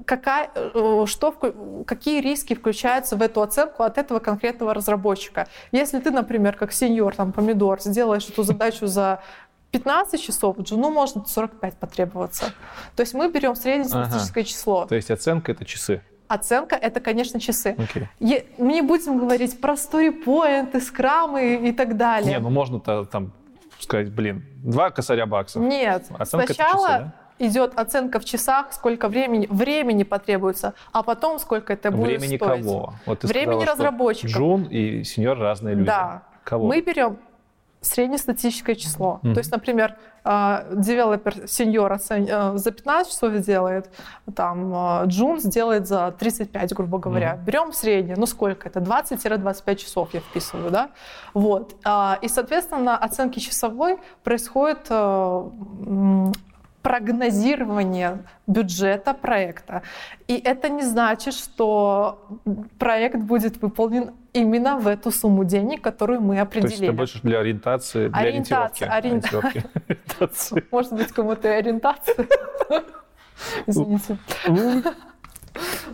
какая, 0.05 0.49
э, 0.53 1.05
что, 1.07 1.31
какие 1.85 2.21
риски 2.21 2.53
включаются 2.53 3.15
в 3.15 3.21
эту 3.21 3.41
оценку 3.41 3.83
от 3.83 3.97
этого 3.97 4.19
конкретного 4.19 4.73
разработчика. 4.73 5.47
Если 5.71 5.99
ты, 5.99 6.11
например, 6.11 6.55
как 6.55 6.71
сеньор, 6.71 7.15
там, 7.15 7.31
помидор, 7.31 7.81
сделаешь 7.81 8.27
эту 8.27 8.43
задачу 8.43 8.87
за 8.87 9.21
15 9.71 10.21
часов, 10.21 10.59
джуну 10.59 10.89
может 10.89 11.27
45 11.27 11.77
потребоваться. 11.77 12.53
То 12.95 13.01
есть 13.01 13.13
мы 13.13 13.31
берем 13.31 13.55
среднестатистическое 13.55 14.43
ага. 14.43 14.49
число. 14.49 14.85
То 14.85 14.95
есть 14.95 15.09
оценка— 15.11 15.51
это 15.53 15.65
часы. 15.65 16.01
Оценка— 16.31 16.75
это, 16.81 17.01
конечно, 17.01 17.41
часы. 17.41 17.75
Okay. 17.77 18.05
И 18.19 18.45
мы 18.57 18.71
не 18.71 18.81
будем 18.81 19.17
говорить 19.17 19.59
про 19.59 19.75
сторипоинты, 19.75 20.79
скрамы 20.79 21.55
и 21.55 21.73
так 21.73 21.97
далее. 21.97 22.31
Не, 22.31 22.39
ну 22.39 22.49
можно-то 22.49 23.03
там 23.03 23.33
сказать, 23.79 24.13
блин, 24.13 24.45
два 24.63 24.91
косаря 24.91 25.25
баксов. 25.25 25.61
Нет, 25.61 26.05
оценка 26.17 26.53
сначала 26.53 26.87
часы, 26.87 26.99
да? 27.39 27.45
идет 27.45 27.77
оценка 27.77 28.21
в 28.21 28.25
часах, 28.25 28.71
сколько 28.71 29.09
времени, 29.09 29.45
времени 29.49 30.03
потребуется, 30.03 30.73
а 30.93 31.03
потом 31.03 31.37
сколько 31.37 31.73
это 31.73 31.91
будет 31.91 32.21
времени 32.21 32.37
стоить. 32.37 32.41
Времени 32.41 32.63
кого? 32.63 32.93
Вот 33.05 33.19
ты 33.19 33.27
времени 33.27 33.63
сказала, 33.63 33.75
разработчиков. 33.75 34.31
Джун 34.31 34.63
и 34.63 35.03
сеньор 35.03 35.37
разные 35.37 35.75
люди. 35.75 35.87
Да. 35.87 36.23
Кого? 36.45 36.65
Мы 36.67 36.79
берем 36.79 37.17
среднестатистическое 37.81 38.75
число. 38.75 39.19
Mm-hmm. 39.23 39.33
То 39.33 39.39
есть, 39.39 39.51
например, 39.51 39.97
а, 40.23 40.65
девелопер 40.71 41.47
сеньор 41.47 41.93
э, 41.93 42.51
за 42.55 42.71
15 42.71 43.11
часов 43.11 43.33
делает, 43.39 43.89
там 44.35 44.71
а, 44.73 45.03
Джун 45.05 45.39
сделает 45.39 45.87
за 45.87 46.11
35, 46.11 46.73
грубо 46.73 46.99
говоря. 46.99 47.33
Mm-hmm. 47.33 47.43
Берем 47.43 47.73
среднее, 47.73 48.15
ну 48.17 48.27
сколько 48.27 48.69
это? 48.69 48.79
20-25 48.79 49.75
часов 49.77 50.13
я 50.13 50.19
вписываю, 50.19 50.69
да? 50.69 50.91
Вот. 51.33 51.75
А, 51.83 52.19
и, 52.21 52.27
соответственно, 52.27 52.83
на 52.83 52.97
оценке 52.97 53.41
часовой 53.41 53.97
происходит 54.23 54.85
э, 54.89 56.31
прогнозирование 56.81 58.19
бюджета 58.47 59.13
проекта. 59.13 59.83
И 60.27 60.37
это 60.37 60.69
не 60.69 60.83
значит, 60.83 61.33
что 61.33 62.39
проект 62.79 63.17
будет 63.17 63.61
выполнен 63.61 64.11
именно 64.33 64.77
в 64.77 64.87
эту 64.87 65.11
сумму 65.11 65.43
денег, 65.43 65.81
которую 65.81 66.21
мы 66.21 66.39
определили. 66.39 66.67
То 66.67 66.71
есть 66.71 66.83
это 66.83 66.93
больше 66.93 67.19
для 67.21 67.39
ориентации, 67.39 68.07
для 68.07 68.21
ориентации, 68.21 68.87
ориентировки. 68.87 69.65
ориентации. 69.87 70.63
Может 70.71 70.93
быть, 70.93 71.11
кому-то 71.11 71.47
и 71.47 71.51
ориентация. 71.51 72.27
Извините. 73.67 74.17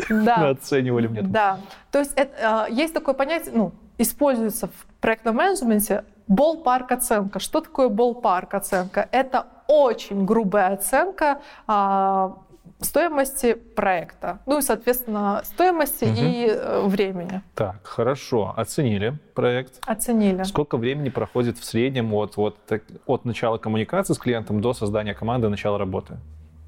Да. 0.09 0.49
Оценивали 0.49 1.07
мне. 1.07 1.21
Да. 1.21 1.59
То 1.91 1.99
есть 1.99 2.13
это, 2.15 2.67
есть 2.69 2.93
такое 2.93 3.15
понятие, 3.15 3.53
ну, 3.55 3.73
используется 3.97 4.67
в 4.67 4.85
проектном 5.01 5.35
менеджменте 5.37 6.03
Болпарк 6.27 6.91
оценка. 6.91 7.39
Что 7.39 7.61
такое 7.61 7.89
болпарк 7.89 8.53
оценка? 8.53 9.07
Это 9.11 9.47
очень 9.67 10.25
грубая 10.25 10.73
оценка 10.73 11.41
а, 11.67 12.37
стоимости 12.79 13.53
проекта, 13.53 14.39
ну 14.45 14.59
и, 14.59 14.61
соответственно, 14.61 15.41
стоимости 15.43 16.05
угу. 16.05 16.13
и 16.15 16.47
э, 16.49 16.87
времени. 16.87 17.41
Так, 17.55 17.79
хорошо. 17.83 18.53
Оценили 18.55 19.17
проект. 19.33 19.79
Оценили. 19.85 20.43
Сколько 20.43 20.77
времени 20.77 21.09
проходит 21.09 21.57
в 21.57 21.63
среднем 21.63 22.13
от, 22.13 22.37
от, 22.37 22.57
от 23.05 23.25
начала 23.25 23.57
коммуникации 23.57 24.13
с 24.13 24.17
клиентом 24.17 24.61
до 24.61 24.73
создания 24.73 25.13
команды, 25.13 25.49
начала 25.49 25.77
работы? 25.77 26.17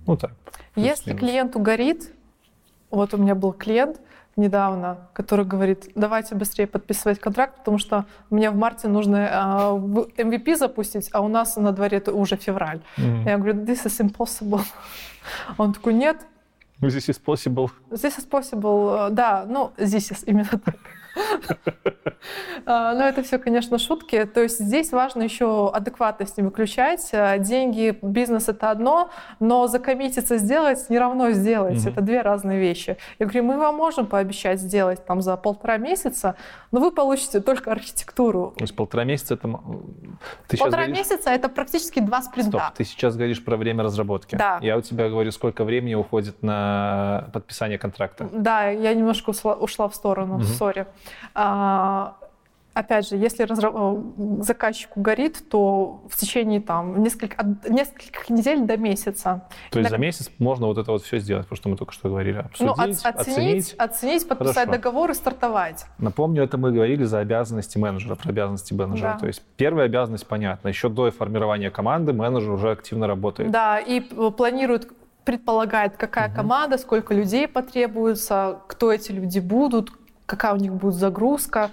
Ну 0.07 0.17
так. 0.17 0.31
Если 0.75 1.13
клиенту 1.13 1.59
горит, 1.59 2.11
вот 2.89 3.13
у 3.13 3.17
меня 3.17 3.35
был 3.35 3.53
клиент, 3.53 4.01
недавно, 4.39 5.09
который 5.13 5.45
говорит, 5.45 5.91
давайте 5.95 6.35
быстрее 6.35 6.67
подписывать 6.67 7.19
контракт, 7.19 7.57
потому 7.57 7.77
что 7.77 8.05
мне 8.29 8.49
в 8.49 8.55
марте 8.55 8.87
нужно 8.87 9.17
э, 9.17 10.23
MVP 10.23 10.55
запустить, 10.55 11.09
а 11.13 11.21
у 11.21 11.27
нас 11.27 11.55
на 11.55 11.71
дворе 11.71 11.97
это 11.97 12.13
уже 12.13 12.35
февраль. 12.37 12.81
Mm-hmm. 12.97 13.25
Я 13.25 13.37
говорю, 13.37 13.53
this 13.61 13.85
is 13.85 13.99
impossible. 14.01 14.61
Он 15.57 15.73
такой, 15.73 15.93
нет. 15.93 16.17
This 16.81 17.09
is 17.09 17.21
possible. 17.23 17.69
This 17.91 18.17
is 18.17 18.29
possible, 18.29 19.09
да, 19.11 19.45
ну, 19.47 19.71
this 19.77 20.11
is 20.11 20.23
именно 20.25 20.49
так. 20.49 20.75
А, 22.65 22.93
но 22.93 23.03
это 23.07 23.23
все, 23.23 23.39
конечно, 23.39 23.77
шутки. 23.79 24.25
То 24.25 24.41
есть 24.41 24.59
здесь 24.59 24.91
важно 24.91 25.23
еще 25.23 25.71
адекватность 25.71 26.37
не 26.37 26.43
выключать. 26.43 27.09
А, 27.13 27.37
деньги, 27.37 27.97
бизнес— 28.01 28.47
это 28.49 28.71
одно, 28.71 29.09
но 29.39 29.67
закоммититься 29.67 30.37
сделать 30.37 30.89
не 30.89 30.99
равно 30.99 31.31
сделать. 31.31 31.85
Это 31.85 32.01
две 32.01 32.21
разные 32.21 32.59
вещи. 32.59 32.97
Я 33.17 33.25
говорю, 33.25 33.43
мы 33.43 33.57
вам 33.57 33.75
можем 33.75 34.05
пообещать 34.05 34.59
сделать 34.59 35.05
там 35.05 35.21
за 35.21 35.37
полтора 35.37 35.77
месяца, 35.77 36.35
но 36.71 36.79
вы 36.79 36.91
получите 36.91 37.39
только 37.39 37.71
архитектуру. 37.71 38.53
То 38.57 38.63
есть 38.63 38.75
полтора 38.75 39.03
месяца— 39.03 39.33
это... 39.35 39.47
Ты 40.47 40.57
полтора 40.57 40.83
говоришь... 40.83 40.97
месяца— 40.97 41.29
это 41.31 41.49
практически 41.49 41.99
два 41.99 42.21
спринта. 42.21 42.59
Стоп, 42.59 42.73
ты 42.75 42.83
сейчас 42.83 43.15
говоришь 43.15 43.43
про 43.43 43.57
время 43.57 43.83
разработки. 43.83 44.35
Да. 44.35 44.59
Я 44.61 44.77
у 44.77 44.81
тебя 44.81 45.09
говорю, 45.09 45.31
сколько 45.31 45.63
времени 45.63 45.95
уходит 45.95 46.43
на 46.43 47.29
подписание 47.33 47.77
контракта. 47.77 48.29
Да, 48.31 48.69
я 48.69 48.93
немножко 48.93 49.29
ушла, 49.31 49.55
ушла 49.55 49.87
в 49.87 49.95
сторону, 49.95 50.41
сори. 50.43 50.85
А, 51.33 52.17
опять 52.73 53.07
же, 53.07 53.17
если. 53.17 53.45
Э, 53.45 54.43
заказчику 54.43 55.01
горит, 55.01 55.43
то 55.49 56.01
в 56.09 56.15
течение 56.15 56.61
там 56.61 57.01
несколько, 57.01 57.37
от 57.41 57.69
нескольких 57.69 58.29
недель 58.29 58.65
до 58.65 58.77
месяца. 58.77 59.47
То 59.71 59.79
есть 59.79 59.91
на... 59.91 59.97
за 59.97 60.01
месяц 60.01 60.31
можно 60.39 60.67
вот 60.67 60.77
это 60.77 60.91
вот 60.91 61.03
все 61.03 61.19
сделать, 61.19 61.45
потому 61.45 61.57
что 61.57 61.69
мы 61.69 61.77
только 61.77 61.93
что 61.93 62.09
говорили. 62.09 62.37
Обсудить, 62.37 62.75
ну, 62.77 62.83
от, 62.83 62.89
оценить, 62.89 63.05
оценить, 63.05 63.75
оценить, 63.77 64.27
подписать 64.27 64.55
Хорошо. 64.55 64.71
договор 64.71 65.11
и 65.11 65.13
стартовать. 65.13 65.85
Напомню, 65.97 66.43
это 66.43 66.57
мы 66.57 66.71
говорили 66.71 67.03
за 67.03 67.19
обязанности 67.19 67.77
менеджера, 67.77 68.15
про 68.15 68.29
обязанности 68.29 68.73
менеджера. 68.73 69.13
Да. 69.13 69.19
То 69.19 69.27
есть 69.27 69.43
первая 69.57 69.85
обязанность 69.85 70.27
понятна. 70.27 70.69
Еще 70.69 70.89
до 70.89 71.11
формирования 71.11 71.71
команды 71.71 72.13
менеджер 72.13 72.51
уже 72.51 72.71
активно 72.71 73.07
работает. 73.07 73.51
Да, 73.51 73.79
и 73.79 73.99
планирует 74.01 74.89
предполагает, 75.25 75.95
какая 75.95 76.29
угу. 76.29 76.37
команда, 76.37 76.79
сколько 76.79 77.13
людей 77.13 77.47
потребуется, 77.47 78.61
кто 78.67 78.91
эти 78.91 79.11
люди 79.11 79.37
будут, 79.37 79.91
какая 80.29 80.53
у 80.53 80.57
них 80.57 80.73
будет 80.73 80.93
загрузка, 80.93 81.71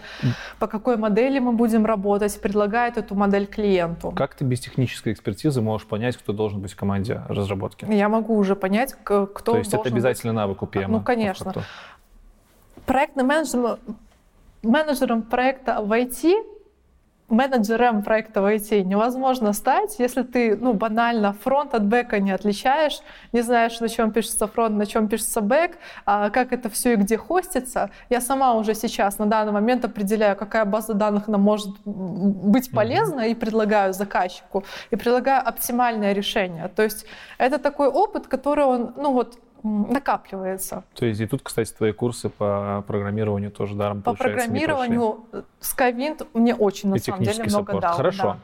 по 0.59 0.67
какой 0.67 0.97
модели 0.97 1.39
мы 1.39 1.53
будем 1.53 1.87
работать, 1.87 2.41
предлагает 2.41 2.97
эту 2.97 3.15
модель 3.15 3.47
клиенту. 3.47 4.11
Как 4.13 4.35
ты 4.35 4.45
без 4.45 4.61
технической 4.61 5.13
экспертизы 5.13 5.61
можешь 5.61 5.87
понять, 5.87 6.17
кто 6.17 6.33
должен 6.33 6.61
быть 6.61 6.73
в 6.73 6.77
команде 6.77 7.23
разработки? 7.29 7.87
Я 7.89 8.09
могу 8.09 8.37
уже 8.37 8.57
понять, 8.57 8.95
кто 9.03 9.27
То 9.27 9.59
есть 9.59 9.75
это 9.75 9.89
обязательно 9.89 10.33
быть... 10.33 10.39
навык 10.39 10.63
у 10.63 10.67
PM? 10.67 10.89
Ну, 10.89 11.01
конечно. 11.01 11.53
Проектный 12.87 13.25
менеджер, 13.25 13.79
менеджером 14.63 15.23
проекта 15.23 15.83
в 15.83 15.93
IT 15.93 16.56
менеджером 17.29 18.03
проекта 18.03 18.41
в 18.41 18.47
IT 18.47 18.83
невозможно 18.83 19.53
стать, 19.53 19.97
если 19.99 20.23
ты 20.23 20.57
ну, 20.57 20.75
банально 20.75 21.33
фронт 21.33 21.75
от 21.75 21.85
бэка 21.85 22.21
не 22.21 22.31
отличаешь, 22.31 23.01
не 23.33 23.41
знаешь, 23.43 23.81
на 23.81 23.89
чем 23.89 24.13
пишется 24.13 24.47
фронт, 24.47 24.77
на 24.77 24.87
чем 24.87 25.09
пишется 25.09 25.41
бэк, 25.41 25.77
а 26.05 26.31
как 26.31 26.53
это 26.53 26.71
все 26.71 26.93
и 26.93 26.97
где 26.97 27.17
хостится. 27.17 27.91
Я 28.11 28.21
сама 28.21 28.55
уже 28.55 28.75
сейчас 28.75 29.19
на 29.19 29.27
данный 29.27 29.53
момент 29.53 29.85
определяю, 29.85 30.37
какая 30.37 30.65
база 30.65 30.95
данных 30.95 31.29
нам 31.29 31.41
может 31.41 31.75
быть 31.85 32.71
полезна, 32.71 33.23
mm-hmm. 33.23 33.31
и 33.31 33.35
предлагаю 33.35 33.93
заказчику, 33.93 34.65
и 34.91 34.97
предлагаю 34.97 35.47
оптимальное 35.47 36.13
решение. 36.13 36.69
То 36.69 36.83
есть 36.83 37.07
это 37.39 37.59
такой 37.59 37.89
опыт, 37.89 38.27
который 38.29 38.65
он, 38.65 38.95
ну 38.97 39.13
вот, 39.13 39.39
накапливается. 39.67 40.85
То 40.95 41.07
есть 41.07 41.21
и 41.21 41.27
тут, 41.27 41.43
кстати, 41.43 41.73
твои 41.73 41.93
курсы 41.93 42.29
по 42.29 42.85
программированию 42.87 43.51
тоже 43.51 43.75
даром, 43.75 44.03
По 44.03 44.15
программированию 44.15 45.25
Skywind 45.61 46.27
мне 46.35 46.55
очень, 46.55 46.91
на 46.91 46.97
и 46.97 46.99
самом 46.99 47.23
деле, 47.23 47.45
много 47.45 47.51
саппорт. 47.51 47.81
дал. 47.81 47.97
Хорошо. 47.97 48.37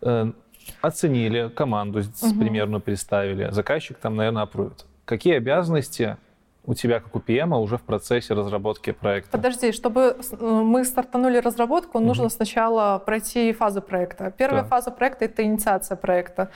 Да. 0.00 0.26
Э, 0.26 0.32
оценили 0.80 1.48
команду, 1.48 2.00
угу. 2.00 2.38
примерно 2.38 2.80
представили. 2.80 3.48
Заказчик 3.50 3.98
там, 3.98 4.16
наверное, 4.16 4.42
опрует. 4.42 4.86
Какие 5.04 5.36
обязанности 5.36 6.16
у 6.64 6.74
тебя, 6.74 7.00
как 7.00 7.16
у 7.16 7.18
PM, 7.18 7.58
уже 7.60 7.76
в 7.76 7.82
процессе 7.82 8.34
разработки 8.34 8.92
проекта? 8.92 9.30
Подожди, 9.32 9.72
чтобы 9.72 10.00
э, 10.00 10.44
мы 10.44 10.84
стартанули 10.84 11.38
разработку, 11.38 11.98
mm 11.98 12.02
нужно 12.02 12.28
сначала 12.28 12.98
пройти 12.98 13.52
фазу 13.52 13.80
проекта. 13.80 14.30
Первая 14.30 14.62
да. 14.62 14.68
фаза 14.68 14.90
проекта— 14.90 15.24
это 15.26 15.42
инициация 15.42 15.96
проекта. 15.96 16.48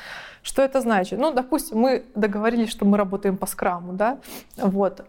Что 0.43 0.63
это 0.63 0.81
значит? 0.81 1.19
Ну, 1.19 1.33
допустим, 1.33 1.79
мы 1.79 2.05
договорились, 2.15 2.71
что 2.71 2.85
мы 2.85 2.99
работаем 2.99 3.37
по 3.37 3.47
скраму, 3.47 3.93
да? 3.93 4.19
Вот. 4.57 5.05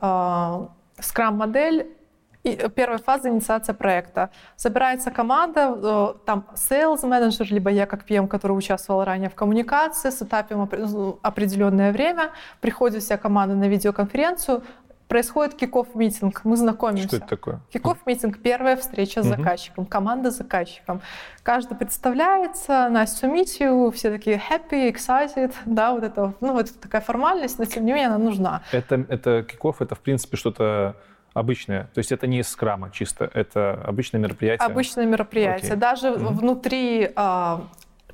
Скрам-модель 1.00 1.86
и 2.48 2.70
первая 2.76 2.98
фаза 2.98 3.30
инициация 3.30 3.76
проекта. 3.76 4.30
Собирается 4.56 5.12
команда, 5.12 5.76
э, 5.76 6.14
там 6.26 6.46
sales 6.56 7.06
менеджер, 7.06 7.48
либо 7.52 7.70
я 7.70 7.86
как 7.86 8.10
PM, 8.10 8.28
который 8.28 8.54
участвовал 8.54 9.04
ранее 9.04 9.30
в 9.30 9.36
коммуникации, 9.36 10.12
сетапим 10.12 10.70
ну, 10.72 11.20
определенное 11.22 11.92
время, 11.92 12.30
приходит 12.62 13.04
вся 13.04 13.18
команда 13.18 13.56
на 13.56 13.68
видеоконференцию, 13.68 14.64
происходит 15.08 15.56
киков 15.56 15.96
митинг, 15.96 16.42
мы 16.44 16.58
знакомимся. 16.58 17.08
Что 17.08 17.18
это 17.18 17.28
такое? 17.28 17.60
Киков 17.72 17.98
митинг, 18.06 18.40
первая 18.40 18.76
встреча 18.76 19.24
с 19.24 19.28
угу. 19.28 19.36
заказчиком, 19.36 19.86
команда 19.86 20.32
с 20.32 20.38
заказчиком. 20.38 21.02
Каждый 21.44 21.78
представляется, 21.78 22.90
nice 22.92 23.16
to 23.22 23.34
meet 23.34 23.60
you, 23.60 23.92
все 23.92 24.12
такие 24.12 24.38
happy, 24.38 24.92
excited, 24.92 25.54
да, 25.66 25.94
вот 25.94 26.04
это, 26.04 26.34
ну 26.42 26.54
вот 26.54 26.80
такая 26.80 27.02
формальность, 27.02 27.60
но 27.60 27.66
тем 27.66 27.86
не 27.86 27.94
менее 27.94 28.08
она 28.08 28.18
нужна. 28.18 28.64
Это, 28.72 29.06
это 29.10 29.44
киков, 29.44 29.82
это 29.82 29.96
в 29.96 30.00
принципе 30.00 30.38
что-то 30.38 30.96
обычное, 31.34 31.84
то 31.94 32.00
есть 32.00 32.12
это 32.12 32.28
не 32.28 32.40
из 32.40 32.48
скрама 32.48 32.90
чисто, 32.92 33.30
это 33.34 33.80
обычное 33.86 34.20
мероприятие? 34.20 34.66
Обычное 34.66 35.06
мероприятие. 35.06 35.72
Okay. 35.72 35.76
Даже 35.76 36.08
mm 36.08 36.28
внутри 36.38 37.12
а, 37.16 37.62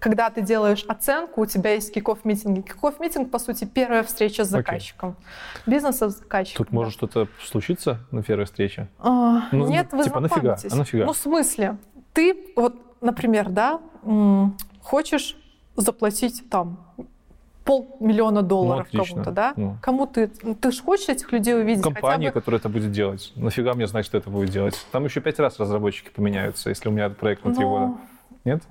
когда 0.03 0.30
ты 0.30 0.41
делаешь 0.41 0.84
оценку, 0.89 1.43
у 1.43 1.45
тебя 1.45 1.75
есть 1.75 1.93
киков 1.93 2.25
митинги. 2.25 2.59
Киков 2.59 2.99
митинг, 2.99 3.31
по 3.31 3.39
сути, 3.39 3.63
первая 3.63 4.03
встреча 4.03 4.43
с 4.43 4.49
заказчиком. 4.49 5.11
Okay. 5.11 5.71
Бизнеса 5.71 6.09
с 6.09 6.17
заказчиком. 6.17 6.65
Тут 6.65 6.73
да. 6.73 6.77
может 6.77 6.93
что-то 6.93 7.30
случиться 7.41 7.99
на 8.11 8.21
первой 8.21 8.43
встрече? 8.43 8.89
А, 8.99 9.47
ну, 9.53 9.65
нет, 9.65 9.93
вы 9.93 10.03
типа, 10.03 10.19
нафига? 10.19 10.57
А 10.69 10.75
нафига? 10.75 11.05
Ну, 11.05 11.13
в 11.13 11.17
смысле? 11.17 11.77
Ты, 12.11 12.35
вот, 12.57 12.75
например, 12.99 13.49
да, 13.49 13.80
хочешь 14.81 15.38
заплатить 15.77 16.49
там 16.49 16.85
полмиллиона 17.63 18.41
долларов 18.41 18.89
ну, 18.91 19.05
кому-то, 19.05 19.31
да? 19.31 19.53
Ну. 19.55 19.77
Кому 19.81 20.05
ты? 20.05 20.27
Ты 20.27 20.71
же 20.73 20.84
хочешь 20.84 21.07
этих 21.07 21.31
людей 21.31 21.55
увидеть? 21.55 21.81
Компания, 21.81 22.27
бы... 22.27 22.34
которая 22.34 22.59
это 22.59 22.67
будет 22.67 22.91
делать. 22.91 23.31
Нафига 23.38 23.73
мне 23.73 23.88
знать, 23.88 24.05
что 24.05 24.17
это 24.17 24.30
будет 24.30 24.49
делать? 24.49 24.75
Там 24.91 25.05
еще 25.05 25.21
пять 25.21 25.39
раз 25.39 25.61
разработчики 25.61 26.09
поменяются, 26.09 26.67
если 26.67 26.89
у 26.89 26.91
меня 26.91 27.09
проект 27.09 27.45
на 27.45 27.55
три 27.55 27.63
Но... 27.63 27.69
года. 27.69 27.97
Нет? 28.43 28.63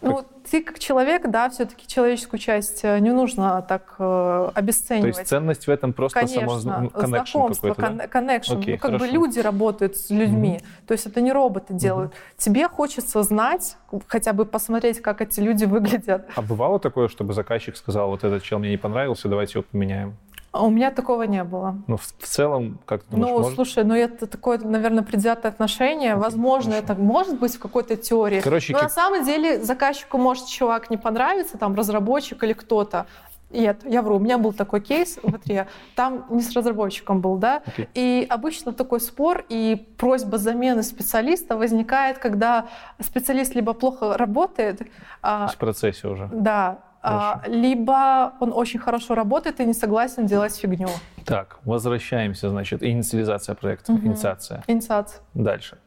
Ну, 0.00 0.24
ты 0.50 0.62
как 0.62 0.78
человек, 0.78 1.28
да, 1.28 1.48
все-таки 1.50 1.86
человеческую 1.86 2.38
часть 2.38 2.84
э, 2.84 2.98
не 3.00 3.10
нужно 3.10 3.64
так 3.68 3.94
э, 3.98 4.50
обесценивать. 4.54 5.14
То 5.14 5.20
есть 5.20 5.30
ценность 5.30 5.66
в 5.66 5.70
этом 5.70 5.92
просто 5.92 6.20
Конечно, 6.20 6.60
само 6.60 6.90
знакомство, 6.94 7.74
да? 7.74 8.06
connection. 8.06 8.60
Окей, 8.60 8.74
ну, 8.74 8.78
как 8.78 8.90
хорошо. 8.92 9.04
бы 9.04 9.10
люди 9.10 9.38
работают 9.40 9.96
с 9.96 10.10
людьми, 10.10 10.60
mm-hmm. 10.60 10.86
то 10.86 10.92
есть 10.92 11.06
это 11.06 11.20
не 11.20 11.32
роботы 11.32 11.74
делают. 11.74 12.12
Mm-hmm. 12.12 12.36
Тебе 12.36 12.68
хочется 12.68 13.22
знать, 13.22 13.76
хотя 14.06 14.32
бы 14.32 14.44
посмотреть, 14.44 15.00
как 15.00 15.20
эти 15.20 15.40
люди 15.40 15.64
выглядят. 15.64 16.28
А 16.34 16.42
бывало 16.42 16.78
такое, 16.78 17.08
чтобы 17.08 17.32
заказчик 17.32 17.76
сказал, 17.76 18.10
вот 18.10 18.22
этот 18.22 18.42
чел 18.42 18.58
мне 18.58 18.70
не 18.70 18.78
понравился, 18.78 19.28
давайте 19.28 19.58
его 19.58 19.64
поменяем? 19.70 20.16
А 20.56 20.62
у 20.62 20.70
меня 20.70 20.90
такого 20.90 21.24
не 21.24 21.44
было. 21.44 21.76
Ну, 21.86 21.96
в, 21.96 22.02
в 22.02 22.26
целом, 22.26 22.78
как 22.86 23.02
ты 23.02 23.10
думаешь, 23.10 23.30
Ну, 23.30 23.38
может? 23.38 23.54
слушай, 23.54 23.84
ну 23.84 23.94
это 23.94 24.26
такое, 24.26 24.58
наверное, 24.58 25.02
предвзятое 25.02 25.52
отношение. 25.52 26.14
Okay, 26.14 26.18
Возможно, 26.18 26.72
хорошо. 26.72 26.92
это 26.92 27.02
может 27.02 27.38
быть 27.38 27.54
в 27.54 27.58
какой-то 27.58 27.96
теории. 27.96 28.40
Короче, 28.40 28.72
Но 28.72 28.78
как... 28.78 28.88
на 28.88 28.94
самом 28.94 29.24
деле 29.24 29.62
заказчику 29.62 30.18
может 30.18 30.46
чувак 30.46 30.90
не 30.90 30.96
понравиться, 30.96 31.58
там, 31.58 31.74
разработчик 31.74 32.42
или 32.42 32.54
кто-то. 32.54 33.06
Нет, 33.50 33.82
я 33.84 34.02
вру, 34.02 34.16
у 34.16 34.18
меня 34.18 34.38
был 34.38 34.52
такой 34.52 34.80
кейс 34.80 35.18
в 35.22 35.34
Атре, 35.34 35.68
там 35.94 36.26
не 36.30 36.42
с 36.42 36.52
разработчиком 36.52 37.20
был, 37.20 37.36
да, 37.36 37.62
okay. 37.64 37.88
и 37.94 38.26
обычно 38.28 38.72
такой 38.72 39.00
спор 39.00 39.44
и 39.48 39.86
просьба 39.98 40.36
замены 40.36 40.82
специалиста 40.82 41.56
возникает, 41.56 42.18
когда 42.18 42.66
специалист 43.00 43.54
либо 43.54 43.72
плохо 43.72 44.18
работает. 44.18 44.82
А, 45.22 45.46
в 45.46 45.56
процессе 45.58 46.08
уже. 46.08 46.28
Да, 46.32 46.80
а, 47.06 47.42
либо 47.46 48.34
он 48.40 48.52
очень 48.52 48.80
хорошо 48.80 49.14
работает 49.14 49.60
и 49.60 49.64
не 49.64 49.74
согласен 49.74 50.26
делать 50.26 50.56
фигню. 50.56 50.88
Так, 51.24 51.58
возвращаемся, 51.64 52.50
значит, 52.50 52.82
инициализация 52.82 53.54
проекта, 53.54 53.92
угу. 53.92 54.06
инициация. 54.06 54.62
Инициация. 54.66 55.20
Дальше. 55.34 55.78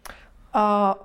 А, 0.53 0.97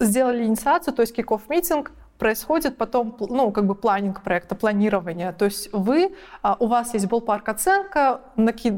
сделали 0.00 0.44
инициацию, 0.44 0.94
то 0.94 1.02
есть 1.02 1.18
kick-off 1.18 1.42
митинг, 1.48 1.92
происходит 2.18 2.76
потом, 2.76 3.16
ну, 3.20 3.50
как 3.50 3.66
бы 3.66 3.74
планинг 3.74 4.22
проекта, 4.22 4.54
планирование. 4.54 5.32
То 5.32 5.44
есть 5.44 5.72
вы, 5.72 6.14
а, 6.42 6.56
у 6.58 6.66
вас 6.66 6.94
есть 6.94 7.06
ballpark 7.06 7.50
оценка, 7.50 8.20
накид, 8.36 8.74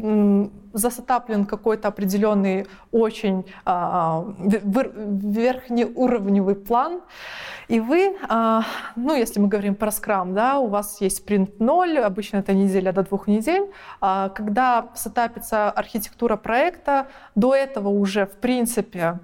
засетаплен 0.79 1.45
какой-то 1.45 1.89
определенный 1.89 2.67
очень 2.93 3.45
а, 3.65 4.25
верхнеуровневый 4.39 6.55
план, 6.55 7.01
и 7.69 7.81
вы, 7.81 8.17
а, 8.29 8.63
ну, 8.97 9.15
если 9.15 9.41
мы 9.41 9.49
говорим 9.49 9.75
про 9.75 9.91
скрам, 9.91 10.35
да, 10.35 10.59
у 10.59 10.69
вас 10.69 11.01
есть 11.01 11.19
спринт 11.19 11.61
0, 11.61 11.99
обычно 11.99 12.39
это 12.39 12.55
неделя 12.55 12.93
до 12.93 13.03
двух 13.03 13.27
недель, 13.27 13.71
когда 14.01 14.89
сетапится 14.95 15.71
архитектура 15.71 16.37
проекта, 16.37 17.09
до 17.35 17.55
этого 17.55 17.89
уже, 17.89 18.27
в 18.27 18.39
принципе, 18.39 19.19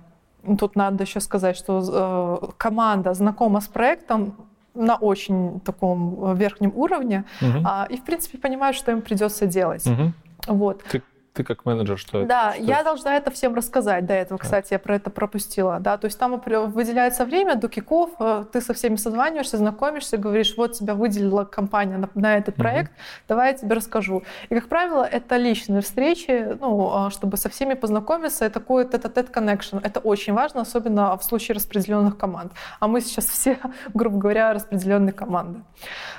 Тут 0.59 0.77
надо 0.77 1.05
еще 1.05 1.21
сказать, 1.21 1.57
что 1.57 2.41
э, 2.43 2.47
команда 2.59 3.15
знакома 3.15 3.61
с 3.61 3.67
проектом 3.67 4.35
на 4.75 4.97
очень 4.97 5.61
таком 5.61 6.33
э, 6.33 6.37
верхнем 6.37 6.73
уровне, 6.75 7.25
угу. 7.41 7.67
э, 7.67 7.87
и 7.89 7.97
в 7.97 8.05
принципе 8.05 8.39
понимают, 8.39 8.77
что 8.77 8.93
им 8.93 9.01
придется 9.01 9.47
делать. 9.47 9.87
Угу. 9.87 10.13
Вот. 10.49 10.83
Ты 10.91 11.03
ты 11.35 11.43
как 11.43 11.65
менеджер, 11.65 11.99
что 11.99 12.25
Да, 12.25 12.53
что 12.53 12.63
я 12.63 12.85
должна 12.85 13.17
это 13.17 13.31
всем 13.31 13.55
рассказать 13.55 14.07
до 14.07 14.15
этого. 14.15 14.39
Кстати, 14.39 14.73
я 14.73 14.79
про 14.79 14.95
это 14.95 15.11
пропустила. 15.11 15.81
Да, 15.81 15.99
то 15.99 16.07
есть 16.07 16.19
там 16.19 16.41
выделяется 16.41 17.25
время 17.25 17.57
до 17.57 17.69
киков, 17.69 18.11
э, 18.21 18.45
ты 18.53 18.61
со 18.61 18.73
всеми 18.73 18.97
созваниваешься, 18.97 19.57
знакомишься, 19.57 20.17
говоришь, 20.17 20.55
вот 20.57 20.73
тебя 20.73 20.95
выделила 20.95 21.45
компания 21.45 21.99
на, 21.99 22.09
на 22.15 22.37
этот 22.37 22.55
проект, 22.55 22.93
угу. 22.93 22.99
давай 23.29 23.53
я 23.53 23.59
тебе 23.59 23.75
расскажу. 23.75 24.23
И, 24.49 24.55
как 24.55 24.69
правило, 24.69 25.03
это 25.03 25.37
личные 25.37 25.81
встречи, 25.81 26.57
ну, 26.61 26.91
а, 26.93 27.11
чтобы 27.11 27.37
со 27.37 27.49
всеми 27.49 27.75
познакомиться, 27.75 28.45
это 28.45 28.61
такой 28.61 28.85
тет-а-тет 28.85 29.31
connection. 29.31 29.81
Это 29.83 29.99
очень 29.99 30.35
важно, 30.35 30.61
особенно 30.61 31.17
в 31.17 31.25
случае 31.25 31.57
распределенных 31.57 32.17
команд. 32.17 32.53
А 32.79 32.87
мы 32.87 33.01
сейчас 33.01 33.27
все, 33.27 33.59
грубо 33.95 34.19
говоря, 34.19 34.53
распределенные 34.53 35.13
команды. 35.13 35.61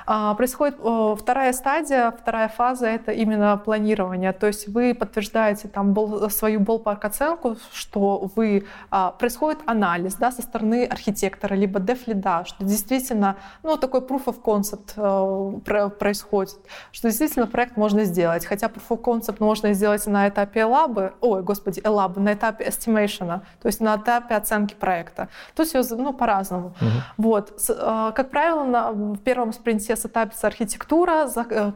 А, 0.05 0.33
происходит 0.33 0.75
вторая 1.19 1.53
стадия, 1.53 2.11
вторая 2.11 2.49
фаза— 2.49 2.87
это 2.87 3.11
именно 3.13 3.55
планирование. 3.57 4.33
То 4.33 4.47
есть 4.47 4.67
вы 4.67 4.93
подтверждаете 5.05 5.67
там 5.67 5.93
бол, 5.93 6.29
свою 6.29 6.59
ballpark 6.59 7.05
оценку, 7.05 7.57
что 7.73 8.29
вы 8.35 8.65
а, 8.89 9.11
происходит 9.11 9.59
анализ 9.65 10.15
да, 10.15 10.31
со 10.31 10.41
стороны 10.41 10.85
архитектора 10.85 11.55
либо 11.55 11.79
дефлида, 11.79 12.43
что 12.45 12.63
действительно 12.63 13.37
ну, 13.63 13.77
такой 13.77 14.01
proof 14.01 14.25
of 14.25 14.41
concept 14.41 14.93
а, 14.97 15.89
происходит, 15.89 16.57
что 16.91 17.07
действительно 17.07 17.47
проект 17.47 17.77
можно 17.77 18.03
сделать. 18.05 18.45
Хотя 18.45 18.67
proof 18.67 18.89
of 18.89 19.01
concept 19.01 19.37
можно 19.39 19.73
сделать 19.73 20.05
на 20.07 20.27
этапе 20.27 20.65
лабы, 20.65 21.13
ой, 21.21 21.43
господи, 21.43 21.81
лабы, 21.85 22.21
на 22.21 22.33
этапе 22.33 22.65
estimation, 22.65 23.41
то 23.61 23.67
есть 23.67 23.81
на 23.81 23.95
этапе 23.95 24.35
оценки 24.35 24.73
проекта. 24.73 25.29
То 25.55 25.63
есть 25.63 25.75
ну, 25.91 26.13
по-разному. 26.13 26.67
Угу. 26.81 26.89
Вот. 27.17 27.53
С, 27.57 27.75
а, 27.77 28.11
как 28.11 28.29
правило, 28.29 28.63
на, 28.63 28.91
в 28.91 29.17
первом 29.17 29.53
спринте 29.53 29.95
сетапится 29.95 30.47
архитектура, 30.47 31.27
за, 31.27 31.45
э, 31.49 31.71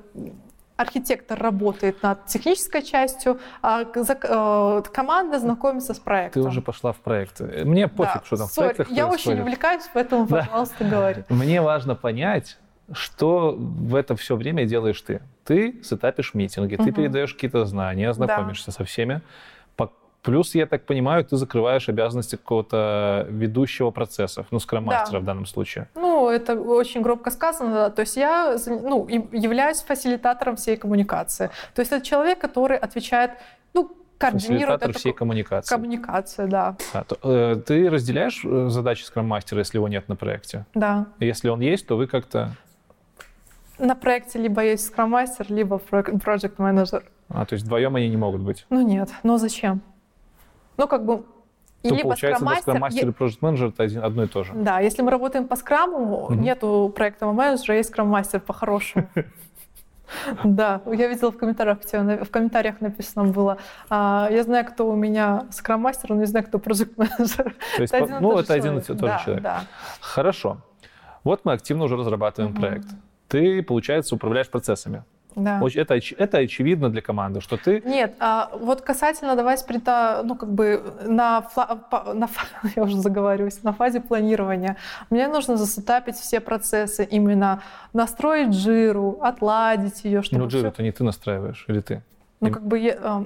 архитектор 0.80 1.38
работает 1.38 2.02
над 2.04 2.26
технической 2.26 2.82
частью, 2.82 3.40
а 3.62 3.82
э, 3.84 4.84
команда 4.94 5.40
знакомится 5.40 5.94
с 5.94 6.00
проектом. 6.00 6.42
Ты 6.42 6.48
уже 6.48 6.62
пошла 6.62 6.94
в 6.94 6.98
проект. 6.98 7.42
Мне 7.42 7.90
пофиг, 7.90 8.22
да. 8.22 8.26
что 8.26 8.38
там 8.38 8.48
в 8.48 8.56
проектах 8.56 8.90
Я 8.90 9.08
очень 9.08 9.40
увлекаюсь, 9.42 9.84
поэтому, 9.94 10.26
да. 10.26 10.46
пожалуйста, 10.46 10.86
говори. 10.86 11.24
Мне 11.28 11.62
важно 11.62 11.96
понять, 11.96 12.58
что 12.94 13.56
в 13.58 13.94
это 13.94 14.16
все 14.16 14.38
время 14.38 14.66
делаешь 14.66 15.02
ты. 15.02 15.22
Ты 15.44 15.82
сетапишь 15.84 16.34
митинги, 16.34 16.76
угу. 16.76 16.86
ты 16.86 16.92
передаешь 16.94 17.34
какие-то 17.34 17.66
знания, 17.66 18.14
знакомишься 18.14 18.68
да. 18.68 18.72
со 18.72 18.84
всеми. 18.86 19.22
Плюс, 20.22 20.54
я 20.54 20.66
так 20.66 20.86
понимаю, 20.86 21.24
ты 21.24 21.38
закрываешь 21.38 21.88
обязанности 21.88 22.36
какого-то 22.36 23.26
ведущего 23.30 23.90
процессов, 23.92 24.48
ну, 24.52 24.60
скрам-мастера 24.60 25.14
да. 25.14 25.20
в 25.20 25.24
данном 25.24 25.46
случае. 25.46 25.88
Ну, 25.96 26.30
это 26.30 26.60
очень 26.60 27.02
громко 27.02 27.32
сказано. 27.32 27.74
Да. 27.74 27.90
То 27.90 28.02
есть 28.02 28.18
я 28.18 28.58
ну, 28.68 29.08
являюсь 29.08 29.82
фасилитатором 29.82 30.58
всей 30.58 30.76
коммуникации. 30.76 31.50
То 31.74 31.82
есть 31.82 31.94
это 31.94 32.06
человек, 32.06 32.40
который 32.40 32.78
отвечает, 32.78 33.32
ну, 33.74 33.96
координирует 34.18 34.82
Фасилитатор 34.82 34.98
всей 34.98 35.14
коммуникации. 35.14 35.74
Коммуникация, 35.74 36.48
да. 36.48 36.76
А, 36.94 37.04
то, 37.06 37.18
э, 37.24 37.56
ты 37.66 37.90
разделяешь 37.90 38.42
э, 38.44 38.68
задачи 38.68 39.04
скрам-мастера, 39.04 39.60
если 39.60 39.78
его 39.78 39.88
нет 39.88 40.10
на 40.10 40.18
проекте? 40.18 40.66
Да. 40.74 41.06
Если 41.20 41.48
он 41.48 41.62
есть, 41.62 41.88
то 41.88 41.96
вы 41.96 42.08
как-то... 42.08 42.52
На 43.78 43.96
проекте 43.96 44.38
либо 44.38 44.66
есть 44.66 44.86
скрам-мастер, 44.86 45.46
либо 45.48 45.78
проект-менеджер. 45.78 47.06
А, 47.30 47.46
то 47.46 47.54
есть 47.54 47.66
вдвоем 47.66 47.96
они 47.96 48.10
не 48.10 48.18
могут 48.18 48.42
быть? 48.42 48.66
Ну 48.70 48.82
нет, 48.82 49.10
но 49.24 49.38
зачем? 49.38 49.82
Ну, 50.80 50.88
как 50.88 51.06
бы 51.06 51.26
то 51.82 51.96
либо 51.96 52.10
получается, 52.10 52.46
скрам-мастер 52.62 53.10
и 53.10 53.12
проект-менеджер 53.12 53.68
это 53.68 53.84
один, 53.84 54.04
одно 54.04 54.24
и 54.24 54.28
то 54.28 54.44
же. 54.44 54.54
Да, 54.54 54.80
если 54.80 55.02
мы 55.02 55.12
работаем 55.12 55.48
по 55.48 55.56
скраму, 55.58 56.28
mm-hmm. 56.30 56.36
нету 56.38 56.94
проектного 56.96 57.34
менеджера, 57.34 57.76
есть 57.76 57.90
скрам-мастер 57.90 58.40
по-хорошему. 58.40 59.10
Да, 60.44 60.82
я 60.88 61.08
видела 61.08 61.32
в 61.32 61.38
комментариях, 61.38 61.78
в 61.84 62.32
комментариях 62.32 62.82
написано 62.82 63.26
было, 63.26 63.60
а, 63.92 64.28
я 64.32 64.42
знаю, 64.42 64.66
кто 64.66 64.90
у 64.90 64.96
меня 64.96 65.46
скрам-мастер, 65.52 66.10
но 66.10 66.16
не 66.16 66.26
знаю, 66.26 66.48
кто 66.48 66.58
проект-менеджер. 66.58 67.56
Ну, 68.20 68.40
это 68.40 68.56
один 68.56 68.80
и 68.80 68.82
тот 68.82 69.00
же 69.00 69.20
человек. 69.24 69.46
Хорошо. 70.02 70.58
Вот 71.24 71.46
мы 71.46 71.54
активно 71.54 71.84
уже 71.84 71.96
разрабатываем 71.96 72.56
проект. 72.56 72.88
Ты, 73.28 73.62
получается, 73.62 74.16
управляешь 74.16 74.50
процессами. 74.50 75.04
Да. 75.36 75.62
Это, 75.76 76.00
это 76.18 76.38
очевидно 76.40 76.90
для 76.90 77.02
команды, 77.02 77.40
что 77.40 77.58
ты... 77.58 77.82
Нет, 77.86 78.16
а 78.20 78.50
вот 78.60 78.82
касательно 78.82 79.36
давай 79.36 79.58
спринта, 79.58 80.22
ну 80.24 80.36
как 80.36 80.52
бы 80.52 80.84
на, 81.06 81.48
на 82.14 82.30
я 82.76 82.84
уже 82.84 82.98
заговариваюсь, 82.98 83.64
на 83.64 83.74
фазе 83.74 84.02
планирования, 84.02 84.78
мне 85.10 85.28
нужно 85.28 85.56
засетапить 85.56 86.16
все 86.16 86.40
процессы, 86.40 87.08
именно 87.10 87.62
настроить 87.94 88.54
жиру, 88.54 89.20
отладить 89.22 90.04
ее, 90.04 90.24
чтобы... 90.24 90.44
Ну 90.44 90.50
жиру 90.50 90.68
это 90.68 90.84
не 90.84 90.92
ты 90.92 91.04
настраиваешь, 91.04 91.66
или 91.68 91.82
ты? 91.82 92.02
Ну 92.42 92.52
как 92.52 92.66
бы 92.66 92.98
а, 93.02 93.26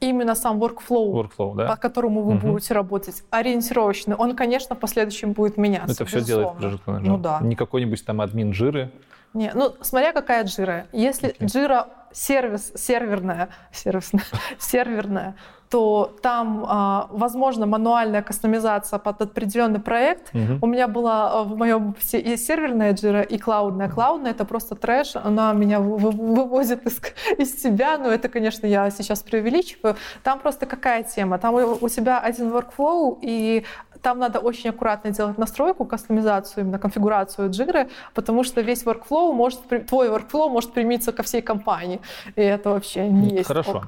именно 0.00 0.34
сам 0.34 0.62
workflow, 0.62 1.12
workflow 1.12 1.56
да? 1.56 1.68
по 1.68 1.76
которому 1.76 2.22
вы 2.22 2.36
угу. 2.36 2.48
будете 2.48 2.74
работать, 2.74 3.22
ориентировочный, 3.30 4.14
он, 4.16 4.34
конечно, 4.36 4.74
в 4.74 4.78
последующем 4.78 5.32
будет 5.32 5.56
меняться. 5.56 5.92
Это 5.92 6.04
все 6.04 6.22
делает 6.22 6.48
Project 6.58 6.80
Manager. 6.86 7.00
Ну 7.00 7.18
да. 7.18 7.40
Не 7.42 7.56
какой-нибудь 7.56 8.04
там 8.04 8.20
админ 8.20 8.52
жиры, 8.52 8.90
не, 9.34 9.52
ну 9.54 9.74
смотря 9.80 10.12
какая 10.12 10.44
джира. 10.44 10.86
Если 10.92 11.30
okay. 11.30 11.46
джира 11.46 11.88
сервис, 12.12 12.72
серверная, 12.74 13.48
сервисная, 13.72 14.24
серверная, 14.58 15.34
то 15.70 16.16
там, 16.22 16.64
а, 16.66 17.08
возможно, 17.10 17.66
мануальная 17.66 18.22
кастомизация 18.22 18.98
под 18.98 19.20
определенный 19.20 19.80
проект. 19.80 20.32
Uh-huh. 20.32 20.58
У 20.62 20.66
меня 20.66 20.88
была 20.88 21.30
а, 21.30 21.42
в 21.44 21.56
моем 21.56 21.94
и 22.12 22.36
серверная 22.36 22.94
джира, 22.94 23.20
и 23.20 23.38
клаудная. 23.38 23.88
Клаудная— 23.90 24.30
это 24.32 24.44
просто 24.44 24.76
трэш, 24.76 25.16
она 25.16 25.52
меня 25.52 25.80
вывозит 25.80 26.86
из, 26.86 27.00
из 27.38 27.62
себя, 27.62 27.98
но 27.98 28.08
это, 28.08 28.28
конечно, 28.28 28.66
я 28.66 28.90
сейчас 28.90 29.22
преувеличиваю. 29.22 29.96
Там 30.22 30.38
просто 30.40 30.64
какая 30.66 31.02
тема? 31.02 31.38
Там 31.38 31.54
у 31.54 31.88
тебя 31.88 32.18
один 32.18 32.48
workflow, 32.48 33.18
и 33.20 33.64
там 34.02 34.18
надо 34.18 34.38
очень 34.38 34.70
аккуратно 34.70 35.10
делать 35.10 35.38
настройку, 35.38 35.84
кастомизацию, 35.84 36.64
именно 36.64 36.78
конфигурацию 36.78 37.50
джиры, 37.50 37.88
потому 38.14 38.44
что 38.44 38.60
весь 38.60 38.84
workflow 38.84 39.32
может, 39.32 39.60
твой 39.86 40.08
workflow 40.08 40.48
может 40.48 40.72
примениться 40.72 41.12
ко 41.12 41.22
всей 41.22 41.42
компании. 41.42 42.00
И 42.36 42.42
это 42.42 42.70
вообще 42.70 43.08
не 43.08 43.36
есть 43.36 43.48
Хорошо. 43.48 43.78
ок. 43.78 43.86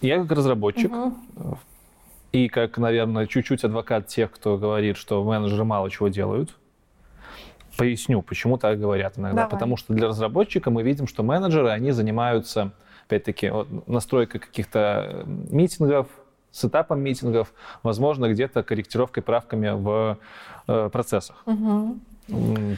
Я 0.00 0.20
как 0.20 0.32
разработчик 0.32 0.92
угу. 0.92 1.58
и 2.32 2.48
как, 2.48 2.76
наверное, 2.78 3.26
чуть-чуть 3.26 3.62
адвокат 3.62 4.08
тех, 4.08 4.32
кто 4.32 4.58
говорит, 4.58 4.96
что 4.96 5.22
менеджеры 5.22 5.64
мало 5.64 5.90
чего 5.90 6.08
делают, 6.08 6.56
поясню, 7.76 8.20
почему 8.22 8.58
так 8.58 8.80
говорят 8.80 9.18
иногда. 9.18 9.42
Давай. 9.42 9.50
Потому 9.50 9.76
что 9.76 9.94
для 9.94 10.08
разработчика 10.08 10.70
мы 10.70 10.82
видим, 10.82 11.06
что 11.06 11.22
менеджеры, 11.22 11.70
они 11.70 11.92
занимаются, 11.92 12.72
опять-таки, 13.06 13.50
вот, 13.50 13.88
настройкой 13.88 14.40
каких-то 14.40 15.22
митингов, 15.26 16.08
сетапом 16.52 17.00
митингов, 17.00 17.52
возможно, 17.82 18.28
где-то 18.28 18.62
корректировкой, 18.62 19.22
правками 19.22 19.70
в 19.70 20.18
э, 20.68 20.88
процессах. 20.90 21.42
Угу. 21.46 21.98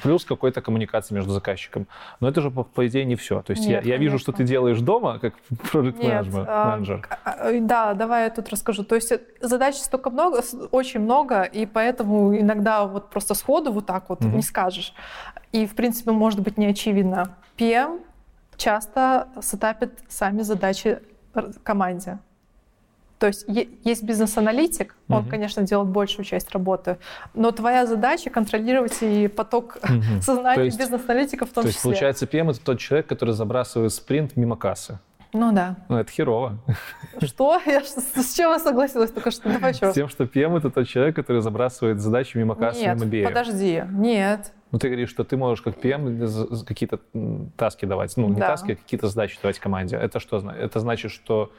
Плюс 0.03 0.25
какой-то 0.25 0.63
коммуникации 0.63 1.15
между 1.15 1.33
заказчиком. 1.33 1.87
Но 2.21 2.29
это 2.29 2.41
же, 2.41 2.51
по, 2.51 2.65
по 2.65 2.87
идее, 2.87 3.05
не 3.05 3.15
все. 3.15 3.43
То 3.43 3.53
есть 3.53 3.67
Нет, 3.67 3.85
я, 3.85 3.95
я 3.95 3.99
вижу, 3.99 4.19
что 4.19 4.33
ты 4.33 4.43
делаешь 4.43 4.81
дома, 4.81 5.19
как 5.19 5.35
проект 5.73 6.03
менеджер. 6.03 7.09
А, 7.25 7.53
да, 7.61 7.95
давай 7.95 8.25
я 8.25 8.31
тут 8.31 8.49
расскажу. 8.49 8.85
То 8.85 8.95
есть 8.95 9.13
э, 9.13 9.21
задач 9.41 9.75
столько 9.77 10.11
много, 10.11 10.43
очень 10.71 11.01
много, 11.01 11.43
и 11.43 11.67
поэтому 11.67 12.35
иногда 12.37 12.87
вот 12.87 13.11
просто 13.11 13.35
сходу 13.35 13.73
вот 13.73 13.87
так 13.87 14.09
вот 14.09 14.25
угу. 14.25 14.37
не 14.37 14.43
скажешь. 14.43 14.95
И, 15.53 15.67
в 15.67 15.75
принципе, 15.75 16.13
может 16.13 16.41
быть 16.41 16.57
не 16.57 16.67
очевидно. 16.67 17.37
PM 17.59 18.01
часто 18.57 19.29
сетапит 19.43 19.93
сами 20.09 20.43
задачи 20.43 21.01
команде. 21.63 22.19
То 23.25 23.29
есть 23.29 23.47
есть 23.49 24.03
бизнес-аналитик, 24.03 24.97
он, 25.09 25.21
угу. 25.21 25.31
конечно, 25.31 25.63
делает 25.63 25.89
большую 25.89 26.27
часть 26.27 26.51
работы, 26.51 26.99
но 27.33 27.53
твоя 27.53 27.87
задача 27.87 28.29
контролировать 28.29 28.99
и 29.01 29.29
поток 29.29 29.79
угу. 29.83 30.21
сознания 30.21 30.65
бизнес-аналитика 30.65 31.47
в 31.47 31.49
том 31.49 31.65
то 31.65 31.71
числе. 31.71 31.81
То 31.83 31.89
есть, 31.89 32.01
получается, 32.17 32.27
PM— 32.27 32.51
это 32.51 32.61
тот 32.61 32.79
человек, 32.79 33.07
который 33.07 33.33
забрасывает 33.33 33.95
спринт 33.95 34.37
мимо 34.37 34.57
кассы. 34.57 34.99
Ну 35.33 35.53
да. 35.53 35.77
Ну, 35.89 35.97
это 35.97 36.13
херово. 36.13 36.59
Что? 37.23 37.59
Я 37.65 37.81
с 37.81 38.35
чем 38.35 38.51
я 38.51 38.59
согласилась 38.59 39.11
только 39.11 39.31
что? 39.31 39.51
Давай 39.51 39.73
еще 39.73 39.91
С 39.91 39.95
тем, 39.95 40.11
что 40.11 40.25
PM— 40.25 40.55
это 40.59 40.69
тот 40.69 40.87
человек, 40.87 41.17
который 41.17 41.41
забрасывает 41.41 42.01
задачи 42.01 42.37
мимо 42.37 42.55
кассы, 42.55 42.83
Нет, 42.83 43.01
мимо 43.01 43.11
BA. 43.11 43.25
подожди. 43.25 43.85
Нет. 43.91 44.53
Ну, 44.71 44.79
ты 44.79 44.89
говоришь, 44.89 45.09
что 45.09 45.25
ты 45.25 45.39
можешь 45.39 45.63
как 45.63 45.79
PM 45.79 46.65
какие-то 46.65 47.01
таски 47.57 47.87
давать. 47.87 48.17
Ну, 48.19 48.29
не 48.29 48.41
да. 48.41 48.49
таски, 48.49 48.73
а 48.73 48.77
какие-то 48.77 49.09
задачи 49.09 49.39
давать 49.41 49.59
команде. 49.59 49.97
Это 49.97 50.21
что? 50.21 50.39
Это 50.51 50.81
значит, 50.81 51.11
что 51.11 51.51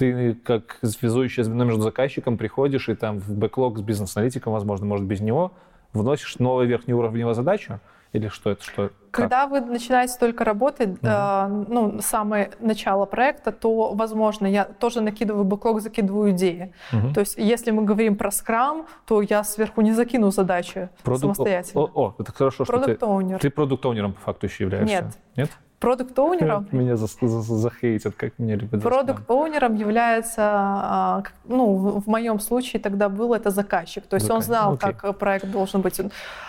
ты 0.00 0.32
как 0.32 0.78
связующее 0.82 1.44
звено 1.44 1.64
между 1.64 1.82
заказчиком 1.82 2.38
приходишь 2.38 2.88
и 2.88 2.94
там 2.94 3.18
в 3.18 3.36
бэклог 3.36 3.78
с 3.78 3.82
бизнес-аналитиком, 3.82 4.54
возможно, 4.54 4.86
может 4.86 5.04
без 5.06 5.20
него, 5.20 5.52
вносишь 5.92 6.38
новую 6.38 6.66
верхнеуровневую 6.68 7.34
задачу, 7.34 7.80
или 8.14 8.28
что 8.28 8.50
это? 8.50 8.64
Что, 8.64 8.90
Когда 9.10 9.42
как? 9.42 9.50
вы 9.50 9.60
начинаете 9.60 10.14
только 10.18 10.44
работать, 10.44 10.88
угу. 10.88 10.98
э, 11.02 11.46
ну, 11.68 12.00
самое 12.00 12.50
начало 12.60 13.04
проекта, 13.04 13.52
то, 13.52 13.92
возможно, 13.92 14.46
я 14.46 14.64
тоже 14.64 15.02
накидываю 15.02 15.44
бэклог, 15.44 15.82
закидываю 15.82 16.30
идеи. 16.30 16.72
Угу. 16.94 17.12
То 17.12 17.20
есть, 17.20 17.34
если 17.36 17.70
мы 17.70 17.84
говорим 17.84 18.16
про 18.16 18.30
скрам, 18.30 18.86
то 19.06 19.20
я 19.20 19.44
сверху 19.44 19.82
не 19.82 19.92
закину 19.92 20.30
задачи 20.30 20.88
Продукт... 21.04 21.36
самостоятельно. 21.36 21.82
О, 21.82 21.90
о, 21.94 22.14
это 22.18 22.32
хорошо, 22.32 22.64
что 22.64 22.78
ты... 22.78 22.98
Ты 23.38 23.50
продукт-оунером 23.50 24.14
по 24.14 24.20
факту 24.20 24.46
еще 24.46 24.64
являешься. 24.64 24.94
Нет. 24.94 25.18
Нет? 25.36 25.50
Продукт-оунером... 25.80 26.68
Меня 26.72 26.96
захейтят, 26.96 28.14
как 28.14 28.38
меня 28.38 28.56
любят. 28.56 28.82
Продукт-оунером 28.82 29.76
является, 29.76 30.42
а, 30.42 31.22
ну, 31.44 32.00
в 32.00 32.06
моем 32.06 32.38
случае 32.38 32.82
тогда 32.82 33.08
был 33.08 33.32
это 33.32 33.48
заказчик. 33.50 34.04
То 34.06 34.16
есть 34.16 34.30
он 34.30 34.42
знал, 34.42 34.74
okay. 34.74 34.94
как 34.94 35.18
проект 35.18 35.50
должен 35.50 35.80
быть. 35.80 35.98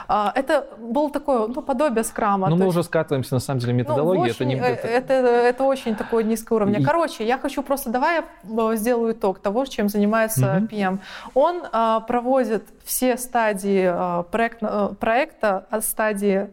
А, 0.09 0.33
это 0.35 0.67
был 0.77 1.09
такое, 1.09 1.47
ну, 1.47 1.61
подобие 1.61 2.03
скрама. 2.03 2.49
Ну, 2.49 2.57
мы 2.57 2.65
есть... 2.65 2.75
уже 2.75 2.83
скатываемся, 2.83 3.33
на 3.35 3.39
самом 3.39 3.61
деле, 3.61 3.73
методологии. 3.73 4.19
Ну, 4.19 4.25
очень, 4.25 4.53
это, 4.53 4.87
не... 4.87 4.93
это, 4.93 5.13
это 5.13 5.63
очень 5.63 5.95
такое 5.95 6.25
низкое 6.25 6.57
уровень. 6.57 6.83
Короче, 6.83 7.25
я 7.25 7.37
хочу 7.37 7.63
просто, 7.63 7.89
давай 7.89 8.23
я 8.43 8.75
сделаю 8.75 9.13
итог 9.13 9.39
того, 9.39 9.65
чем 9.65 9.87
занимается 9.87 10.41
mm-hmm. 10.41 10.69
PM. 10.69 10.99
Он 11.33 11.63
а, 11.71 12.01
проводит 12.01 12.65
все 12.83 13.15
стадии 13.15 13.93
проект, 14.31 14.59
проекта 14.99 15.65
от 15.69 15.85
стадии 15.85 16.49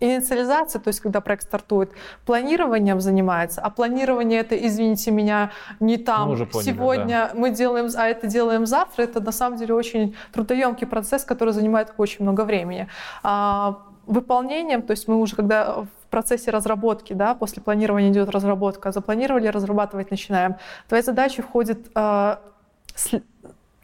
инициализация, 0.00 0.80
то 0.80 0.88
есть 0.88 1.00
когда 1.00 1.20
проект 1.20 1.44
стартует, 1.44 1.92
планированием 2.26 3.00
занимается, 3.00 3.60
а 3.60 3.70
планирование 3.70 4.40
это, 4.40 4.56
извините 4.56 5.10
меня, 5.10 5.50
не 5.80 5.96
там 5.96 6.30
Мы 6.30 6.46
поняли, 6.46 6.66
сегодня 6.66 7.30
мы 7.34 7.50
делаем, 7.50 7.88
а 7.96 8.08
это 8.08 8.26
делаем 8.26 8.66
завтра, 8.66 9.02
это 9.02 9.20
на 9.20 9.32
самом 9.32 9.58
деле 9.58 9.74
очень 9.74 10.14
трудоемкий 10.32 10.86
процесс, 10.86 11.24
который 11.24 11.52
занимает 11.52 11.92
очень 11.98 12.22
много 12.22 12.44
времени. 12.44 12.88
А, 13.22 13.78
выполнением, 14.06 14.82
то 14.82 14.92
есть 14.92 15.08
мы 15.08 15.16
уже 15.16 15.36
когда 15.36 15.82
в 15.82 15.88
процессе 16.10 16.50
разработки, 16.50 17.12
да, 17.12 17.34
после 17.34 17.62
планирования 17.62 18.10
идет 18.10 18.28
разработка, 18.28 18.92
запланировали, 18.92 19.46
разрабатывать 19.48 20.10
начинаем. 20.10 20.56
Твоя 20.88 21.02
задача 21.02 21.42
входит 21.42 21.90
э, 21.94 22.36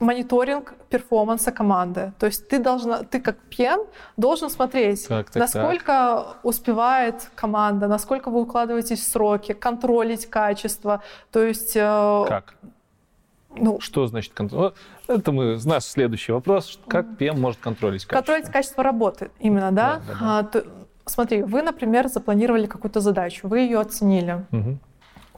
мониторинг 0.01 0.75
перформанса 0.91 1.51
команды. 1.53 2.13
То 2.19 2.27
есть 2.27 2.49
ты 2.49 2.59
должна, 2.59 3.03
ты 3.03 3.21
как 3.21 3.37
PM 3.51 3.87
должен 4.17 4.51
смотреть, 4.51 5.09
так, 5.09 5.31
так, 5.31 5.41
насколько 5.41 5.87
так. 5.87 6.39
успевает 6.45 7.31
команда, 7.35 7.89
насколько 7.89 8.31
вы 8.31 8.43
укладываетесь 8.43 9.01
в 9.01 9.09
сроки, 9.09 9.53
контролить 9.53 10.27
качество. 10.27 11.03
То 11.33 11.43
есть 11.43 11.77
э, 11.77 12.25
как? 12.29 12.55
Ну, 13.57 13.81
что 13.81 14.07
значит 14.07 14.35
контроль? 14.35 14.73
Это 15.09 15.33
мы, 15.33 15.59
наш 15.65 15.85
следующий 15.85 16.33
вопрос. 16.33 16.79
Как 16.87 17.07
PM 17.19 17.39
может 17.39 17.61
контролить 17.61 18.05
качество? 18.05 18.17
Контролить 18.17 18.53
качество 18.53 18.83
работы, 18.85 19.31
именно, 19.41 19.73
да? 19.73 19.97
да, 19.97 20.01
да, 20.07 20.19
да. 20.21 20.39
А, 20.39 20.43
то, 20.45 20.65
смотри, 21.07 21.43
вы, 21.43 21.63
например, 21.63 22.09
запланировали 22.09 22.67
какую-то 22.67 23.01
задачу, 23.01 23.49
вы 23.49 23.61
ее 23.61 23.81
оценили. 23.81 24.45
Угу. 24.53 24.79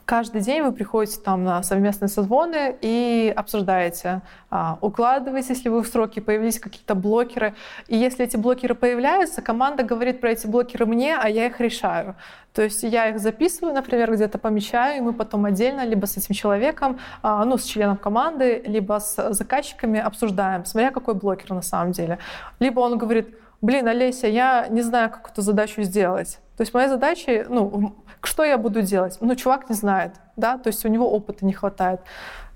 Каждый 0.05 0.41
день 0.41 0.61
вы 0.61 0.71
приходите 0.71 1.19
там 1.21 1.43
на 1.43 1.63
совместные 1.63 2.09
созвоны 2.09 2.75
и 2.81 3.33
обсуждаете, 3.35 4.21
а, 4.49 4.77
укладываетесь, 4.81 5.49
если 5.49 5.69
вы 5.69 5.83
в 5.83 5.87
сроки, 5.87 6.19
появились 6.19 6.59
какие-то 6.59 6.95
блокеры. 6.95 7.53
И 7.87 7.95
если 7.95 8.25
эти 8.25 8.35
блокеры 8.35 8.75
появляются, 8.75 9.41
команда 9.41 9.83
говорит 9.83 10.19
про 10.19 10.31
эти 10.31 10.47
блокеры 10.47 10.85
мне, 10.85 11.15
а 11.15 11.29
я 11.29 11.45
их 11.45 11.59
решаю. 11.61 12.15
То 12.53 12.61
есть 12.61 12.83
я 12.83 13.09
их 13.09 13.19
записываю, 13.19 13.73
например, 13.73 14.11
где-то 14.11 14.37
помечаю, 14.37 14.97
и 14.97 15.01
мы 15.01 15.13
потом 15.13 15.45
отдельно 15.45 15.85
либо 15.85 16.05
с 16.05 16.17
этим 16.17 16.35
человеком, 16.35 16.99
а, 17.21 17.45
ну, 17.45 17.57
с 17.57 17.63
членом 17.63 17.95
команды, 17.97 18.61
либо 18.65 18.99
с 18.99 19.33
заказчиками 19.33 19.99
обсуждаем, 19.99 20.65
смотря 20.65 20.91
какой 20.91 21.13
блокер 21.13 21.51
на 21.51 21.61
самом 21.61 21.93
деле. 21.93 22.17
Либо 22.59 22.81
он 22.81 22.97
говорит, 22.97 23.35
блин, 23.61 23.87
Олеся, 23.87 24.27
я 24.27 24.67
не 24.69 24.81
знаю, 24.81 25.09
как 25.09 25.31
эту 25.31 25.41
задачу 25.41 25.83
сделать. 25.83 26.39
То 26.57 26.61
есть 26.61 26.73
моя 26.73 26.89
задача, 26.89 27.45
ну, 27.49 27.95
что 28.21 28.43
я 28.43 28.57
буду 28.57 28.81
делать? 28.81 29.17
Ну, 29.21 29.35
чувак 29.35 29.69
не 29.69 29.75
знает, 29.75 30.13
да, 30.35 30.57
то 30.57 30.67
есть 30.67 30.85
у 30.85 30.89
него 30.89 31.09
опыта 31.11 31.45
не 31.45 31.53
хватает. 31.53 32.01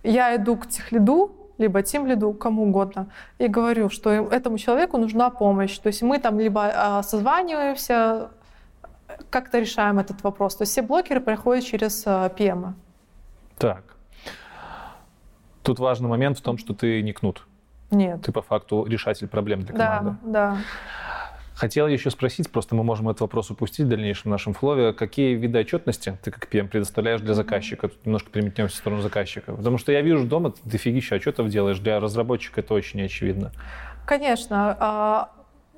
Я 0.04 0.36
иду 0.36 0.58
к 0.58 0.68
техлиду, 0.68 1.36
либо 1.58 1.82
тем 1.82 2.06
лиду, 2.06 2.34
кому 2.34 2.64
угодно, 2.64 3.10
и 3.38 3.48
говорю, 3.48 3.90
что 3.90 4.12
этому 4.12 4.58
человеку 4.58 4.98
нужна 4.98 5.30
помощь. 5.30 5.78
То 5.78 5.88
есть 5.88 6.02
мы 6.02 6.20
там 6.20 6.40
либо 6.40 6.72
а, 6.74 7.04
созваниваемся, 7.04 8.30
как-то 9.30 9.60
решаем 9.60 10.00
этот 10.00 10.24
вопрос. 10.24 10.56
То 10.56 10.64
есть 10.64 10.74
все 10.74 10.82
блокеры 10.82 11.22
проходят 11.22 11.64
через 11.64 12.06
PM. 12.06 12.66
А, 12.66 12.74
так. 13.58 13.84
Тут 15.64 15.80
важный 15.80 16.10
момент 16.10 16.38
в 16.38 16.42
том, 16.42 16.58
что 16.58 16.74
ты 16.74 17.02
не 17.02 17.14
кнут. 17.14 17.48
Нет. 17.92 18.22
Ты 18.22 18.32
по 18.32 18.42
факту 18.42 18.86
решатель 18.86 19.28
проблем 19.28 19.62
для 19.62 19.76
команды. 19.76 20.18
Да, 20.24 20.32
да. 20.32 20.58
Хотел 21.56 21.88
еще 21.88 22.10
спросить, 22.12 22.52
просто 22.52 22.76
мы 22.76 22.84
можем 22.84 23.08
этот 23.08 23.22
вопрос 23.22 23.50
упустить 23.50 23.86
в 23.86 23.90
дальнейшем 23.90 24.30
нашем 24.30 24.54
флове, 24.54 24.92
какие 24.92 25.36
виды 25.36 25.60
отчетности 25.60 26.18
ты 26.22 26.30
как 26.30 26.54
PM 26.54 26.68
предоставляешь 26.68 27.22
для 27.22 27.34
заказчика? 27.34 27.88
Тут 27.88 28.06
немножко 28.06 28.30
переметнемся 28.30 28.76
в 28.76 28.78
сторону 28.78 29.02
заказчика. 29.02 29.54
Потому 29.54 29.78
что 29.78 29.94
я 29.94 30.02
вижу 30.02 30.26
дома, 30.26 30.52
ты 30.52 30.60
дофигища 30.66 31.16
отчетов 31.16 31.48
делаешь, 31.48 31.80
для 31.80 32.02
разработчика 32.02 32.60
это 32.60 32.74
очень 32.74 33.02
очевидно. 33.02 33.54
Конечно. 34.06 34.76
А, 34.78 35.30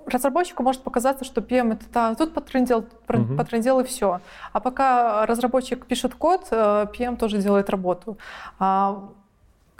разработчику 0.07 0.63
может 0.63 0.81
показаться, 0.81 1.25
что 1.25 1.41
PM 1.41 1.73
это 1.73 1.85
да, 1.93 2.15
тут 2.15 2.33
потрендел, 2.33 2.85
угу. 3.07 3.35
потрендел 3.37 3.79
и 3.79 3.83
все. 3.83 4.21
А 4.53 4.59
пока 4.59 5.25
разработчик 5.25 5.85
пишет 5.85 6.15
код, 6.15 6.47
э, 6.49 6.87
PM 6.97 7.17
тоже 7.17 7.37
делает 7.37 7.69
работу. 7.69 8.17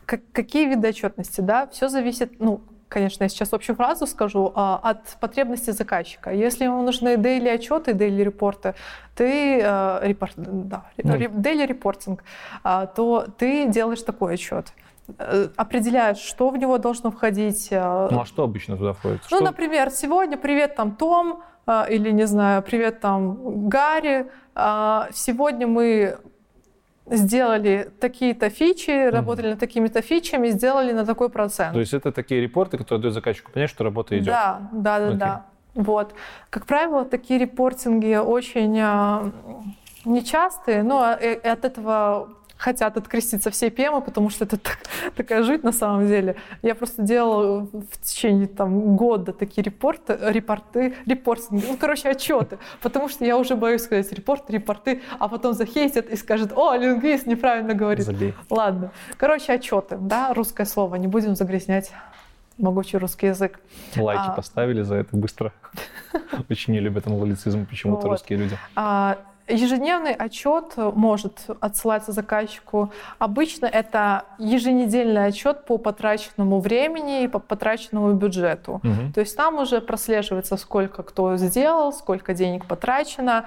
А, 0.08 0.18
какие 0.32 0.68
виды 0.68 0.90
отчетности? 0.90 1.42
Да? 1.42 1.68
Все 1.68 1.90
зависит, 1.90 2.40
ну, 2.40 2.62
конечно, 2.90 3.24
я 3.24 3.30
сейчас 3.30 3.54
общую 3.54 3.76
фразу 3.76 4.08
скажу, 4.08 4.52
а, 4.56 4.80
от 4.82 5.18
потребности 5.20 5.72
заказчика. 5.72 6.32
Если 6.32 6.66
ему 6.66 6.82
нужны 6.82 7.16
daily 7.16 7.50
отчеты, 7.50 7.92
daily 7.92 8.24
репорты, 8.24 8.76
ты 9.16 9.60
э, 9.62 10.00
репорт, 10.04 10.34
да, 10.36 10.86
mm. 10.98 11.34
daily 11.36 11.66
репортинг, 11.66 12.24
а, 12.64 12.86
то 12.86 13.28
ты 13.38 13.68
делаешь 13.68 14.02
такой 14.02 14.36
отчет 14.36 14.74
э, 15.18 15.48
определяешь, 15.56 16.20
что 16.20 16.50
в 16.50 16.58
него 16.58 16.78
должно 16.78 17.12
входить. 17.12 17.68
Э, 17.72 18.08
ну 18.12 18.22
а 18.22 18.26
что 18.26 18.44
обычно 18.44 18.78
туда 18.78 18.94
входит? 18.94 19.22
Ну, 19.32 19.38
что? 19.38 19.46
например, 19.46 19.90
сегодня 19.90 20.38
привет 20.38 20.76
там 20.76 20.96
Том, 20.96 21.44
или, 21.90 22.12
не 22.12 22.28
знаю, 22.28 22.64
привет 22.64 23.02
там 23.02 23.68
Гарри. 23.68 24.32
Сегодня 25.12 25.68
мы 25.68 26.18
сделали 27.10 27.92
такие-то 28.00 28.50
фичи, 28.50 28.90
mm-hmm. 28.90 29.10
работали 29.10 29.50
над 29.52 29.60
такими-то 29.60 30.02
фичами, 30.02 30.50
сделали 30.50 30.92
на 30.92 31.06
такой 31.06 31.30
процент. 31.30 31.74
То 31.74 31.80
есть 31.80 31.94
это 31.94 32.12
такие 32.12 32.42
репорты, 32.42 32.78
которые 32.78 33.02
дают 33.02 33.14
заказчику 33.14 33.52
понять, 33.52 33.70
что 33.70 33.84
работа 33.84 34.18
идет? 34.18 34.28
Да, 34.28 34.70
да, 34.72 35.00
да, 35.00 35.08
okay. 35.08 35.16
да. 35.16 35.46
Вот. 35.76 36.14
Как 36.50 36.66
правило, 36.66 37.06
такие 37.06 37.40
репортинги 37.40 38.16
очень 38.16 38.78
э, 38.80 39.32
нечастые, 40.06 40.84
но 40.84 41.12
э, 41.12 41.36
от 41.36 41.66
этого 41.66 42.30
хотят 42.58 42.98
откреститься 42.98 43.50
все 43.52 43.70
пемы, 43.70 44.02
потому 44.02 44.30
что 44.30 44.46
это 44.46 44.58
так, 44.58 44.80
такая 45.16 45.44
жуть 45.44 45.64
на 45.64 45.72
самом 45.72 46.08
деле. 46.08 46.36
Я 46.62 46.76
просто 46.76 47.02
делала 47.02 47.62
в 47.72 48.02
течение 48.02 48.48
там, 48.48 48.96
года 48.96 49.34
такие 49.34 49.64
репорты, 49.64 50.18
репорты, 50.22 50.96
репортинги, 51.06 51.66
ну, 51.68 51.78
короче, 51.78 52.10
отчеты, 52.10 52.58
потому 52.82 53.10
что 53.10 53.26
я 53.26 53.38
уже 53.38 53.56
боюсь 53.56 53.82
сказать 53.82 54.12
репорт, 54.12 54.50
репорты, 54.50 55.02
а 55.20 55.28
потом 55.28 55.54
захейтят 55.54 56.10
и 56.10 56.16
скажут, 56.16 56.52
о, 56.56 56.76
лингвист 56.76 57.28
неправильно 57.28 57.74
говорит. 57.74 58.06
Забей. 58.06 58.34
Ладно. 58.50 58.92
Короче, 59.18 59.54
отчеты, 59.54 59.98
да, 60.00 60.34
русское 60.34 60.66
слово, 60.66 60.96
не 60.96 61.08
будем 61.08 61.36
загрязнять 61.36 61.92
могучий 62.58 62.98
русский 62.98 63.28
язык. 63.28 63.60
Лайки 63.96 64.24
а... 64.28 64.32
поставили 64.32 64.82
за 64.82 64.96
это 64.96 65.16
быстро. 65.16 65.54
Очень 66.50 66.74
не 66.74 66.80
любят 66.80 67.08
англицизм 67.08 67.66
почему-то 67.66 68.08
русские 68.08 68.40
люди. 68.40 68.58
А, 68.76 69.18
Ежедневный 69.48 70.14
отчет 70.14 70.74
может 70.76 71.45
отсылаться 71.60 72.11
заказчику. 72.11 72.91
Обычно 73.18 73.65
это 73.65 74.26
еженедельный 74.38 75.26
отчет 75.26 75.65
по 75.65 75.78
потраченному 75.78 76.60
времени 76.60 77.24
и 77.24 77.28
по 77.28 77.40
потраченному 77.40 78.14
бюджету. 78.14 78.82
Угу. 78.84 79.14
То 79.14 79.22
есть 79.22 79.38
там 79.38 79.60
уже 79.60 79.80
прослеживается, 79.80 80.57
сколько 80.57 81.03
кто 81.03 81.38
сделал, 81.38 81.94
сколько 81.94 82.34
денег 82.34 82.65
потрачено, 82.65 83.45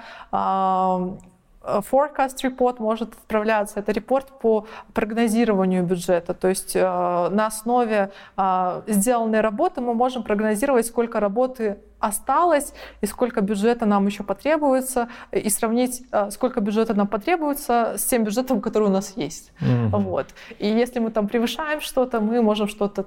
Forecast 1.63 2.37
report 2.43 2.77
может 2.79 3.13
отправляться. 3.13 3.79
Это 3.79 3.91
репорт 3.91 4.39
по 4.39 4.65
прогнозированию 4.93 5.83
бюджета. 5.83 6.33
То 6.33 6.47
есть 6.47 6.75
э, 6.75 6.81
на 6.81 7.45
основе 7.45 8.11
э, 8.35 8.81
сделанной 8.87 9.41
работы 9.41 9.79
мы 9.81 9.93
можем 9.93 10.23
прогнозировать, 10.23 10.87
сколько 10.87 11.19
работы 11.19 11.77
осталось 12.01 12.73
и 13.01 13.05
сколько 13.05 13.41
бюджета 13.41 13.85
нам 13.85 14.05
еще 14.07 14.23
потребуется, 14.23 15.07
и 15.31 15.49
сравнить, 15.49 16.03
э, 16.11 16.31
сколько 16.31 16.59
бюджета 16.59 16.93
нам 16.93 17.07
потребуется 17.07 17.95
с 17.97 18.05
тем 18.05 18.23
бюджетом, 18.23 18.59
который 18.59 18.87
у 18.89 18.91
нас 18.91 19.13
есть. 19.15 19.53
Mm-hmm. 19.61 19.89
Вот. 19.89 20.27
И 20.59 20.67
если 20.67 20.99
мы 20.99 21.11
там 21.11 21.27
превышаем 21.27 21.79
что-то, 21.81 22.19
мы 22.19 22.41
можем 22.41 22.67
что-то 22.67 23.05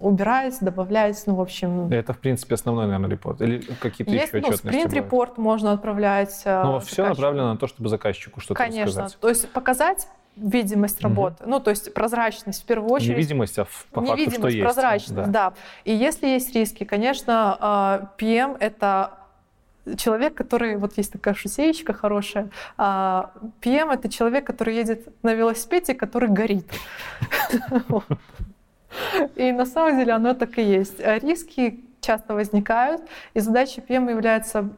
убирать, 0.00 0.58
добавлять, 0.60 1.22
ну, 1.26 1.34
в 1.34 1.40
общем... 1.40 1.90
Это, 1.90 2.12
в 2.12 2.18
принципе, 2.18 2.54
основной, 2.54 2.86
наверное, 2.86 3.10
репорт? 3.10 3.40
Или 3.40 3.58
какие-то 3.58 4.12
есть, 4.12 4.32
еще 4.32 4.46
ну, 4.46 4.56
спринт-репорт 4.56 5.38
можно 5.38 5.72
отправлять. 5.72 6.42
Э, 6.44 6.62
Но 6.62 6.80
все 6.80 7.08
направлено 7.08 7.52
на 7.52 7.56
то, 7.56 7.66
чтобы 7.66 7.88
заказчику 7.88 8.40
что-то 8.40 8.62
Конечно. 8.62 8.86
рассказать. 8.86 9.18
То 9.20 9.28
есть 9.28 9.48
показать 9.50 10.06
видимость 10.40 11.00
работы. 11.00 11.42
Угу. 11.44 11.50
Ну, 11.50 11.60
то 11.60 11.70
есть 11.70 11.92
прозрачность 11.94 12.62
в 12.62 12.66
первую 12.66 12.90
очередь. 12.90 13.16
Невидимость, 13.16 13.58
а 13.58 13.64
по 13.64 14.00
факту, 14.00 14.16
Невидимость, 14.16 14.38
что 14.38 14.48
есть. 14.48 14.62
прозрачность, 14.62 15.30
да. 15.30 15.50
да. 15.50 15.52
И 15.84 15.94
если 15.94 16.28
есть 16.28 16.54
риски, 16.54 16.84
конечно, 16.84 18.08
PM 18.18 18.54
а,— 18.54 18.56
это 18.60 19.12
человек, 19.96 20.34
который, 20.34 20.76
вот 20.76 20.96
есть 20.98 21.12
такая 21.12 21.34
шутеечка 21.34 21.92
хорошая, 21.92 22.44
PM 22.44 22.50
а,— 22.78 23.30
это 23.94 24.08
человек, 24.08 24.46
который 24.46 24.76
едет 24.76 25.08
на 25.22 25.34
велосипеде, 25.34 25.94
который 25.94 26.28
горит. 26.28 26.66
И 29.36 29.52
на 29.52 29.66
самом 29.66 29.98
деле 29.98 30.12
оно 30.12 30.34
так 30.34 30.58
и 30.58 30.62
есть. 30.62 30.98
Риски 30.98 31.84
часто 32.00 32.34
возникают, 32.34 33.02
и 33.34 33.40
задача 33.40 33.80
PM 33.80 34.10
является 34.10 34.70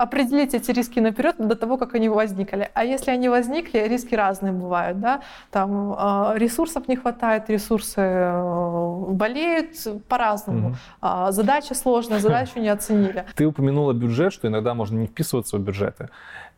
определить 0.00 0.54
эти 0.54 0.70
риски 0.70 1.00
наперед 1.00 1.36
до 1.38 1.54
того, 1.54 1.76
как 1.76 1.94
они 1.94 2.08
возникли. 2.08 2.70
А 2.74 2.84
если 2.84 3.10
они 3.10 3.28
возникли, 3.28 3.78
риски 3.88 4.14
разные 4.14 4.52
бывают, 4.52 5.00
да, 5.00 5.20
там 5.50 5.92
э, 5.92 6.38
ресурсов 6.38 6.88
не 6.88 6.96
хватает, 6.96 7.50
ресурсы 7.50 8.00
э, 8.00 9.04
болеют 9.10 9.76
по-разному. 10.08 10.68
Угу. 10.68 11.32
Задача 11.32 11.74
сложная, 11.74 12.18
задачу 12.18 12.60
не 12.60 12.68
оценили. 12.68 13.24
Ты 13.34 13.46
упомянула 13.46 13.92
бюджет, 13.92 14.32
что 14.32 14.48
иногда 14.48 14.74
можно 14.74 14.98
не 14.98 15.06
вписываться 15.06 15.58
в 15.58 15.60
бюджеты. 15.60 16.08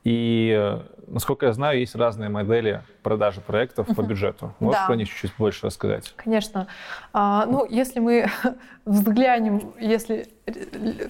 И, 0.04 0.52
э, 0.56 0.80
насколько 1.06 1.46
я 1.46 1.52
знаю, 1.52 1.78
есть 1.78 1.94
разные 1.94 2.28
модели 2.28 2.82
продажи 3.02 3.40
проектов 3.40 3.86
по 3.94 4.02
бюджету. 4.02 4.54
Можешь 4.58 4.80
Да. 4.80 4.86
про 4.86 4.96
них 4.96 5.08
чуть-чуть 5.08 5.32
больше 5.38 5.66
рассказать? 5.66 6.12
Конечно. 6.16 6.66
А, 7.12 7.46
ну, 7.46 7.64
если 7.68 8.00
мы 8.00 8.26
взглянем, 8.84 9.72
если 9.78 10.28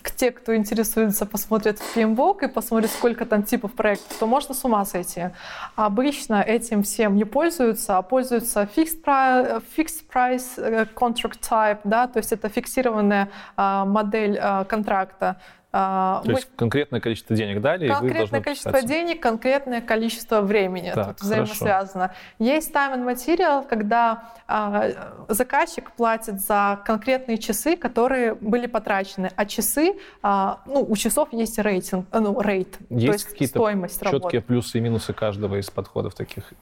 к 0.03 0.11
те, 0.11 0.31
кто 0.31 0.55
интересуется, 0.55 1.25
посмотрят 1.25 1.79
в 1.79 1.97
PMBOK 1.97 2.45
и 2.45 2.49
посмотрят, 2.49 2.91
сколько 2.91 3.25
там 3.25 3.43
типов 3.45 3.73
проектов, 3.73 4.15
то 4.19 4.27
можно 4.27 4.55
с 4.55 4.63
ума 4.65 4.85
сойти. 4.85 5.31
Обычно 5.75 6.43
этим 6.43 6.83
всем 6.83 7.17
не 7.17 7.25
пользуются, 7.25 7.97
а 7.97 8.03
пользуются 8.03 8.69
fixed 8.77 9.03
price, 9.03 9.63
fixed 9.75 10.05
price 10.13 10.59
э, 10.59 10.87
contract 10.95 11.41
type, 11.41 11.81
да, 11.85 12.07
то 12.09 12.19
есть 12.19 12.33
это 12.33 12.51
фиксированная 12.51 13.31
а, 13.57 13.87
модель 13.87 14.39
а, 14.39 14.65
контракта. 14.65 15.41
А, 15.75 16.21
То 16.23 16.31
мы- 16.31 16.37
есть 16.39 16.49
конкретное 16.55 17.01
количество 17.01 17.35
денег 17.35 17.63
дали, 17.63 17.87
и 17.87 17.89
Конкретное 17.89 18.19
должны 18.19 18.43
количество 18.43 18.71
подписаться. 18.73 18.95
денег, 18.95 19.23
конкретное 19.23 19.81
количество 19.81 20.43
времени. 20.43 20.93
Так, 20.95 21.09
Тут 21.09 21.23
взаимосвязано. 21.23 22.13
Есть 22.39 22.73
time 22.75 22.95
and 22.97 23.07
material, 23.11 23.67
когда 23.67 24.25
а, 24.47 24.91
заказчик 25.29 25.91
платит 25.93 26.41
за 26.43 26.79
конкретные 26.85 27.39
часы, 27.39 27.77
которые 27.77 28.35
были 28.35 28.67
потрачены. 28.67 29.31
А 29.35 29.47
часы, 29.47 29.95
а, 30.23 30.61
ну, 30.67 30.85
у 30.87 30.95
часов 30.95 31.33
есть 31.33 31.59
рейтинг, 31.59 32.07
э, 32.13 32.19
ну, 32.19 32.39
рейт, 32.39 32.77
Есть 32.91 33.25
то 33.29 33.33
есть 33.39 33.51
стоимость 33.51 33.95
Четкие 34.01 34.13
работы. 34.13 34.41
плюсы 34.43 34.77
и 34.77 34.81
минусы 34.83 35.15
каждого 35.15 35.57
из 35.59 35.71
подходов 35.71 36.15
таких? 36.15 36.53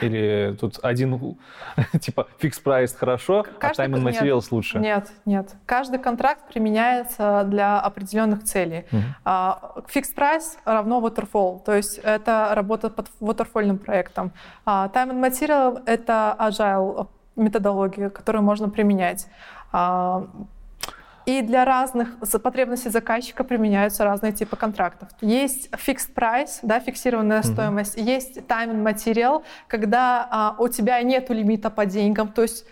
Или 0.00 0.56
тут 0.60 0.78
один, 0.82 1.36
типа, 2.00 2.26
фикс 2.38 2.58
прайс 2.60 2.94
хорошо, 2.94 3.44
Каждый- 3.58 3.84
а 3.84 3.88
time 3.88 3.94
and 3.94 4.00
нет. 4.10 4.22
materials 4.22 4.46
лучше? 4.50 4.78
Нет, 4.78 5.10
нет. 5.24 5.54
Каждый 5.66 5.98
контракт 5.98 6.48
применяется 6.52 7.44
для 7.46 7.80
определенных 7.80 8.44
целей. 8.44 8.84
Мгм. 8.90 9.02
А, 9.24 9.72
Fixed 9.94 10.14
price 10.16 10.58
равно 10.64 11.00
waterfall, 11.00 11.62
то 11.64 11.74
есть 11.74 11.98
это 11.98 12.50
работа 12.52 12.90
под 12.90 13.10
waterfallным 13.20 13.78
проектом. 13.78 14.32
А, 14.64 14.88
Time 14.94 15.10
and 15.12 15.20
material— 15.20 15.82
это 15.86 16.36
agile 16.38 17.06
методология, 17.36 18.10
которую 18.10 18.42
можно 18.42 18.68
применять. 18.70 19.26
А, 19.72 20.26
И 21.26 21.40
для 21.42 21.64
разных 21.64 22.18
потребностей 22.42 22.90
заказчика 22.90 23.44
применяются 23.44 24.04
разные 24.04 24.32
типы 24.32 24.56
контрактов. 24.56 25.08
Есть 25.20 25.68
fixed 25.70 26.14
price, 26.14 26.58
да, 26.62 26.80
фиксированная 26.80 27.42
Мгм. 27.42 27.52
стоимость. 27.52 27.96
Есть 27.96 28.36
time 28.38 28.72
and 28.72 28.82
material, 28.84 29.42
когда 29.68 30.26
а, 30.30 30.56
у 30.58 30.68
тебя 30.68 31.02
нет 31.02 31.30
лимита 31.30 31.70
по 31.70 31.86
деньгам. 31.86 32.28
То 32.28 32.42
есть 32.42 32.66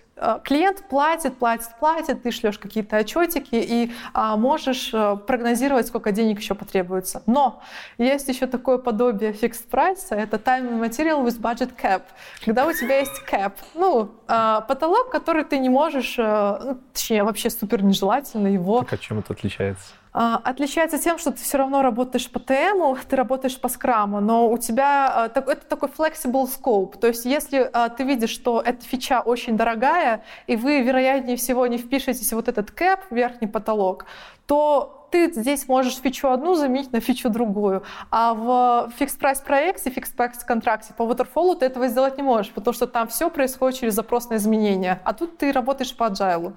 клиент 0.45 0.89
платит, 0.89 1.37
платит, 1.39 1.71
платит, 1.79 2.23
ты 2.23 2.31
шлешь 2.31 2.59
какие-то 2.59 2.97
отчетики 2.99 3.55
и 3.55 3.93
а, 4.13 4.37
можешь 4.37 4.91
а, 4.93 5.17
прогнозировать, 5.17 5.87
сколько 5.87 6.13
денег 6.13 6.41
еще 6.41 6.55
потребуется. 6.55 7.23
Но 7.27 7.63
есть 7.99 8.29
еще 8.29 8.47
такое 8.47 8.79
подобие 8.79 9.33
fixed 9.33 9.69
price, 9.71 10.07
это 10.11 10.37
time 10.37 10.71
and 10.71 10.81
material 10.81 11.25
with 11.25 11.41
budget 11.41 11.73
cap, 11.81 12.03
когда 12.45 12.67
у 12.67 12.73
тебя 12.73 12.99
есть 12.99 13.23
cap, 13.31 13.55
ну, 13.75 14.11
а, 14.29 14.61
потолок, 14.63 15.11
который 15.11 15.45
ты 15.45 15.59
не 15.59 15.69
можешь, 15.69 16.17
а, 16.19 16.77
точнее, 16.93 17.25
вообще 17.25 17.51
супер 17.51 17.83
нежелательно 17.83 18.49
его 18.49 18.81
Так, 18.83 18.93
а 18.93 18.99
чем 18.99 19.19
это 19.19 19.33
отличается? 19.33 19.95
А, 20.13 20.37
Отличается 20.45 20.99
тем, 20.99 21.19
что 21.19 21.31
ты 21.33 21.39
все 21.39 21.59
равно 21.59 21.83
работаешь 21.83 22.31
по 22.31 22.39
ТМу, 22.39 22.97
ты 23.09 23.17
работаешь 23.17 23.59
по 23.61 23.69
скраму, 23.69 24.21
но 24.21 24.51
у 24.51 24.59
тебя 24.59 25.09
а, 25.09 25.27
это 25.27 25.67
такой 25.67 25.89
flexible 25.89 26.47
scope. 26.47 26.99
То 26.99 27.09
есть 27.09 27.25
если 27.25 27.69
а, 27.73 27.89
ты 27.89 28.05
видишь, 28.05 28.31
что 28.31 28.61
эта 28.61 28.85
фича 28.85 29.21
очень 29.21 29.57
дорогая, 29.57 30.23
и 30.47 30.57
вы, 30.57 30.83
вероятнее 30.83 31.37
всего, 31.37 31.67
не 31.67 31.79
впишетесь 31.79 32.33
в 32.33 32.37
вот 32.37 32.49
этот 32.49 32.71
кэп, 32.71 33.01
верхний 33.11 33.49
потолок, 33.49 34.07
то 34.47 35.02
ты 35.13 35.31
здесь 35.33 35.69
можешь 35.69 35.97
фичу 35.97 36.29
одну 36.31 36.55
заменить 36.55 36.93
на 36.93 37.01
фичу 37.01 37.29
другую. 37.29 37.83
А 38.11 38.33
в 38.35 38.91
price 39.21 39.45
проекте, 39.45 39.91
price 39.91 40.45
контракте 40.47 40.95
по 40.97 41.03
waterfall 41.03 41.57
ты 41.57 41.67
этого 41.67 41.89
сделать 41.89 42.17
не 42.17 42.23
можешь, 42.23 42.51
потому 42.53 42.75
что 42.75 42.87
там 42.87 43.07
все 43.09 43.31
происходит 43.31 43.79
через 43.79 43.95
запрос 43.95 44.31
на 44.31 44.37
изменения. 44.37 45.01
А 45.05 45.13
тут 45.13 45.37
ты 45.39 45.53
работаешь 45.53 45.95
по 45.95 46.05
agile. 46.05 46.55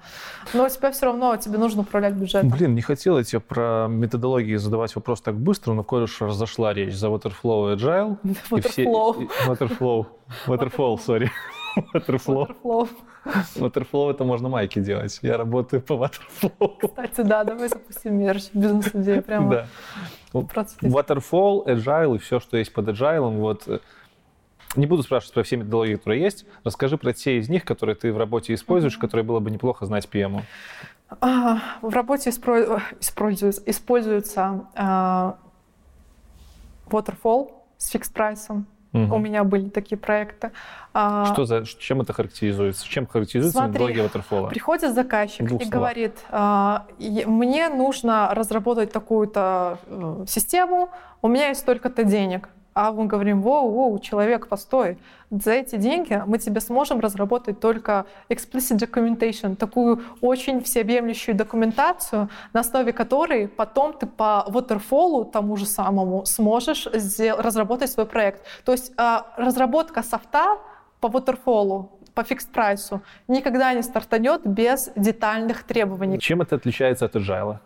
Но 0.54 0.64
у 0.64 0.68
тебя 0.68 0.90
все 0.90 1.06
равно 1.06 1.36
тебе 1.36 1.58
нужно 1.58 1.82
управлять 1.82 2.14
бюджетом. 2.14 2.48
Блин, 2.48 2.74
не 2.74 2.82
хотел 2.82 3.18
я 3.18 3.24
тебе 3.24 3.40
про 3.40 3.86
методологии 3.88 4.56
задавать 4.56 4.94
вопрос 4.96 5.20
так 5.20 5.36
быстро, 5.36 5.74
но 5.74 5.84
коль 5.84 6.02
уж 6.04 6.20
разошла 6.20 6.72
речь 6.72 6.94
за 6.94 7.08
Waterflow 7.08 7.72
и 7.72 7.76
Agile. 7.76 8.16
и 8.24 8.60
все- 8.62 8.84
Waterflow. 8.84 9.28
Waterflow. 9.46 10.06
Waterfall, 10.46 10.98
сори. 10.98 11.30
Waterflow. 11.76 12.56
Waterflow. 12.62 12.88
Waterflow 13.56 14.10
это 14.10 14.24
можно 14.24 14.48
майки 14.48 14.78
делать. 14.80 15.18
Я 15.22 15.36
работаю 15.36 15.82
по 15.82 15.94
Waterflow. 15.94 16.78
Кстати, 16.80 17.20
да, 17.22 17.44
давай 17.44 17.68
запустим 17.68 18.18
мерч, 18.18 18.44
бизнес-идея 18.54 19.22
прямо. 19.22 19.50
Да. 19.50 19.66
Waterfall, 20.32 21.66
Agile 21.66 22.16
и 22.16 22.18
все, 22.18 22.40
что 22.40 22.56
есть 22.56 22.72
под 22.72 22.88
Agile. 22.88 23.36
Вот. 23.36 23.66
э, 23.68 23.78
Не 24.76 24.86
буду 24.86 25.02
спрашивать 25.02 25.34
про 25.34 25.42
все 25.42 25.56
методологии, 25.56 25.96
которые 25.96 26.22
есть. 26.22 26.46
Расскажи 26.64 26.96
про 26.98 27.12
те 27.12 27.38
из 27.38 27.48
них, 27.48 27.64
которые 27.64 27.94
ты 27.96 28.12
в 28.12 28.18
работе 28.18 28.54
используешь, 28.54 28.96
которые 28.98 29.24
было 29.24 29.40
бы 29.40 29.50
неплохо 29.50 29.86
знать 29.86 30.08
PM. 30.10 30.42
А, 31.20 31.58
В 31.82 31.90
работе 31.94 32.30
испро- 32.30 32.80
используется, 33.00 33.62
используется 33.66 34.66
а, 34.74 35.38
Waterfall 36.90 37.52
с 37.78 37.88
фикс 37.90 38.08
прайсом. 38.08 38.66
Мгм. 38.92 39.12
У 39.12 39.18
меня 39.18 39.44
были 39.44 39.68
такие 39.68 39.96
проекты. 39.98 40.52
А, 40.94 41.26
Что 41.32 41.44
за, 41.44 41.64
чем 41.66 42.00
это 42.00 42.12
характеризуется? 42.12 42.86
Чем 42.86 43.06
характеризуется 43.06 43.58
Смотри, 43.58 43.72
методология 43.84 44.04
Waterfall? 44.08 44.48
Приходит 44.48 44.94
заказчик 44.94 45.46
двух 45.46 45.60
и 45.60 45.64
словах. 45.64 45.80
говорит, 45.80 46.14
а, 46.30 46.86
«Е- 46.98 47.26
мне 47.26 47.68
нужно 47.68 48.30
разработать 48.32 48.92
такую-то 48.92 49.78
э, 49.86 50.24
систему, 50.28 50.90
у 51.22 51.28
меня 51.28 51.48
есть 51.48 51.60
столько-то 51.60 52.04
денег. 52.04 52.48
А 52.76 52.92
мы 52.92 53.06
говорим, 53.06 53.40
воу, 53.40 53.70
воу, 53.70 53.98
человек, 53.98 54.48
постой, 54.48 54.98
за 55.30 55.52
эти 55.52 55.76
деньги 55.76 56.22
мы 56.26 56.36
тебе 56.36 56.60
сможем 56.60 57.00
разработать 57.00 57.58
только 57.58 58.04
explicit 58.28 58.76
documentation, 58.76 59.56
такую 59.56 60.02
очень 60.20 60.60
всеобъемлющую 60.60 61.34
документацию, 61.34 62.28
на 62.52 62.60
основе 62.60 62.92
которой 62.92 63.48
потом 63.48 63.94
ты 63.94 64.06
по 64.06 64.44
waterfall 64.48 65.30
тому 65.30 65.56
же 65.56 65.64
самому 65.64 66.26
сможешь 66.26 66.86
разработать 66.86 67.90
свой 67.90 68.04
проект. 68.04 68.42
То 68.66 68.72
есть 68.72 68.92
а, 68.98 69.24
разработка 69.38 70.02
софта 70.02 70.58
по 71.00 71.06
waterfall, 71.06 71.88
по 72.14 72.24
fix 72.24 72.44
price 72.44 72.84
-у 72.84 73.00
никогда 73.26 73.72
не 73.72 73.82
стартанет 73.82 74.42
без 74.44 74.90
детальных 74.96 75.62
требований. 75.62 76.18
Чем 76.18 76.42
это 76.42 76.56
отличается 76.56 77.06
от 77.06 77.16
Agile? 77.16 77.56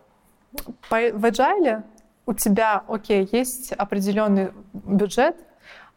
По, 0.88 0.96
в 0.96 1.24
Agile 1.24 1.82
у 2.26 2.32
тебя, 2.32 2.84
окей, 2.88 3.28
есть 3.32 3.72
определенный 3.72 4.52
бюджет, 4.72 5.36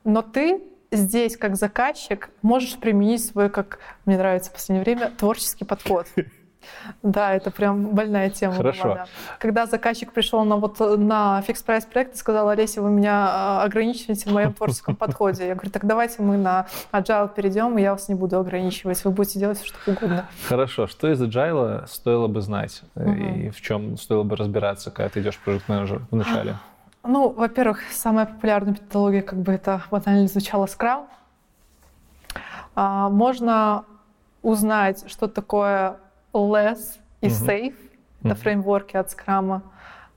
но 0.03 0.21
ты 0.21 0.61
здесь, 0.91 1.37
как 1.37 1.55
заказчик, 1.55 2.29
можешь 2.41 2.77
применить 2.77 3.25
свой, 3.25 3.49
как 3.49 3.79
мне 4.05 4.17
нравится 4.17 4.49
в 4.49 4.53
последнее 4.53 4.83
время, 4.83 5.11
творческий 5.11 5.65
подход. 5.65 6.07
Да, 7.02 7.34
это 7.34 7.52
прям 7.52 7.95
больная 7.95 8.30
тема. 8.30 8.53
была, 8.53 8.72
Хорошо. 8.72 8.94
да. 8.95 9.06
Когда 9.40 9.65
заказчик 9.65 10.11
пришел 10.14 10.44
на 10.44 10.57
вот 10.57 10.80
на 10.80 11.41
fix 11.41 11.61
price 11.64 11.85
проект 11.85 12.15
и 12.15 12.18
сказал, 12.18 12.49
Олеся, 12.49 12.81
вы 12.81 12.90
меня 12.90 13.27
а, 13.30 13.64
ограничиваете 13.64 14.30
в 14.30 14.34
моем 14.34 14.53
творческом 14.57 14.95
подходе. 14.95 15.48
Я 15.48 15.53
говорю, 15.56 15.72
так 15.72 15.85
давайте 15.85 16.22
мы 16.22 16.38
на 16.38 16.68
agile 16.91 17.34
перейдем, 17.34 17.77
и 17.77 17.81
я 17.81 17.91
вас 17.94 18.10
не 18.10 18.15
буду 18.15 18.38
ограничивать, 18.40 19.03
вы 19.06 19.11
будете 19.11 19.40
делать 19.40 19.57
все, 19.57 19.68
что 19.68 19.91
угодно. 19.91 20.27
Хорошо. 20.48 20.88
Что 20.88 21.11
из 21.11 21.22
Agile 21.22 21.88
стоило 21.88 22.27
бы 22.27 22.41
знать? 22.41 22.84
э, 22.95 23.03
Мгм. 23.03 23.23
И 23.35 23.49
в 23.49 23.61
чем 23.61 23.98
стоило 23.98 24.23
бы 24.23 24.35
разбираться, 24.35 24.91
когда 24.91 25.10
ты 25.10 25.22
идешь 25.22 25.38
проект 25.38 25.68
менеджер 25.69 26.02
в 26.11 26.15
начале? 26.15 26.56
Ну, 27.06 27.30
во-первых, 27.30 27.81
самая 27.91 28.26
популярная 28.26 28.73
методология, 28.73 29.22
как 29.22 29.40
бы 29.40 29.52
это 29.52 29.81
банально 29.91 30.27
звучало. 30.27 30.68
А, 32.76 33.10
можно 33.10 33.85
узнать, 34.41 35.03
что 35.07 35.27
такое 35.27 35.98
less 36.34 36.99
и 37.22 37.27
Мгм. 37.27 37.35
safe. 37.35 37.76
Это 38.19 38.30
Мгм. 38.30 38.35
фреймворки 38.38 38.97
от 38.97 39.07
Scrum. 39.14 39.61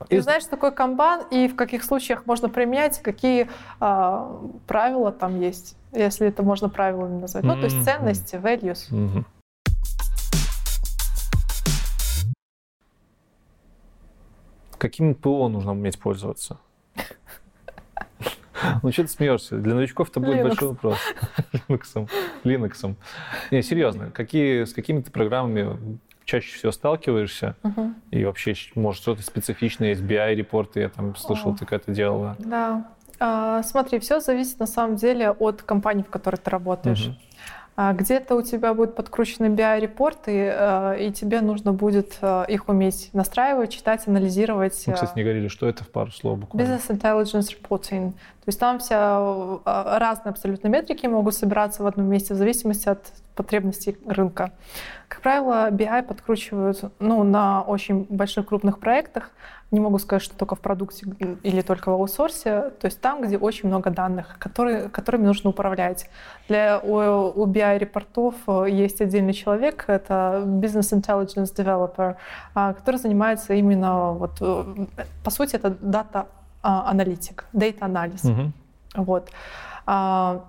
Ты 0.09 0.21
знаешь, 0.21 0.43
что 0.43 0.51
такое 0.51 0.71
канбан 0.71 1.23
и 1.31 1.47
в 1.47 1.55
каких 1.55 1.83
случаях 1.83 2.25
можно 2.27 2.49
применять, 2.49 3.01
какие 3.01 3.49
а, 3.79 4.39
правила 4.67 5.11
там 5.11 5.39
есть, 5.41 5.75
если 5.91 6.27
это 6.27 6.43
можно 6.43 6.69
правилами 6.69 7.19
назвать. 7.19 7.43
Ну, 7.43 7.55
то 7.55 7.63
есть 7.63 7.83
ценности, 7.83 8.35
values. 8.35 8.85
Мгм. 8.91 9.25
Каким 14.77 15.15
ПО 15.15 15.49
нужно 15.49 15.71
уметь 15.71 15.99
пользоваться? 15.99 16.59
Ну, 18.81 18.91
что 18.91 19.03
ты 19.03 19.09
смеешься? 19.09 19.57
Для 19.57 19.75
новичков 19.75 20.09
это 20.09 20.19
будет 20.19 20.37
Linux. 20.39 20.43
большой 20.47 20.67
вопрос. 20.69 20.97
Linux. 21.69 22.09
Linux. 22.43 22.95
Не, 23.51 23.61
серьезно, 23.61 24.09
какие, 24.09 24.63
с 24.63 24.73
какими 24.73 25.01
ты 25.01 25.11
программами 25.11 25.99
чаще 26.27 26.55
всего 26.55 26.71
сталкиваешься? 26.71 27.55
Мгм. 27.63 27.95
И 28.11 28.23
вообще, 28.25 28.53
может, 28.75 29.01
что-то 29.01 29.23
специфичное 29.23 29.89
есть, 29.89 30.01
BI-репорты, 30.01 30.81
я 30.81 30.89
там 30.89 31.15
слышал, 31.15 31.53
О. 31.53 31.55
ты 31.55 31.65
как-то 31.65 31.91
делала. 31.91 32.35
Да. 32.37 32.91
А, 33.19 33.63
смотри, 33.63 33.97
все 33.99 34.19
зависит 34.19 34.59
на 34.59 34.67
самом 34.67 34.97
деле 34.97 35.31
от 35.31 35.63
компании, 35.63 36.03
в 36.03 36.09
которой 36.09 36.35
ты 36.35 36.51
работаешь. 36.51 37.07
Мгм. 37.07 37.17
А 37.79 37.93
Где-то 37.93 38.33
у 38.33 38.41
тебя 38.41 38.73
будут 38.73 38.95
подкручены 38.95 39.53
BI-репорты, 39.53 40.51
э, 40.51 40.97
и 40.99 41.11
тебе 41.11 41.41
нужно 41.41 41.73
будет 41.73 42.17
э, 42.21 42.45
их 42.47 42.67
уметь 42.69 43.11
настраивать, 43.13 43.69
читать, 43.69 44.07
анализировать. 44.07 44.83
Мы, 44.87 44.93
кстати, 44.95 45.11
э, 45.11 45.17
не 45.17 45.21
говорили, 45.21 45.47
что 45.47 45.69
это 45.69 45.83
в 45.83 45.89
пару 45.89 46.09
слов 46.09 46.39
буквально. 46.39 46.67
Business 46.67 46.89
Intelligence 46.89 47.55
Reporting. 47.55 48.13
То 48.13 48.45
То 48.45 48.47
есть 48.47 48.59
там 48.59 48.79
все 48.79 49.61
разные 49.63 50.31
абсолютно 50.31 50.69
метрики 50.69 51.05
могут 51.05 51.35
собираться 51.35 51.83
в 51.83 51.85
одном 51.85 52.07
месте 52.07 52.33
в 52.33 52.37
зависимости 52.37 52.89
от 52.89 53.11
потребностей 53.35 53.95
рынка. 54.07 54.53
Как 55.07 55.21
правило, 55.21 55.69
BI 55.69 56.01
подкручивают 56.01 56.81
ну, 56.97 57.23
на 57.23 57.61
очень 57.61 58.07
больших 58.09 58.47
крупных 58.47 58.79
проектах. 58.79 59.29
Не 59.69 59.79
могу 59.81 59.99
сказать, 59.99 60.23
что 60.23 60.37
только 60.37 60.55
в 60.55 60.59
продукте 60.61 61.07
или 61.43 61.61
только 61.61 61.89
в 61.89 61.93
аутсорсе. 61.93 62.71
То 62.79 62.85
есть 62.85 63.01
там, 63.01 63.21
где 63.21 63.37
очень 63.37 63.67
много 63.67 63.89
данных, 63.89 64.37
которые, 64.39 64.87
которыми 64.87 65.25
нужно 65.25 65.49
управлять. 65.49 66.09
Для, 66.47 66.79
у, 66.79 67.41
у 67.41 67.45
BI-репортов 67.47 68.35
э, 68.47 68.67
есть 68.69 69.01
отдельный 69.01 69.33
человек, 69.33 69.85
это 69.87 70.43
Business 70.45 70.93
Intelligence 70.93 71.53
Developer, 71.53 72.15
а, 72.53 72.73
который 72.73 72.95
занимается 72.95 73.53
именно, 73.55 74.13
вот, 74.13 74.37
э, 74.39 74.85
по 75.23 75.31
сути, 75.31 75.57
это 75.57 75.71
дата-аналитик, 75.81 77.45
data-анализ. 77.51 78.23
Mm-hmm. 78.23 78.51
Вот. 78.95 79.29
А, 79.85 80.45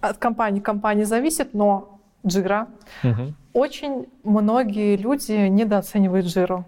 от 0.00 0.18
компании 0.18 0.60
к 0.60 0.64
компании 0.64 1.04
зависит, 1.04 1.54
но 1.54 1.98
Jira. 2.24 2.66
Угу. 3.04 3.34
Очень 3.52 4.06
многие 4.24 4.96
люди 4.96 5.32
недооценивают 5.32 6.26
Jira. 6.26 6.64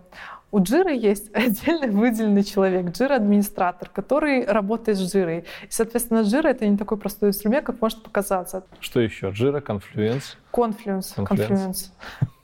У 0.53 0.59
Jira 0.59 0.93
есть 0.93 1.31
отдельно 1.35 1.87
выделенный 1.89 2.43
человек, 2.43 2.87
Jira-администратор, 2.87 3.89
который 3.89 4.45
работает 4.45 4.99
с 4.99 5.15
Jira. 5.15 5.41
И, 5.41 5.45
соответственно, 5.69 6.21
Jira— 6.21 6.49
это 6.51 6.67
не 6.67 6.77
такой 6.77 6.99
простой 6.99 7.31
инструмент, 7.31 7.65
как 7.65 7.81
может 7.81 8.03
показаться. 8.03 8.65
Что 8.81 9.01
еще? 9.01 9.29
Confluence? 9.29 10.37
Confluence. 10.53 11.17
Confluence. 11.17 11.17
Confluence. 11.17 11.91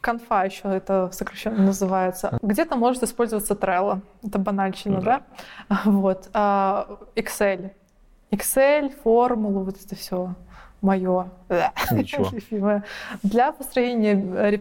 Конфа 0.00 0.44
еще 0.44 0.68
это 0.68 1.10
сокращенно 1.12 1.64
называется. 1.64 2.38
Где-то 2.40 2.76
может 2.76 3.02
использоваться 3.02 3.54
Trello. 3.54 4.02
Это 4.24 4.38
банальщина, 4.38 4.98
ну, 4.98 5.02
да? 5.02 5.22
да? 5.68 5.80
Вот. 5.84 6.30
А, 6.32 6.98
Excel. 7.16 7.72
Excel, 8.30 8.94
формулу, 9.02 9.64
вот 9.64 9.76
это 9.84 9.96
все 9.96 10.36
мое 10.82 11.28
любимое, 11.90 12.84
для 13.22 13.52
построения 13.52 14.60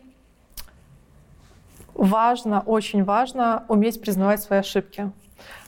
важно, 1.94 2.62
очень 2.62 3.04
важно 3.04 3.66
уметь 3.68 4.02
признавать 4.02 4.42
свои 4.42 4.60
ошибки. 4.60 5.12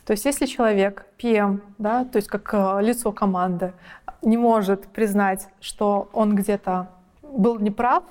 То 0.05 0.11
есть 0.11 0.25
если 0.25 0.45
человек, 0.45 1.05
PM, 1.17 1.61
да, 1.77 2.05
то 2.05 2.17
есть 2.17 2.27
как 2.27 2.53
лицо 2.81 3.11
команды, 3.11 3.73
не 4.21 4.37
может 4.37 4.87
признать, 4.87 5.47
что 5.59 6.09
он 6.13 6.35
где-то 6.35 6.89
был 7.21 7.59
неправ, 7.59 8.03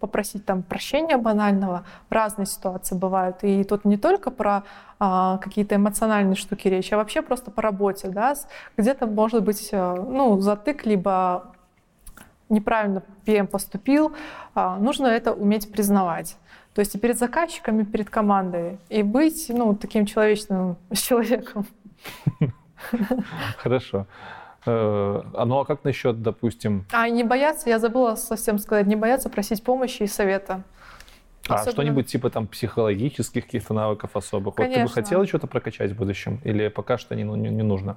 попросить 0.00 0.44
там 0.44 0.62
прощения 0.62 1.16
банального. 1.16 1.84
Разные 2.10 2.46
ситуации 2.46 2.94
бывают. 2.94 3.38
И 3.42 3.64
тут 3.64 3.84
не 3.84 3.96
только 3.96 4.30
про 4.30 4.62
а, 4.98 5.38
какие-то 5.38 5.76
эмоциональные 5.76 6.36
штуки 6.36 6.68
речь, 6.68 6.92
а 6.92 6.96
вообще 6.96 7.22
просто 7.22 7.50
по 7.50 7.62
работе. 7.62 8.08
Да? 8.08 8.34
Где-то 8.76 9.06
может 9.06 9.44
быть 9.44 9.68
э, 9.72 9.94
ну, 9.94 10.40
затык, 10.40 10.86
либо 10.86 11.52
неправильно 12.48 13.02
PM 13.26 13.46
поступил. 13.46 14.12
А, 14.54 14.76
нужно 14.78 15.06
это 15.06 15.32
уметь 15.32 15.70
признавать. 15.70 16.36
То 16.74 16.80
есть 16.80 16.94
и 16.94 16.98
перед 16.98 17.18
заказчиками, 17.18 17.82
и 17.82 17.84
перед 17.86 18.08
командой. 18.08 18.78
И 18.88 19.02
быть 19.02 19.46
ну, 19.48 19.74
таким 19.74 20.06
человечным 20.06 20.76
человеком. 20.92 21.66
Хорошо. 23.56 24.06
Э, 24.68 25.22
а 25.34 25.44
ну 25.44 25.60
а 25.60 25.64
как 25.64 25.84
насчет, 25.84 26.22
допустим... 26.22 26.84
А 26.92 27.08
не 27.08 27.24
бояться, 27.24 27.68
я 27.68 27.78
забыла 27.78 28.16
совсем 28.16 28.58
сказать, 28.58 28.86
не 28.86 28.96
бояться 28.96 29.30
просить 29.30 29.62
помощи 29.62 30.02
и 30.02 30.06
совета. 30.06 30.62
А 31.48 31.54
Особенно... 31.54 31.72
что-нибудь 31.72 32.06
типа 32.06 32.30
там 32.30 32.46
психологических 32.46 33.46
каких-то 33.46 33.72
навыков 33.72 34.10
особых? 34.14 34.54
Конечно. 34.54 34.82
Вот 34.82 34.88
ты 34.92 34.94
бы 34.94 35.02
хотела 35.02 35.26
что-то 35.26 35.46
прокачать 35.46 35.92
в 35.92 35.96
будущем? 35.96 36.40
Или 36.44 36.68
пока 36.68 36.98
что 36.98 37.14
не, 37.14 37.24
ну, 37.24 37.36
не, 37.36 37.48
не 37.48 37.62
нужно? 37.62 37.96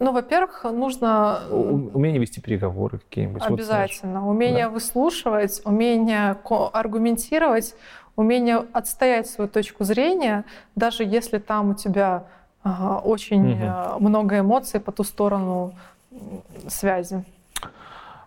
Ну, 0.00 0.10
во-первых, 0.10 0.64
нужно... 0.64 1.42
Умение 1.50 2.20
вести 2.20 2.40
переговоры 2.40 2.98
какие-нибудь. 2.98 3.42
Обязательно. 3.42 4.22
Вот, 4.22 4.30
умение 4.30 4.64
да. 4.64 4.70
выслушивать, 4.70 5.62
умение 5.64 6.36
аргументировать, 6.72 7.76
умение 8.16 8.64
отстоять 8.72 9.28
свою 9.28 9.48
точку 9.48 9.84
зрения, 9.84 10.44
даже 10.74 11.04
если 11.04 11.38
там 11.38 11.70
у 11.70 11.74
тебя 11.74 12.24
ага, 12.64 12.98
очень 12.98 13.52
угу. 13.52 14.00
много 14.00 14.40
эмоций 14.40 14.80
по 14.80 14.90
ту 14.90 15.04
сторону 15.04 15.74
связи. 16.68 17.24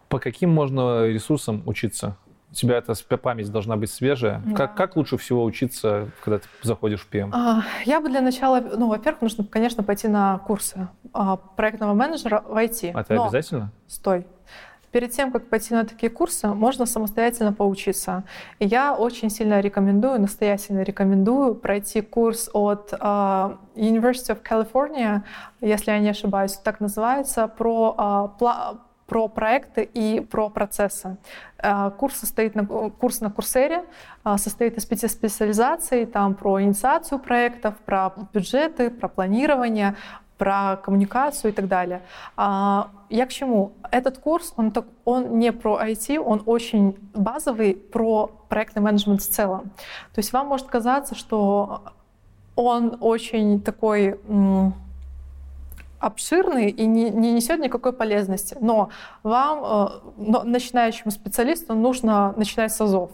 По 0.10 0.20
каким 0.20 0.52
можно 0.52 1.08
ресурсам 1.08 1.64
учиться? 1.66 2.16
У 2.52 2.54
тебя 2.54 2.78
эта 2.78 2.94
память 3.18 3.52
должна 3.52 3.76
быть 3.76 3.92
свежая. 3.92 4.42
Да. 4.46 4.56
Как, 4.56 4.76
как 4.76 4.96
лучше 4.96 5.18
всего 5.18 5.44
учиться, 5.44 6.10
когда 6.24 6.40
ты 6.40 6.48
заходишь 6.62 7.02
в 7.02 7.12
PM? 7.12 7.30
А, 7.34 7.64
я 7.86 8.00
бы 8.00 8.10
для 8.10 8.22
начала, 8.22 8.62
ну, 8.62 8.88
во-первых, 8.88 9.24
нужно, 9.24 9.44
конечно, 9.44 9.84
пойти 9.84 10.08
на 10.08 10.38
курсы 10.40 10.88
а, 11.12 11.36
проектного 11.36 11.94
менеджера 11.94 12.44
в 12.48 12.56
IT. 12.56 12.92
А 12.94 13.02
это 13.02 13.14
Но... 13.14 13.24
обязательно? 13.26 13.72
Стой. 13.88 14.26
Перед 14.96 15.12
тем, 15.12 15.30
как 15.30 15.50
пойти 15.50 15.74
на 15.74 15.84
такие 15.84 16.10
курсы, 16.10 16.48
можно 16.48 16.86
самостоятельно 16.86 17.52
поучиться. 17.52 18.24
Я 18.62 18.96
очень 18.96 19.30
сильно 19.30 19.60
рекомендую, 19.60 20.22
настоятельно 20.22 20.84
рекомендую 20.84 21.56
пройти 21.56 22.00
курс 22.00 22.50
от 22.54 22.94
uh, 22.94 23.58
University 23.76 24.32
of 24.34 24.42
California, 24.42 25.24
если 25.60 25.92
я 25.92 26.00
не 26.00 26.08
ошибаюсь, 26.08 26.54
так 26.54 26.80
называется, 26.80 27.50
про 27.50 27.94
uh, 28.40 28.78
про 29.06 29.28
проекты 29.28 29.84
и 29.84 30.20
про 30.20 30.50
процессы. 30.50 31.18
Курс, 31.98 32.16
состоит 32.16 32.56
на, 32.56 32.66
курс 32.66 33.22
на 33.22 33.30
Курсере 33.30 33.84
состоит 34.38 34.78
из 34.78 34.86
пяти 34.86 35.08
специализаций, 35.08 36.08
там 36.08 36.34
про 36.34 36.62
инициацию 36.62 37.20
проектов, 37.20 37.76
про 37.86 38.14
бюджеты, 38.34 38.90
про 38.90 39.08
планирование, 39.08 39.96
про 40.38 40.78
коммуникацию 40.78 41.52
и 41.52 41.56
так 41.56 41.68
далее. 41.68 42.02
А, 42.36 42.90
я 43.10 43.26
к 43.26 43.30
чему? 43.30 43.74
Этот 43.92 44.18
курс, 44.18 44.54
он, 44.58 44.72
так, 44.72 44.86
он 45.06 45.40
не 45.40 45.52
про 45.52 45.82
IT, 45.82 46.18
он 46.18 46.44
очень 46.46 46.98
базовый 47.14 47.76
про 47.76 48.28
проектный 48.50 48.82
менеджмент 48.82 49.22
в 49.22 49.30
целом. 49.30 49.72
То 50.14 50.20
есть 50.20 50.34
вам 50.34 50.48
может 50.48 50.68
казаться, 50.68 51.16
что 51.16 51.84
он 52.56 52.98
очень 53.00 53.62
такой 53.62 54.20
обширный 56.00 56.70
и 56.70 56.86
не, 56.86 57.10
не 57.10 57.34
несет 57.34 57.60
никакой 57.60 57.94
полезности. 57.94 58.56
Но 58.60 58.90
вам, 59.24 59.92
э, 60.18 60.44
начинающему 60.44 61.12
специалисту, 61.12 61.74
нужно 61.74 62.34
начинать 62.38 62.72
с 62.72 62.82
азов. 62.82 63.12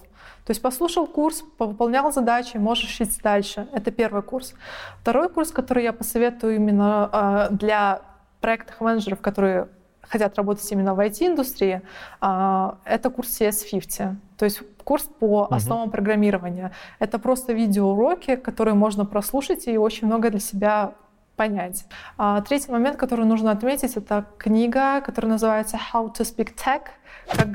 То 0.52 0.54
есть 0.54 0.62
послушал 0.62 1.08
курс, 1.08 1.46
выполнял 1.60 2.12
задачи, 2.12 2.58
можешь 2.58 3.00
идти 3.00 3.22
дальше. 3.24 3.70
Это 3.72 3.90
первый 3.90 4.22
курс. 4.22 4.54
Второй 5.00 5.30
курс, 5.30 5.50
который 5.50 5.86
я 5.86 5.94
посоветую 5.94 6.58
именно 6.58 7.10
а, 7.10 7.50
для 7.52 8.02
проектных 8.42 8.82
менеджеров, 8.82 9.22
которые 9.22 9.70
хотят 10.02 10.36
работать 10.36 10.70
именно 10.70 10.94
в 10.94 11.00
IT-индустрии, 11.00 11.84
а, 12.20 12.80
это 12.84 13.10
курс 13.10 13.40
CS50. 13.40 14.16
То 14.38 14.44
есть 14.44 14.62
курс 14.84 15.04
по 15.04 15.48
основам 15.50 15.84
угу. 15.84 15.92
программирования. 15.92 16.74
Это 17.00 17.18
просто 17.18 17.54
видеоуроки, 17.54 18.36
которые 18.36 18.74
можно 18.74 19.06
прослушать 19.06 19.70
и 19.70 19.78
очень 19.78 20.08
много 20.08 20.32
для 20.32 20.42
себя 20.42 20.96
понять. 21.38 21.86
А, 22.18 22.42
третий 22.42 22.72
момент, 22.74 22.98
который 22.98 23.26
нужно 23.26 23.52
отметить, 23.52 23.96
это 23.96 24.26
книга, 24.38 25.00
которая 25.00 25.32
называется 25.32 25.80
«How 25.94 26.14
to 26.14 26.26
Speak 26.26 26.56
Tech», 26.56 26.82
как, 27.28 27.52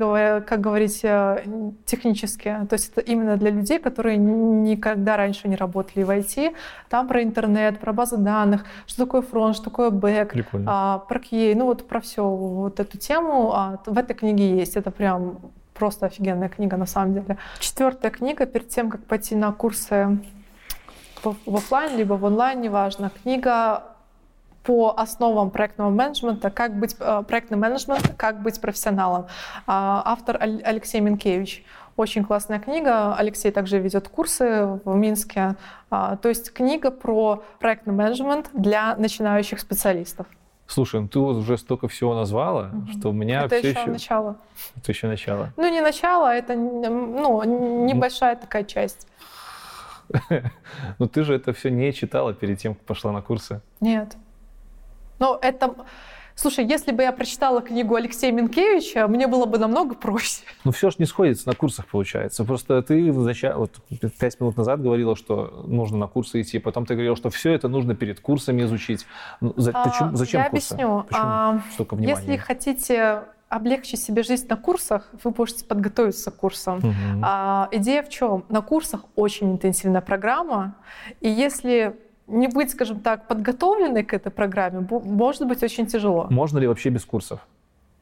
как 0.47 0.61
говорить 0.61 1.01
э, 1.03 1.45
технически. 1.85 2.57
То 2.69 2.75
есть 2.75 2.93
это 2.93 3.01
именно 3.01 3.37
для 3.37 3.51
людей, 3.51 3.79
которые 3.79 4.17
никогда 4.17 5.17
раньше 5.17 5.49
не 5.49 5.57
работали 5.57 6.03
в 6.05 6.11
IT. 6.11 6.55
Там 6.89 7.09
про 7.09 7.23
интернет, 7.23 7.79
про 7.79 7.93
базы 7.93 8.17
данных, 8.17 8.65
что 8.87 9.05
такое 9.05 9.23
фронт, 9.23 9.57
что 9.57 9.65
такое 9.65 9.91
бэк, 9.91 10.35
а, 10.67 10.99
про 10.99 11.19
QA, 11.19 11.55
ну 11.55 11.67
вот 11.67 11.87
про 11.87 12.01
все 12.01 12.27
вот 12.27 12.81
эту 12.81 12.99
тему 12.99 13.53
а, 13.53 13.79
в 13.87 13.99
этой 13.99 14.15
книге 14.15 14.57
есть. 14.57 14.77
Это 14.77 14.91
прям 14.91 15.39
просто 15.75 16.07
офигенная 16.07 16.49
книга 16.49 16.77
на 16.77 16.87
самом 16.87 17.15
деле. 17.15 17.39
Четвертая 17.59 18.11
книга 18.11 18.47
перед 18.47 18.69
тем, 18.69 18.91
как 18.91 19.05
пойти 19.05 19.35
на 19.35 19.53
курсы 19.53 20.19
в 21.23 21.57
офлайн, 21.57 21.97
либо 21.97 22.15
в 22.15 22.25
онлайн, 22.25 22.61
неважно. 22.61 23.11
Книга 23.23 23.96
по 24.67 24.93
основам 24.97 25.51
проектного 25.51 25.91
менеджмента, 25.91 26.51
как 26.51 26.77
быть 26.77 26.97
э, 26.99 27.23
проектный 27.27 27.57
менеджмент, 27.57 28.15
как 28.17 28.43
быть 28.43 28.61
профессионалом. 28.61 29.27
А, 29.67 30.03
автор 30.05 30.39
Алексей 30.41 31.01
Минкевич. 31.01 31.65
Очень 31.97 32.25
классная 32.25 32.59
книга. 32.59 33.15
Алексей 33.15 33.53
также 33.53 33.79
ведет 33.79 34.09
курсы 34.09 34.81
в 34.85 34.97
Минске. 34.97 35.55
А, 35.89 36.17
то 36.17 36.29
есть 36.29 36.53
книга 36.53 36.91
про 36.91 37.45
проектный 37.61 37.95
менеджмент 37.95 38.51
для 38.53 38.97
начинающих 38.97 39.61
специалистов. 39.61 40.27
Слушай, 40.67 41.01
ну 41.01 41.07
ты 41.07 41.21
вот 41.21 41.37
уже 41.37 41.59
столько 41.59 41.87
всего 41.87 42.17
назвала, 42.17 42.71
угу. 42.73 42.89
что 42.91 43.11
у 43.11 43.13
меня 43.13 43.45
это 43.45 43.59
все 43.59 43.69
еще, 43.69 43.81
еще 43.81 43.91
начало. 43.91 44.37
Это 44.77 44.91
еще 44.91 45.07
начало. 45.07 45.53
Ну 45.57 45.71
не 45.71 45.81
начало, 45.81 46.35
это 46.35 46.57
ну 46.57 47.85
небольшая 47.87 48.35
такая 48.35 48.65
часть. 48.65 49.07
Но 50.99 51.07
ты 51.07 51.23
же 51.23 51.35
это 51.35 51.53
все 51.53 51.71
не 51.71 51.93
читала 51.93 52.35
перед 52.35 52.59
тем, 52.59 52.75
как 52.75 52.83
пошла 52.83 53.13
на 53.13 53.23
курсы. 53.23 53.61
Нет. 53.81 54.17
Но 55.19 55.39
это... 55.41 55.75
Слушай, 56.39 56.67
если 56.67 56.93
бы 56.93 57.03
я 57.03 57.13
прочитала 57.13 57.63
книгу 57.63 57.95
Алексея 57.95 58.31
Минкевича, 58.31 59.09
мне 59.09 59.27
было 59.27 59.47
бы 59.47 59.59
намного 59.59 59.95
проще. 59.95 60.43
Ну, 60.65 60.71
все 60.71 60.91
же 60.91 60.97
не 60.99 61.07
сходится 61.07 61.49
на 61.49 61.55
курсах, 61.55 61.87
получается. 61.87 62.45
Просто 62.45 62.83
ты 62.83 63.11
вот 63.11 63.81
пять 64.19 64.39
минут 64.39 64.59
назад 64.59 64.83
говорила, 64.83 65.17
что 65.17 65.65
нужно 65.67 65.97
на 65.97 66.09
курсы 66.09 66.43
идти, 66.43 66.59
потом 66.59 66.85
ты 66.85 66.93
говорила, 66.93 67.17
что 67.17 67.31
все 67.31 67.53
это 67.53 67.69
нужно 67.69 67.95
перед 67.95 68.21
курсами 68.21 68.63
изучить. 68.65 69.07
Ну, 69.41 69.55
за, 69.57 69.71
а, 69.71 69.89
почему, 69.89 70.15
зачем 70.15 70.43
я 70.43 70.51
курсы? 70.51 70.75
объясню. 70.75 71.05
Почему 71.09 71.27
а, 71.27 71.63
столько 71.73 71.95
внимания? 71.95 72.21
Если 72.21 72.37
хотите 72.37 73.23
облегчить 73.49 74.03
себе 74.03 74.23
жизнь 74.23 74.47
на 74.49 74.57
курсах, 74.57 75.09
вы 75.25 75.33
можете 75.37 75.65
подготовиться 75.65 76.31
к 76.31 76.37
курсам. 76.37 76.79
Угу. 76.79 77.23
А, 77.23 77.69
идея 77.73 78.03
в 78.03 78.11
чем? 78.11 78.45
На 78.51 78.61
курсах 78.61 79.03
очень 79.15 79.53
интенсивная 79.53 80.03
программа, 80.03 80.75
и 81.21 81.31
если 81.31 81.97
не 82.27 82.49
быть, 82.49 82.71
скажем 82.71 83.01
так, 83.01 83.29
подготовленной 83.29 84.03
к 84.03 84.13
этой 84.13 84.31
программе, 84.31 84.87
может 84.91 85.47
быть 85.47 85.63
очень 85.63 85.87
тяжело. 85.87 86.27
Можно 86.31 86.59
ли 86.59 86.67
вообще 86.67 86.91
без 86.91 87.05
курсов? 87.05 87.41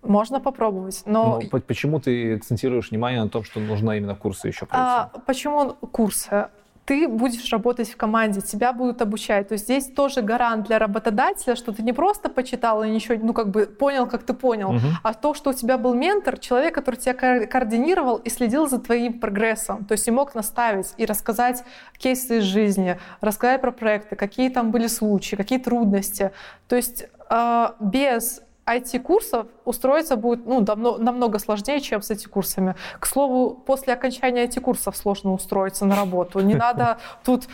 Можно 0.02 0.38
попробовать, 0.38 1.02
но... 1.06 1.40
но 1.50 1.60
почему 1.60 1.98
ты 1.98 2.34
акцентируешь 2.34 2.90
внимание 2.90 3.22
на 3.22 3.30
том, 3.30 3.42
что 3.42 3.58
нужно 3.58 3.92
именно 3.92 4.14
курсы 4.14 4.48
еще 4.48 4.66
пройти? 4.66 4.86
А, 4.86 5.10
почему 5.26 5.72
курсы? 5.92 6.48
Ты 6.84 7.08
будешь 7.08 7.50
работать 7.50 7.90
в 7.90 7.96
команде, 7.96 8.40
тебя 8.40 8.72
будут 8.72 9.00
обучать. 9.00 9.48
То 9.48 9.54
есть 9.54 9.64
здесь 9.64 9.86
тоже 9.86 10.20
гарант 10.20 10.66
для 10.66 10.78
работодателя, 10.78 11.56
что 11.56 11.72
ты 11.72 11.82
не 11.82 11.92
просто 11.92 12.28
почитал 12.28 12.84
и 12.84 12.90
ничего, 12.90 13.18
ну 13.22 13.32
как 13.32 13.50
бы 13.50 13.66
понял, 13.66 14.06
как 14.06 14.22
ты 14.24 14.34
понял, 14.34 14.70
угу. 14.70 14.86
а 15.02 15.14
то, 15.14 15.34
что 15.34 15.50
у 15.50 15.52
тебя 15.54 15.78
был 15.78 15.94
ментор, 15.94 16.38
человек, 16.38 16.74
который 16.74 16.96
тебя 16.96 17.46
координировал 17.46 18.16
и 18.16 18.28
следил 18.28 18.68
за 18.68 18.78
твоим 18.78 19.18
прогрессом. 19.18 19.84
То 19.84 19.92
есть 19.92 20.06
и 20.08 20.10
мог 20.10 20.34
наставить 20.34 20.92
и 20.98 21.06
рассказать 21.06 21.64
кейсы 21.98 22.38
из 22.38 22.44
жизни, 22.44 22.98
рассказать 23.20 23.60
про 23.60 23.70
проекты, 23.70 24.16
какие 24.16 24.50
там 24.50 24.70
были 24.70 24.86
случаи, 24.86 25.36
какие 25.36 25.58
трудности. 25.58 26.32
То 26.68 26.76
есть 26.76 27.06
э, 27.30 27.68
без 27.80 28.42
IT-курсов 28.66 29.46
устроиться 29.64 30.16
будет 30.16 30.46
ну, 30.46 30.60
давно, 30.60 30.98
намного 30.98 31.38
сложнее, 31.38 31.80
чем 31.80 32.02
с 32.02 32.10
IT-курсами. 32.10 32.74
К 32.98 33.06
слову, 33.06 33.54
после 33.54 33.92
окончания 33.92 34.46
IT-курсов 34.46 34.96
сложно 34.96 35.32
устроиться 35.32 35.84
на 35.84 35.96
работу. 35.96 36.40
Не 36.40 36.54
надо 36.54 36.98
тут 37.24 37.44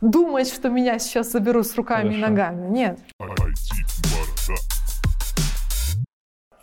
думать, 0.00 0.52
что 0.52 0.68
меня 0.68 0.98
сейчас 0.98 1.30
заберут 1.30 1.66
с 1.66 1.74
руками 1.76 2.14
Хорошо. 2.14 2.18
и 2.18 2.20
ногами. 2.20 2.68
Нет. 2.68 2.98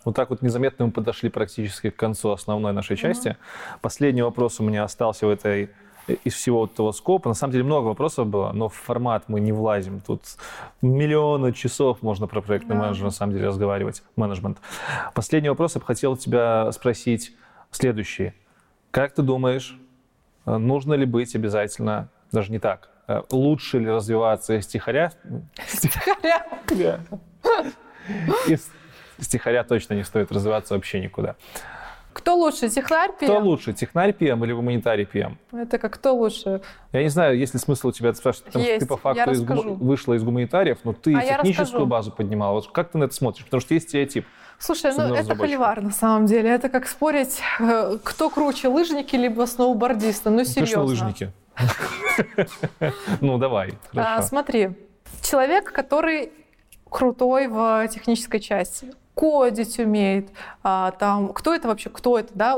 Вот 0.04 0.16
так 0.16 0.30
вот 0.30 0.40
незаметно 0.40 0.86
мы 0.86 0.92
подошли 0.92 1.28
практически 1.28 1.90
к 1.90 1.96
концу 1.96 2.30
основной 2.30 2.72
нашей 2.72 2.96
части. 2.96 3.36
Последний 3.82 4.22
вопрос 4.22 4.58
у 4.58 4.62
меня 4.62 4.84
остался 4.84 5.26
в 5.26 5.30
этой 5.30 5.70
из 6.08 6.34
всего 6.34 6.66
этого 6.66 6.92
скопа. 6.92 7.28
На 7.28 7.34
самом 7.34 7.52
деле 7.52 7.64
много 7.64 7.86
вопросов 7.86 8.26
было, 8.26 8.52
но 8.52 8.68
в 8.68 8.74
формат 8.74 9.24
мы 9.28 9.40
не 9.40 9.52
влазим. 9.52 10.00
Тут 10.00 10.22
миллионы 10.82 11.52
часов 11.52 12.02
можно 12.02 12.26
про 12.26 12.40
проектный 12.40 12.76
да. 12.76 12.82
менеджмент 12.82 13.04
на 13.04 13.10
самом 13.10 13.32
деле 13.34 13.48
разговаривать. 13.48 14.02
Менеджмент. 14.16 14.58
Последний 15.14 15.48
вопрос 15.48 15.74
я 15.74 15.80
бы 15.80 15.86
хотел 15.86 16.16
тебя 16.16 16.70
спросить 16.72 17.34
следующий. 17.70 18.32
Как 18.90 19.12
ты 19.14 19.22
думаешь, 19.22 19.78
нужно 20.46 20.94
ли 20.94 21.04
быть 21.04 21.34
обязательно, 21.34 22.08
даже 22.32 22.50
не 22.50 22.58
так, 22.58 22.90
э, 23.06 23.22
лучше 23.30 23.78
ли 23.78 23.88
развиваться 23.88 24.54
из 24.56 24.64
стихаря? 24.64 25.12
Стихаря? 25.66 26.46
Из 28.46 28.70
стихаря 29.20 29.64
точно 29.64 29.94
не 29.94 30.04
стоит 30.04 30.32
развиваться 30.32 30.74
вообще 30.74 31.00
никуда. 31.00 31.36
Кто 32.18 32.36
лучше, 32.36 32.68
технарь 32.68 33.10
PM? 33.10 33.24
Кто 33.26 33.38
лучше, 33.38 33.72
технарь 33.72 34.10
PM 34.10 34.44
или 34.44 34.52
гуманитарий 34.52 35.08
PM? 35.10 35.36
Это 35.52 35.78
как 35.78 35.94
кто 35.94 36.16
лучше? 36.16 36.60
Я 36.92 37.02
не 37.04 37.08
знаю, 37.10 37.38
есть 37.38 37.54
ли 37.54 37.60
смысл 37.60 37.88
у 37.88 37.92
тебя 37.92 38.12
спрашивать, 38.12 38.46
потому 38.46 38.64
есть, 38.64 38.76
что 38.76 38.86
ты 38.86 38.88
по 38.88 38.96
факту 38.96 39.30
из 39.30 39.42
гум... 39.42 39.74
вышла 39.76 40.14
из 40.14 40.24
гуманитариев, 40.24 40.78
но 40.82 40.92
ты 40.92 41.14
а 41.14 41.22
техническую 41.22 41.86
базу 41.86 42.10
поднимала. 42.10 42.54
Вот 42.54 42.72
как 42.72 42.90
ты 42.90 42.98
на 42.98 43.04
это 43.04 43.14
смотришь? 43.14 43.44
Потому 43.44 43.60
что 43.60 43.74
есть 43.74 43.88
стереотип. 43.88 44.26
Слушай, 44.58 44.92
ну 44.96 45.14
это 45.14 45.36
холивар 45.36 45.80
на 45.80 45.92
самом 45.92 46.26
деле. 46.26 46.50
Это 46.50 46.68
как 46.68 46.88
спорить, 46.88 47.40
э, 47.60 47.98
кто 48.02 48.28
круче, 48.28 48.66
лыжники 48.66 49.14
либо 49.14 49.46
сноубордисты. 49.46 50.30
Ну, 50.30 50.44
серьезно. 50.44 50.84
Конечно, 50.84 51.06
лыжники. 51.06 51.32
Ну, 53.20 53.38
давай. 53.38 53.74
А, 53.94 54.22
смотри, 54.22 54.70
человек, 55.22 55.72
который 55.72 56.32
крутой 56.90 57.46
в 57.46 57.86
технической 57.88 58.40
части 58.40 58.92
кодить 59.18 59.80
умеет, 59.80 60.28
а, 60.62 60.92
там, 60.92 61.32
кто 61.32 61.52
это 61.52 61.66
вообще, 61.66 61.90
кто 61.90 62.16
это, 62.20 62.30
да, 62.34 62.56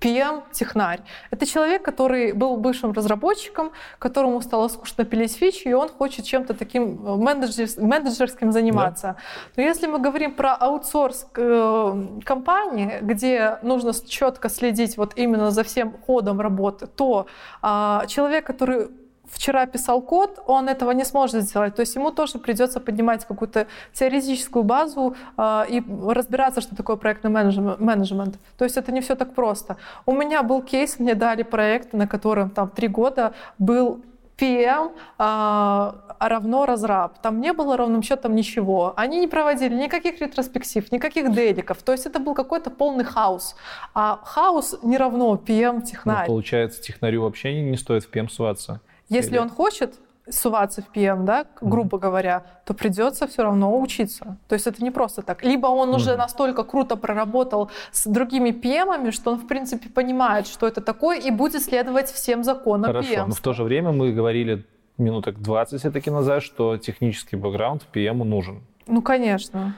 PM, 0.00 0.42
технарь. 0.50 1.00
Это 1.30 1.46
человек, 1.46 1.82
который 1.82 2.32
был 2.32 2.56
бывшим 2.56 2.90
разработчиком, 2.92 3.70
которому 4.00 4.42
стало 4.42 4.66
скучно 4.66 5.04
пилить 5.04 5.36
фичи, 5.36 5.68
и 5.68 5.72
он 5.72 5.88
хочет 5.88 6.24
чем-то 6.24 6.54
таким 6.54 7.06
э, 7.06 7.16
менеджерс, 7.16 7.76
менеджерским 7.76 8.50
заниматься. 8.50 9.06
Да. 9.06 9.16
Но 9.56 9.62
если 9.62 9.86
мы 9.86 10.00
говорим 10.00 10.34
про 10.34 10.54
аутсорс 10.54 11.26
э, 11.36 12.06
компании, 12.24 12.98
где 13.00 13.58
нужно 13.62 13.92
четко 13.94 14.48
следить 14.48 14.96
вот 14.96 15.12
именно 15.14 15.52
за 15.52 15.62
всем 15.62 15.94
ходом 16.06 16.40
работы, 16.40 16.88
то 16.88 17.26
а, 17.62 18.04
человек, 18.08 18.44
который 18.44 18.88
вчера 19.34 19.66
писал 19.66 20.00
код, 20.00 20.42
он 20.46 20.68
этого 20.68 20.92
не 20.92 21.04
сможет 21.04 21.42
сделать. 21.42 21.74
То 21.74 21.80
есть 21.80 21.96
ему 21.96 22.10
тоже 22.10 22.38
придется 22.38 22.80
поднимать 22.80 23.24
какую-то 23.24 23.66
теоретическую 23.92 24.62
базу 24.62 25.16
э, 25.36 25.64
и 25.68 25.82
разбираться, 26.08 26.60
что 26.60 26.76
такое 26.76 26.96
проектный 26.96 27.30
менеджмент. 27.30 28.38
То 28.56 28.64
есть 28.64 28.76
это 28.76 28.92
не 28.92 29.00
все 29.00 29.14
так 29.14 29.34
просто. 29.34 29.76
У 30.06 30.12
меня 30.12 30.42
был 30.42 30.62
кейс, 30.62 30.98
мне 30.98 31.14
дали 31.14 31.42
проект, 31.42 31.92
на 31.92 32.06
котором 32.06 32.50
там 32.50 32.68
три 32.68 32.88
года 32.88 33.34
был 33.58 34.00
PM 34.38 34.92
а, 35.18 35.94
равно 36.18 36.66
разраб. 36.66 37.18
Там 37.20 37.40
не 37.40 37.52
было 37.52 37.76
ровным 37.76 38.02
счетом 38.02 38.34
ничего. 38.34 38.92
Они 38.96 39.20
не 39.20 39.28
проводили 39.28 39.74
никаких 39.74 40.20
ретроспектив, 40.20 40.90
никаких 40.92 41.32
деликов. 41.32 41.82
То 41.82 41.92
есть 41.92 42.06
это 42.06 42.18
был 42.18 42.34
какой-то 42.34 42.70
полный 42.70 43.04
хаос. 43.04 43.56
А 43.94 44.20
хаос 44.24 44.76
не 44.82 44.96
равно 44.96 45.40
PM 45.44 45.82
технарь. 45.82 46.26
Ну, 46.26 46.34
получается, 46.34 46.82
технарю 46.82 47.22
вообще 47.22 47.60
не 47.60 47.76
стоит 47.76 48.04
в 48.04 48.10
PM 48.10 48.28
суваться. 48.28 48.80
Если 49.08 49.32
Или... 49.32 49.38
он 49.38 49.50
хочет 49.50 49.94
суваться 50.28 50.82
в 50.82 50.96
PM, 50.96 51.24
да, 51.24 51.46
грубо 51.60 51.96
mm-hmm. 51.96 52.00
говоря, 52.00 52.44
то 52.64 52.74
придется 52.74 53.26
все 53.26 53.42
равно 53.42 53.78
учиться. 53.78 54.38
То 54.48 54.54
есть 54.54 54.66
это 54.66 54.82
не 54.82 54.90
просто 54.90 55.22
так. 55.22 55.44
Либо 55.44 55.66
он 55.66 55.90
mm-hmm. 55.90 55.96
уже 55.96 56.16
настолько 56.16 56.64
круто 56.64 56.96
проработал 56.96 57.70
с 57.92 58.06
другими 58.06 58.50
PM, 58.50 59.10
что 59.12 59.32
он, 59.32 59.38
в 59.38 59.46
принципе, 59.46 59.88
понимает, 59.88 60.46
что 60.46 60.66
это 60.66 60.80
такое, 60.80 61.18
и 61.18 61.30
будет 61.30 61.62
следовать 61.62 62.10
всем 62.10 62.42
законам 62.42 62.86
Хорошо, 62.86 63.12
PM. 63.12 63.26
но 63.26 63.34
в 63.34 63.40
то 63.40 63.52
же 63.52 63.64
время 63.64 63.92
мы 63.92 64.12
говорили 64.12 64.64
минуток 64.96 65.40
20 65.40 65.80
все-таки 65.80 66.10
назад, 66.10 66.42
что 66.42 66.78
технический 66.78 67.36
бэкграунд 67.36 67.86
PM 67.92 68.24
нужен. 68.24 68.62
Ну, 68.86 69.02
конечно. 69.02 69.76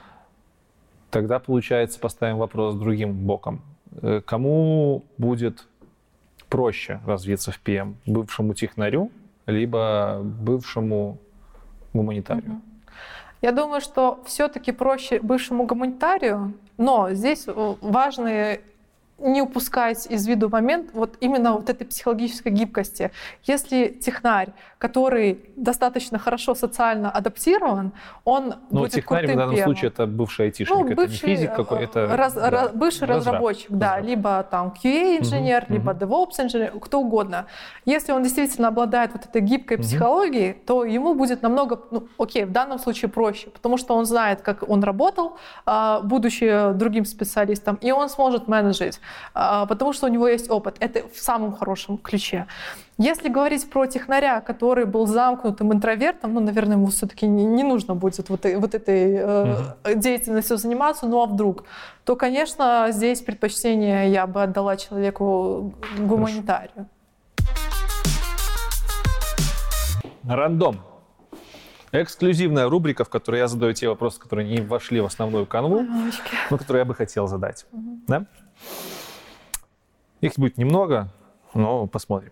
Тогда, 1.09 1.39
получается, 1.39 1.99
поставим 1.99 2.37
вопрос 2.37 2.75
другим 2.75 3.13
боком. 3.13 3.61
Э, 4.01 4.21
кому 4.25 5.03
будет 5.17 5.67
проще 6.49 6.99
развиться 7.05 7.51
в 7.51 7.61
PM? 7.63 7.95
Бывшему 8.05 8.53
технарю, 8.53 9.09
либо 9.47 10.21
бывшему 10.23 11.17
гуманитарию? 11.93 12.61
Я 13.41 13.51
думаю, 13.51 13.81
что 13.81 14.23
все-таки 14.25 14.71
проще 14.71 15.19
бывшему 15.19 15.65
гуманитарию, 15.65 16.53
но 16.77 17.11
здесь 17.11 17.45
важный 17.47 18.61
не 19.19 19.41
упускать 19.41 20.05
из 20.07 20.27
виду 20.27 20.47
момент 20.49 20.91
вот 20.93 21.17
именно 21.21 21.53
вот 21.53 21.69
этой 21.69 21.85
психологической 21.85 22.51
гибкости. 22.51 23.11
Если 23.43 23.87
технарь, 23.87 24.49
который 24.77 25.39
достаточно 25.55 26.19
хорошо 26.19 26.53
социально 26.53 27.09
адаптирован, 27.09 27.93
он 28.25 28.53
Но 28.69 28.81
будет 28.81 28.91
технарь 28.91 29.21
крутым 29.25 29.35
в 29.35 29.39
данном 29.39 29.55
PM. 29.55 29.63
случае 29.63 29.87
это 29.89 30.05
бывший 30.05 30.45
айтишник, 30.45 30.77
Ну, 30.77 30.85
это 30.85 30.95
бывший, 30.95 31.29
не 31.29 31.35
физик 31.35 31.55
какой, 31.55 31.83
это 31.85 31.99
э, 32.01 32.15
раз- 32.15 32.33
да, 32.33 32.49
раз- 32.51 32.71
бывший 32.73 33.07
разраб. 33.07 33.17
разработчик, 33.35 33.71
да, 33.71 33.95
Разраб. 33.95 34.05
либо 34.07 34.47
там 34.51 34.73
QA-инженер, 34.83 35.63
Мгм, 35.63 35.73
либо 35.73 35.93
мгм. 35.93 36.03
DevOps-инженер, 36.03 36.79
кто 36.79 36.99
угодно. 37.01 37.47
Если 37.85 38.11
он 38.11 38.21
действительно 38.21 38.67
обладает 38.67 39.13
вот 39.13 39.25
этой 39.25 39.41
гибкой 39.41 39.77
Мгм. 39.77 39.83
психологией, 39.83 40.53
то 40.53 40.85
ему 40.85 41.15
будет 41.15 41.41
намного, 41.41 41.81
ну, 41.89 42.07
окей, 42.19 42.45
в 42.45 42.51
данном 42.51 42.77
случае 42.77 43.09
проще, 43.09 43.49
потому 43.49 43.77
что 43.77 43.95
он 43.95 44.05
знает, 44.05 44.41
как 44.43 44.67
он 44.69 44.83
работал, 44.83 45.37
а, 45.65 46.01
будучи 46.01 46.73
другим 46.73 47.05
специалистом, 47.05 47.79
и 47.81 47.91
он 47.91 48.09
сможет 48.09 48.47
менеджить, 48.47 48.99
потому 49.33 49.93
что 49.93 50.07
у 50.07 50.09
него 50.09 50.27
есть 50.27 50.49
опыт. 50.49 50.77
Это 50.79 51.07
в 51.07 51.19
самом 51.19 51.55
хорошем 51.55 51.97
ключе. 51.97 52.47
Если 52.97 53.29
говорить 53.29 53.69
про 53.69 53.85
технаря, 53.85 54.41
который 54.41 54.85
был 54.85 55.05
замкнутым 55.05 55.71
интровертом, 55.71 56.33
ну, 56.33 56.39
наверное, 56.39 56.77
ему 56.77 56.87
все-таки 56.87 57.27
не, 57.27 57.45
не 57.45 57.63
нужно 57.63 57.93
будет 57.93 58.27
вот, 58.29 58.45
э- 58.45 58.57
вот 58.57 58.73
этой 58.73 59.19
э, 59.19 59.95
деятельностью 59.95 60.57
заниматься, 60.57 61.05
ну 61.05 61.21
а 61.21 61.27
вдруг, 61.27 61.65
то, 62.05 62.15
конечно, 62.15 62.87
здесь 62.89 63.21
предпочтение 63.21 64.11
я 64.11 64.25
бы 64.25 64.41
отдала 64.41 64.77
человеку 64.77 65.75
гуманитарию. 65.99 66.87
Рандом. 70.27 70.81
Эксклюзивная 71.91 72.67
рубрика, 72.67 73.05
в 73.05 73.09
которой 73.09 73.37
я 73.37 73.47
задаю 73.47 73.73
те 73.73 73.87
вопросы, 73.87 74.19
которые 74.19 74.49
не 74.49 74.61
вошли 74.61 74.99
в 74.99 75.05
основную 75.05 75.45
канву, 75.45 75.85
но 76.49 76.57
которые 76.57 76.81
я 76.81 76.85
бы 76.85 76.95
хотел 76.95 77.27
задать. 77.27 77.65
Да? 78.07 78.25
Их 80.21 80.33
будет 80.37 80.57
немного, 80.57 81.09
но 81.53 81.87
посмотрим. 81.87 82.31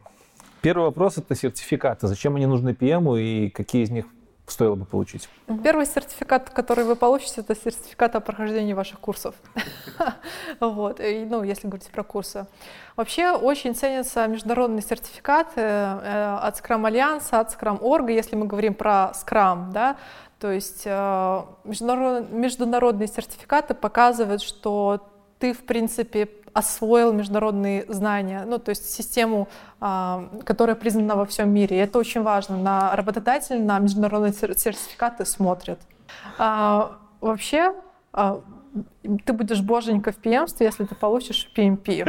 Первый 0.62 0.86
вопрос— 0.86 1.18
это 1.20 1.36
сертификаты. 1.36 2.07
Зачем 2.07 2.36
они 2.36 2.48
нужны 2.48 2.70
PM 2.70 3.20
и 3.20 3.49
какие 3.49 3.84
из 3.84 3.91
них 3.91 4.06
стоило 4.48 4.76
бы 4.76 4.86
получить? 4.86 5.30
Первый 5.64 5.86
сертификат, 5.86 6.49
который 6.49 6.86
вы 6.86 6.95
получите, 6.95 7.41
это 7.41 7.56
сертификат 7.56 8.16
о 8.16 8.20
прохождении 8.20 8.74
ваших 8.74 8.99
курсов. 8.99 9.36
Вот, 10.60 10.99
ну, 10.99 11.44
если 11.44 11.68
говорить 11.68 11.90
про 11.90 12.03
курсы. 12.03 12.48
Вообще 12.95 13.32
очень 13.32 13.76
ценятся 13.76 14.26
международные 14.28 14.82
сертификаты 14.82 15.60
э, 15.62 16.38
от 16.41 16.62
Scrum 16.62 16.88
Альянса, 16.88 17.41
от 17.41 17.53
Scrum 17.53 17.80
Org, 17.82 18.10
если 18.10 18.36
мы 18.36 18.45
говорим 18.45 18.74
про 18.74 19.12
Scrum, 19.14 19.72
да, 19.72 19.98
то 20.40 20.52
есть 20.52 20.84
э, 20.86 21.41
международ- 21.66 22.32
международные 22.32 23.07
сертификаты 23.07 23.74
показывают, 23.74 24.41
что 24.41 25.02
ты, 25.40 25.53
в 25.53 25.66
принципе, 25.66 26.30
освоил 26.56 27.11
международные 27.11 27.86
знания, 27.90 28.45
ну, 28.48 28.57
то 28.60 28.69
есть 28.69 28.90
систему, 28.90 29.49
а, 29.82 30.30
которая 30.45 30.77
признана 30.77 31.18
во 31.18 31.26
всем 31.26 31.49
мире. 31.53 31.76
И 31.76 31.80
это 31.80 31.99
очень 31.99 32.23
важно. 32.23 32.56
На 32.56 32.95
работодатель 32.95 33.61
на 33.61 33.77
международные 33.80 34.32
сер- 34.32 34.57
сертификаты 34.57 35.26
смотрят. 35.26 35.80
А, 36.38 36.98
вообще, 37.19 37.76
а, 38.14 38.40
ты 39.26 39.34
будешь 39.34 39.61
боженька 39.61 40.14
в 40.14 40.18
PM, 40.18 40.48
если 40.60 40.86
ты 40.86 40.95
получишь 40.95 41.52
PMP. 41.53 42.06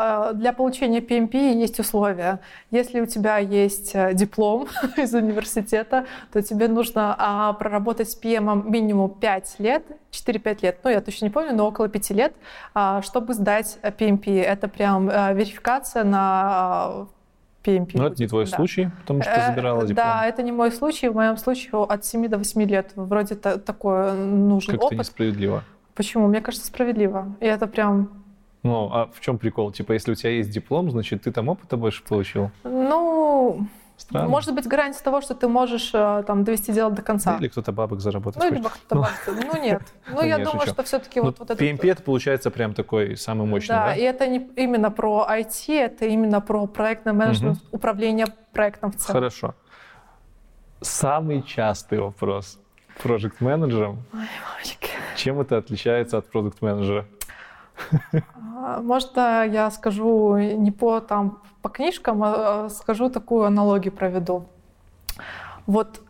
А, 0.00 0.32
Для 0.32 0.52
получения 0.52 1.00
PMP 1.00 1.54
есть 1.54 1.80
условия. 1.80 2.38
Если 2.70 3.00
у 3.00 3.06
тебя 3.06 3.38
есть 3.38 3.90
э, 3.94 4.14
диплом 4.14 4.68
из 4.96 5.12
университета, 5.12 6.04
то 6.32 6.40
тебе 6.40 6.68
нужно 6.68 7.16
а, 7.18 7.52
проработать 7.54 8.08
с 8.08 8.16
PM 8.20 8.70
минимум 8.70 9.10
5 9.10 9.56
лет, 9.58 9.82
4-5 10.12 10.58
лет, 10.62 10.78
ну 10.84 10.90
я 10.90 11.00
точно 11.00 11.24
не 11.24 11.30
помню, 11.30 11.52
но 11.54 11.66
около 11.66 11.88
5 11.88 12.10
лет, 12.10 12.32
а, 12.74 13.02
чтобы 13.02 13.34
сдать 13.34 13.78
э, 13.82 13.90
PMP. 13.90 14.40
Это 14.40 14.68
прям 14.68 15.10
э, 15.10 15.34
верификация 15.34 16.04
на 16.04 17.06
PMP. 17.64 17.90
Но 17.94 18.02
Ну, 18.02 18.04
это 18.04 18.08
будет. 18.10 18.18
не 18.20 18.26
твой 18.28 18.44
Да. 18.44 18.56
случай, 18.56 18.90
потому 19.00 19.22
что 19.22 19.34
ты 19.34 19.40
Э, 19.40 19.46
забирала 19.48 19.80
диплом. 19.80 19.96
Да, 19.96 20.26
это 20.26 20.42
не 20.44 20.52
мой 20.52 20.70
случай. 20.70 21.08
В 21.08 21.14
моем 21.16 21.36
случае 21.36 21.72
от 21.82 22.04
7 22.04 22.28
до 22.28 22.38
8 22.38 22.62
лет. 22.66 22.92
Вроде 22.94 23.34
та- 23.34 23.58
такой 23.58 24.12
нужен 24.16 24.72
Как-то 24.74 24.86
опыт. 24.86 24.98
несправедливо. 25.00 25.64
Почему? 25.96 26.28
Мне 26.28 26.40
кажется, 26.40 26.66
справедливо. 26.68 27.34
И 27.40 27.46
это 27.46 27.66
прям 27.66 28.10
Ну, 28.68 28.90
а 28.92 29.06
в 29.06 29.20
чем 29.20 29.38
прикол? 29.38 29.72
Типа, 29.72 29.92
если 29.92 30.12
у 30.12 30.14
тебя 30.14 30.30
есть 30.30 30.50
диплом, 30.50 30.90
значит, 30.90 31.22
ты 31.22 31.32
там 31.32 31.48
опыта 31.48 31.78
больше 31.78 32.02
получил? 32.04 32.50
Ну, 32.64 33.66
Странно. 33.96 34.28
может 34.28 34.54
быть, 34.54 34.66
гарантия 34.66 35.02
того, 35.02 35.22
что 35.22 35.34
ты 35.34 35.48
можешь 35.48 35.90
э, 35.94 36.22
там 36.26 36.44
довести 36.44 36.72
дело 36.72 36.90
до 36.90 37.00
конца. 37.00 37.38
Или 37.38 37.48
кто-то 37.48 37.72
бабок 37.72 38.00
заработать 38.00 38.42
ну, 38.42 38.48
хочет. 38.48 38.58
либо 38.58 38.68
кто-то 38.68 38.94
бабки. 38.96 39.46
Ну, 39.46 39.62
нет. 39.62 39.82
Ну, 40.06 40.16
Ну, 40.20 40.22
я 40.22 40.38
думаю, 40.38 40.66
что 40.66 40.82
все-таки 40.82 41.20
Ну, 41.20 41.26
вот, 41.26 41.38
вот 41.38 41.50
это... 41.50 41.64
PMP 41.64 41.90
это 41.90 42.02
получается 42.02 42.50
прям 42.50 42.74
такой 42.74 43.16
самый 43.16 43.46
мощный, 43.46 43.68
Да, 43.68 43.94
и 43.94 44.02
это 44.02 44.26
не 44.26 44.46
именно 44.56 44.90
про 44.90 45.26
IT, 45.30 45.72
это 45.72 46.04
именно 46.04 46.42
про 46.42 46.66
проектный 46.66 47.14
менеджмент, 47.14 47.58
управление 47.72 48.26
проектом 48.52 48.92
в 48.92 48.96
целом. 48.96 49.14
Хорошо. 49.14 49.54
Самый 50.82 51.42
частый 51.42 51.98
вопрос 52.00 52.60
проект 53.02 53.40
менеджером 53.40 54.04
Мамочки. 54.12 54.90
чем 55.16 55.40
это 55.40 55.56
отличается 55.56 56.18
от 56.18 56.30
продукт 56.30 56.60
А, 58.60 58.80
Может, 58.80 59.16
а, 59.16 59.44
я 59.44 59.70
скажу 59.70 60.36
не 60.36 60.70
по, 60.70 61.00
там, 61.00 61.42
по 61.62 61.68
книжкам, 61.68 62.22
а 62.22 62.64
а 62.64 62.68
скажу 62.70 63.08
такую 63.08 63.44
аналогию 63.44 63.92
проведу. 63.92 64.46
Вот 65.66 66.00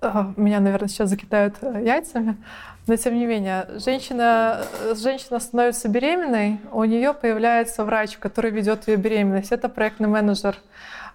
а, 0.00 0.32
меня, 0.36 0.60
наверное, 0.60 0.88
сейчас 0.88 1.10
закидают 1.10 1.56
э, 1.60 1.82
яйцами, 1.84 2.36
но 2.86 2.96
тем 2.96 3.14
не 3.14 3.26
менее, 3.26 3.66
женщина, 3.84 4.62
э, 4.82 4.94
женщина 4.94 5.38
становится 5.40 5.88
беременной, 5.88 6.58
у 6.72 6.84
нее 6.84 7.12
появляется 7.12 7.84
врач, 7.84 8.16
который 8.16 8.50
ведет 8.50 8.88
ее 8.88 8.96
беременность. 8.96 9.52
Это 9.52 9.68
проектный 9.68 10.08
менеджер. 10.08 10.56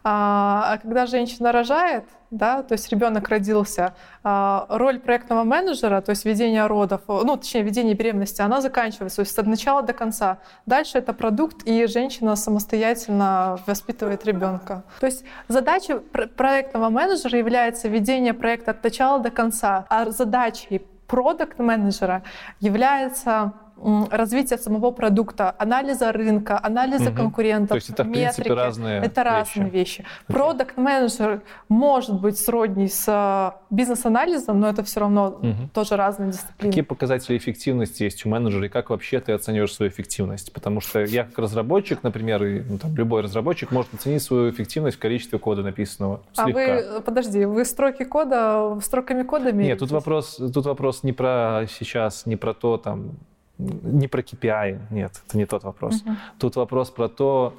А 0.08 0.74
а 0.74 0.78
когда 0.78 1.08
женщина 1.08 1.52
рожает, 1.52 2.04
да, 2.30 2.62
то 2.62 2.74
есть 2.74 2.92
ребенок 2.92 3.28
родился, 3.30 3.96
а, 4.24 4.68
роль 4.70 5.00
проектного 5.00 5.44
менеджера, 5.44 6.00
то 6.02 6.12
есть 6.12 6.26
ведение 6.26 6.68
родов, 6.68 7.02
ну, 7.08 7.38
точнее, 7.38 7.64
ведение 7.64 7.96
беременности, 7.96 8.40
она 8.42 8.62
заканчивается, 8.62 9.18
то 9.18 9.22
есть 9.22 9.40
от 9.40 9.48
начала 9.48 9.82
до 9.82 9.94
конца. 9.94 10.38
Дальше 10.68 11.00
это 11.00 11.12
продукт, 11.14 11.64
и 11.66 11.88
женщина 11.88 12.36
самостоятельно 12.36 13.58
воспитывает 13.66 14.26
ребенка. 14.26 14.84
То 15.00 15.08
есть 15.08 15.26
задача 15.48 15.98
пр- 15.98 16.30
проектного 16.30 16.90
менеджера 16.90 17.40
является 17.40 17.88
ведение 17.88 18.36
проекта 18.36 18.72
от 18.72 18.84
начала 18.84 19.20
до 19.20 19.32
конца, 19.32 19.88
а 19.90 20.12
задачей 20.12 20.86
продукт 21.08 21.58
менеджера 21.58 22.22
является 22.60 23.54
м, 23.78 24.08
развитие 24.10 24.58
самого 24.58 24.92
продукта, 24.92 25.54
анализа 25.60 26.12
рынка, 26.12 26.60
анализа 26.62 27.06
Мгм. 27.12 27.16
конкурентов, 27.16 27.70
То 27.70 27.76
есть 27.76 27.90
это, 27.90 28.04
в 28.04 28.12
принципе, 28.12 28.50
метрики. 28.50 28.58
разные 28.66 28.98
Это 29.02 29.22
вещи. 29.22 29.28
разные 29.34 29.70
вещи. 29.70 30.06
Продукт 30.28 30.78
менеджер 30.78 31.42
может 31.70 32.20
быть 32.22 32.38
сродни 32.40 32.88
с 32.88 33.06
э, 33.08 33.52
бизнес-анализом, 33.70 34.60
но 34.60 34.70
это 34.70 34.84
все 34.84 35.00
равно 35.02 35.38
Мгм. 35.42 35.70
тоже 35.74 35.96
разные 35.98 36.32
дисциплины. 36.32 36.72
Какие 36.72 36.84
показатели 36.84 37.38
эффективности 37.38 38.04
есть 38.04 38.26
у 38.26 38.30
менеджера 38.30 38.66
и 38.66 38.70
как 38.70 38.90
вообще 38.90 39.20
ты 39.20 39.34
оцениваешь 39.34 39.74
свою 39.74 39.92
эффективность? 39.92 40.54
Потому 40.54 40.82
что 40.82 41.04
я 41.04 41.24
как 41.26 41.38
разработчик, 41.40 42.02
например, 42.04 42.44
и 42.44 42.62
ну, 42.62 42.78
там, 42.78 42.96
любой 42.96 43.22
разработчик 43.22 43.72
может 43.72 43.94
оценить 43.94 44.24
свою 44.24 44.50
эффективность 44.50 44.98
в 44.98 45.00
количестве 45.00 45.38
кода 45.40 45.62
написанного. 45.64 46.22
А 46.38 46.46
Слегка. 46.46 46.54
вы, 46.54 46.62
э, 46.62 47.02
подожди, 47.02 47.46
вы 47.46 47.66
строки 47.66 48.04
кода 48.06 48.80
строками 48.82 49.24
кода 49.24 49.46
Нет, 49.46 49.56
меряетесь? 49.56 49.80
тут 49.80 49.92
вопрос, 49.92 50.36
тут 50.54 50.66
вопрос 50.66 51.04
не 51.04 51.14
про 51.14 51.66
сейчас, 51.70 52.26
не 52.26 52.36
про 52.36 52.54
то, 52.54 52.78
там, 52.78 53.12
не 53.58 54.08
про 54.08 54.22
KPI, 54.22 54.80
нет, 54.90 55.22
это 55.28 55.38
не 55.38 55.46
тот 55.46 55.64
вопрос. 55.64 56.04
Мгм. 56.04 56.18
Тут 56.40 56.56
вопрос 56.56 56.90
про 56.90 57.08
то, 57.08 57.54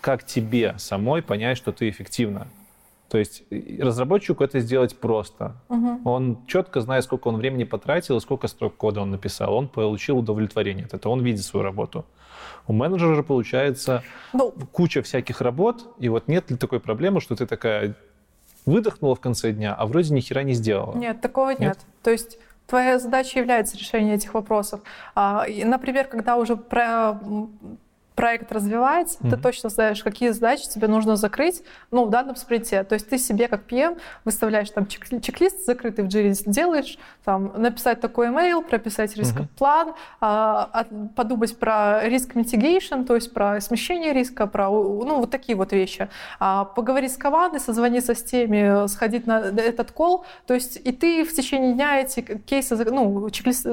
как 0.00 0.24
тебе 0.24 0.74
самой 0.78 1.22
понять, 1.22 1.56
что 1.56 1.72
ты 1.72 1.88
эффективна. 1.88 2.48
То 3.08 3.18
есть 3.18 3.42
разработчику 3.78 4.42
это 4.42 4.60
сделать 4.60 4.96
просто. 4.96 5.54
Мгм. 5.68 6.06
Он 6.06 6.38
четко 6.46 6.80
знает, 6.80 7.04
сколько 7.04 7.28
он 7.28 7.36
времени 7.36 7.64
потратил 7.64 8.20
сколько 8.20 8.48
строк 8.48 8.76
кода 8.76 9.02
он 9.02 9.10
написал. 9.10 9.54
Он 9.54 9.68
получил 9.68 10.18
удовлетворение 10.18 10.86
от 10.86 10.94
этого, 10.94 11.12
он 11.12 11.22
видит 11.22 11.44
свою 11.44 11.62
работу. 11.62 12.06
У 12.66 12.72
менеджера 12.72 13.14
же 13.14 13.22
получается 13.22 14.02
Ну, 14.32 14.54
куча 14.72 15.02
всяких 15.02 15.40
работ, 15.40 15.94
и 15.98 16.08
вот 16.08 16.28
нет 16.28 16.50
ли 16.50 16.56
такой 16.56 16.80
проблемы, 16.80 17.20
что 17.20 17.36
ты 17.36 17.46
такая 17.46 17.96
выдохнула 18.64 19.14
в 19.14 19.20
конце 19.20 19.52
дня, 19.52 19.74
а 19.74 19.86
вроде 19.86 20.14
ни 20.14 20.20
хера 20.20 20.42
не 20.42 20.54
сделала. 20.54 20.96
Нет, 20.96 21.20
такого 21.20 21.50
нет. 21.50 21.60
Нет? 21.60 21.78
То 22.02 22.10
есть 22.10 22.38
твоя 22.66 22.98
задача 22.98 23.38
является 23.38 23.76
решение 23.76 24.14
этих 24.14 24.34
вопросов. 24.34 24.80
А, 25.14 25.46
например, 25.64 26.06
когда 26.06 26.36
уже 26.36 26.56
проект 28.14 28.52
развивается, 28.52 29.18
ты 29.20 29.26
Мгм. 29.28 29.40
точно 29.42 29.68
знаешь, 29.70 30.02
какие 30.02 30.30
задачи 30.30 30.68
тебе 30.68 30.88
нужно 30.88 31.16
закрыть, 31.16 31.62
ну, 31.90 32.04
в 32.04 32.10
данном 32.10 32.36
спринте. 32.36 32.84
То 32.84 32.94
есть 32.94 33.08
ты 33.08 33.18
себе, 33.18 33.48
как 33.48 33.62
PM, 33.66 33.98
выставляешь 34.24 34.70
там 34.70 34.86
чек- 34.86 35.22
чек-лист 35.22 35.64
закрытый 35.64 36.04
в 36.04 36.08
Jira, 36.08 36.32
делаешь, 36.46 36.98
там, 37.24 37.52
написать 37.56 38.00
такой 38.00 38.28
email, 38.28 38.62
прописать 38.62 39.16
риск-план, 39.16 39.94
а, 40.20 40.68
от- 40.72 41.14
подумать 41.14 41.58
про 41.58 42.00
риск 42.08 42.34
mitigation, 42.36 43.04
то 43.04 43.14
есть 43.14 43.32
про 43.32 43.60
смещение 43.60 44.12
риска, 44.12 44.46
про, 44.46 44.68
ну, 44.70 45.20
вот 45.20 45.30
такие 45.30 45.56
вот 45.56 45.72
вещи. 45.72 46.08
А, 46.38 46.64
поговорить 46.64 47.12
с 47.12 47.16
командой, 47.16 47.60
созвониться 47.60 48.14
с 48.14 48.22
теми, 48.22 48.86
сходить 48.88 49.26
на 49.26 49.40
этот 49.40 49.90
кол, 49.92 50.24
то 50.46 50.54
есть 50.54 50.80
и 50.84 50.92
ты 50.92 51.24
в 51.24 51.32
течение 51.32 51.72
дня 51.74 52.00
эти 52.00 52.20
кейсы, 52.20 52.76
ну, 52.90 53.30
чек-лист- 53.30 53.66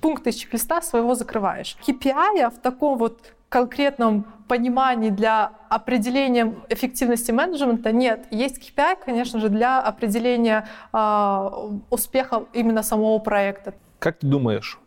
пункты 0.00 0.30
из 0.30 0.36
чек-листа 0.36 0.82
своего 0.82 1.14
закрываешь. 1.14 1.76
KPI 1.86 2.50
в 2.50 2.58
таком 2.58 2.98
вот 2.98 3.32
конкретном 3.48 4.26
понимании 4.46 5.10
для 5.10 5.52
определения 5.68 6.54
эффективности 6.68 7.30
менеджмента 7.30 7.92
нет. 7.92 8.26
Есть 8.30 8.58
KPI, 8.58 8.98
конечно 9.04 9.40
же, 9.40 9.48
для 9.48 9.80
определения 9.80 10.66
э, 10.92 11.78
успеха 11.90 12.46
именно 12.52 12.82
самого 12.82 13.18
проекта. 13.18 13.74
Как 13.98 14.18
ты 14.18 14.26
думаешь, 14.26 14.78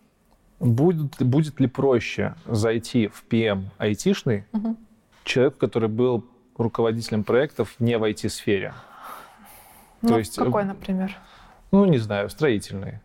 будет, 0.59 1.21
будет 1.21 1.59
ли 1.59 1.67
проще 1.67 2.35
зайти 2.45 3.07
в 3.07 3.23
PM 3.29 3.65
айтишный 3.77 4.45
угу. 4.51 4.75
человеку, 5.23 5.57
который 5.59 5.89
был 5.89 6.25
руководителем 6.57 7.23
проектов 7.23 7.75
не 7.79 7.97
в 7.97 8.03
IT-сфере? 8.03 8.73
Ну, 10.01 10.09
То 10.09 10.17
есть, 10.17 10.35
какой, 10.35 10.65
например? 10.65 11.15
Ну, 11.71 11.85
не 11.85 11.99
знаю, 11.99 12.29
строительный. 12.29 12.99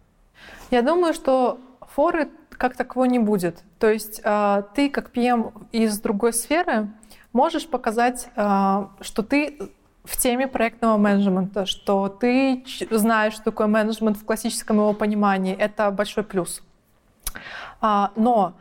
Я 0.71 0.83
думаю, 0.83 1.13
что 1.13 1.61
форы 1.81 2.29
как 2.57 2.77
таковой 2.77 3.09
не 3.09 3.19
будет. 3.19 3.63
То 3.79 3.91
есть 3.91 4.21
э, 4.23 4.63
ты, 4.75 4.89
как 4.91 5.11
PM 5.15 5.53
из 5.73 5.99
другой 6.01 6.33
сферы, 6.33 6.89
можешь 7.33 7.69
показать, 7.69 8.29
э, 8.37 8.87
что 9.01 9.23
ты 9.23 9.59
в 10.05 10.17
теме 10.17 10.47
проектного 10.47 10.97
менеджмента, 10.97 11.67
что 11.67 12.09
ты 12.09 12.65
знаешь, 12.91 13.35
что 13.35 13.45
такое 13.45 13.67
менеджмент 13.67 14.17
в 14.17 14.25
классическом 14.25 14.77
его 14.77 14.93
понимании. 14.93 15.55
Это 15.55 15.91
большой 15.91 16.25
плюс. 16.25 16.63
А, 17.81 18.13
но 18.17 18.55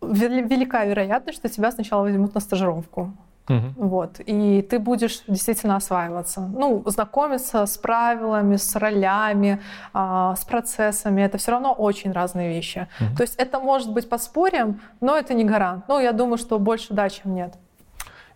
велика 0.00 0.84
вероятность, 0.84 1.38
что 1.38 1.48
тебя 1.48 1.72
сначала 1.72 2.02
возьмут 2.02 2.34
на 2.34 2.40
стажировку. 2.40 3.12
Угу. 3.48 3.74
Вот. 3.76 4.20
И 4.20 4.62
ты 4.62 4.78
будешь 4.78 5.22
действительно 5.28 5.76
осваиваться. 5.76 6.40
Ну, 6.40 6.82
знакомиться 6.86 7.66
с 7.66 7.76
правилами, 7.76 8.56
с 8.56 8.74
ролями, 8.76 9.60
а, 9.92 10.34
с 10.34 10.44
процессами. 10.44 11.20
Это 11.22 11.36
все 11.36 11.52
равно 11.52 11.72
очень 11.72 12.12
разные 12.12 12.48
вещи. 12.48 12.88
Угу. 13.00 13.16
То 13.16 13.22
есть 13.22 13.36
это 13.36 13.60
может 13.60 13.92
быть 13.92 14.08
подспорьем, 14.08 14.80
но 15.00 15.16
это 15.16 15.34
не 15.34 15.44
гарант. 15.44 15.84
Ну, 15.88 16.00
я 16.00 16.12
думаю, 16.12 16.38
что 16.38 16.58
больше 16.58 16.94
да, 16.94 17.08
чем 17.10 17.34
нет. 17.34 17.54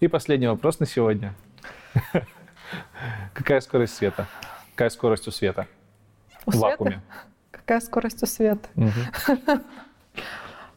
И 0.00 0.08
последний 0.08 0.46
вопрос 0.46 0.78
на 0.78 0.86
сегодня. 0.86 1.34
Какая 3.34 3.60
скорость 3.60 3.94
света? 3.94 4.26
Какая 4.74 4.90
скорость 4.90 5.26
у 5.26 5.30
света? 5.30 5.66
У 6.46 6.50
в 6.50 6.56
вакууме. 6.56 7.00
Какая 7.50 7.80
скорость 7.80 8.22
у 8.22 8.26
света? 8.26 8.68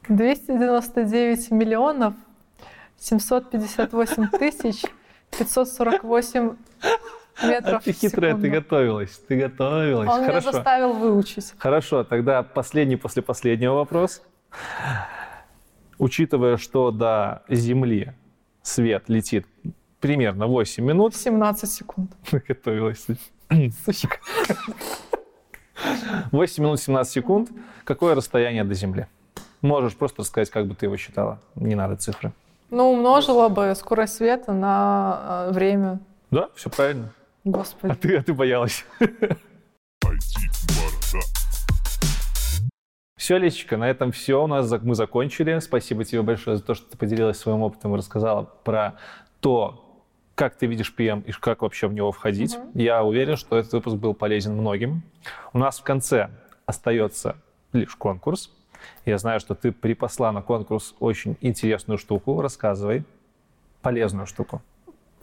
299 0.07 1.51
миллионов 1.51 2.13
758 3.01 4.27
тысяч 4.29 4.83
548 5.31 6.55
метров 7.43 7.81
а 7.81 7.83
ты 7.83 7.93
хитрая, 7.93 8.35
ты 8.35 8.49
готовилась, 8.49 9.17
ты 9.27 9.37
готовилась. 9.37 10.07
Он 10.07 10.23
Хорошо. 10.23 10.29
меня 10.29 10.41
заставил 10.41 10.93
выучить. 10.93 11.53
Хорошо, 11.57 12.03
тогда 12.03 12.43
последний 12.43 12.97
после 12.97 13.23
последнего 13.23 13.73
вопрос. 13.73 14.21
Учитывая, 15.97 16.57
что 16.57 16.91
до 16.91 17.43
Земли 17.49 18.13
свет 18.61 19.05
летит 19.07 19.47
примерно 19.99 20.45
8 20.45 20.83
минут. 20.83 21.15
17 21.15 21.71
секунд. 21.71 22.11
Готовилась. 22.31 23.05
Сучка. 23.85 24.17
8 26.31 26.63
минут 26.63 26.79
17 26.79 27.11
секунд. 27.11 27.49
Какое 27.83 28.13
расстояние 28.13 28.63
до 28.63 28.75
Земли? 28.75 29.07
Можешь 29.61 29.95
просто 29.95 30.21
рассказать, 30.21 30.51
как 30.51 30.67
бы 30.67 30.75
ты 30.75 30.85
его 30.85 30.97
считала. 30.97 31.39
Не 31.55 31.75
надо 31.75 31.95
цифры. 31.95 32.31
Ну, 32.71 32.93
умножила 32.93 33.49
бы 33.49 33.75
скорость 33.75 34.15
света 34.15 34.53
на 34.53 35.47
э, 35.49 35.51
время. 35.51 35.99
Да, 36.31 36.47
все 36.55 36.69
правильно. 36.69 37.13
Господи. 37.43 37.91
А 37.91 37.95
ты, 37.95 38.15
а 38.15 38.23
ты 38.23 38.33
боялась. 38.33 38.85
Все, 43.17 43.37
Лечка, 43.37 43.75
на 43.75 43.89
этом 43.89 44.13
все 44.13 44.41
у 44.41 44.47
нас. 44.47 44.71
Мы 44.81 44.95
закончили. 44.95 45.59
Спасибо 45.59 46.05
тебе 46.05 46.21
большое 46.21 46.55
за 46.55 46.63
то, 46.63 46.73
что 46.73 46.89
ты 46.89 46.97
поделилась 46.97 47.37
своим 47.37 47.61
опытом 47.61 47.93
и 47.93 47.97
рассказала 47.97 48.43
про 48.63 48.95
то, 49.41 50.01
как 50.35 50.55
ты 50.55 50.65
видишь 50.65 50.93
PM 50.97 51.23
и 51.25 51.33
как 51.33 51.63
вообще 51.63 51.87
в 51.87 51.93
него 51.93 52.13
входить. 52.13 52.55
Угу. 52.55 52.71
Я 52.75 53.03
уверен, 53.03 53.35
что 53.35 53.57
этот 53.57 53.73
выпуск 53.73 53.97
был 53.97 54.13
полезен 54.13 54.55
многим. 54.55 55.03
У 55.51 55.57
нас 55.57 55.79
в 55.79 55.83
конце 55.83 56.29
остается 56.65 57.35
лишь 57.73 57.95
конкурс. 57.97 58.49
Я 59.05 59.17
знаю, 59.17 59.39
что 59.39 59.55
ты 59.55 59.71
припасла 59.71 60.31
на 60.31 60.41
конкурс 60.41 60.95
очень 60.99 61.37
интересную 61.41 61.97
штуку. 61.97 62.41
Рассказывай. 62.41 63.03
Полезную 63.81 64.27
штуку. 64.27 64.61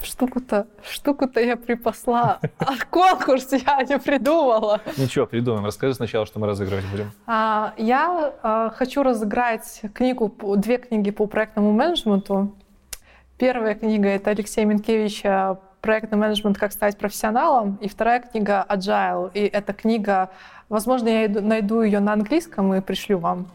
Штуку-то, 0.02 0.68
штуку-то 0.88 1.40
я 1.40 1.56
припасла, 1.56 2.38
а 2.58 2.72
конкурс 2.88 3.52
я 3.52 3.82
не 3.82 3.98
придумала. 3.98 4.80
Ничего, 4.96 5.26
придумаем. 5.26 5.64
Расскажи 5.64 5.94
сначала, 5.94 6.24
что 6.24 6.38
мы 6.38 6.46
разыгрывать 6.46 6.86
будем. 6.86 7.10
А, 7.26 7.74
я 7.76 8.32
а, 8.42 8.70
хочу 8.70 9.02
разыграть 9.02 9.82
книгу, 9.94 10.32
две 10.56 10.78
книги 10.78 11.10
по 11.10 11.26
проектному 11.26 11.72
менеджменту. 11.72 12.54
Первая 13.38 13.74
книга— 13.74 14.08
это 14.08 14.30
Алексея 14.30 14.66
Минкевича 14.66 15.58
«Проектный 15.80 16.18
менеджмент. 16.18 16.58
Как 16.58 16.72
стать 16.72 16.96
профессионалом». 16.96 17.78
И 17.80 17.88
вторая 17.88 18.20
книга 18.20 18.64
«Agile». 18.68 19.30
И 19.34 19.40
эта 19.40 19.72
книга 19.72 20.30
Возможно, 20.68 21.08
я 21.08 21.28
найду 21.28 21.80
ее 21.80 22.00
на 22.00 22.12
английском 22.12 22.74
и 22.74 22.80
пришлю 22.80 23.18
вам. 23.18 23.46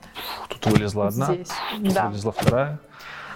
Тут 0.49 0.65
вылезла 0.65 1.07
одна, 1.07 1.25
Здесь. 1.27 1.49
тут 1.77 1.93
да. 1.93 2.07
вылезла 2.07 2.31
вторая. 2.31 2.79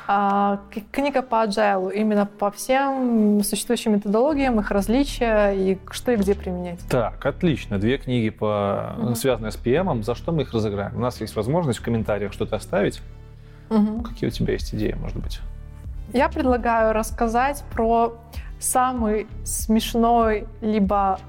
А, 0.10 0.62
книга 0.92 1.22
по 1.22 1.44
agile, 1.46 1.94
именно 1.94 2.26
по 2.26 2.50
всем 2.50 3.44
существующим 3.44 3.94
методологиям, 3.94 4.58
их 4.60 4.72
различия 4.72 5.52
и 5.52 5.78
что 5.92 6.14
и 6.14 6.16
где 6.16 6.34
применять. 6.34 6.80
Так, 6.90 7.26
отлично. 7.26 7.78
Две 7.78 7.98
книги, 7.98 8.30
по, 8.30 8.96
угу. 8.98 9.16
связанные 9.16 9.52
с 9.52 9.58
PM. 9.58 10.02
За 10.04 10.16
что 10.16 10.32
мы 10.32 10.44
их 10.44 10.54
разыграем? 10.54 10.96
У 10.96 11.00
нас 11.00 11.20
есть 11.20 11.36
возможность 11.36 11.80
в 11.80 11.84
комментариях 11.84 12.32
что-то 12.32 12.56
оставить. 12.56 13.02
Угу. 13.70 14.04
Какие 14.04 14.30
у 14.30 14.32
тебя 14.32 14.54
есть 14.54 14.74
идеи, 14.74 14.96
может 14.98 15.18
быть? 15.18 15.42
Я 16.14 16.30
предлагаю 16.30 16.94
рассказать 16.94 17.66
про 17.74 18.18
самый 18.60 19.28
смешной 19.44 20.48
либо 20.62 21.20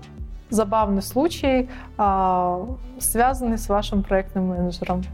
забавный 0.50 1.02
случай, 1.02 1.68
а, 1.96 2.66
связанный 2.98 3.58
с 3.58 3.68
вашим 3.68 4.02
проектным 4.02 4.48
менеджером. 4.48 5.04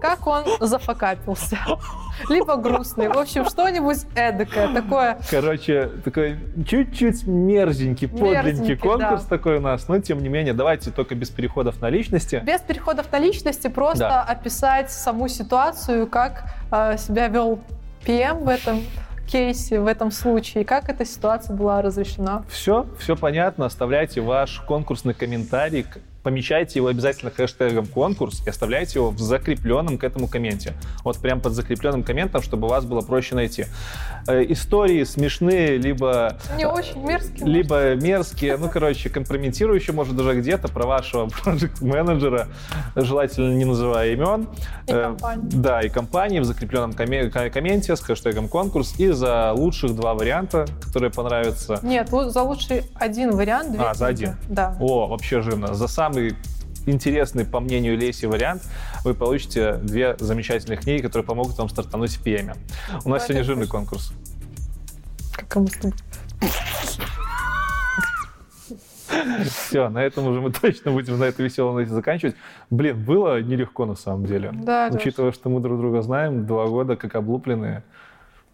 Как 0.00 0.26
он 0.26 0.44
зафакапился. 0.58 1.56
Либо 2.28 2.56
грустный. 2.56 3.08
В 3.08 3.16
общем, 3.16 3.44
что-нибудь 3.44 3.98
эдакое, 4.16 4.74
такое... 4.74 5.18
Короче, 5.30 5.90
такой 6.04 6.38
чуть-чуть 6.66 7.26
мерзенький, 7.26 8.08
подленький 8.08 8.76
конкурс 8.76 9.22
да. 9.22 9.28
такой 9.36 9.58
у 9.58 9.60
нас. 9.60 9.86
Но, 9.88 10.00
тем 10.00 10.20
не 10.20 10.28
менее, 10.28 10.54
давайте 10.54 10.90
только 10.90 11.14
без 11.14 11.30
переходов 11.30 11.80
на 11.80 11.88
личности. 11.88 12.42
Без 12.44 12.60
переходов 12.60 13.10
на 13.12 13.18
личности, 13.20 13.68
просто 13.68 14.00
да. 14.00 14.22
описать 14.22 14.90
саму 14.90 15.28
ситуацию, 15.28 16.08
как 16.08 16.44
э, 16.72 16.96
себя 16.98 17.28
вел 17.28 17.60
PM 18.04 18.44
в 18.44 18.48
этом 18.48 18.82
кейсе, 19.26 19.80
в 19.80 19.86
этом 19.86 20.10
случае? 20.10 20.64
Как 20.64 20.88
эта 20.88 21.04
ситуация 21.04 21.56
была 21.56 21.82
разрешена? 21.82 22.44
Все, 22.48 22.86
все 22.98 23.16
понятно. 23.16 23.66
Оставляйте 23.66 24.20
ваш 24.20 24.60
конкурсный 24.60 25.14
комментарий 25.14 25.86
помечайте 26.22 26.78
его 26.78 26.88
обязательно 26.88 27.30
хэштегом 27.30 27.86
конкурс 27.86 28.42
и 28.46 28.50
оставляйте 28.50 28.98
его 28.98 29.10
в 29.10 29.18
закрепленном 29.18 29.98
к 29.98 30.04
этому 30.04 30.28
комменте. 30.28 30.74
Вот 31.04 31.18
прям 31.18 31.40
под 31.40 31.52
закрепленным 31.52 32.02
комментом, 32.02 32.42
чтобы 32.42 32.68
вас 32.68 32.84
было 32.84 33.00
проще 33.00 33.34
найти. 33.34 33.66
Э, 34.26 34.44
истории 34.48 35.04
смешные, 35.04 35.78
либо... 35.78 36.36
Не 36.56 36.66
очень 36.66 37.04
мерзкие. 37.04 37.46
Либо 37.46 37.74
может. 37.74 38.02
мерзкие, 38.02 38.56
ну, 38.56 38.68
короче, 38.68 39.10
компрометирующие, 39.10 39.94
может, 39.94 40.16
даже 40.16 40.38
где-то 40.40 40.68
про 40.68 40.86
вашего 40.86 41.28
проект-менеджера, 41.44 42.48
желательно 42.94 43.54
не 43.54 43.64
называя 43.64 44.12
имен. 44.12 44.48
И 44.86 44.92
э, 44.92 45.02
компании. 45.02 45.48
Да, 45.52 45.80
и 45.80 45.88
компании 45.88 46.38
в 46.38 46.44
закрепленном 46.44 46.92
комменте 46.92 47.96
с 47.96 48.00
хэштегом 48.00 48.48
конкурс 48.48 48.94
и 48.98 49.08
за 49.08 49.52
лучших 49.52 49.94
два 49.96 50.14
варианта, 50.14 50.66
которые 50.82 51.10
понравятся. 51.10 51.80
Нет, 51.82 52.08
за 52.10 52.42
лучший 52.42 52.84
один 52.94 53.34
вариант. 53.34 53.76
а, 53.78 53.94
за 53.94 54.06
один? 54.06 54.36
Да. 54.48 54.76
О, 54.80 55.08
вообще 55.08 55.40
жирно. 55.40 55.74
За 55.74 55.88
сам 55.88 56.11
самый 56.12 56.36
интересный, 56.86 57.44
по 57.44 57.60
мнению 57.60 57.96
Леси, 57.96 58.26
вариант, 58.26 58.62
вы 59.04 59.14
получите 59.14 59.74
две 59.74 60.16
замечательных 60.18 60.80
книги, 60.80 61.02
которые 61.02 61.24
помогут 61.24 61.56
вам 61.56 61.68
стартануть 61.68 62.16
в 62.16 62.24
PM. 62.24 62.56
У 63.04 63.08
нас 63.08 63.24
сегодня 63.24 63.44
жирный 63.44 63.66
конкурс. 63.66 64.12
Как 65.34 65.56
мы 65.56 65.68
с 65.68 65.72
тобой? 65.72 65.94
Все, 69.44 69.88
на 69.88 70.02
этом 70.02 70.26
уже 70.26 70.40
мы 70.40 70.52
точно 70.52 70.90
будем 70.90 71.18
на 71.18 71.24
этой 71.24 71.44
веселой 71.44 71.74
ноте 71.74 71.94
заканчивать. 71.94 72.34
Блин, 72.70 73.02
было 73.04 73.40
нелегко 73.40 73.86
на 73.86 73.94
самом 73.94 74.26
деле. 74.26 74.50
Да, 74.52 74.90
Учитывая, 74.92 75.32
что 75.32 75.48
мы 75.48 75.60
друг 75.60 75.78
друга 75.78 76.02
знаем, 76.02 76.46
два 76.46 76.66
года 76.66 76.96
как 76.96 77.14
облупленные. 77.14 77.84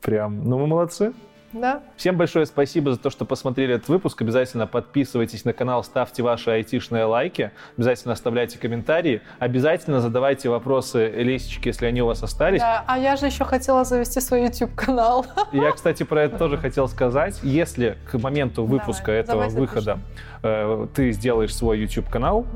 Прям, 0.00 0.44
ну 0.44 0.58
мы 0.58 0.66
молодцы. 0.66 1.12
Да. 1.52 1.82
Всем 1.96 2.16
большое 2.16 2.44
спасибо 2.44 2.92
за 2.92 2.98
то, 2.98 3.10
что 3.10 3.24
посмотрели 3.24 3.74
этот 3.74 3.88
выпуск. 3.88 4.20
Обязательно 4.20 4.66
подписывайтесь 4.66 5.44
на 5.44 5.52
канал, 5.52 5.82
ставьте 5.82 6.22
ваши 6.22 6.50
айтишные 6.50 7.04
лайки, 7.04 7.52
обязательно 7.76 8.12
оставляйте 8.12 8.58
комментарии, 8.58 9.22
обязательно 9.38 10.00
задавайте 10.00 10.50
вопросы 10.50 11.08
Лесечке, 11.08 11.70
если 11.70 11.86
они 11.86 12.02
у 12.02 12.06
вас 12.06 12.22
остались. 12.22 12.60
Да, 12.60 12.84
а 12.86 12.98
я 12.98 13.16
же 13.16 13.26
еще 13.26 13.44
хотела 13.44 13.84
завести 13.84 14.20
свой 14.20 14.44
YouTube-канал. 14.44 15.26
Я, 15.52 15.72
кстати, 15.72 16.02
про 16.02 16.24
это 16.24 16.36
тоже 16.36 16.58
хотел 16.58 16.88
сказать. 16.88 17.40
Если 17.42 17.96
к 18.10 18.18
моменту 18.18 18.64
выпуска 18.64 19.06
Давай, 19.06 19.20
этого 19.20 19.48
выхода 19.48 19.98
э, 20.42 20.86
ты 20.94 21.12
сделаешь 21.12 21.54
свой 21.54 21.80
YouTube-канал, 21.80 22.46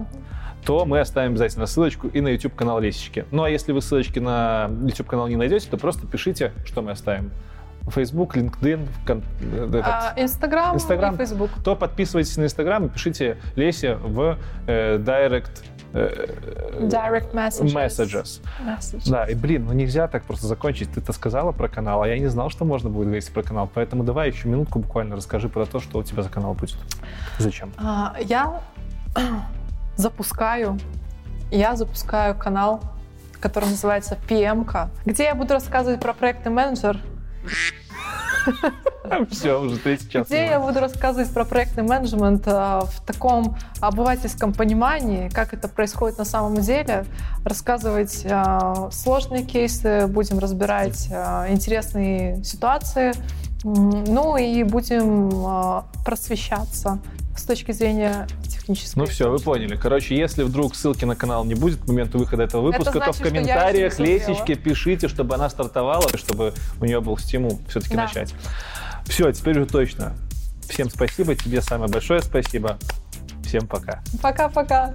то 0.64 0.84
мы 0.84 1.00
оставим 1.00 1.32
обязательно 1.32 1.66
ссылочку 1.66 2.08
и 2.08 2.20
на 2.20 2.28
YouTube-канал 2.28 2.78
Лесечки. 2.80 3.24
Ну 3.30 3.42
а 3.42 3.50
если 3.50 3.72
вы 3.72 3.80
ссылочки 3.80 4.18
на 4.18 4.70
YouTube-канал 4.84 5.28
не 5.28 5.36
найдете, 5.36 5.68
то 5.68 5.76
просто 5.76 6.06
пишите, 6.06 6.52
что 6.64 6.82
мы 6.82 6.92
оставим. 6.92 7.30
Facebook, 7.88 8.36
LinkedIn, 8.36 8.88
а, 9.82 10.14
Instagram, 10.16 10.76
Instagram, 10.76 11.14
и 11.14 11.16
Facebook. 11.18 11.50
То 11.64 11.76
подписывайтесь 11.76 12.36
на 12.36 12.44
Instagram 12.44 12.86
и 12.86 12.88
пишите 12.88 13.38
Лесе 13.56 13.94
в 13.94 14.38
э, 14.66 14.98
Direct 14.98 15.50
э, 15.92 16.26
Direct 16.80 17.32
messages. 17.32 17.74
messages. 17.74 18.40
messages. 18.64 19.10
Да, 19.10 19.24
и 19.24 19.34
блин, 19.34 19.66
ну 19.66 19.72
нельзя 19.72 20.08
так 20.08 20.24
просто 20.24 20.46
закончить. 20.46 20.92
Ты-то 20.92 21.12
сказала 21.12 21.52
про 21.52 21.68
канал, 21.68 22.02
а 22.02 22.08
я 22.08 22.18
не 22.18 22.28
знал, 22.28 22.50
что 22.50 22.64
можно 22.64 22.88
будет 22.88 23.06
говорить 23.06 23.30
про 23.32 23.42
канал. 23.42 23.68
Поэтому 23.72 24.04
давай 24.04 24.30
еще 24.30 24.48
минутку 24.48 24.78
буквально 24.78 25.16
расскажи 25.16 25.48
про 25.48 25.66
то, 25.66 25.80
что 25.80 25.98
у 25.98 26.02
тебя 26.02 26.22
за 26.22 26.30
канал 26.30 26.54
будет. 26.54 26.78
Зачем? 27.38 27.72
А, 27.76 28.16
я 28.20 28.62
запускаю, 29.96 30.78
я 31.50 31.76
запускаю 31.76 32.36
канал, 32.36 32.80
который 33.40 33.68
называется 33.68 34.16
PM, 34.28 34.88
где 35.04 35.24
я 35.24 35.34
буду 35.34 35.54
рассказывать 35.54 36.00
про 36.00 36.12
проектный 36.14 36.52
менеджер. 36.52 36.98
Все, 39.30 39.60
уже 39.60 39.78
третий 39.78 40.08
час. 40.08 40.26
Где 40.26 40.46
я 40.46 40.60
буду 40.60 40.80
рассказывать 40.80 41.32
про 41.32 41.44
проектный 41.44 41.82
менеджмент 41.82 42.42
а, 42.46 42.82
в 42.82 43.00
таком 43.04 43.56
обывательском 43.80 44.52
понимании, 44.52 45.28
как 45.28 45.54
это 45.54 45.68
происходит 45.68 46.18
на 46.18 46.24
самом 46.24 46.56
деле, 46.56 47.04
рассказывать 47.44 48.24
а, 48.28 48.90
сложные 48.90 49.44
кейсы, 49.44 50.06
будем 50.06 50.38
разбирать 50.38 51.08
а, 51.12 51.46
интересные 51.50 52.42
ситуации, 52.44 53.12
ну 53.64 54.36
и 54.36 54.64
будем 54.64 55.84
просвещаться 56.04 56.98
с 57.36 57.44
точки 57.44 57.72
зрения 57.72 58.26
технической. 58.46 59.02
Ну 59.02 59.06
все, 59.06 59.30
вы 59.30 59.38
поняли. 59.38 59.76
Короче, 59.76 60.16
если 60.16 60.42
вдруг 60.42 60.74
ссылки 60.74 61.04
на 61.04 61.16
канал 61.16 61.44
не 61.44 61.54
будет 61.54 61.80
к 61.80 61.88
моменту 61.88 62.18
выхода 62.18 62.42
этого 62.42 62.62
выпуска, 62.62 62.90
это 62.90 62.98
значит, 62.98 63.16
то 63.16 63.24
в 63.24 63.28
комментариях 63.28 63.98
Лесечке 63.98 64.54
пишите, 64.54 65.08
чтобы 65.08 65.34
она 65.34 65.48
стартовала, 65.48 66.08
чтобы 66.16 66.54
у 66.80 66.84
нее 66.84 67.00
был 67.00 67.16
стимул 67.18 67.60
все-таки 67.68 67.96
да. 67.96 68.04
начать. 68.04 68.34
Все, 69.06 69.30
теперь 69.32 69.58
уже 69.58 69.66
точно. 69.66 70.14
Всем 70.68 70.90
спасибо, 70.90 71.34
тебе 71.34 71.60
самое 71.60 71.90
большое 71.90 72.22
спасибо. 72.22 72.78
Всем 73.44 73.66
пока. 73.66 74.02
Пока-пока. 74.22 74.94